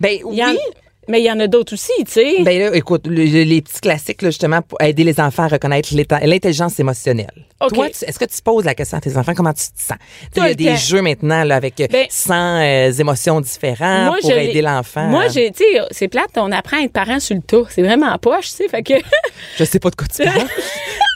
Ben 0.00 0.18
en- 0.24 0.28
oui. 0.30 0.58
Mais 1.08 1.20
il 1.20 1.24
y 1.24 1.30
en 1.30 1.38
a 1.40 1.46
d'autres 1.46 1.74
aussi, 1.74 1.92
tu 2.04 2.12
sais. 2.12 2.42
Ben 2.42 2.58
là, 2.58 2.74
écoute, 2.76 3.06
le- 3.06 3.24
le- 3.24 3.42
les 3.44 3.62
petits 3.62 3.80
classiques, 3.80 4.22
là, 4.22 4.30
justement, 4.30 4.62
pour 4.62 4.80
aider 4.82 5.04
les 5.04 5.18
enfants 5.20 5.44
à 5.44 5.48
reconnaître 5.48 5.88
l'intelligence 6.24 6.78
émotionnelle. 6.80 7.30
Toi, 7.68 7.86
est-ce 7.88 8.18
que 8.18 8.24
tu 8.26 8.42
poses 8.42 8.64
la 8.64 8.74
question 8.74 8.98
à 8.98 9.00
tes 9.00 9.16
enfants, 9.16 9.32
comment 9.34 9.52
tu 9.54 9.64
te 9.64 9.80
sens? 9.82 9.96
Il 10.36 10.42
y 10.42 10.46
a 10.46 10.54
des 10.54 10.76
jeux 10.76 11.00
maintenant 11.00 11.42
là, 11.44 11.56
avec 11.56 11.80
euh, 11.80 11.86
Ben, 11.90 12.06
100 12.10 12.34
euh, 12.60 12.92
émotions 12.92 13.40
différentes 13.40 14.20
pour 14.20 14.30
aider 14.32 14.60
l'enfant. 14.62 15.06
Moi, 15.06 15.28
j'ai, 15.28 15.50
tu 15.52 15.64
sais, 15.64 15.80
c'est 15.90 16.08
plate, 16.08 16.30
on 16.36 16.52
apprend 16.52 16.78
à 16.78 16.82
être 16.82 16.92
parent 16.92 17.18
sur 17.18 17.34
le 17.34 17.42
tas. 17.42 17.62
C'est 17.70 17.82
vraiment 17.82 18.08
en 18.12 18.18
poche, 18.18 18.50
tu 18.50 18.56
sais. 18.56 18.68
Fait 18.68 18.82
que, 18.82 18.94
Je 19.56 19.64
sais 19.64 19.78
pas 19.80 19.88
de 19.90 19.96
quoi 19.96 20.06
tu 20.06 20.22
parles. 20.24 20.46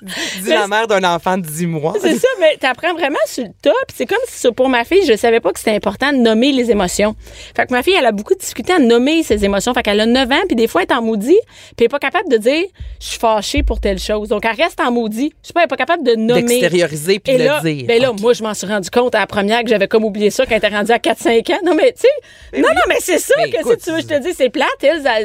Dis 0.03 0.49
la 0.49 0.67
mère 0.67 0.87
d'un 0.87 1.05
enfant 1.05 1.37
de 1.37 1.47
10 1.47 1.67
mois. 1.67 1.95
c'est 2.01 2.17
ça, 2.17 2.29
mais 2.41 2.57
t'apprends 2.59 2.95
vraiment 2.95 3.19
sur 3.27 3.45
le. 3.45 3.51
Puis 3.63 3.97
c'est 3.97 4.07
comme 4.07 4.19
si, 4.27 4.51
pour 4.53 4.69
ma 4.69 4.85
fille, 4.85 5.05
je 5.07 5.17
savais 5.17 5.41
pas 5.41 5.53
que 5.53 5.59
c'était 5.59 5.75
important 5.75 6.13
de 6.13 6.19
nommer 6.19 6.53
les 6.53 6.71
émotions. 6.71 7.15
Fait 7.57 7.67
que 7.67 7.73
ma 7.73 7.83
fille, 7.83 7.95
elle 7.99 8.07
a 8.07 8.13
beaucoup 8.13 8.35
de 8.35 8.39
difficulté 8.39 8.73
à 8.73 8.79
nommer 8.79 9.23
ses 9.23 9.45
émotions. 9.45 9.75
Fait 9.75 9.83
qu'elle 9.83 10.01
a 10.01 10.07
9 10.07 10.31
ans, 10.33 10.43
puis 10.47 10.57
des 10.57 10.67
fois, 10.67 10.83
elle 10.83 10.95
est 10.95 10.99
en 10.99 11.03
maudit, 11.03 11.39
puis 11.49 11.75
elle 11.79 11.85
est 11.85 11.89
pas 11.89 11.99
capable 11.99 12.31
de 12.31 12.37
dire, 12.37 12.65
je 13.01 13.07
suis 13.07 13.19
fâchée 13.19 13.63
pour 13.63 13.81
telle 13.81 13.99
chose. 13.99 14.29
Donc, 14.29 14.45
elle 14.45 14.63
reste 14.63 14.81
en 14.81 14.91
maudit. 14.91 15.33
Je 15.43 15.49
sais 15.49 15.53
pas, 15.53 15.61
elle 15.61 15.65
est 15.65 15.69
pas 15.69 15.77
capable 15.77 16.05
de 16.05 16.15
nommer. 16.15 16.43
D'extérioriser 16.43 17.19
puis 17.19 17.35
de 17.35 17.39
le 17.45 17.63
dire. 17.63 17.87
ben 17.87 18.01
là, 18.01 18.13
moi, 18.13 18.33
je 18.33 18.43
m'en 18.43 18.55
suis 18.55 18.67
rendu 18.67 18.91
compte 18.91 19.15
à 19.15 19.21
la 19.21 19.27
première 19.27 19.63
que 19.63 19.69
j'avais 19.69 19.89
comme 19.89 20.05
oublié 20.05 20.31
ça 20.31 20.45
quand 20.45 20.53
elle 20.53 20.59
était 20.59 20.69
rendue 20.69 20.93
à 20.93 20.99
4-5 20.99 21.53
ans. 21.53 21.59
Non, 21.65 21.75
mais 21.75 21.93
tu 21.93 22.03
sais, 22.03 22.61
non, 22.61 22.69
non, 22.69 22.83
mais 22.89 22.97
c'est 23.01 23.19
ça 23.19 23.35
Mais 23.39 23.51
que 23.51 23.61
écoute, 23.61 23.79
si 23.81 23.87
tu 23.87 23.93
veux, 23.93 24.01
je 24.01 24.07
te 24.07 24.23
dis, 24.23 24.35
c'est 24.35 24.51
plate, 24.51 24.69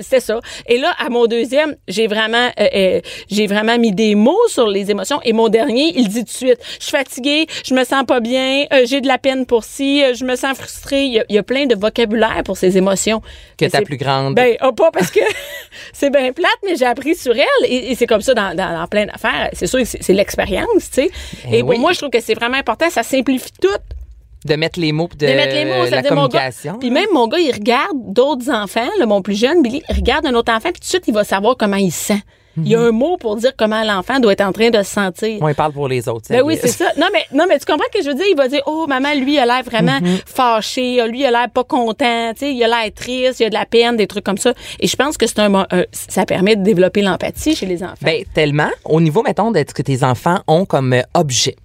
c'est 0.01 0.19
ça. 0.19 0.39
Et 0.67 0.77
là, 0.77 0.93
à 0.99 1.09
mon 1.09 1.25
deuxième, 1.25 1.75
j'ai 1.87 2.07
vraiment, 2.07 2.49
euh, 2.59 2.67
euh, 2.75 3.01
j'ai 3.29 3.47
vraiment 3.47 3.77
mis 3.77 3.91
des 3.91 4.15
mots 4.15 4.47
sur 4.47 4.64
les 4.67 4.91
émotions. 4.91 5.19
Et 5.23 5.33
mon 5.33 5.49
dernier, 5.49 5.93
il 5.95 6.07
dit 6.07 6.19
tout 6.19 6.25
de 6.25 6.29
suite, 6.29 6.59
je 6.79 6.83
suis 6.85 6.91
fatiguée, 6.91 7.47
je 7.65 7.73
me 7.73 7.83
sens 7.83 8.05
pas 8.05 8.19
bien, 8.19 8.65
euh, 8.73 8.85
j'ai 8.85 9.01
de 9.01 9.07
la 9.07 9.17
peine 9.17 9.45
pour 9.45 9.63
ci, 9.63 10.03
euh, 10.03 10.13
je 10.13 10.25
me 10.25 10.35
sens 10.35 10.57
frustrée. 10.57 11.05
Il 11.05 11.13
y, 11.13 11.19
a, 11.19 11.25
il 11.29 11.35
y 11.35 11.37
a 11.37 11.43
plein 11.43 11.65
de 11.65 11.75
vocabulaire 11.75 12.41
pour 12.43 12.57
ces 12.57 12.77
émotions. 12.77 13.21
Que 13.57 13.65
ta 13.65 13.81
plus 13.81 13.97
grande. 13.97 14.35
Ben, 14.35 14.55
oh, 14.63 14.71
pas 14.71 14.91
parce 14.91 15.11
que 15.11 15.19
c'est 15.93 16.09
bien 16.09 16.31
plate, 16.33 16.49
mais 16.65 16.75
j'ai 16.75 16.85
appris 16.85 17.15
sur 17.15 17.33
elle. 17.35 17.65
Et, 17.65 17.91
et 17.91 17.95
c'est 17.95 18.07
comme 18.07 18.21
ça 18.21 18.33
dans, 18.33 18.55
dans, 18.55 18.79
dans 18.79 18.87
plein 18.87 19.05
d'affaires. 19.05 19.49
C'est 19.53 19.67
sûr 19.67 19.79
que 19.79 19.85
c'est 19.85 20.13
l'expérience, 20.13 20.89
tu 20.91 21.03
sais. 21.03 21.11
Eh 21.49 21.59
et 21.59 21.63
pour 21.63 21.77
moi, 21.79 21.93
je 21.93 21.99
trouve 21.99 22.09
que 22.09 22.21
c'est 22.21 22.33
vraiment 22.33 22.57
important. 22.57 22.89
Ça 22.89 23.03
simplifie 23.03 23.51
tout. 23.61 23.67
de 24.45 24.55
mettre 24.55 24.79
les 24.79 24.91
mots 24.91 25.09
de, 25.17 25.25
De 25.25 25.31
mettre 25.33 25.55
les 25.55 25.65
mots, 25.65 25.85
ça 25.85 25.95
la 25.97 26.03
communication. 26.03 26.77
Puis 26.79 26.91
même 26.91 27.07
mon 27.13 27.27
gars, 27.27 27.39
il 27.39 27.51
regarde 27.51 27.97
d'autres 28.13 28.49
enfants, 28.49 28.89
là, 28.99 29.05
mon 29.05 29.21
plus 29.21 29.39
jeune, 29.39 29.61
Billy, 29.61 29.81
il 29.89 29.95
regarde 29.95 30.25
un 30.25 30.33
autre 30.33 30.51
enfant, 30.51 30.69
puis 30.71 30.79
tout 30.79 30.79
de 30.81 30.85
suite, 30.85 31.03
il 31.07 31.13
va 31.13 31.23
savoir 31.23 31.55
comment 31.57 31.77
il 31.77 31.91
Il 32.57 32.67
y 32.67 32.75
a 32.75 32.79
un 32.81 32.91
mot 32.91 33.17
pour 33.17 33.35
dire 33.35 33.51
comment 33.57 33.83
l'enfant 33.83 34.19
doit 34.19 34.33
être 34.33 34.41
en 34.41 34.51
train 34.51 34.69
de 34.69 34.77
se 34.77 34.83
sentir. 34.91 35.39
On 35.41 35.53
parle 35.53 35.73
pour 35.73 35.87
les 35.87 36.07
autres. 36.07 36.25
Ben 36.29 36.41
oui, 36.43 36.57
c'est 36.61 36.67
ça. 36.69 36.85
Non, 36.97 37.07
mais, 37.11 37.25
non, 37.33 37.45
mais 37.49 37.59
tu 37.59 37.65
comprends 37.65 37.85
ce 37.93 37.97
que 37.99 38.03
je 38.03 38.09
veux 38.09 38.15
dire? 38.15 38.25
Il 38.29 38.37
va 38.37 38.47
dire, 38.47 38.61
oh, 38.65 38.85
maman, 38.87 39.13
lui, 39.15 39.33
il 39.33 39.39
a 39.39 39.45
l'air 39.45 39.63
vraiment 39.63 39.99
Mhm. 40.01 40.17
fâché. 40.25 40.99
Ah, 41.01 41.07
Lui, 41.07 41.19
il 41.21 41.25
a 41.25 41.31
l'air 41.31 41.49
pas 41.49 41.63
content. 41.63 42.31
Tu 42.33 42.39
sais, 42.39 42.53
il 42.53 42.63
a 42.63 42.67
l'air 42.67 42.91
triste. 42.93 43.39
Il 43.39 43.45
a 43.45 43.49
de 43.49 43.53
la 43.53 43.65
peine, 43.65 43.97
des 43.97 44.07
trucs 44.07 44.23
comme 44.23 44.37
ça. 44.37 44.53
Et 44.79 44.87
je 44.87 44.95
pense 44.95 45.17
que 45.17 45.27
c'est 45.27 45.39
un, 45.39 45.53
un- 45.55 45.65
ça 45.91 46.25
permet 46.25 46.55
de 46.55 46.63
développer 46.63 47.01
l'empathie 47.01 47.55
chez 47.55 47.65
les 47.65 47.83
enfants. 47.83 47.95
Ben, 48.01 48.23
tellement. 48.33 48.69
Au 48.85 49.01
niveau, 49.01 49.21
mettons, 49.23 49.51
d'être 49.51 49.73
que 49.73 49.81
tes 49.81 50.03
enfants 50.03 50.39
ont 50.47 50.65
comme 50.65 50.93
euh, 50.93 51.01
objet. 51.13 51.55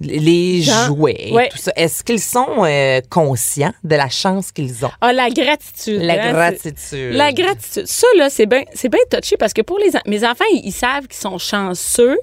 Les 0.00 0.62
jouets, 0.62 1.30
ouais. 1.32 1.48
tout 1.50 1.58
ça. 1.58 1.72
Est-ce 1.76 2.02
qu'ils 2.04 2.20
sont 2.20 2.64
euh, 2.64 3.00
conscients 3.10 3.72
de 3.84 3.96
la 3.96 4.08
chance 4.08 4.52
qu'ils 4.52 4.84
ont? 4.84 4.90
ah, 5.00 5.12
la 5.12 5.30
gratitude. 5.30 6.00
La 6.02 6.14
hein, 6.24 6.32
gratitude. 6.32 7.12
La 7.14 7.32
gratitude. 7.32 7.86
Ça, 7.86 8.06
là, 8.16 8.30
c'est 8.30 8.46
bien, 8.46 8.62
c'est 8.74 8.88
bien 8.88 9.00
touché 9.10 9.36
parce 9.36 9.52
que 9.52 9.62
pour 9.62 9.78
les, 9.78 9.90
mes 10.06 10.24
enfants, 10.24 10.44
ils, 10.52 10.62
ils 10.64 10.72
savent 10.72 11.06
qu'ils 11.06 11.20
sont 11.20 11.38
chanceux, 11.38 12.18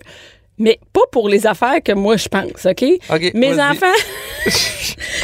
mais 0.58 0.80
pas 0.94 1.02
pour 1.12 1.30
les 1.30 1.48
affaires 1.48 1.82
que 1.84 1.94
moi, 1.94 2.18
je 2.18 2.28
pense, 2.28 2.66
OK? 2.66 2.84
OK, 3.10 3.32
Mes 3.34 3.54
enfants, 3.62 3.86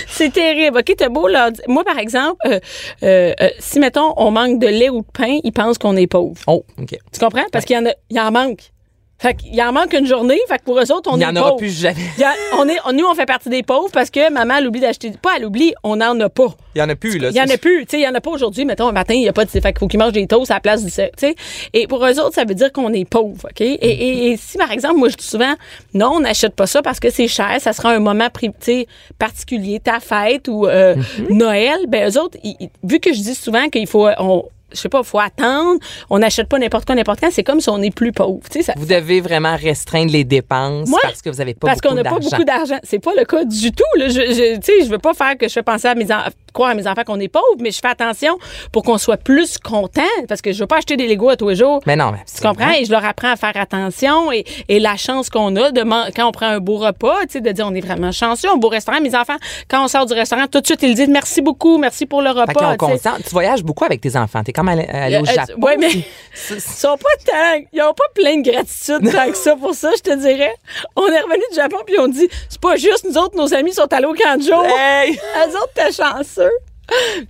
c'est 0.07 0.31
terrible, 0.31 0.77
OK? 0.79 0.93
T'as 0.97 1.09
beau 1.09 1.27
leur 1.27 1.51
dire- 1.51 1.63
Moi, 1.67 1.83
par 1.83 1.97
exemple, 1.99 2.37
euh, 2.45 2.59
euh, 3.03 3.33
euh, 3.41 3.49
si, 3.59 3.79
mettons, 3.79 4.13
on 4.17 4.31
manque 4.31 4.59
de 4.59 4.67
lait 4.67 4.89
ou 4.89 5.01
de 5.01 5.07
pain, 5.13 5.39
ils 5.43 5.51
pensent 5.51 5.77
qu'on 5.77 5.95
est 5.97 6.07
pauvre. 6.07 6.39
Oh, 6.47 6.65
OK. 6.81 6.97
Tu 7.11 7.19
comprends? 7.19 7.43
Parce 7.51 7.65
qu'il 7.65 7.75
y 7.75 7.79
en 7.79 7.85
a, 7.85 7.93
il 8.09 8.19
en 8.19 8.31
manque. 8.31 8.71
Fait 9.17 9.33
qu'il 9.33 9.59
en 9.61 9.71
manque 9.71 9.93
une 9.93 10.05
journée, 10.05 10.37
fait 10.49 10.57
que 10.57 10.63
pour 10.65 10.77
eux 10.77 10.91
autres, 10.91 11.09
on 11.11 11.15
Il 11.15 11.23
est 11.23 11.31
n'y 11.31 11.31
en 11.31 11.41
aura 11.41 11.51
pauvres. 11.51 11.59
plus 11.61 11.79
jamais. 11.79 11.95
Il 12.17 12.21
y 12.21 12.23
a- 12.25 12.33
on 12.59 12.67
est, 12.67 12.75
on- 12.85 12.91
nous, 12.91 13.05
on 13.05 13.15
fait 13.15 13.25
partie 13.25 13.47
des 13.47 13.63
pauvres 13.63 13.89
parce 13.93 14.09
que 14.09 14.29
maman, 14.29 14.55
elle 14.57 14.67
oublie 14.67 14.81
d'acheter. 14.81 15.11
Pas, 15.21 15.31
elle 15.37 15.45
oublie, 15.45 15.73
on 15.83 15.95
n'en 15.95 16.19
a 16.19 16.27
pas. 16.27 16.53
Il 16.75 16.79
n'y 16.79 16.81
en 16.81 16.89
a 16.89 16.95
plus, 16.95 17.17
là. 17.17 17.29
Il 17.29 17.35
y 17.37 17.41
en 17.41 17.45
a 17.49 17.57
plus. 17.57 17.85
Tu 17.85 17.91
sais, 17.91 17.99
il 17.99 18.03
y 18.03 18.07
en 18.09 18.13
a 18.13 18.19
pas 18.19 18.29
aujourd'hui. 18.31 18.65
Mettons, 18.65 18.89
un 18.89 18.91
matin, 18.91 19.13
il 19.13 19.21
y 19.21 19.29
a 19.29 19.33
pas 19.33 19.45
de. 19.45 19.49
Fait 19.49 19.61
qu'il 19.61 19.79
faut 19.79 19.87
qu'ils 19.87 19.99
mangent 19.99 20.11
des 20.11 20.27
toasts 20.27 20.51
à 20.51 20.55
la 20.55 20.59
place 20.59 20.83
du. 20.83 20.91
Tu 20.91 20.99
sais. 21.17 21.35
Et 21.73 21.87
pour 21.87 22.05
eux 22.05 22.19
autres, 22.19 22.33
ça 22.35 22.43
veut 22.43 22.55
dire 22.55 22.73
qu'on 22.73 22.91
est 22.91 23.05
pauvre. 23.09 23.45
OK? 23.49 23.61
Et, 23.61 23.71
et- 23.73 24.31
et 24.31 24.37
si, 24.37 24.57
par 24.57 24.71
exemple, 24.73 24.95
moi, 24.97 25.07
je 25.07 25.15
dis 25.15 25.25
souvent, 25.25 25.53
non, 25.93 26.15
on 26.15 26.19
n'achète 26.19 26.53
pas 26.53 26.67
ça 26.67 26.81
parce 26.81 26.99
que 26.99 27.09
c'est 27.09 27.29
cher, 27.29 27.55
ça 27.61 27.71
sera 27.71 27.91
un 27.91 27.99
moment 27.99 28.27
pri- 28.27 28.49
tu 28.49 28.55
sais, 28.59 28.87
particulier, 29.17 29.79
ta 29.79 30.01
fête 30.01 30.49
ou 30.49 30.67
euh, 30.67 30.93
Noël, 31.29 31.77
ben, 31.87 32.11
eux 32.11 32.19
autres, 32.19 32.37
ils- 32.43 32.57
ils- 32.59 32.69
vu 32.83 32.99
que 32.99 33.13
je 33.13 33.19
dis 33.21 33.35
souvent 33.35 33.69
qu'il 33.69 33.87
faut. 33.87 34.09
On, 34.19 34.43
je 34.71 34.77
sais 34.79 34.89
pas, 34.89 35.03
faut 35.03 35.19
attendre, 35.19 35.79
on 36.09 36.19
n'achète 36.19 36.49
pas 36.49 36.57
n'importe 36.59 36.85
quoi, 36.85 36.95
n'importe 36.95 37.19
quand, 37.21 37.29
c'est 37.31 37.43
comme 37.43 37.61
si 37.61 37.69
on 37.69 37.81
est 37.81 37.93
plus 37.93 38.11
pauvre. 38.11 38.39
Ça, 38.61 38.73
Vous 38.77 38.85
devez 38.85 39.21
vraiment 39.21 39.55
restreindre 39.55 40.11
les 40.11 40.23
dépenses 40.23 40.89
Moi, 40.89 40.99
parce 41.03 41.21
que 41.21 41.29
vous 41.29 41.37
n'avez 41.37 41.53
pas 41.53 41.67
parce 41.67 41.81
qu'on 41.81 41.89
beaucoup 41.89 42.03
n'a 42.03 42.09
pas 42.09 42.19
d'argent. 42.19 42.29
beaucoup 42.31 42.43
d'argent. 42.43 42.79
C'est 42.83 42.99
pas 42.99 43.11
le 43.17 43.25
cas 43.25 43.43
du 43.45 43.71
tout. 43.71 43.83
Là. 43.97 44.07
Je, 44.09 44.59
je, 44.83 44.89
veux 44.89 44.97
pas 44.97 45.13
faire 45.13 45.37
que 45.37 45.47
je 45.47 45.53
fais 45.53 45.63
penser 45.63 45.87
à 45.87 45.95
mes 45.95 46.11
enfants, 46.11 46.29
croire 46.53 46.71
à 46.71 46.73
mes 46.73 46.87
enfants 46.87 47.03
qu'on 47.05 47.19
est 47.19 47.27
pauvres, 47.27 47.45
mais 47.59 47.71
je 47.71 47.79
fais 47.79 47.87
attention 47.87 48.37
pour 48.71 48.83
qu'on 48.83 48.97
soit 48.97 49.17
plus 49.17 49.57
content 49.57 50.01
parce 50.27 50.41
que 50.41 50.51
je 50.51 50.59
veux 50.59 50.67
pas 50.67 50.77
acheter 50.77 50.97
des 50.97 51.07
Legos 51.07 51.29
à 51.29 51.37
tous 51.37 51.49
les 51.49 51.55
jours. 51.55 51.81
Mais 51.85 51.95
non, 51.95 52.11
mais 52.11 52.19
Tu 52.33 52.41
comprends? 52.41 52.71
Et 52.71 52.85
je 52.85 52.91
leur 52.91 53.05
apprends 53.05 53.31
à 53.31 53.35
faire 53.35 53.55
attention 53.55 54.31
et, 54.31 54.45
et 54.67 54.79
la 54.79 54.97
chance 54.97 55.29
qu'on 55.29 55.55
a 55.55 55.71
de 55.71 55.81
quand 56.15 56.27
on 56.27 56.31
prend 56.31 56.47
un 56.47 56.59
beau 56.59 56.77
repas, 56.77 57.21
tu 57.23 57.33
sais, 57.33 57.41
de 57.41 57.51
dire 57.51 57.67
on 57.67 57.73
est 57.75 57.81
vraiment 57.81 58.11
chanceux, 58.11 58.49
un 58.49 58.57
beau 58.57 58.69
restaurant. 58.69 58.99
Mes 59.01 59.15
enfants, 59.15 59.37
quand 59.69 59.83
on 59.83 59.87
sort 59.87 60.05
du 60.05 60.13
restaurant, 60.13 60.47
tout 60.47 60.61
de 60.61 60.65
suite, 60.65 60.81
ils 60.83 60.95
disent 60.95 61.09
merci 61.09 61.41
beaucoup, 61.41 61.77
merci 61.77 62.05
pour 62.05 62.21
le 62.21 62.31
repas. 62.31 62.75
conscience. 62.77 63.19
Tu 63.23 63.29
voyages 63.31 63.63
beaucoup 63.63 63.85
avec 63.85 64.01
tes 64.01 64.15
enfants. 64.15 64.43
T'es 64.43 64.53
comme 64.55 64.69
allé, 64.69 64.85
allé 64.85 65.17
au 65.17 65.21
Euh, 65.21 65.25
Japon. 65.25 65.53
ouais, 65.61 65.77
mais-. 65.77 65.91
Ils 66.51 66.59
sont 66.61 66.97
pas 66.97 67.09
tant, 67.25 67.65
ils 67.71 67.81
ont 67.81 67.93
pas 67.93 68.03
plein 68.13 68.37
de 68.41 68.49
gratitude 68.51 69.09
tant 69.11 69.29
que 69.31 69.37
ça 69.37 69.55
pour 69.55 69.73
ça, 69.73 69.91
je 69.95 70.01
te 70.01 70.15
dirais. 70.17 70.53
On 70.97 71.07
est 71.07 71.21
revenu 71.21 71.43
du 71.49 71.55
Japon 71.55 71.77
puis 71.85 71.95
on 71.97 72.07
dit 72.09 72.27
c'est 72.49 72.59
pas 72.59 72.75
juste 72.75 73.05
nous 73.09 73.17
autres 73.17 73.37
nos 73.37 73.53
amis 73.53 73.73
sont 73.73 73.91
allés 73.93 74.05
au 74.05 74.15
jour. 74.15 74.65
Hey! 74.65 75.13
Eux 75.47 75.55
autres 75.55 75.71
t'es 75.73 75.91
chanceux. 75.93 76.51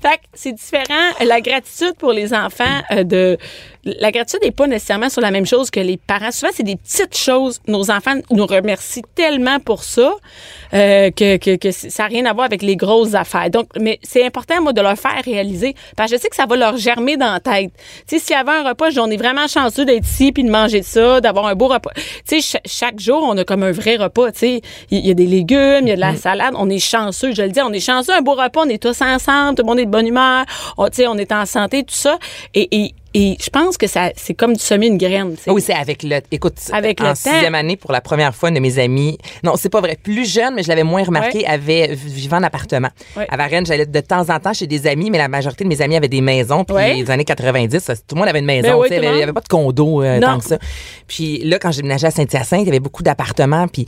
Fait 0.01 0.17
que 0.17 0.23
c'est 0.34 0.51
différent. 0.53 1.11
La 1.23 1.39
gratitude 1.39 1.93
pour 1.97 2.11
les 2.11 2.34
enfants 2.34 2.82
euh, 2.91 3.03
de 3.03 3.38
la 3.86 4.12
gratitude 4.12 4.42
n'est 4.44 4.52
pas 4.52 4.68
nécessairement 4.68 5.10
sur 5.10 5.22
la 5.22 5.32
même 5.32 5.46
chose 5.46 5.70
que 5.70 5.80
les 5.80 5.98
parents. 5.98 6.32
Souvent, 6.32 6.52
c'est 6.54 6.64
des 6.64 6.76
petites 6.76 7.16
choses. 7.16 7.60
Nos 7.68 7.92
enfants 7.92 8.16
nous 8.32 8.46
remercient 8.46 9.04
tellement 9.14 9.60
pour 9.60 9.84
ça 9.84 10.14
euh, 10.74 11.12
que, 11.12 11.38
que, 11.38 11.56
que 11.56 11.72
ça 11.72 12.04
n'a 12.04 12.10
rien 12.10 12.26
à 12.26 12.34
voir 12.34 12.46
avec 12.46 12.62
les 12.64 12.76
grosses 12.76 13.14
affaires. 13.14 13.50
Donc, 13.50 13.68
mais 13.80 14.00
c'est 14.02 14.26
important, 14.26 14.62
moi, 14.62 14.74
de 14.74 14.82
leur 14.82 14.98
faire 14.98 15.22
réaliser. 15.24 15.76
Parce 15.96 16.10
que 16.12 16.18
je 16.18 16.22
sais 16.22 16.30
que 16.30 16.36
ça 16.36 16.46
va 16.48 16.56
leur 16.56 16.78
germer 16.78 17.16
dans 17.16 17.32
la 17.34 17.40
tête. 17.40 17.72
Tu 18.08 18.18
sais, 18.18 18.20
s'il 18.20 18.36
y 18.36 18.40
avait 18.40 18.52
un 18.52 18.68
repas, 18.70 18.90
on 19.00 19.10
est 19.12 19.18
vraiment 19.18 19.48
chanceux 19.48 19.86
d'être 19.86 20.06
ici 20.06 20.32
puis 20.32 20.44
de 20.44 20.50
manger 20.50 20.82
ça, 20.82 21.22
d'avoir 21.22 21.46
un 21.46 21.56
beau 21.56 21.68
repas. 21.68 21.92
Tu 21.96 22.02
sais, 22.26 22.42
cha- 22.42 22.62
chaque 22.66 23.00
jour, 23.00 23.22
on 23.24 23.38
a 23.38 23.44
comme 23.44 23.64
un 23.64 23.72
vrai 23.72 23.98
repas. 23.98 24.32
Tu 24.32 24.40
sais, 24.40 24.62
il 24.90 25.06
y 25.06 25.12
a 25.12 25.14
des 25.14 25.28
légumes, 25.28 25.82
il 25.84 25.90
y 25.90 25.92
a 25.92 25.96
de 25.96 26.02
la 26.02 26.16
salade. 26.16 26.56
On 26.58 26.70
est 26.70 26.80
chanceux, 26.80 27.34
je 27.34 27.44
le 27.44 27.50
dis, 27.50 27.62
on 27.62 27.72
est 27.72 27.80
chanceux, 27.80 28.14
un 28.14 28.22
beau 28.22 28.34
repas, 28.34 28.62
on 28.66 28.70
est 28.70 28.82
tous 28.82 29.02
ensemble, 29.02 29.56
tout 29.56 29.64
le 29.64 29.68
monde 29.68 29.80
est 29.80 29.86
de 29.86 29.92
bonne 29.92 30.08
humeur, 30.08 30.46
on, 30.78 30.88
tu 30.88 30.96
sais, 30.96 31.08
on 31.08 31.18
est 31.18 31.32
en 31.32 31.46
santé, 31.46 31.84
tout 31.84 31.94
ça. 31.96 32.18
Et, 32.54 32.68
et, 32.76 32.92
et 33.18 33.38
je 33.41 33.49
pense 33.49 33.78
que 33.78 33.88
ça, 33.88 34.11
c'est 34.18 34.34
comme 34.34 34.53
de 34.53 34.59
semer 34.59 34.88
une 34.88 34.97
graine. 34.97 35.36
Oui, 35.47 35.61
c'est 35.61 35.74
avec 35.74 36.03
le. 36.03 36.20
Écoute, 36.32 36.57
Avec 36.74 36.99
en 36.99 37.05
le 37.05 37.09
temps. 37.11 37.16
sixième 37.16 37.55
année, 37.55 37.78
pour 37.78 37.91
la 37.93 38.01
première 38.01 38.36
fois, 38.36 38.49
une 38.49 38.55
de 38.55 38.59
mes 38.59 38.78
amies. 38.78 39.18
Non, 39.41 39.53
c'est 39.55 39.70
pas 39.70 39.80
vrai. 39.80 39.97
Plus 40.03 40.30
jeune, 40.30 40.53
mais 40.55 40.63
je 40.63 40.68
l'avais 40.68 40.84
moins 40.84 41.03
remarqué, 41.03 41.45
avait 41.47 41.95
vivant 41.95 42.38
en 42.38 42.43
appartement. 42.43 42.89
Ouais. 43.16 43.26
À 43.30 43.38
Varennes, 43.38 43.66
j'allais 43.66 43.86
de 43.86 43.99
temps 44.01 44.30
en 44.30 44.39
temps 44.39 44.53
chez 44.53 44.68
des 44.68 44.86
amis, 44.86 45.09
mais 45.09 45.18
la 45.18 45.30
majorité 45.30 45.63
de 45.63 45.70
mes 45.70 45.82
amis 45.82 45.95
avaient 45.95 46.09
des 46.09 46.22
maisons. 46.22 46.66
Puis 46.66 46.76
Ouais. 46.76 46.95
les 46.95 47.09
années 47.09 47.24
90, 47.26 47.80
ça, 47.80 47.95
tout 47.95 48.16
le 48.16 48.20
monde 48.20 48.28
avait 48.28 48.39
une 48.39 48.45
maison. 48.45 48.82
Ben 48.82 48.88
il 48.91 48.99
n'y 49.16 49.24
avait 49.24 49.32
pas 49.34 49.41
de 49.41 49.47
condo 49.47 50.03
euh, 50.03 50.20
Non. 50.20 50.28
tant 50.28 50.39
que 50.39 50.45
ça. 50.45 50.57
Puis 51.07 51.39
là, 51.45 51.57
quand 51.57 51.72
j'ai 51.72 51.82
déménagé 51.84 52.07
à 52.07 52.11
Saint-Hyacinthe, 52.11 52.61
il 52.61 52.66
y 52.66 52.70
avait 52.70 52.80
beaucoup 52.82 53.01
d'appartements. 53.03 53.68
Puis 53.70 53.86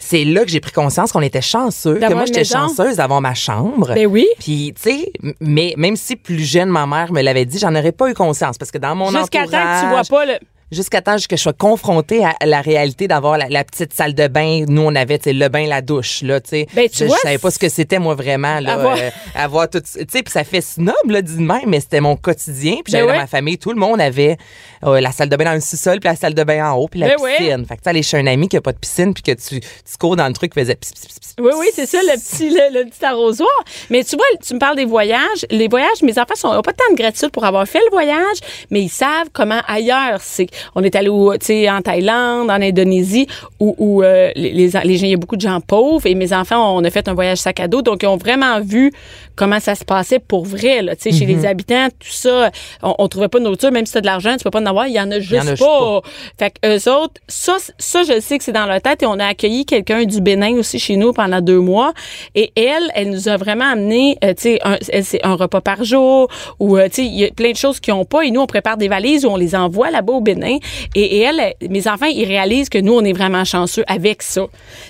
c'est 0.00 0.24
là 0.24 0.44
que 0.44 0.50
j'ai 0.50 0.60
pris 0.60 0.72
conscience 0.72 1.12
qu'on 1.12 1.20
était 1.20 1.40
chanceux, 1.42 1.96
que 1.96 2.12
moi, 2.12 2.24
j'étais 2.24 2.44
chanceuse 2.44 2.96
d'avoir 2.96 3.20
ma 3.20 3.34
chambre. 3.34 3.94
Ben 3.94 4.06
oui. 4.06 4.26
Puis, 4.38 4.74
tu 4.74 4.90
sais, 4.90 5.12
mais 5.40 5.74
même 5.76 5.96
si 5.96 6.16
plus 6.16 6.44
jeune, 6.44 6.68
ma 6.68 6.86
mère 6.86 7.12
me 7.12 7.20
l'avait 7.22 7.44
dit, 7.44 7.58
j'en 7.58 7.74
aurais 7.74 7.92
pas 7.92 8.10
eu 8.10 8.14
conscience 8.14 8.58
parce 8.58 8.70
que 8.70 8.78
dans 8.78 8.94
mon 8.96 9.10
Jusqu'à 9.10 9.44
temps 9.44 9.46
que 9.46 9.50
tu 9.50 9.56
entourage... 9.56 10.08
vois 10.08 10.18
pas 10.18 10.26
le. 10.26 10.38
Jusqu'à 10.72 11.02
temps 11.02 11.16
que 11.16 11.36
je 11.36 11.42
sois 11.42 11.52
confrontée 11.52 12.24
à 12.24 12.34
la 12.46 12.60
réalité 12.60 13.08
d'avoir 13.08 13.38
la, 13.38 13.48
la 13.48 13.64
petite 13.64 13.92
salle 13.92 14.14
de 14.14 14.28
bain. 14.28 14.64
Nous, 14.68 14.82
on 14.82 14.94
avait, 14.94 15.20
le 15.26 15.48
bain, 15.48 15.66
la 15.66 15.82
douche, 15.82 16.22
là, 16.22 16.40
tu. 16.40 16.66
Ben, 16.74 16.88
tu 16.88 16.98
je, 16.98 17.04
vois, 17.06 17.16
je 17.16 17.20
savais 17.22 17.38
pas 17.38 17.50
ce 17.50 17.58
que 17.58 17.68
c'était, 17.68 17.98
moi, 17.98 18.14
vraiment, 18.14 18.60
là. 18.60 18.74
Avoir- 18.74 18.96
euh, 18.98 19.10
avoir 19.34 19.68
tout, 19.68 19.80
tu 19.80 19.88
sais, 20.08 20.22
puis 20.22 20.32
ça 20.32 20.44
fait 20.44 20.60
snob, 20.60 20.94
là, 21.08 21.22
dit 21.22 21.38
même, 21.42 21.62
mais 21.66 21.80
c'était 21.80 22.00
mon 22.00 22.16
quotidien. 22.16 22.76
Puis 22.84 22.92
j'avais 22.92 23.02
Ben 23.04 23.08
dans 23.08 23.14
ouais. 23.14 23.20
ma 23.22 23.26
famille, 23.26 23.58
tout 23.58 23.70
le 23.72 23.78
monde 23.78 24.00
avait 24.00 24.36
euh, 24.84 25.00
la 25.00 25.12
salle 25.12 25.28
de 25.28 25.36
bain 25.36 25.44
dans 25.44 25.54
le 25.54 25.60
sous-sol, 25.60 26.00
puis 26.00 26.08
la 26.08 26.16
salle 26.16 26.34
de 26.34 26.44
bain 26.44 26.70
en 26.70 26.76
haut, 26.76 26.88
puis 26.88 27.00
la 27.00 27.08
Ben 27.08 27.20
ouais. 27.20 27.36
piscine. 27.38 27.66
Fait 27.66 27.76
que, 27.76 27.82
tu 27.82 27.88
aller 27.88 28.02
chez 28.02 28.18
un 28.18 28.26
ami 28.26 28.48
qui 28.48 28.56
a 28.56 28.60
pas 28.60 28.72
de 28.72 28.78
piscine, 28.78 29.12
puis 29.14 29.22
que 29.22 29.32
tu, 29.32 29.60
tu 29.60 29.96
cours 29.98 30.16
dans 30.16 30.26
le 30.26 30.32
truc, 30.32 30.54
faisait 30.54 30.74
pss, 30.76 30.92
pss, 30.92 31.06
pss, 31.06 31.18
pss, 31.18 31.34
Oui, 31.40 31.52
oui, 31.58 31.66
c'est 31.74 31.86
ça, 31.86 31.98
le 32.02 32.18
petit, 32.18 32.50
le, 32.50 32.80
le 32.82 32.88
petit 32.90 33.04
arrosoir. 33.04 33.48
Mais 33.90 34.04
tu 34.04 34.16
vois, 34.16 34.24
tu 34.46 34.54
me 34.54 34.58
parles 34.58 34.76
des 34.76 34.84
voyages. 34.84 35.46
Les 35.50 35.68
voyages, 35.68 36.02
mes 36.02 36.18
enfants 36.18 36.34
n'ont 36.54 36.62
pas 36.62 36.72
tant 36.72 36.90
de 36.92 36.96
gratitude 36.96 37.30
pour 37.30 37.44
avoir 37.44 37.66
fait 37.66 37.80
le 37.86 37.90
voyage, 37.90 38.38
mais 38.70 38.82
ils 38.82 38.88
savent 38.88 39.28
comment 39.32 39.60
ailleurs 39.66 40.20
c'est. 40.20 40.46
On 40.74 40.82
est 40.82 40.94
allé 40.96 41.08
au- 41.08 41.32
tu 41.36 41.46
sais, 41.46 41.70
en 41.70 41.80
Thaïlande, 41.82 42.50
en 42.50 42.60
Indonésie, 42.60 43.26
où, 43.58 43.74
où, 43.78 44.02
euh, 44.02 44.30
les, 44.36 44.50
les, 44.52 44.68
les 44.84 44.96
gens, 44.96 45.06
il 45.06 45.10
y 45.10 45.14
a 45.14 45.16
beaucoup 45.16 45.36
de 45.36 45.40
gens 45.40 45.60
pauvres, 45.60 46.06
et 46.06 46.14
mes 46.14 46.32
enfants, 46.32 46.76
on 46.76 46.84
a 46.84 46.90
fait 46.90 47.08
un 47.08 47.14
voyage 47.14 47.38
sac 47.38 47.60
à 47.60 47.68
dos, 47.68 47.82
donc 47.82 48.02
ils 48.02 48.06
ont 48.06 48.16
vraiment 48.16 48.60
vu 48.60 48.92
comment 49.36 49.60
ça 49.60 49.74
se 49.74 49.84
passait 49.84 50.18
pour 50.18 50.44
vrai, 50.44 50.82
là, 50.82 50.96
tu 50.96 51.10
sais, 51.10 51.18
chez 51.18 51.26
Mhm. 51.26 51.36
les 51.40 51.46
habitants, 51.46 51.88
tout 51.98 52.08
ça. 52.10 52.50
On, 52.82 52.94
on 52.98 53.08
trouvait 53.08 53.28
pas 53.28 53.38
de 53.38 53.44
nourriture, 53.44 53.70
même 53.72 53.86
si 53.86 53.92
tu 53.92 53.98
as 53.98 54.00
de 54.02 54.06
l'argent, 54.06 54.36
tu 54.36 54.44
peux 54.44 54.50
pas 54.50 54.60
en 54.60 54.66
avoir, 54.66 54.86
il 54.86 54.92
y 54.94 55.00
en 55.00 55.10
a 55.10 55.18
juste 55.20 55.42
en 55.42 55.46
a 55.46 55.54
juste 55.54 55.62
pas. 55.64 56.00
Fait 56.38 56.50
que 56.50 56.76
eux 56.76 56.92
autres, 56.92 57.14
ça, 57.28 57.56
ça, 57.78 58.02
je 58.02 58.20
sais 58.20 58.38
que 58.38 58.44
c'est 58.44 58.52
dans 58.52 58.66
leur 58.66 58.80
tête 58.82 59.02
et 59.02 59.06
on 59.06 59.18
a 59.18 59.26
accueilli 59.26 59.64
quelqu'un 59.64 60.04
du 60.04 60.20
Bénin 60.20 60.56
aussi 60.58 60.78
chez 60.78 60.96
nous 60.96 61.12
pendant 61.12 61.40
deux 61.40 61.60
mois. 61.60 61.92
Et 62.34 62.52
elle, 62.56 62.90
elle 62.94 63.10
nous 63.10 63.28
a 63.28 63.36
vraiment 63.36 63.64
amené, 63.72 64.18
euh, 64.24 64.34
tu 64.34 64.58
sais, 64.58 65.02
c'est 65.02 65.24
un 65.24 65.34
repas 65.34 65.60
par 65.60 65.84
jour 65.84 66.28
ou, 66.58 66.76
euh, 66.76 66.86
tu 66.88 66.96
sais, 66.96 67.04
il 67.06 67.14
y 67.18 67.24
a 67.24 67.30
plein 67.30 67.52
de 67.52 67.56
choses 67.56 67.80
qu'ils 67.80 67.94
ont 67.94 68.04
pas 68.04 68.22
et 68.24 68.30
nous, 68.30 68.40
on 68.40 68.46
prépare 68.46 68.76
des 68.76 68.88
valises 68.88 69.24
où 69.24 69.28
on 69.30 69.36
les 69.36 69.54
envoie 69.54 69.90
là-bas 69.90 70.12
au 70.12 70.20
Bénin. 70.20 70.49
Et, 70.94 71.18
et 71.18 71.20
elle, 71.20 71.54
mes 71.68 71.86
enfants, 71.88 72.06
ils 72.06 72.24
réalisent 72.26 72.68
que 72.68 72.78
nous, 72.78 72.92
on 72.94 73.04
est 73.04 73.12
vraiment 73.12 73.44
chanceux 73.44 73.84
avec 73.86 74.22
ça. 74.22 74.42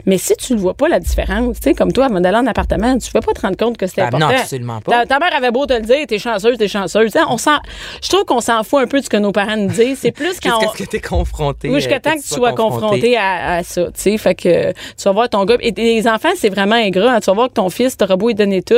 Mais 0.07 0.19
si 0.19 0.35
tu 0.37 0.55
ne 0.55 0.59
vois 0.59 0.75
pas 0.75 0.89
la 0.89 1.01
différence, 1.01 1.57
tu 1.61 1.71
sais, 1.71 1.75
comme 1.75 1.93
toi, 1.93 2.07
avant 2.07 2.21
d'aller 2.21 2.39
en 2.39 2.47
appartement, 2.47 2.97
tu 2.99 3.09
ne 3.15 3.21
peux 3.21 3.25
pas 3.27 3.33
te 3.33 3.41
rendre 3.41 3.57
compte 3.57 3.77
que 3.77 3.87
c'est 3.87 4.01
Ah, 4.01 4.07
important. 4.07 4.29
non, 4.29 4.35
absolument 4.37 4.81
pas. 4.81 4.93
Ta, 4.93 5.07
ta 5.07 5.19
mère 5.19 5.35
avait 5.37 5.51
beau 5.51 5.67
te 5.67 5.73
le 5.75 5.81
dire, 5.83 6.07
t'es 6.07 6.19
chanceuse, 6.19 6.57
t'es 6.59 6.69
chanceuse. 6.69 7.13
On 7.29 7.37
je 7.37 8.09
trouve 8.09 8.25
qu'on 8.25 8.41
s'en 8.41 8.63
fout 8.63 8.81
un 8.81 8.87
peu 8.87 9.01
de 9.01 9.05
ce 9.05 9.11
que 9.11 9.17
nos 9.17 9.33
parents 9.33 9.57
nous 9.57 9.69
disent. 9.71 9.99
C'est 10.01 10.13
plus 10.13 10.39
quand 10.41 10.57
on, 10.57 10.61
Jusqu'à 10.61 10.77
ce 10.79 10.83
que 10.85 10.89
t'es 10.91 11.01
confronté. 11.01 11.69
oui, 11.69 11.77
jusqu'à 11.77 11.97
euh, 11.97 11.99
temps 12.01 12.13
que 12.17 12.23
tu 12.23 12.29
sois 12.29 12.53
confronté 12.53 13.17
à, 13.17 13.57
à 13.57 13.63
ça, 13.63 13.87
tu 13.87 13.91
sais. 13.95 14.19
Fait 14.19 14.35
que 14.35 14.71
tu 14.73 15.05
vas 15.05 15.13
voir 15.13 15.29
ton 15.29 15.45
gars. 15.45 15.57
Et 15.61 15.73
les 15.73 16.07
enfants, 16.09 16.29
c'est 16.37 16.49
vraiment 16.51 16.77
ingrat. 16.77 17.15
hein. 17.15 17.21
Tu 17.21 17.27
vas 17.27 17.35
voir 17.35 17.49
que 17.49 17.55
ton 17.55 17.69
fils, 17.71 17.97
t'auras 17.97 18.17
beau 18.17 18.29
lui 18.29 18.35
donner 18.35 18.63
tout. 18.63 18.75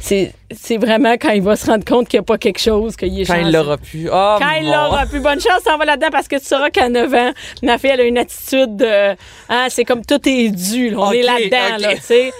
C'est, 0.00 0.32
c'est 0.50 0.78
vraiment 0.78 1.12
quand 1.12 1.30
il 1.30 1.42
va 1.42 1.56
se 1.56 1.66
rendre 1.66 1.84
compte 1.84 2.08
qu'il 2.08 2.18
n'y 2.18 2.22
a 2.22 2.24
pas 2.24 2.38
quelque 2.38 2.58
chose, 2.58 2.96
qu'il 2.96 3.20
est 3.20 3.26
Quand 3.26 3.34
il 3.36 3.52
l'aura 3.52 3.76
pu. 3.76 4.08
Oh, 4.12 4.36
Quand 4.38 4.52
il 4.60 4.66
l'aura 4.66 5.06
plus 5.06 5.20
bonne 5.20 5.40
chance, 5.40 5.62
t'en 5.64 5.76
vas 5.76 5.84
là-dedans 5.84 6.08
parce 6.10 6.26
que 6.26 6.36
tu 6.36 6.44
sauras 6.44 6.70
qu'à 6.70 6.88
9 6.88 7.14
ans, 7.14 7.32
ma 7.62 7.78
fille, 7.78 7.90
elle 7.90 8.00
a 8.00 8.04
une 8.04 8.18
attitude 8.18 8.76
de, 8.76 9.14
ah, 9.48 9.66
c'est 9.68 9.84
comme 9.84 10.04
tout 10.04 10.20
est 10.28 10.48
dû, 10.48 10.90
là. 10.90 10.96
On 10.98 11.12
est 11.12 11.22
là-dedans, 11.22 11.76
là, 11.78 11.94
tu 11.94 12.02
sais. 12.02 12.32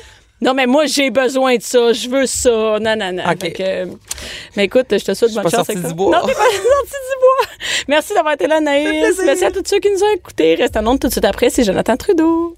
Non, 0.43 0.55
mais 0.55 0.67
moi, 0.67 0.87
j'ai 0.87 1.11
besoin 1.11 1.57
de 1.57 1.63
ça. 1.63 1.93
Je 1.93 2.09
veux 2.09 2.25
ça. 2.25 2.79
Non, 2.81 2.97
non, 2.97 3.13
non. 3.13 3.25
Mais 4.57 4.65
écoute, 4.65 4.87
je 4.91 5.05
te 5.05 5.13
souhaite 5.13 5.35
bonne 5.35 5.43
pas 5.43 5.51
chance 5.51 5.67
sortie 5.67 5.73
avec 5.73 5.83
ça. 5.83 5.89
du 5.89 5.95
bois. 5.95 6.19
Non, 6.19 6.27
t'es 6.27 6.33
pas 6.33 6.45
sortie 6.45 6.63
du 6.63 7.21
bois. 7.21 7.55
Merci 7.89 8.15
d'avoir 8.15 8.35
été 8.35 8.47
là, 8.47 8.59
Naïs. 8.63 9.21
Merci 9.23 9.45
à 9.45 9.51
tous 9.51 9.63
ceux 9.67 9.81
qui 9.81 9.91
nous 9.91 10.03
ont 10.03 10.15
écoutés. 10.15 10.55
Reste 10.55 10.79
en 10.79 10.87
onde 10.87 10.99
tout 10.99 11.09
de 11.09 11.13
suite 11.13 11.27
après. 11.27 11.51
C'est 11.51 11.65
Jonathan 11.65 11.95
Trudeau. 11.97 12.57